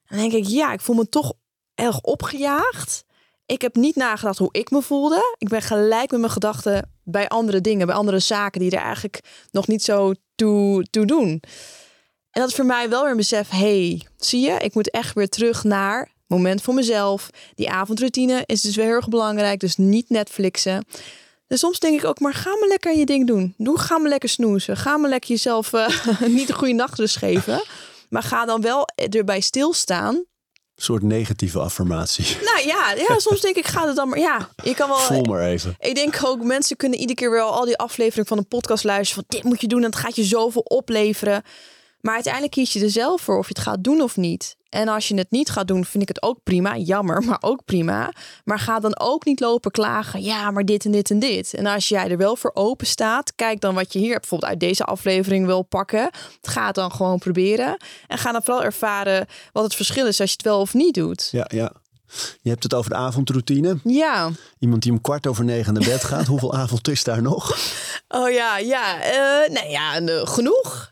Dan 0.08 0.18
denk 0.18 0.34
ik, 0.34 0.46
ja, 0.46 0.74
ik 0.74 0.82
voel 0.82 0.96
me 0.96 1.10
toch 1.10 1.34
erg 1.76 2.02
opgejaagd. 2.02 3.04
Ik 3.46 3.62
heb 3.62 3.76
niet 3.76 3.96
nagedacht 3.96 4.38
hoe 4.38 4.50
ik 4.52 4.72
me 4.72 4.82
voelde. 4.82 5.36
Ik 5.38 5.48
ben 5.48 5.62
gelijk 5.62 6.12
met 6.12 6.20
mijn 6.20 6.32
gedachten 6.32 6.92
bij 7.04 7.28
andere 7.28 7.62
dingen, 7.62 7.88
bij 7.88 7.96
andere 7.96 8.20
zaken 8.20 8.60
die 8.62 8.72
er 8.72 8.82
eigenlijk 8.82 9.20
nog 9.52 9.68
niet 9.68 9.84
zo 9.84 10.14
toe, 10.36 10.88
toe 10.90 11.06
doen. 11.06 11.42
En 12.32 12.42
dat 12.42 12.50
is 12.50 12.56
voor 12.56 12.66
mij 12.66 12.90
wel 12.90 13.02
weer 13.02 13.12
een 13.12 13.18
besef, 13.18 13.50
hey, 13.50 14.08
zie 14.18 14.42
je, 14.42 14.58
ik 14.60 14.74
moet 14.74 14.92
echt 14.92 15.16
weer 15.16 15.30
terug 15.30 15.64
naar 15.64 16.12
moment 16.28 16.62
voor 16.62 16.74
mezelf. 16.74 17.30
Die 17.56 17.70
avondroutine 17.70 18.44
is 18.46 18.62
dus 18.62 18.76
weer 18.76 18.86
heel 18.86 18.94
erg 18.94 19.08
belangrijk, 19.08 19.60
dus 19.60 19.76
niet 19.76 20.10
Netflixen. 20.10 20.86
Dus 21.48 21.60
soms 21.60 21.80
denk 21.80 22.00
ik 22.00 22.06
ook, 22.06 22.20
maar 22.20 22.34
ga 22.34 22.58
maar 22.60 22.68
lekker 22.68 22.98
je 22.98 23.06
ding 23.06 23.28
doen. 23.28 23.54
Doe, 23.58 23.80
ga 23.80 23.98
maar 23.98 24.10
lekker 24.10 24.30
snoezen. 24.30 24.78
Ga 24.78 24.98
maar 24.98 25.10
lekker 25.10 25.30
jezelf 25.30 25.74
eh, 25.74 26.22
niet 26.28 26.50
een 26.50 26.56
goede 26.56 26.74
nachtrust 26.74 27.18
geven. 27.18 27.64
Maar 28.10 28.24
ga 28.24 28.46
dan 28.46 28.62
wel 28.62 28.88
erbij 28.96 29.40
stilstaan. 29.40 30.26
Een 30.76 30.84
soort 30.84 31.04
negatieve 31.04 31.60
affirmatie. 31.60 32.26
Nou 32.54 32.68
ja, 32.68 32.92
ja 32.92 33.20
soms 33.20 33.42
denk 33.42 33.56
ik, 33.56 33.68
ga 33.68 33.88
het 33.88 33.96
dan 33.96 34.10
maar. 34.10 34.20
Ja, 34.20 34.50
je 34.64 34.76
kan 34.76 34.88
wel. 34.90 34.98
Voel 34.98 35.24
maar 35.24 35.46
even. 35.46 35.76
Ik 35.80 35.96
denk 35.96 36.20
ook, 36.24 36.44
mensen 36.44 36.78
kunnen 36.78 37.00
iedere 37.00 37.20
keer 37.20 37.32
wel 37.32 37.52
al 37.52 37.66
die 37.66 37.78
afleveringen 37.78 38.26
van 38.28 38.38
een 38.38 38.48
podcast 38.48 38.84
luisteren. 38.84 39.26
Van 39.28 39.38
dit 39.40 39.50
moet 39.50 39.62
je 39.62 39.68
doen, 39.68 39.84
en 39.84 39.92
dat 39.92 40.00
gaat 40.00 40.16
je 40.16 40.24
zoveel 40.24 40.62
opleveren. 40.62 41.44
Maar 42.02 42.14
uiteindelijk 42.14 42.54
kies 42.54 42.74
je 42.74 42.84
er 42.84 42.90
zelf 42.90 43.22
voor 43.22 43.38
of 43.38 43.48
je 43.48 43.54
het 43.54 43.64
gaat 43.64 43.84
doen 43.84 44.02
of 44.02 44.18
niet. 44.18 44.56
En 44.74 44.88
als 44.88 45.08
je 45.08 45.16
het 45.16 45.32
niet 45.32 45.50
gaat 45.50 45.68
doen, 45.68 45.86
vind 45.86 46.04
ik 46.04 46.08
het 46.08 46.24
ook 46.24 46.40
prima. 46.44 46.78
Jammer, 46.78 47.24
maar 47.24 47.38
ook 47.42 47.66
prima. 47.66 48.14
Maar 48.44 48.60
ga 48.60 48.80
dan 48.80 49.00
ook 49.00 49.26
niet 49.26 49.40
lopen 49.40 49.72
klagen. 49.72 50.22
Ja, 50.22 50.52
maar 50.52 50.66
dit 50.66 50.86
en 50.86 50.92
dit 50.92 51.10
en 51.10 51.20
dit. 51.20 51.54
En 51.54 51.66
als 51.66 51.88
jij 51.88 52.10
er 52.10 52.18
wel 52.18 52.36
voor 52.36 52.52
open 52.54 52.88
staat, 52.88 53.36
kijk 53.36 53.62
dan 53.62 53.76
wat 53.76 53.94
je 53.94 54.00
hier 54.00 54.20
bijvoorbeeld 54.20 54.52
uit 54.52 54.60
deze 54.60 54.84
aflevering 54.84 55.46
wil 55.46 55.62
pakken. 55.62 56.10
Ga 56.42 56.66
het 56.66 56.76
dan 56.76 56.92
gewoon 56.92 57.20
proberen. 57.20 57.78
En 58.08 58.18
ga 58.18 58.32
dan 58.32 58.44
vooral 58.44 58.64
ervaren 58.64 59.28
wat 59.52 59.64
het 59.64 59.76
verschil 59.76 60.08
is 60.08 60.20
als 60.20 60.30
je 60.30 60.36
het 60.36 60.46
wel 60.46 60.60
of 60.60 60.74
niet 60.74 60.94
doet. 60.94 61.30
Ja, 61.32 61.46
ja. 61.54 61.72
Je 62.42 62.50
hebt 62.50 62.64
het 62.64 62.74
over 62.74 62.90
de 62.90 62.96
avondroutine. 62.96 63.78
Ja. 63.84 64.30
Iemand 64.60 64.82
die 64.82 64.92
om 64.92 65.02
kwart 65.02 65.28
over 65.28 65.44
negen 65.44 65.74
naar 65.74 65.84
bed 65.84 66.04
gaat. 66.04 66.28
Hoeveel 66.34 66.54
avond 66.54 66.88
is 66.88 67.04
daar 67.04 67.22
nog? 67.22 67.58
Oh 68.08 68.32
ja, 68.32 68.58
ja. 68.58 69.02
eh 69.02 69.50
nee, 69.54 69.70
ja, 69.70 70.00
eh, 70.00 70.28
genoeg. 70.28 70.92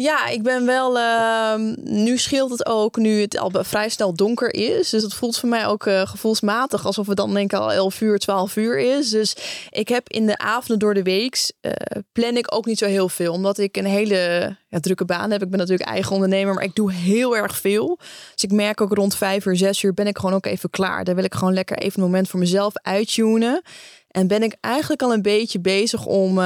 Ja, 0.00 0.26
ik 0.26 0.42
ben 0.42 0.66
wel. 0.66 0.98
ehm, 0.98 1.74
nu 1.82 2.18
scheelt 2.18 2.50
het 2.50 2.66
ook, 2.66 2.96
nu 2.96 3.20
het 3.20 3.38
al 3.38 3.50
vrij 3.52 3.88
snel 3.88 4.14
donker 4.14 4.54
is. 4.54 4.90
Dus 4.90 5.02
het 5.02 5.14
voelt 5.14 5.38
voor 5.38 5.48
mij 5.48 5.66
ook 5.66 5.86
eh, 5.86 6.06
gevoelsmatig 6.06 6.86
alsof 6.86 7.06
het 7.06 7.16
dan 7.16 7.34
denk 7.34 7.52
ik 7.52 7.58
al 7.58 7.72
11 7.72 8.00
uur, 8.00 8.18
12 8.18 8.56
uur 8.56 8.78
is. 8.78 9.10
Dus 9.10 9.36
ik 9.70 9.88
heb 9.88 10.08
in 10.08 10.26
de 10.26 10.38
avonden 10.38 10.78
door 10.78 10.94
de 10.94 11.02
week 11.02 11.52
eh, 11.60 11.72
plan 12.12 12.36
ik 12.36 12.54
ook 12.54 12.66
niet 12.66 12.78
zo 12.78 12.86
heel 12.86 13.08
veel. 13.08 13.32
Omdat 13.32 13.58
ik 13.58 13.76
een 13.76 13.84
hele 13.84 14.56
ja, 14.68 14.80
drukke 14.80 15.04
baan 15.04 15.30
heb. 15.30 15.42
Ik 15.42 15.50
ben 15.50 15.58
natuurlijk 15.58 15.88
eigen 15.88 16.12
ondernemer, 16.12 16.54
maar 16.54 16.64
ik 16.64 16.74
doe 16.74 16.92
heel 16.92 17.36
erg 17.36 17.56
veel. 17.56 17.98
Dus 18.32 18.44
ik 18.44 18.52
merk 18.52 18.80
ook 18.80 18.94
rond 18.94 19.16
5 19.16 19.44
uur, 19.44 19.56
6 19.56 19.82
uur 19.82 19.94
ben 19.94 20.06
ik 20.06 20.18
gewoon 20.18 20.34
ook 20.34 20.46
even 20.46 20.70
klaar. 20.70 21.04
Dan 21.04 21.14
wil 21.14 21.24
ik 21.24 21.34
gewoon 21.34 21.54
lekker 21.54 21.78
even 21.78 22.00
een 22.00 22.06
moment 22.06 22.28
voor 22.28 22.40
mezelf 22.40 22.72
uittunen. 22.76 23.62
En 24.08 24.26
ben 24.26 24.42
ik 24.42 24.56
eigenlijk 24.60 25.02
al 25.02 25.12
een 25.12 25.22
beetje 25.22 25.60
bezig 25.60 26.06
om. 26.06 26.38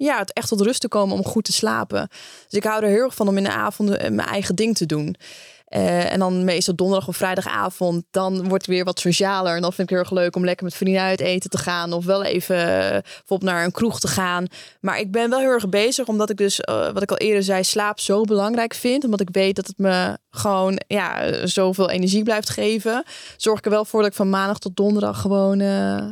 Eh, 0.00 0.06
ja, 0.06 0.18
het 0.18 0.32
echt 0.32 0.48
tot 0.48 0.60
rust 0.60 0.80
te 0.80 0.88
komen 0.88 1.16
om 1.16 1.24
goed 1.24 1.44
te 1.44 1.52
slapen. 1.52 2.08
Dus 2.48 2.58
ik 2.58 2.64
hou 2.64 2.82
er 2.82 2.88
heel 2.88 3.04
erg 3.04 3.14
van 3.14 3.28
om 3.28 3.36
in 3.36 3.44
de 3.44 3.52
avonden 3.52 4.14
mijn 4.14 4.28
eigen 4.28 4.54
ding 4.54 4.76
te 4.76 4.86
doen. 4.86 5.16
Uh, 5.76 6.12
en 6.12 6.18
dan 6.18 6.44
meestal 6.44 6.74
donderdag 6.74 7.08
of 7.08 7.16
vrijdagavond, 7.16 8.04
dan 8.10 8.48
wordt 8.48 8.66
het 8.66 8.74
weer 8.74 8.84
wat 8.84 9.00
socialer. 9.00 9.54
En 9.54 9.62
dan 9.62 9.72
vind 9.72 9.90
ik 9.90 9.96
het 9.96 10.06
heel 10.06 10.16
erg 10.16 10.24
leuk 10.24 10.36
om 10.36 10.44
lekker 10.44 10.64
met 10.64 10.74
vrienden 10.74 11.02
uit 11.02 11.20
eten 11.20 11.50
te 11.50 11.58
gaan. 11.58 11.92
Of 11.92 12.04
wel 12.04 12.24
even 12.24 12.56
uh, 12.56 12.88
bijvoorbeeld 12.88 13.50
naar 13.50 13.64
een 13.64 13.72
kroeg 13.72 14.00
te 14.00 14.08
gaan. 14.08 14.46
Maar 14.80 14.98
ik 14.98 15.12
ben 15.12 15.30
wel 15.30 15.38
heel 15.38 15.48
erg 15.48 15.68
bezig, 15.68 16.06
omdat 16.06 16.30
ik 16.30 16.36
dus, 16.36 16.60
wat 16.66 17.02
ik 17.02 17.10
al 17.10 17.16
eerder 17.16 17.42
zei, 17.42 17.64
slaap 17.64 18.00
zo 18.00 18.22
belangrijk 18.22 18.74
vind. 18.74 19.04
Omdat 19.04 19.20
ik 19.20 19.28
weet 19.32 19.56
dat 19.56 19.66
het 19.66 19.78
me 19.78 20.18
gewoon 20.30 20.80
ja, 20.86 21.46
zoveel 21.46 21.90
energie 21.90 22.22
blijft 22.22 22.50
geven. 22.50 23.04
Zorg 23.36 23.58
ik 23.58 23.64
er 23.64 23.70
wel 23.70 23.84
voor 23.84 24.00
dat 24.00 24.10
ik 24.10 24.16
van 24.16 24.30
maandag 24.30 24.58
tot 24.58 24.76
donderdag 24.76 25.20
gewoon 25.20 25.58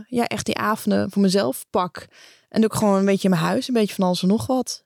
ja, 0.09 0.27
echt 0.27 0.47
die 0.47 0.57
avonden 0.57 1.11
voor 1.11 1.23
mezelf 1.23 1.65
pak. 1.71 2.07
En 2.49 2.61
doe 2.61 2.71
ik 2.71 2.77
gewoon 2.77 2.99
een 2.99 3.05
beetje 3.05 3.29
in 3.29 3.35
mijn 3.35 3.47
huis, 3.47 3.69
een 3.69 3.75
beetje 3.75 3.95
van 3.95 4.05
alles 4.05 4.23
en 4.23 4.29
nog 4.29 4.47
wat. 4.47 4.85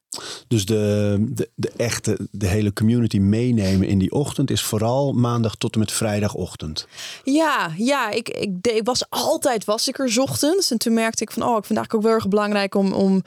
Dus 0.48 0.66
de, 0.66 1.16
de, 1.28 1.50
de 1.54 1.72
echte, 1.76 2.28
de 2.30 2.46
hele 2.46 2.72
community 2.72 3.18
meenemen 3.18 3.88
in 3.88 3.98
die 3.98 4.12
ochtend 4.12 4.50
is 4.50 4.62
vooral 4.62 5.12
maandag 5.12 5.54
tot 5.54 5.72
en 5.72 5.78
met 5.78 5.92
vrijdagochtend. 5.92 6.86
Ja, 7.24 7.72
ja 7.76 8.10
ik, 8.10 8.28
ik, 8.28 8.66
ik 8.66 8.84
was 8.84 9.04
altijd 9.08 9.64
was 9.64 9.88
ik 9.88 9.98
er 9.98 10.20
ochtends. 10.20 10.70
En 10.70 10.78
toen 10.78 10.94
merkte 10.94 11.22
ik 11.22 11.30
van, 11.30 11.42
oh, 11.42 11.56
ik 11.56 11.64
vind 11.64 11.68
het 11.68 11.78
eigenlijk 11.78 11.94
ook 11.94 12.02
wel 12.02 12.12
erg 12.12 12.28
belangrijk 12.28 12.74
om, 12.74 12.92
om 12.92 13.22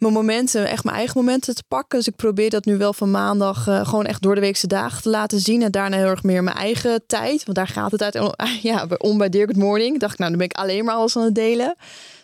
mijn 0.00 0.12
momenten, 0.12 0.68
echt 0.68 0.84
mijn 0.84 0.96
eigen 0.96 1.20
momenten 1.20 1.54
te 1.54 1.62
pakken. 1.68 1.98
Dus 1.98 2.08
ik 2.08 2.16
probeer 2.16 2.50
dat 2.50 2.64
nu 2.64 2.76
wel 2.76 2.92
van 2.92 3.10
maandag 3.10 3.66
uh, 3.66 3.86
gewoon 3.86 4.06
echt 4.06 4.22
door 4.22 4.34
de 4.34 4.40
weekse 4.40 4.66
dagen 4.66 5.02
te 5.02 5.08
laten 5.08 5.40
zien. 5.40 5.62
En 5.62 5.70
daarna 5.70 5.96
heel 5.96 6.06
erg 6.06 6.22
meer 6.22 6.44
mijn 6.44 6.56
eigen 6.56 7.02
tijd. 7.06 7.44
Want 7.44 7.56
daar 7.56 7.68
gaat 7.68 7.90
het 7.90 8.02
uit 8.02 8.34
ja, 8.62 8.86
om 8.98 9.18
bij 9.18 9.28
Dirk 9.28 9.56
Morning. 9.56 9.98
Dacht 9.98 10.12
ik, 10.12 10.18
nou, 10.18 10.30
dan 10.30 10.38
ben 10.38 10.48
ik 10.48 10.56
alleen 10.56 10.84
maar 10.84 10.94
alles 10.94 11.16
aan 11.16 11.24
het 11.24 11.34
delen. 11.34 11.74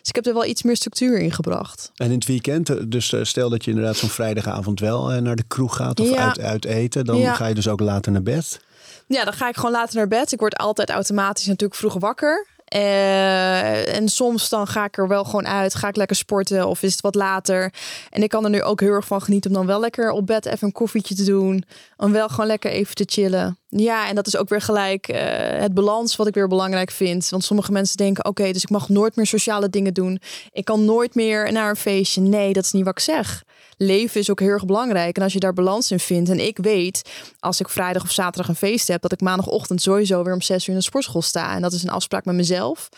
Dus 0.07 0.15
ik 0.15 0.25
heb 0.25 0.25
er 0.25 0.41
wel 0.41 0.49
iets 0.49 0.63
meer 0.63 0.75
structuur 0.75 1.19
in 1.19 1.31
gebracht. 1.31 1.91
En 1.95 2.05
in 2.05 2.15
het 2.15 2.25
weekend, 2.25 2.69
eh, 2.69 2.77
dus 2.87 3.13
eh, 3.13 3.23
stel 3.23 3.49
dat 3.49 3.63
je 3.63 3.71
inderdaad 3.71 3.95
zo'n 3.95 4.09
vrijdagavond 4.09 4.79
wel 4.79 5.11
eh, 5.11 5.21
naar 5.21 5.35
de 5.35 5.43
kroeg 5.47 5.75
gaat 5.75 5.99
of 5.99 6.13
uit, 6.13 6.39
uit, 6.39 6.65
eten, 6.65 7.05
dan 7.05 7.35
ga 7.35 7.47
je 7.47 7.55
dus 7.55 7.67
ook 7.67 7.79
later 7.79 8.11
naar 8.11 8.23
bed. 8.23 8.59
Ja, 9.07 9.23
dan 9.23 9.33
ga 9.33 9.49
ik 9.49 9.55
gewoon 9.55 9.71
later 9.71 9.95
naar 9.95 10.07
bed. 10.07 10.31
Ik 10.31 10.39
word 10.39 10.57
altijd 10.57 10.89
automatisch 10.89 11.45
natuurlijk 11.45 11.79
vroeg 11.79 11.93
wakker. 11.93 12.47
Uh, 12.75 13.95
en 13.95 14.09
soms 14.09 14.49
dan 14.49 14.67
ga 14.67 14.85
ik 14.85 14.97
er 14.97 15.07
wel 15.07 15.23
gewoon 15.23 15.47
uit, 15.47 15.75
ga 15.75 15.87
ik 15.87 15.95
lekker 15.95 16.15
sporten 16.15 16.67
of 16.67 16.83
is 16.83 16.91
het 16.91 17.01
wat 17.01 17.15
later. 17.15 17.73
En 18.09 18.23
ik 18.23 18.29
kan 18.29 18.43
er 18.43 18.49
nu 18.49 18.61
ook 18.61 18.79
heel 18.79 18.91
erg 18.91 19.05
van 19.05 19.21
genieten 19.21 19.51
om 19.51 19.57
dan 19.57 19.65
wel 19.65 19.79
lekker 19.79 20.11
op 20.11 20.25
bed 20.25 20.45
even 20.45 20.67
een 20.67 20.73
koffietje 20.73 21.15
te 21.15 21.23
doen. 21.23 21.63
Om 21.97 22.11
wel 22.11 22.29
gewoon 22.29 22.47
lekker 22.47 22.71
even 22.71 22.95
te 22.95 23.05
chillen. 23.07 23.57
Ja, 23.69 24.07
en 24.07 24.15
dat 24.15 24.27
is 24.27 24.37
ook 24.37 24.49
weer 24.49 24.61
gelijk 24.61 25.09
uh, 25.09 25.17
het 25.59 25.73
balans 25.73 26.15
wat 26.15 26.27
ik 26.27 26.33
weer 26.33 26.47
belangrijk 26.47 26.91
vind. 26.91 27.29
Want 27.29 27.43
sommige 27.43 27.71
mensen 27.71 27.97
denken, 27.97 28.25
oké, 28.25 28.51
dus 28.51 28.63
ik 28.63 28.69
mag 28.69 28.89
nooit 28.89 29.15
meer 29.15 29.25
sociale 29.25 29.69
dingen 29.69 29.93
doen. 29.93 30.21
Ik 30.51 30.65
kan 30.65 30.85
nooit 30.85 31.15
meer 31.15 31.51
naar 31.51 31.69
een 31.69 31.75
feestje. 31.75 32.21
Nee, 32.21 32.53
dat 32.53 32.63
is 32.63 32.71
niet 32.71 32.83
wat 32.83 32.97
ik 32.97 33.03
zeg 33.03 33.43
leven 33.77 34.19
is 34.19 34.29
ook 34.29 34.39
heel 34.39 34.49
erg 34.49 34.65
belangrijk. 34.65 35.17
En 35.17 35.23
als 35.23 35.33
je 35.33 35.39
daar 35.39 35.53
balans 35.53 35.91
in 35.91 35.99
vindt. 35.99 36.29
En 36.29 36.39
ik 36.39 36.57
weet, 36.57 37.09
als 37.39 37.59
ik 37.59 37.69
vrijdag 37.69 38.03
of 38.03 38.11
zaterdag 38.11 38.47
een 38.47 38.55
feest 38.55 38.87
heb, 38.87 39.01
dat 39.01 39.11
ik 39.11 39.21
maandagochtend 39.21 39.81
sowieso 39.81 40.23
weer 40.23 40.33
om 40.33 40.41
zes 40.41 40.63
uur 40.63 40.73
in 40.73 40.79
de 40.79 40.85
sportschool 40.85 41.21
sta. 41.21 41.55
En 41.55 41.61
dat 41.61 41.73
is 41.73 41.83
een 41.83 41.89
afspraak 41.89 42.25
met 42.25 42.35
mezelf. 42.35 42.89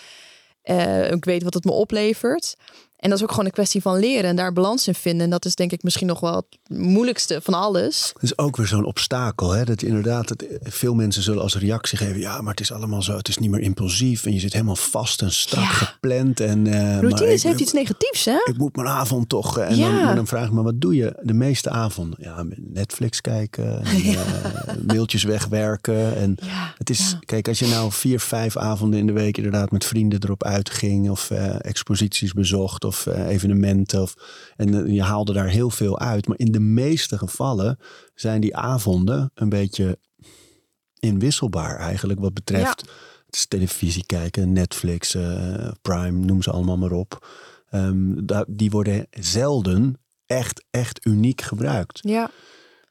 Uh, 0.63 1.11
ik 1.11 1.25
weet 1.25 1.43
wat 1.43 1.53
het 1.53 1.65
me 1.65 1.71
oplevert. 1.71 2.55
En 2.99 3.09
dat 3.09 3.17
is 3.17 3.23
ook 3.23 3.29
gewoon 3.29 3.45
een 3.45 3.51
kwestie 3.51 3.81
van 3.81 3.99
leren 3.99 4.29
en 4.29 4.35
daar 4.35 4.53
balans 4.53 4.87
in 4.87 4.95
vinden. 4.95 5.23
En 5.23 5.29
dat 5.29 5.45
is 5.45 5.55
denk 5.55 5.71
ik 5.71 5.83
misschien 5.83 6.07
nog 6.07 6.19
wel 6.19 6.35
het 6.35 6.77
moeilijkste 6.77 7.39
van 7.43 7.53
alles. 7.53 8.11
Het 8.13 8.23
is 8.23 8.37
ook 8.37 8.57
weer 8.57 8.67
zo'n 8.67 8.85
obstakel. 8.85 9.51
Hè? 9.51 9.65
Dat 9.65 9.81
je 9.81 9.87
inderdaad, 9.87 10.27
dat 10.27 10.43
veel 10.61 10.93
mensen 10.93 11.23
zullen 11.23 11.41
als 11.41 11.55
reactie 11.55 11.97
geven: 11.97 12.19
ja, 12.19 12.41
maar 12.41 12.51
het 12.51 12.59
is 12.59 12.71
allemaal 12.71 13.01
zo, 13.01 13.17
het 13.17 13.27
is 13.27 13.37
niet 13.37 13.49
meer 13.49 13.59
impulsief. 13.59 14.25
En 14.25 14.33
je 14.33 14.39
zit 14.39 14.53
helemaal 14.53 14.75
vast 14.75 15.21
en 15.21 15.31
strak 15.31 15.63
gepland. 15.63 16.39
En, 16.39 16.65
uh, 16.65 16.99
Routines 16.99 17.43
heeft 17.43 17.59
iets 17.59 17.73
negatiefs, 17.73 18.25
hè? 18.25 18.37
Ik 18.45 18.57
moet 18.57 18.75
mijn 18.75 18.87
avond 18.87 19.29
toch. 19.29 19.57
En 19.57 19.77
ja. 19.77 20.05
dan, 20.05 20.15
dan, 20.15 20.27
vraag 20.27 20.45
ik 20.45 20.51
me: 20.51 20.61
wat 20.61 20.81
doe 20.81 20.95
je 20.95 21.19
de 21.21 21.33
meeste 21.33 21.69
avonden? 21.69 22.19
Ja, 22.21 22.45
Netflix 22.55 23.21
kijken, 23.21 23.83
en, 23.83 24.05
uh, 24.05 24.19
mailtjes 24.85 25.23
wegwerken. 25.23 26.15
En 26.15 26.37
het 26.77 26.89
is, 26.89 27.17
kijk, 27.25 27.47
als 27.47 27.59
je 27.59 27.67
nou 27.67 27.91
vier, 27.91 28.19
vijf 28.19 28.57
avonden 28.57 28.99
in 28.99 29.07
de 29.07 29.13
week 29.13 29.37
inderdaad 29.37 29.71
met 29.71 29.85
vrienden 29.85 30.23
erop 30.23 30.43
uitging 30.43 31.09
of 31.09 31.29
uh, 31.29 31.55
exposities 31.61 32.33
bezocht 32.33 32.83
of 32.89 33.05
uh, 33.05 33.27
evenementen. 33.27 34.01
Of, 34.01 34.15
en 34.55 34.73
uh, 34.73 34.93
je 34.93 35.03
haalde 35.03 35.33
daar 35.33 35.49
heel 35.49 35.69
veel 35.69 35.99
uit. 35.99 36.27
Maar 36.27 36.37
in 36.37 36.51
de 36.51 36.59
meeste 36.59 37.17
gevallen 37.17 37.79
zijn 38.15 38.41
die 38.41 38.55
avonden 38.55 39.31
een 39.33 39.49
beetje 39.49 39.99
inwisselbaar 40.99 41.77
eigenlijk. 41.77 42.19
Wat 42.19 42.33
betreft 42.33 42.83
ja. 42.85 43.45
televisie 43.47 44.05
kijken, 44.05 44.53
Netflix, 44.53 45.15
uh, 45.15 45.69
Prime, 45.81 46.25
noem 46.25 46.41
ze 46.41 46.51
allemaal 46.51 46.77
maar 46.77 46.91
op. 46.91 47.27
Um, 47.71 48.25
die 48.47 48.69
worden 48.69 49.07
zelden 49.09 49.99
echt, 50.25 50.65
echt 50.69 51.05
uniek 51.05 51.41
gebruikt. 51.41 51.99
Ja. 52.01 52.31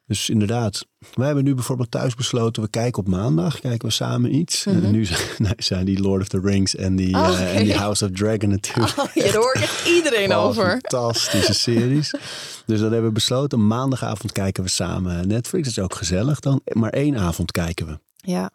Dus 0.09 0.28
inderdaad, 0.30 0.86
wij 1.14 1.26
hebben 1.26 1.44
nu 1.44 1.54
bijvoorbeeld 1.54 1.90
thuis 1.90 2.14
besloten, 2.14 2.62
we 2.62 2.68
kijken 2.68 3.02
op 3.02 3.09
maandag, 3.09 3.61
kijken 3.61 3.88
we 3.88 3.94
samen 3.94 4.34
iets. 4.34 4.66
En 4.66 4.80
mhm. 4.80 4.90
nu 4.90 5.04
zijn, 5.04 5.20
zijn, 5.56 5.84
die 5.84 6.00
Lord 6.00 6.20
of 6.20 6.28
the 6.28 6.40
Rings 6.40 6.76
en 6.76 6.96
die, 6.96 7.16
oh, 7.16 7.28
uh, 7.28 7.56
en 7.56 7.64
die 7.64 7.76
House 7.76 8.04
of 8.04 8.11
Dragon 8.11 8.48
natuurlijk. 8.48 8.98
Oh, 8.98 9.06
ja, 9.14 9.22
daar 9.22 9.34
hoor 9.34 9.54
ik 9.54 9.62
echt 9.62 9.88
iedereen 9.88 10.32
oh, 10.36 10.44
over. 10.44 10.70
Fantastische 10.70 11.54
series. 11.54 12.11
dus 12.66 12.80
dan 12.80 12.92
hebben 12.92 13.09
we 13.09 13.12
besloten, 13.12 13.66
maandagavond 13.66 14.32
kijken 14.32 14.62
we 14.62 14.68
samen 14.68 15.28
Netflix. 15.28 15.64
Dat 15.64 15.76
is 15.76 15.82
ook 15.82 15.94
gezellig 15.94 16.40
dan. 16.40 16.61
Maar 16.72 16.90
één 16.90 17.18
avond 17.18 17.50
kijken 17.50 17.86
we. 17.86 17.98
Ja. 18.16 18.50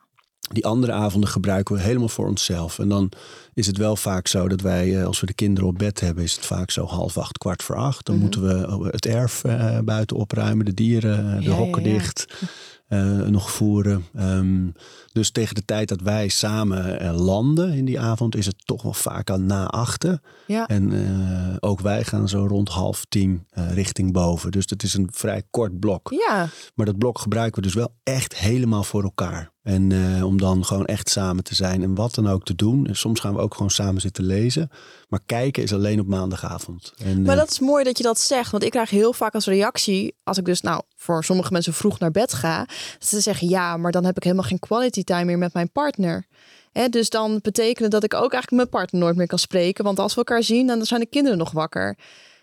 Die 0.52 0.66
andere 0.66 0.92
avonden 0.92 1.30
gebruiken 1.30 1.76
we 1.76 1.82
helemaal 1.82 2.10
voor 2.10 2.28
onszelf. 2.28 2.80
En 2.80 2.90
dan 2.90 3.12
is 3.54 3.68
het 3.68 3.78
wel 3.78 3.96
vaak 3.96 4.28
zo 4.28 4.48
dat 4.48 4.62
wij, 4.62 5.00
eh, 5.00 5.06
als 5.06 5.20
we 5.20 5.26
de 5.26 5.34
kinderen 5.34 5.70
op 5.70 5.78
bed 5.78 6.00
hebben, 6.00 6.24
is 6.24 6.36
het 6.36 6.46
vaak 6.46 6.72
zo 6.72 6.86
half 6.86 7.18
acht, 7.18 7.38
kwart 7.38 7.64
voor 7.64 7.76
acht. 7.76 8.06
Dan 8.06 8.16
mhm. 8.16 8.24
moeten 8.24 8.42
we 8.42 8.88
het 8.92 9.06
erf 9.06 9.44
uh, 9.44 9.80
buiten 9.80 10.18
opruimen, 10.18 10.66
de 10.66 10.74
dieren, 10.74 11.44
de 11.44 11.52
hokken 11.52 11.84
dicht. 11.84 12.46
Uh, 12.90 13.18
nog 13.18 13.52
voeren. 13.52 14.06
Um, 14.20 14.74
dus 15.12 15.32
tegen 15.32 15.56
de 15.56 15.66
tijd 15.66 15.88
dat 15.88 16.02
wij 16.02 16.28
samen 16.28 17.04
uh, 17.04 17.20
landen 17.20 17.74
in 17.74 17.86
die 17.86 18.00
avond, 18.00 18.36
is 18.36 18.46
het 18.46 18.56
toch 18.66 18.82
wel 18.82 18.94
vaak 18.94 19.30
aan 19.30 19.46
na 19.46 19.66
achten. 19.66 20.22
Ja. 20.48 20.68
En 20.68 20.92
uh, 20.92 21.56
ook 21.60 21.80
wij 21.80 22.04
gaan 22.04 22.30
zo 22.30 22.46
rond 22.48 22.70
half 22.70 23.06
tien 23.10 23.48
richting 23.54 24.12
boven. 24.12 24.52
Dus 24.52 24.66
het 24.70 24.84
is 24.84 24.94
een 24.94 25.10
vrij 25.12 25.44
kort 25.50 25.80
blok. 25.80 26.10
Ja. 26.28 26.48
Maar 26.76 26.86
dat 26.86 26.98
blok 26.98 27.20
gebruiken 27.20 27.62
we 27.62 27.68
dus 27.68 27.76
wel 27.76 27.96
echt 28.04 28.38
helemaal 28.38 28.84
voor 28.84 29.04
elkaar. 29.04 29.53
En 29.64 29.90
uh, 29.90 30.26
om 30.26 30.38
dan 30.38 30.66
gewoon 30.66 30.86
echt 30.86 31.10
samen 31.10 31.44
te 31.44 31.56
zijn 31.56 31.84
en 31.84 31.96
wat 31.96 32.16
dan 32.16 32.28
ook 32.28 32.44
te 32.46 32.56
doen. 32.56 32.88
En 32.88 32.96
soms 32.96 33.20
gaan 33.20 33.34
we 33.34 33.40
ook 33.40 33.54
gewoon 33.54 33.72
samen 33.72 34.02
zitten 34.02 34.24
lezen. 34.24 34.70
Maar 35.10 35.20
kijken 35.26 35.64
is 35.64 35.74
alleen 35.74 36.00
op 36.00 36.08
maandagavond. 36.08 36.94
En, 36.98 37.22
maar 37.22 37.36
dat 37.36 37.52
is 37.52 37.60
mooi 37.60 37.84
dat 37.84 37.98
je 37.98 38.04
dat 38.04 38.20
zegt. 38.20 38.52
Want 38.52 38.64
ik 38.64 38.72
krijg 38.72 38.90
heel 38.90 39.14
vaak 39.14 39.34
als 39.34 39.46
reactie, 39.46 40.16
als 40.24 40.38
ik 40.38 40.46
dus 40.46 40.62
nou 40.62 40.82
voor 40.96 41.24
sommige 41.24 41.52
mensen 41.52 41.74
vroeg 41.74 42.00
naar 42.00 42.12
bed 42.12 42.34
ga, 42.34 42.66
dat 43.00 43.08
ze 43.08 43.20
zeggen 43.20 43.50
ja, 43.50 43.78
maar 43.78 43.92
dan 43.92 44.06
heb 44.06 44.18
ik 44.18 44.24
helemaal 44.24 44.46
geen 44.46 44.60
quality 44.60 45.04
time 45.04 45.26
meer 45.26 45.38
met 45.38 45.54
mijn 45.54 45.72
partner. 45.72 46.28
He, 46.72 46.90
dus 46.90 47.10
dan 47.10 47.40
betekent 47.42 47.92
dat 47.92 48.04
ik 48.04 48.14
ook 48.14 48.34
eigenlijk 48.34 48.52
mijn 48.52 48.70
partner 48.70 49.02
nooit 49.02 49.16
meer 49.16 49.28
kan 49.28 49.40
spreken. 49.40 49.84
Want 49.84 50.00
als 50.00 50.12
we 50.12 50.18
elkaar 50.18 50.44
zien, 50.44 50.68
dan 50.68 50.86
zijn 50.86 51.00
de 51.00 51.06
kinderen 51.06 51.38
nog 51.38 51.52
wakker. 51.52 51.98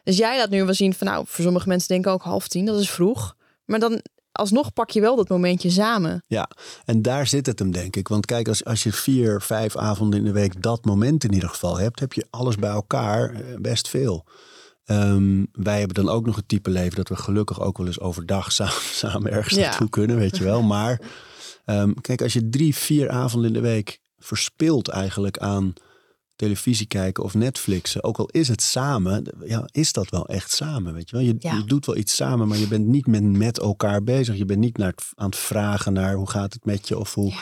Dus 0.04 0.16
jij 0.16 0.38
laat 0.38 0.50
nu 0.50 0.64
wel 0.64 0.74
zien 0.74 0.94
van 0.94 1.06
nou, 1.06 1.24
voor 1.28 1.44
sommige 1.44 1.68
mensen 1.68 1.88
denken 1.88 2.12
ook 2.12 2.22
half 2.22 2.48
tien, 2.48 2.64
dat 2.64 2.80
is 2.80 2.90
vroeg. 2.90 3.36
Maar 3.64 3.78
dan 3.78 4.02
alsnog 4.32 4.72
pak 4.72 4.90
je 4.90 5.00
wel 5.00 5.16
dat 5.16 5.28
momentje 5.28 5.70
samen. 5.70 6.24
Ja, 6.26 6.50
en 6.84 7.02
daar 7.02 7.26
zit 7.26 7.46
het 7.46 7.58
hem 7.58 7.70
denk 7.70 7.96
ik. 7.96 8.08
Want 8.08 8.26
kijk, 8.26 8.48
als, 8.48 8.64
als 8.64 8.82
je 8.82 8.92
vier, 8.92 9.40
vijf 9.40 9.76
avonden 9.76 10.18
in 10.18 10.24
de 10.24 10.32
week 10.32 10.62
dat 10.62 10.84
moment 10.84 11.24
in 11.24 11.32
ieder 11.32 11.48
geval 11.48 11.78
hebt, 11.78 12.00
heb 12.00 12.12
je 12.12 12.26
alles 12.30 12.56
bij 12.56 12.70
elkaar 12.70 13.34
eh, 13.34 13.40
best 13.58 13.88
veel. 13.88 14.26
Um, 14.84 15.48
wij 15.52 15.78
hebben 15.78 16.04
dan 16.04 16.14
ook 16.14 16.26
nog 16.26 16.36
het 16.36 16.48
type 16.48 16.70
leven 16.70 16.96
dat 16.96 17.08
we 17.08 17.16
gelukkig 17.16 17.60
ook 17.60 17.78
wel 17.78 17.86
eens 17.86 18.00
overdag 18.00 18.52
samen, 18.52 18.72
samen 18.92 19.32
ergens 19.32 19.54
ja. 19.54 19.68
naartoe 19.68 19.88
kunnen, 19.88 20.16
weet 20.16 20.36
je 20.36 20.44
wel. 20.44 20.62
Maar 20.62 21.00
um, 21.66 22.00
kijk, 22.00 22.22
als 22.22 22.32
je 22.32 22.48
drie, 22.48 22.74
vier 22.74 23.10
avonden 23.10 23.54
in 23.54 23.62
de 23.62 23.68
week 23.68 24.00
verspilt 24.18 24.88
eigenlijk 24.88 25.38
aan 25.38 25.72
televisie 26.40 26.86
kijken 26.86 27.24
of 27.24 27.34
Netflixen, 27.34 28.04
ook 28.04 28.18
al 28.18 28.26
is 28.26 28.48
het 28.48 28.62
samen, 28.62 29.24
ja, 29.44 29.68
is 29.72 29.92
dat 29.92 30.10
wel 30.10 30.28
echt 30.28 30.50
samen, 30.50 30.94
weet 30.94 31.10
je 31.10 31.16
wel? 31.16 31.24
Je, 31.24 31.34
je 31.38 31.64
doet 31.66 31.86
wel 31.86 31.96
iets 31.96 32.14
samen, 32.14 32.48
maar 32.48 32.58
je 32.58 32.68
bent 32.68 32.86
niet 32.86 33.06
met, 33.06 33.22
met 33.22 33.58
elkaar 33.58 34.02
bezig. 34.02 34.36
Je 34.36 34.44
bent 34.44 34.60
niet 34.60 34.76
naar 34.76 34.94
aan 35.14 35.26
het 35.26 35.36
vragen 35.38 35.92
naar 35.92 36.14
hoe 36.14 36.30
gaat 36.30 36.52
het 36.52 36.64
met 36.64 36.88
je 36.88 36.98
of 36.98 37.14
hoe... 37.14 37.32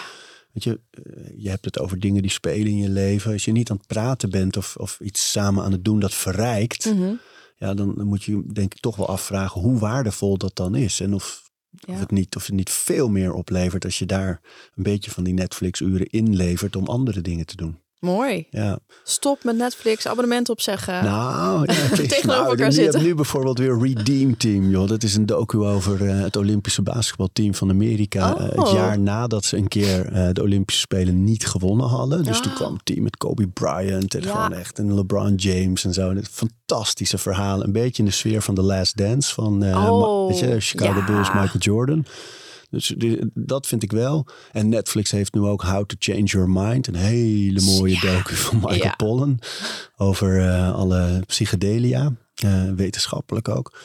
Weet 0.52 0.64
je, 0.64 0.80
eh, 0.90 1.02
je 1.36 1.48
hebt 1.48 1.64
het 1.64 1.78
over 1.78 2.00
dingen 2.00 2.22
die 2.22 2.30
spelen 2.30 2.66
in 2.66 2.76
je 2.76 2.88
leven. 2.88 3.32
Als 3.32 3.44
je 3.44 3.52
niet 3.52 3.70
aan 3.70 3.76
het 3.76 3.86
praten 3.86 4.30
bent 4.30 4.56
of, 4.56 4.76
of 4.76 5.00
iets 5.00 5.30
samen 5.30 5.64
aan 5.64 5.72
het 5.72 5.84
doen 5.84 6.00
dat 6.00 6.14
verrijkt, 6.14 6.84
mhm. 6.84 7.12
ja, 7.56 7.74
dan, 7.74 7.94
dan, 7.94 8.06
moet 8.06 8.24
je 8.24 8.42
denk 8.52 8.74
ik 8.74 8.80
toch 8.80 8.96
wel 8.96 9.08
afvragen 9.08 9.60
hoe 9.60 9.78
waardevol 9.78 10.38
dat 10.38 10.56
dan 10.56 10.74
is. 10.74 11.00
En 11.00 11.14
of, 11.14 11.50
of, 11.86 11.98
het 11.98 12.10
niet, 12.10 12.36
of 12.36 12.46
het 12.46 12.54
niet 12.54 12.70
veel 12.70 13.08
meer 13.08 13.32
oplevert 13.32 13.84
als 13.84 13.98
je 13.98 14.06
daar 14.06 14.40
een 14.74 14.82
beetje 14.82 15.10
van 15.10 15.24
die 15.24 15.34
Netflix-uren 15.34 16.06
inlevert 16.06 16.76
om 16.76 16.86
andere 16.86 17.20
dingen 17.20 17.46
te 17.46 17.56
doen. 17.56 17.78
Mooi. 18.00 18.46
Ja. 18.50 18.78
Stop 19.04 19.44
met 19.44 19.56
Netflix, 19.56 20.06
abonnement 20.06 20.48
opzeggen. 20.48 21.04
Nou, 21.04 21.64
is- 21.66 21.76
Tegenover 21.90 22.26
nou, 22.26 22.38
elkaar 22.44 22.56
je 22.56 22.62
hebt 22.62 22.74
zitten. 22.74 23.02
nu 23.02 23.14
bijvoorbeeld 23.14 23.58
weer 23.58 23.78
Redeem 23.80 24.36
Team. 24.36 24.70
Joh. 24.70 24.88
Dat 24.88 25.02
is 25.02 25.14
een 25.16 25.26
docu 25.26 25.58
over 25.58 26.08
eh, 26.08 26.20
het 26.20 26.36
Olympische 26.36 26.82
basketbalteam 26.82 27.54
van 27.54 27.70
Amerika. 27.70 28.32
Oh. 28.32 28.40
Eh, 28.44 28.58
het 28.58 28.70
jaar 28.70 28.98
nadat 28.98 29.44
ze 29.44 29.56
een 29.56 29.68
keer 29.68 30.12
eh, 30.12 30.28
de 30.32 30.42
Olympische 30.42 30.80
Spelen 30.80 31.24
niet 31.24 31.46
gewonnen 31.46 31.86
hadden. 31.86 32.22
Dus 32.24 32.40
toen 32.40 32.50
Ah. 32.50 32.56
kwam 32.56 32.72
het 32.72 32.84
team 32.84 33.02
met 33.02 33.16
Kobe 33.16 33.48
Bryant 33.48 34.14
en 34.14 34.22
Ja. 34.22 34.30
gewoon 34.32 34.52
echt 34.58 34.78
een 34.78 34.94
LeBron 34.94 35.34
James 35.34 35.84
en 35.84 35.92
zo. 35.92 36.10
En 36.10 36.24
fantastische 36.30 37.18
verhaal. 37.18 37.64
Een 37.64 37.72
beetje 37.72 38.02
in 38.02 38.08
de 38.08 38.14
sfeer 38.14 38.42
van 38.42 38.54
The 38.54 38.62
Last 38.62 38.96
Dance 38.96 39.34
van 39.34 39.74
Oh, 39.74 40.28
weet 40.28 40.38
je, 40.38 40.60
Chicago. 40.60 41.04
Bulls, 41.04 41.28
Michael 41.32 41.58
Jordan. 41.58 42.04
Dus 42.70 42.94
dat 43.34 43.66
vind 43.66 43.82
ik 43.82 43.92
wel. 43.92 44.26
En 44.52 44.68
Netflix 44.68 45.10
heeft 45.10 45.34
nu 45.34 45.40
ook 45.40 45.62
How 45.62 45.84
to 45.84 45.96
Change 45.98 46.24
Your 46.24 46.50
Mind. 46.50 46.86
Een 46.86 46.94
hele 46.94 47.60
mooie 47.60 48.00
docu 48.00 48.34
van 48.34 48.56
Michael 48.56 48.76
Ja. 48.82 48.94
Pollan. 48.96 49.38
Over 49.96 50.40
eh, 50.48 50.74
alle 50.74 51.22
psychedelia. 51.26 52.12
eh, 52.34 52.62
wetenschappelijk 52.76 53.48
ook. 53.48 53.78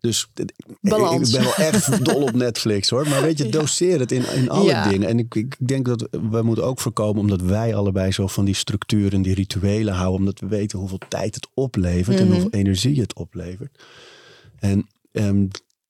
Dus 0.00 0.28
eh, 0.34 0.44
Balans. 0.80 1.28
ik 1.28 1.34
ben 1.34 1.42
wel 1.44 1.54
echt 1.54 2.04
dol 2.04 2.22
op 2.22 2.32
Netflix 2.34 2.90
hoor. 2.90 3.08
Maar 3.08 3.22
weet 3.22 3.38
je, 3.38 3.44
Ja. 3.44 3.50
doseer 3.50 3.98
het 4.00 4.12
in, 4.12 4.22
in 4.34 4.50
alle 4.50 4.68
Ja. 4.70 4.88
dingen. 4.88 5.08
En 5.08 5.18
ik, 5.18 5.34
ik 5.34 5.56
denk 5.68 5.86
dat 5.86 6.08
we 6.30 6.42
moeten 6.42 6.64
ook 6.64 6.80
voorkomen, 6.80 7.20
omdat 7.20 7.40
wij 7.40 7.74
allebei 7.74 8.12
zo 8.12 8.26
van 8.26 8.44
die 8.44 8.54
structuren, 8.54 9.22
die 9.22 9.34
rituelen 9.34 9.94
houden. 9.94 10.18
Omdat 10.18 10.40
we 10.40 10.46
weten 10.46 10.78
hoeveel 10.78 11.00
tijd 11.08 11.34
het 11.34 11.48
oplevert 11.54 12.18
en 12.18 12.24
Mhm. 12.24 12.32
hoeveel 12.32 12.50
energie 12.50 13.00
het 13.00 13.14
oplevert. 13.14 13.82
En 14.58 14.86
ehm, 15.12 15.46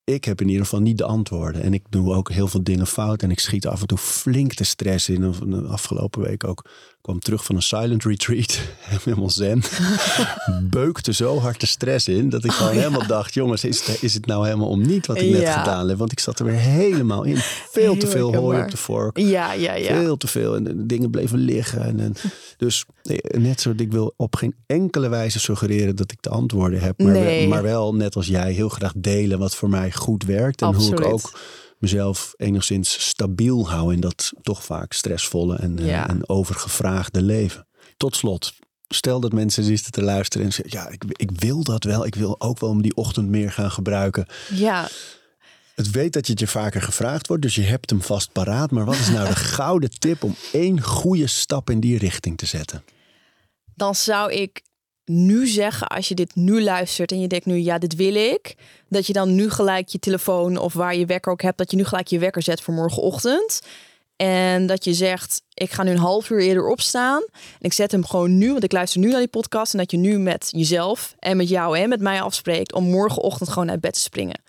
ik 0.08 0.24
heb 0.24 0.40
in 0.40 0.48
ieder 0.48 0.64
geval 0.64 0.80
niet 0.80 0.98
de 0.98 1.04
antwoorden. 1.04 1.62
En 1.62 1.74
ik 1.74 1.84
doe 1.90 2.14
ook 2.14 2.30
heel 2.30 2.48
veel 2.48 2.62
dingen 2.62 2.86
fout. 2.86 3.22
En 3.22 3.30
ik 3.30 3.40
schiet 3.40 3.66
af 3.66 3.80
en 3.80 3.86
toe 3.86 3.98
flink 3.98 4.56
de 4.56 4.64
stress 4.64 5.08
in. 5.08 5.20
De 5.46 5.62
afgelopen 5.62 6.22
week 6.22 6.44
ook 6.44 6.64
kwam 7.08 7.20
terug 7.20 7.44
van 7.44 7.56
een 7.56 7.62
silent 7.62 8.04
retreat. 8.04 8.60
Helemaal 9.04 9.30
zen. 9.30 9.62
Beukte 10.70 11.12
zo 11.12 11.38
hard 11.38 11.60
de 11.60 11.66
stress 11.66 12.08
in. 12.08 12.28
Dat 12.28 12.44
ik 12.44 12.50
gewoon 12.50 12.72
helemaal 12.72 13.06
dacht. 13.06 13.34
Jongens, 13.34 13.64
is 13.64 13.86
het, 13.86 14.02
is 14.02 14.14
het 14.14 14.26
nou 14.26 14.44
helemaal 14.44 14.68
om 14.68 14.86
niet 14.86 15.06
wat 15.06 15.20
ik 15.20 15.30
net 15.30 15.40
Ja. 15.40 15.58
gedaan 15.58 15.88
heb? 15.88 15.98
Want 15.98 16.12
ik 16.12 16.20
zat 16.20 16.38
er 16.38 16.44
weer 16.44 16.54
helemaal 16.54 17.24
in. 17.24 17.36
Veel 17.72 17.96
te 17.96 18.06
veel 18.06 18.34
hooi 18.34 18.62
op 18.62 18.70
de 18.70 18.76
vork. 18.76 19.18
Ja, 19.18 19.52
ja, 19.52 19.74
ja. 19.74 20.00
Veel 20.00 20.16
te 20.16 20.26
veel. 20.26 20.56
En 20.56 20.64
de 20.64 20.86
dingen 20.86 21.10
bleven 21.10 21.38
liggen. 21.38 21.82
En, 21.82 22.00
en, 22.00 22.14
dus 22.56 22.84
net 23.38 23.60
zo, 23.60 23.72
ik 23.76 23.92
wil 23.92 24.14
op 24.16 24.36
geen 24.36 24.54
enkele 24.66 25.08
wijze 25.08 25.40
suggereren 25.40 25.96
dat 25.96 26.12
ik 26.12 26.22
de 26.22 26.30
antwoorden 26.30 26.80
heb. 26.80 26.98
Maar, 26.98 27.12
Nee. 27.12 27.40
wel, 27.40 27.48
maar 27.48 27.62
wel, 27.62 27.94
net 27.94 28.16
als 28.16 28.26
jij, 28.26 28.52
heel 28.52 28.68
graag 28.68 28.92
delen 28.96 29.38
wat 29.38 29.54
voor 29.54 29.68
mij 29.68 29.92
goed 29.92 30.24
werkt. 30.24 30.62
En 30.62 30.74
hoe 30.74 30.92
ik 30.92 31.04
ook 31.04 31.32
mezelf 31.78 32.34
enigszins 32.36 33.06
stabiel 33.08 33.68
hou 33.70 33.92
in 33.92 34.00
dat 34.00 34.32
toch 34.42 34.64
vaak 34.64 34.92
stressvolle 34.92 35.56
en, 35.56 35.78
eh, 35.78 35.86
Ja. 35.86 36.08
en 36.08 36.28
overgevraagde 36.28 37.22
leven. 37.22 37.66
Tot 37.96 38.16
slot. 38.16 38.52
Stel 38.88 39.20
dat 39.20 39.32
mensen 39.32 39.64
zitten 39.64 39.92
te 39.92 40.02
luisteren 40.02 40.46
en 40.46 40.52
zeggen: 40.52 40.78
Ja, 40.78 40.88
ik, 40.88 41.04
ik 41.08 41.30
wil 41.30 41.62
dat 41.64 41.84
wel. 41.84 42.06
Ik 42.06 42.14
wil 42.14 42.40
ook 42.40 42.58
wel 42.60 42.70
om 42.70 42.82
die 42.82 42.94
ochtend 42.96 43.28
meer 43.28 43.52
gaan 43.52 43.70
gebruiken. 43.70 44.26
Ja, 44.54 44.88
Het 45.74 45.90
weet 45.90 46.12
dat 46.12 46.26
je 46.26 46.32
het 46.32 46.40
je 46.40 46.46
vaker 46.46 46.82
gevraagd 46.82 47.26
wordt, 47.26 47.42
dus 47.42 47.54
je 47.54 47.62
hebt 47.62 47.90
hem 47.90 48.02
vast 48.02 48.32
paraat. 48.32 48.70
Maar 48.70 48.84
wat 48.84 48.94
is 48.98 49.08
nou 49.08 49.28
de 49.28 49.36
gouden 49.56 49.90
tip 49.98 50.22
om 50.22 50.34
één 50.52 50.82
goede 50.82 51.26
stap 51.26 51.70
in 51.70 51.80
die 51.80 51.98
richting 51.98 52.38
te 52.38 52.46
zetten? 52.46 52.84
dan 53.74 53.94
zou 53.94 54.32
ik 54.32 54.62
nu 55.08 55.46
zeggen, 55.46 55.86
als 55.86 56.08
je 56.08 56.14
dit 56.14 56.34
nu 56.34 56.62
luistert 56.62 57.12
en 57.12 57.20
je 57.20 57.26
denkt 57.26 57.46
nu, 57.46 57.56
ja, 57.56 57.78
dit 57.78 57.94
wil 57.94 58.14
ik, 58.14 58.54
dat 58.88 59.06
je 59.06 59.12
dan 59.12 59.34
nu 59.34 59.50
gelijk 59.50 59.88
je 59.88 59.98
telefoon 59.98 60.56
of 60.56 60.72
waar 60.72 60.96
je 60.96 61.06
wekker 61.06 61.32
ook 61.32 61.42
hebt, 61.42 61.58
dat 61.58 61.70
je 61.70 61.76
nu 61.76 61.84
gelijk 61.84 62.06
je 62.06 62.18
wekker 62.18 62.42
zet 62.42 62.60
voor 62.60 62.74
morgenochtend. 62.74 63.60
En 64.16 64.66
dat 64.66 64.84
je 64.84 64.94
zegt, 64.94 65.42
ik 65.54 65.70
ga 65.70 65.82
nu 65.82 65.90
een 65.90 65.98
half 65.98 66.30
uur 66.30 66.40
eerder 66.40 66.68
opstaan. 66.68 67.22
En 67.32 67.58
ik 67.60 67.72
zet 67.72 67.92
hem 67.92 68.06
gewoon 68.06 68.38
nu, 68.38 68.50
want 68.50 68.64
ik 68.64 68.72
luister 68.72 69.00
nu 69.00 69.10
naar 69.10 69.18
die 69.18 69.28
podcast. 69.28 69.72
En 69.72 69.78
dat 69.78 69.90
je 69.90 69.96
nu 69.96 70.18
met 70.18 70.48
jezelf 70.50 71.14
en 71.18 71.36
met 71.36 71.48
jou 71.48 71.78
en 71.78 71.88
met 71.88 72.00
mij 72.00 72.20
afspreekt 72.20 72.72
om 72.72 72.84
morgenochtend 72.84 73.48
gewoon 73.48 73.70
uit 73.70 73.80
bed 73.80 73.92
te 73.92 74.00
springen. 74.00 74.40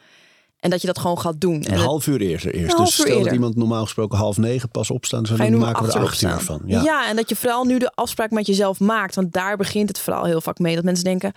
En 0.60 0.70
dat 0.70 0.82
je 0.82 0.88
dat 0.88 0.99
gewoon 0.99 1.20
gaat 1.20 1.41
doen. 1.41 1.55
Een 1.55 1.66
En 1.66 1.78
half 1.78 2.07
uur 2.07 2.22
eerder 2.22 2.53
eerst. 2.53 2.78
Dus 2.78 2.93
stel 2.93 3.24
dat 3.24 3.34
iemand 3.34 3.55
normaal 3.55 3.84
gesproken 3.84 4.18
half 4.18 4.38
negen 4.38 4.70
pas 4.70 4.91
opstaan. 4.91 5.24
Dus 5.24 5.38
dan 5.38 5.57
maken 5.57 5.86
we 5.86 5.91
er 5.91 5.99
acht 5.99 6.22
uur 6.22 6.39
van. 6.39 6.62
Ja. 6.66 7.07
en 7.07 7.16
dat 7.16 7.30
je 7.30 7.36
vooral 7.36 7.64
nu 7.64 7.80
de 7.80 7.91
afspraak 7.95 8.32
met 8.32 8.45
jezelf 8.45 8.80
maakt. 8.80 9.16
Want 9.16 9.34
daar 9.34 9.57
begint 9.57 9.88
het 9.88 9.99
vooral 9.99 10.24
heel 10.24 10.41
vaak 10.41 10.60
mee. 10.60 10.76
Dat 10.76 10.84
mensen 10.84 11.03
denken, 11.03 11.34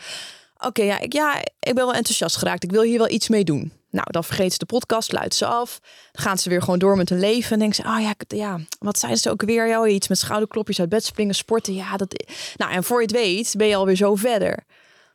oké, 0.58 0.82
ja, 0.82 0.98
ik, 0.98 1.12
ja, 1.12 1.38
ik 1.38 1.74
ben 1.74 1.84
wel 1.84 1.94
enthousiast 1.94 2.36
geraakt. 2.36 2.64
Ik 2.64 2.70
wil 2.70 2.82
hier 2.82 2.98
wel 2.98 3.10
iets 3.10 3.28
mee 3.28 3.44
doen. 3.44 3.72
Nou, 3.90 4.06
dan 4.10 4.24
vergeten 4.24 4.52
ze 4.52 4.58
de 4.58 4.66
podcast, 4.66 5.08
sluiten 5.08 5.38
ze 5.38 5.46
af. 5.46 5.80
Dan 6.12 6.24
gaan 6.24 6.38
ze 6.38 6.48
weer 6.48 6.62
gewoon 6.62 6.78
door 6.78 6.96
met 6.96 7.08
hun 7.08 7.20
leven. 7.20 7.52
En 7.52 7.58
denken 7.58 7.76
ze, 7.76 7.82
oh 7.82 8.00
ja, 8.00 8.14
ja 8.28 8.58
wat 8.78 8.98
zijn 8.98 9.16
ze 9.16 9.30
ook 9.30 9.42
weer? 9.42 9.68
Ja, 9.68 9.86
iets 9.86 10.08
met 10.08 10.18
schouderklopjes 10.18 10.80
uit 10.80 10.88
bed 10.88 11.04
springen, 11.04 11.34
sporten. 11.34 11.74
Ja, 11.74 11.96
dat... 11.96 12.24
Nou, 12.56 12.72
en 12.72 12.84
voor 12.84 13.00
je 13.00 13.06
het 13.06 13.16
weet 13.16 13.54
ben 13.56 13.66
je 13.66 13.76
alweer 13.76 13.96
zo 13.96 14.14
verder. 14.14 14.64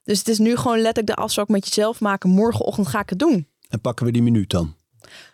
Dus 0.03 0.20
het 0.20 0.28
is 0.28 0.38
nu 0.38 0.55
gewoon 0.55 0.78
letterlijk 0.82 1.16
de 1.16 1.24
afspraak 1.24 1.47
met 1.47 1.66
jezelf 1.68 1.99
maken. 1.99 2.30
Morgenochtend 2.30 2.88
ga 2.88 2.99
ik 2.99 3.10
het 3.10 3.20
doen. 3.20 3.47
En 3.70 3.82
pakken 3.82 4.05
we 4.05 4.11
die 4.11 4.22
minuut 4.22 4.49
dan. 4.49 4.76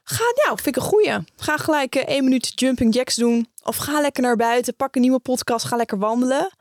Ga, 0.03 0.23
nou, 0.45 0.55
vind 0.61 0.67
ik 0.67 0.75
een 0.75 0.89
goeie. 0.89 1.17
Ga 1.35 1.57
gelijk 1.57 1.95
eh, 1.95 2.07
één 2.07 2.23
minuut 2.23 2.51
jumping 2.55 2.93
jacks 2.93 3.15
doen. 3.15 3.47
Of 3.63 3.75
ga 3.75 4.01
lekker 4.01 4.23
naar 4.23 4.35
buiten, 4.35 4.75
pak 4.75 4.95
een 4.95 5.01
nieuwe 5.01 5.19
podcast, 5.19 5.65
ga 5.65 5.75
lekker 5.75 5.97
wandelen. 5.99 6.51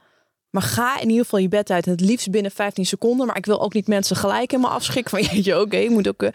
Maar 0.50 0.62
ga 0.62 1.00
in 1.00 1.08
ieder 1.08 1.24
geval 1.24 1.38
je 1.38 1.48
bed 1.48 1.70
uit. 1.70 1.86
En 1.86 1.90
het 1.92 2.00
liefst 2.00 2.30
binnen 2.30 2.50
15 2.50 2.86
seconden. 2.86 3.26
Maar 3.26 3.36
ik 3.36 3.46
wil 3.46 3.60
ook 3.60 3.72
niet 3.72 3.86
mensen 3.86 4.16
gelijk 4.16 4.50
helemaal 4.50 4.72
afschrikken. 4.72 5.10
Van 5.18 5.22
jeetje, 5.34 5.60
oké, 5.60 5.76
je 5.76 5.90
moet 5.90 6.08
ook... 6.08 6.22
eh, 6.22 6.30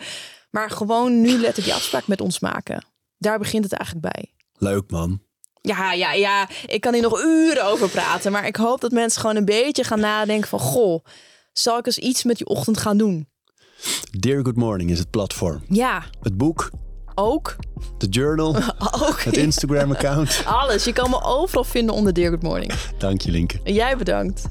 maar 0.50 0.70
gewoon 0.70 1.22
nu 1.22 1.30
letterlijk 1.30 1.64
die 1.66 1.74
afspraak 1.74 2.08
met 2.08 2.22
ons 2.22 2.40
maken. 2.40 2.86
Daar 3.18 3.40
begint 3.40 3.64
het 3.64 3.74
eigenlijk 3.74 4.14
bij. 4.14 4.34
Leuk 4.54 4.92
man. 4.92 5.22
Ja, 5.62 5.94
ja, 5.94 6.14
ja. 6.14 6.50
Ik 6.66 6.82
kan 6.82 6.94
hier 6.94 7.02
nog 7.02 7.22
uren 7.22 7.66
over 7.66 7.90
praten. 7.90 8.32
Maar 8.32 8.46
ik 8.48 8.56
hoop 8.56 8.82
dat 8.82 8.92
mensen 8.92 9.22
gewoon 9.22 9.36
een 9.36 9.46
beetje 9.46 9.84
gaan 9.84 10.00
nadenken 10.00 10.50
van... 10.50 10.60
Goh, 10.60 11.06
zal 11.54 11.78
ik 11.78 11.86
eens 11.86 11.98
iets 11.98 12.24
met 12.24 12.38
die 12.38 12.48
ochtend 12.48 12.78
gaan 12.78 12.98
doen? 12.98 13.28
Dear 14.20 14.44
Good 14.44 14.56
Morning 14.56 14.90
is 14.90 15.00
het 15.00 15.10
platform. 15.10 15.62
Ja, 15.70 16.04
Het 16.22 16.38
boek, 16.38 16.70
ook. 17.16 17.56
de 17.98 18.08
journal, 18.08 18.56
Ook. 19.02 19.22
het 19.22 19.38
Instagram 19.38 19.92
account. 19.92 20.42
Alles. 20.46 20.84
Je 20.84 20.94
kan 20.94 21.10
me 21.10 21.22
overal 21.24 21.64
vinden 21.64 21.96
onder 21.96 22.14
Dear 22.14 22.30
Good 22.30 22.44
Morning. 22.44 22.74
Dank 22.98 23.22
je 23.22 23.32
Linke. 23.32 23.60
En 23.64 23.74
jij 23.74 23.98
bedankt. 23.98 24.44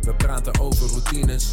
We 0.00 0.14
praten 0.16 0.60
over 0.60 0.86
routines. 0.88 1.52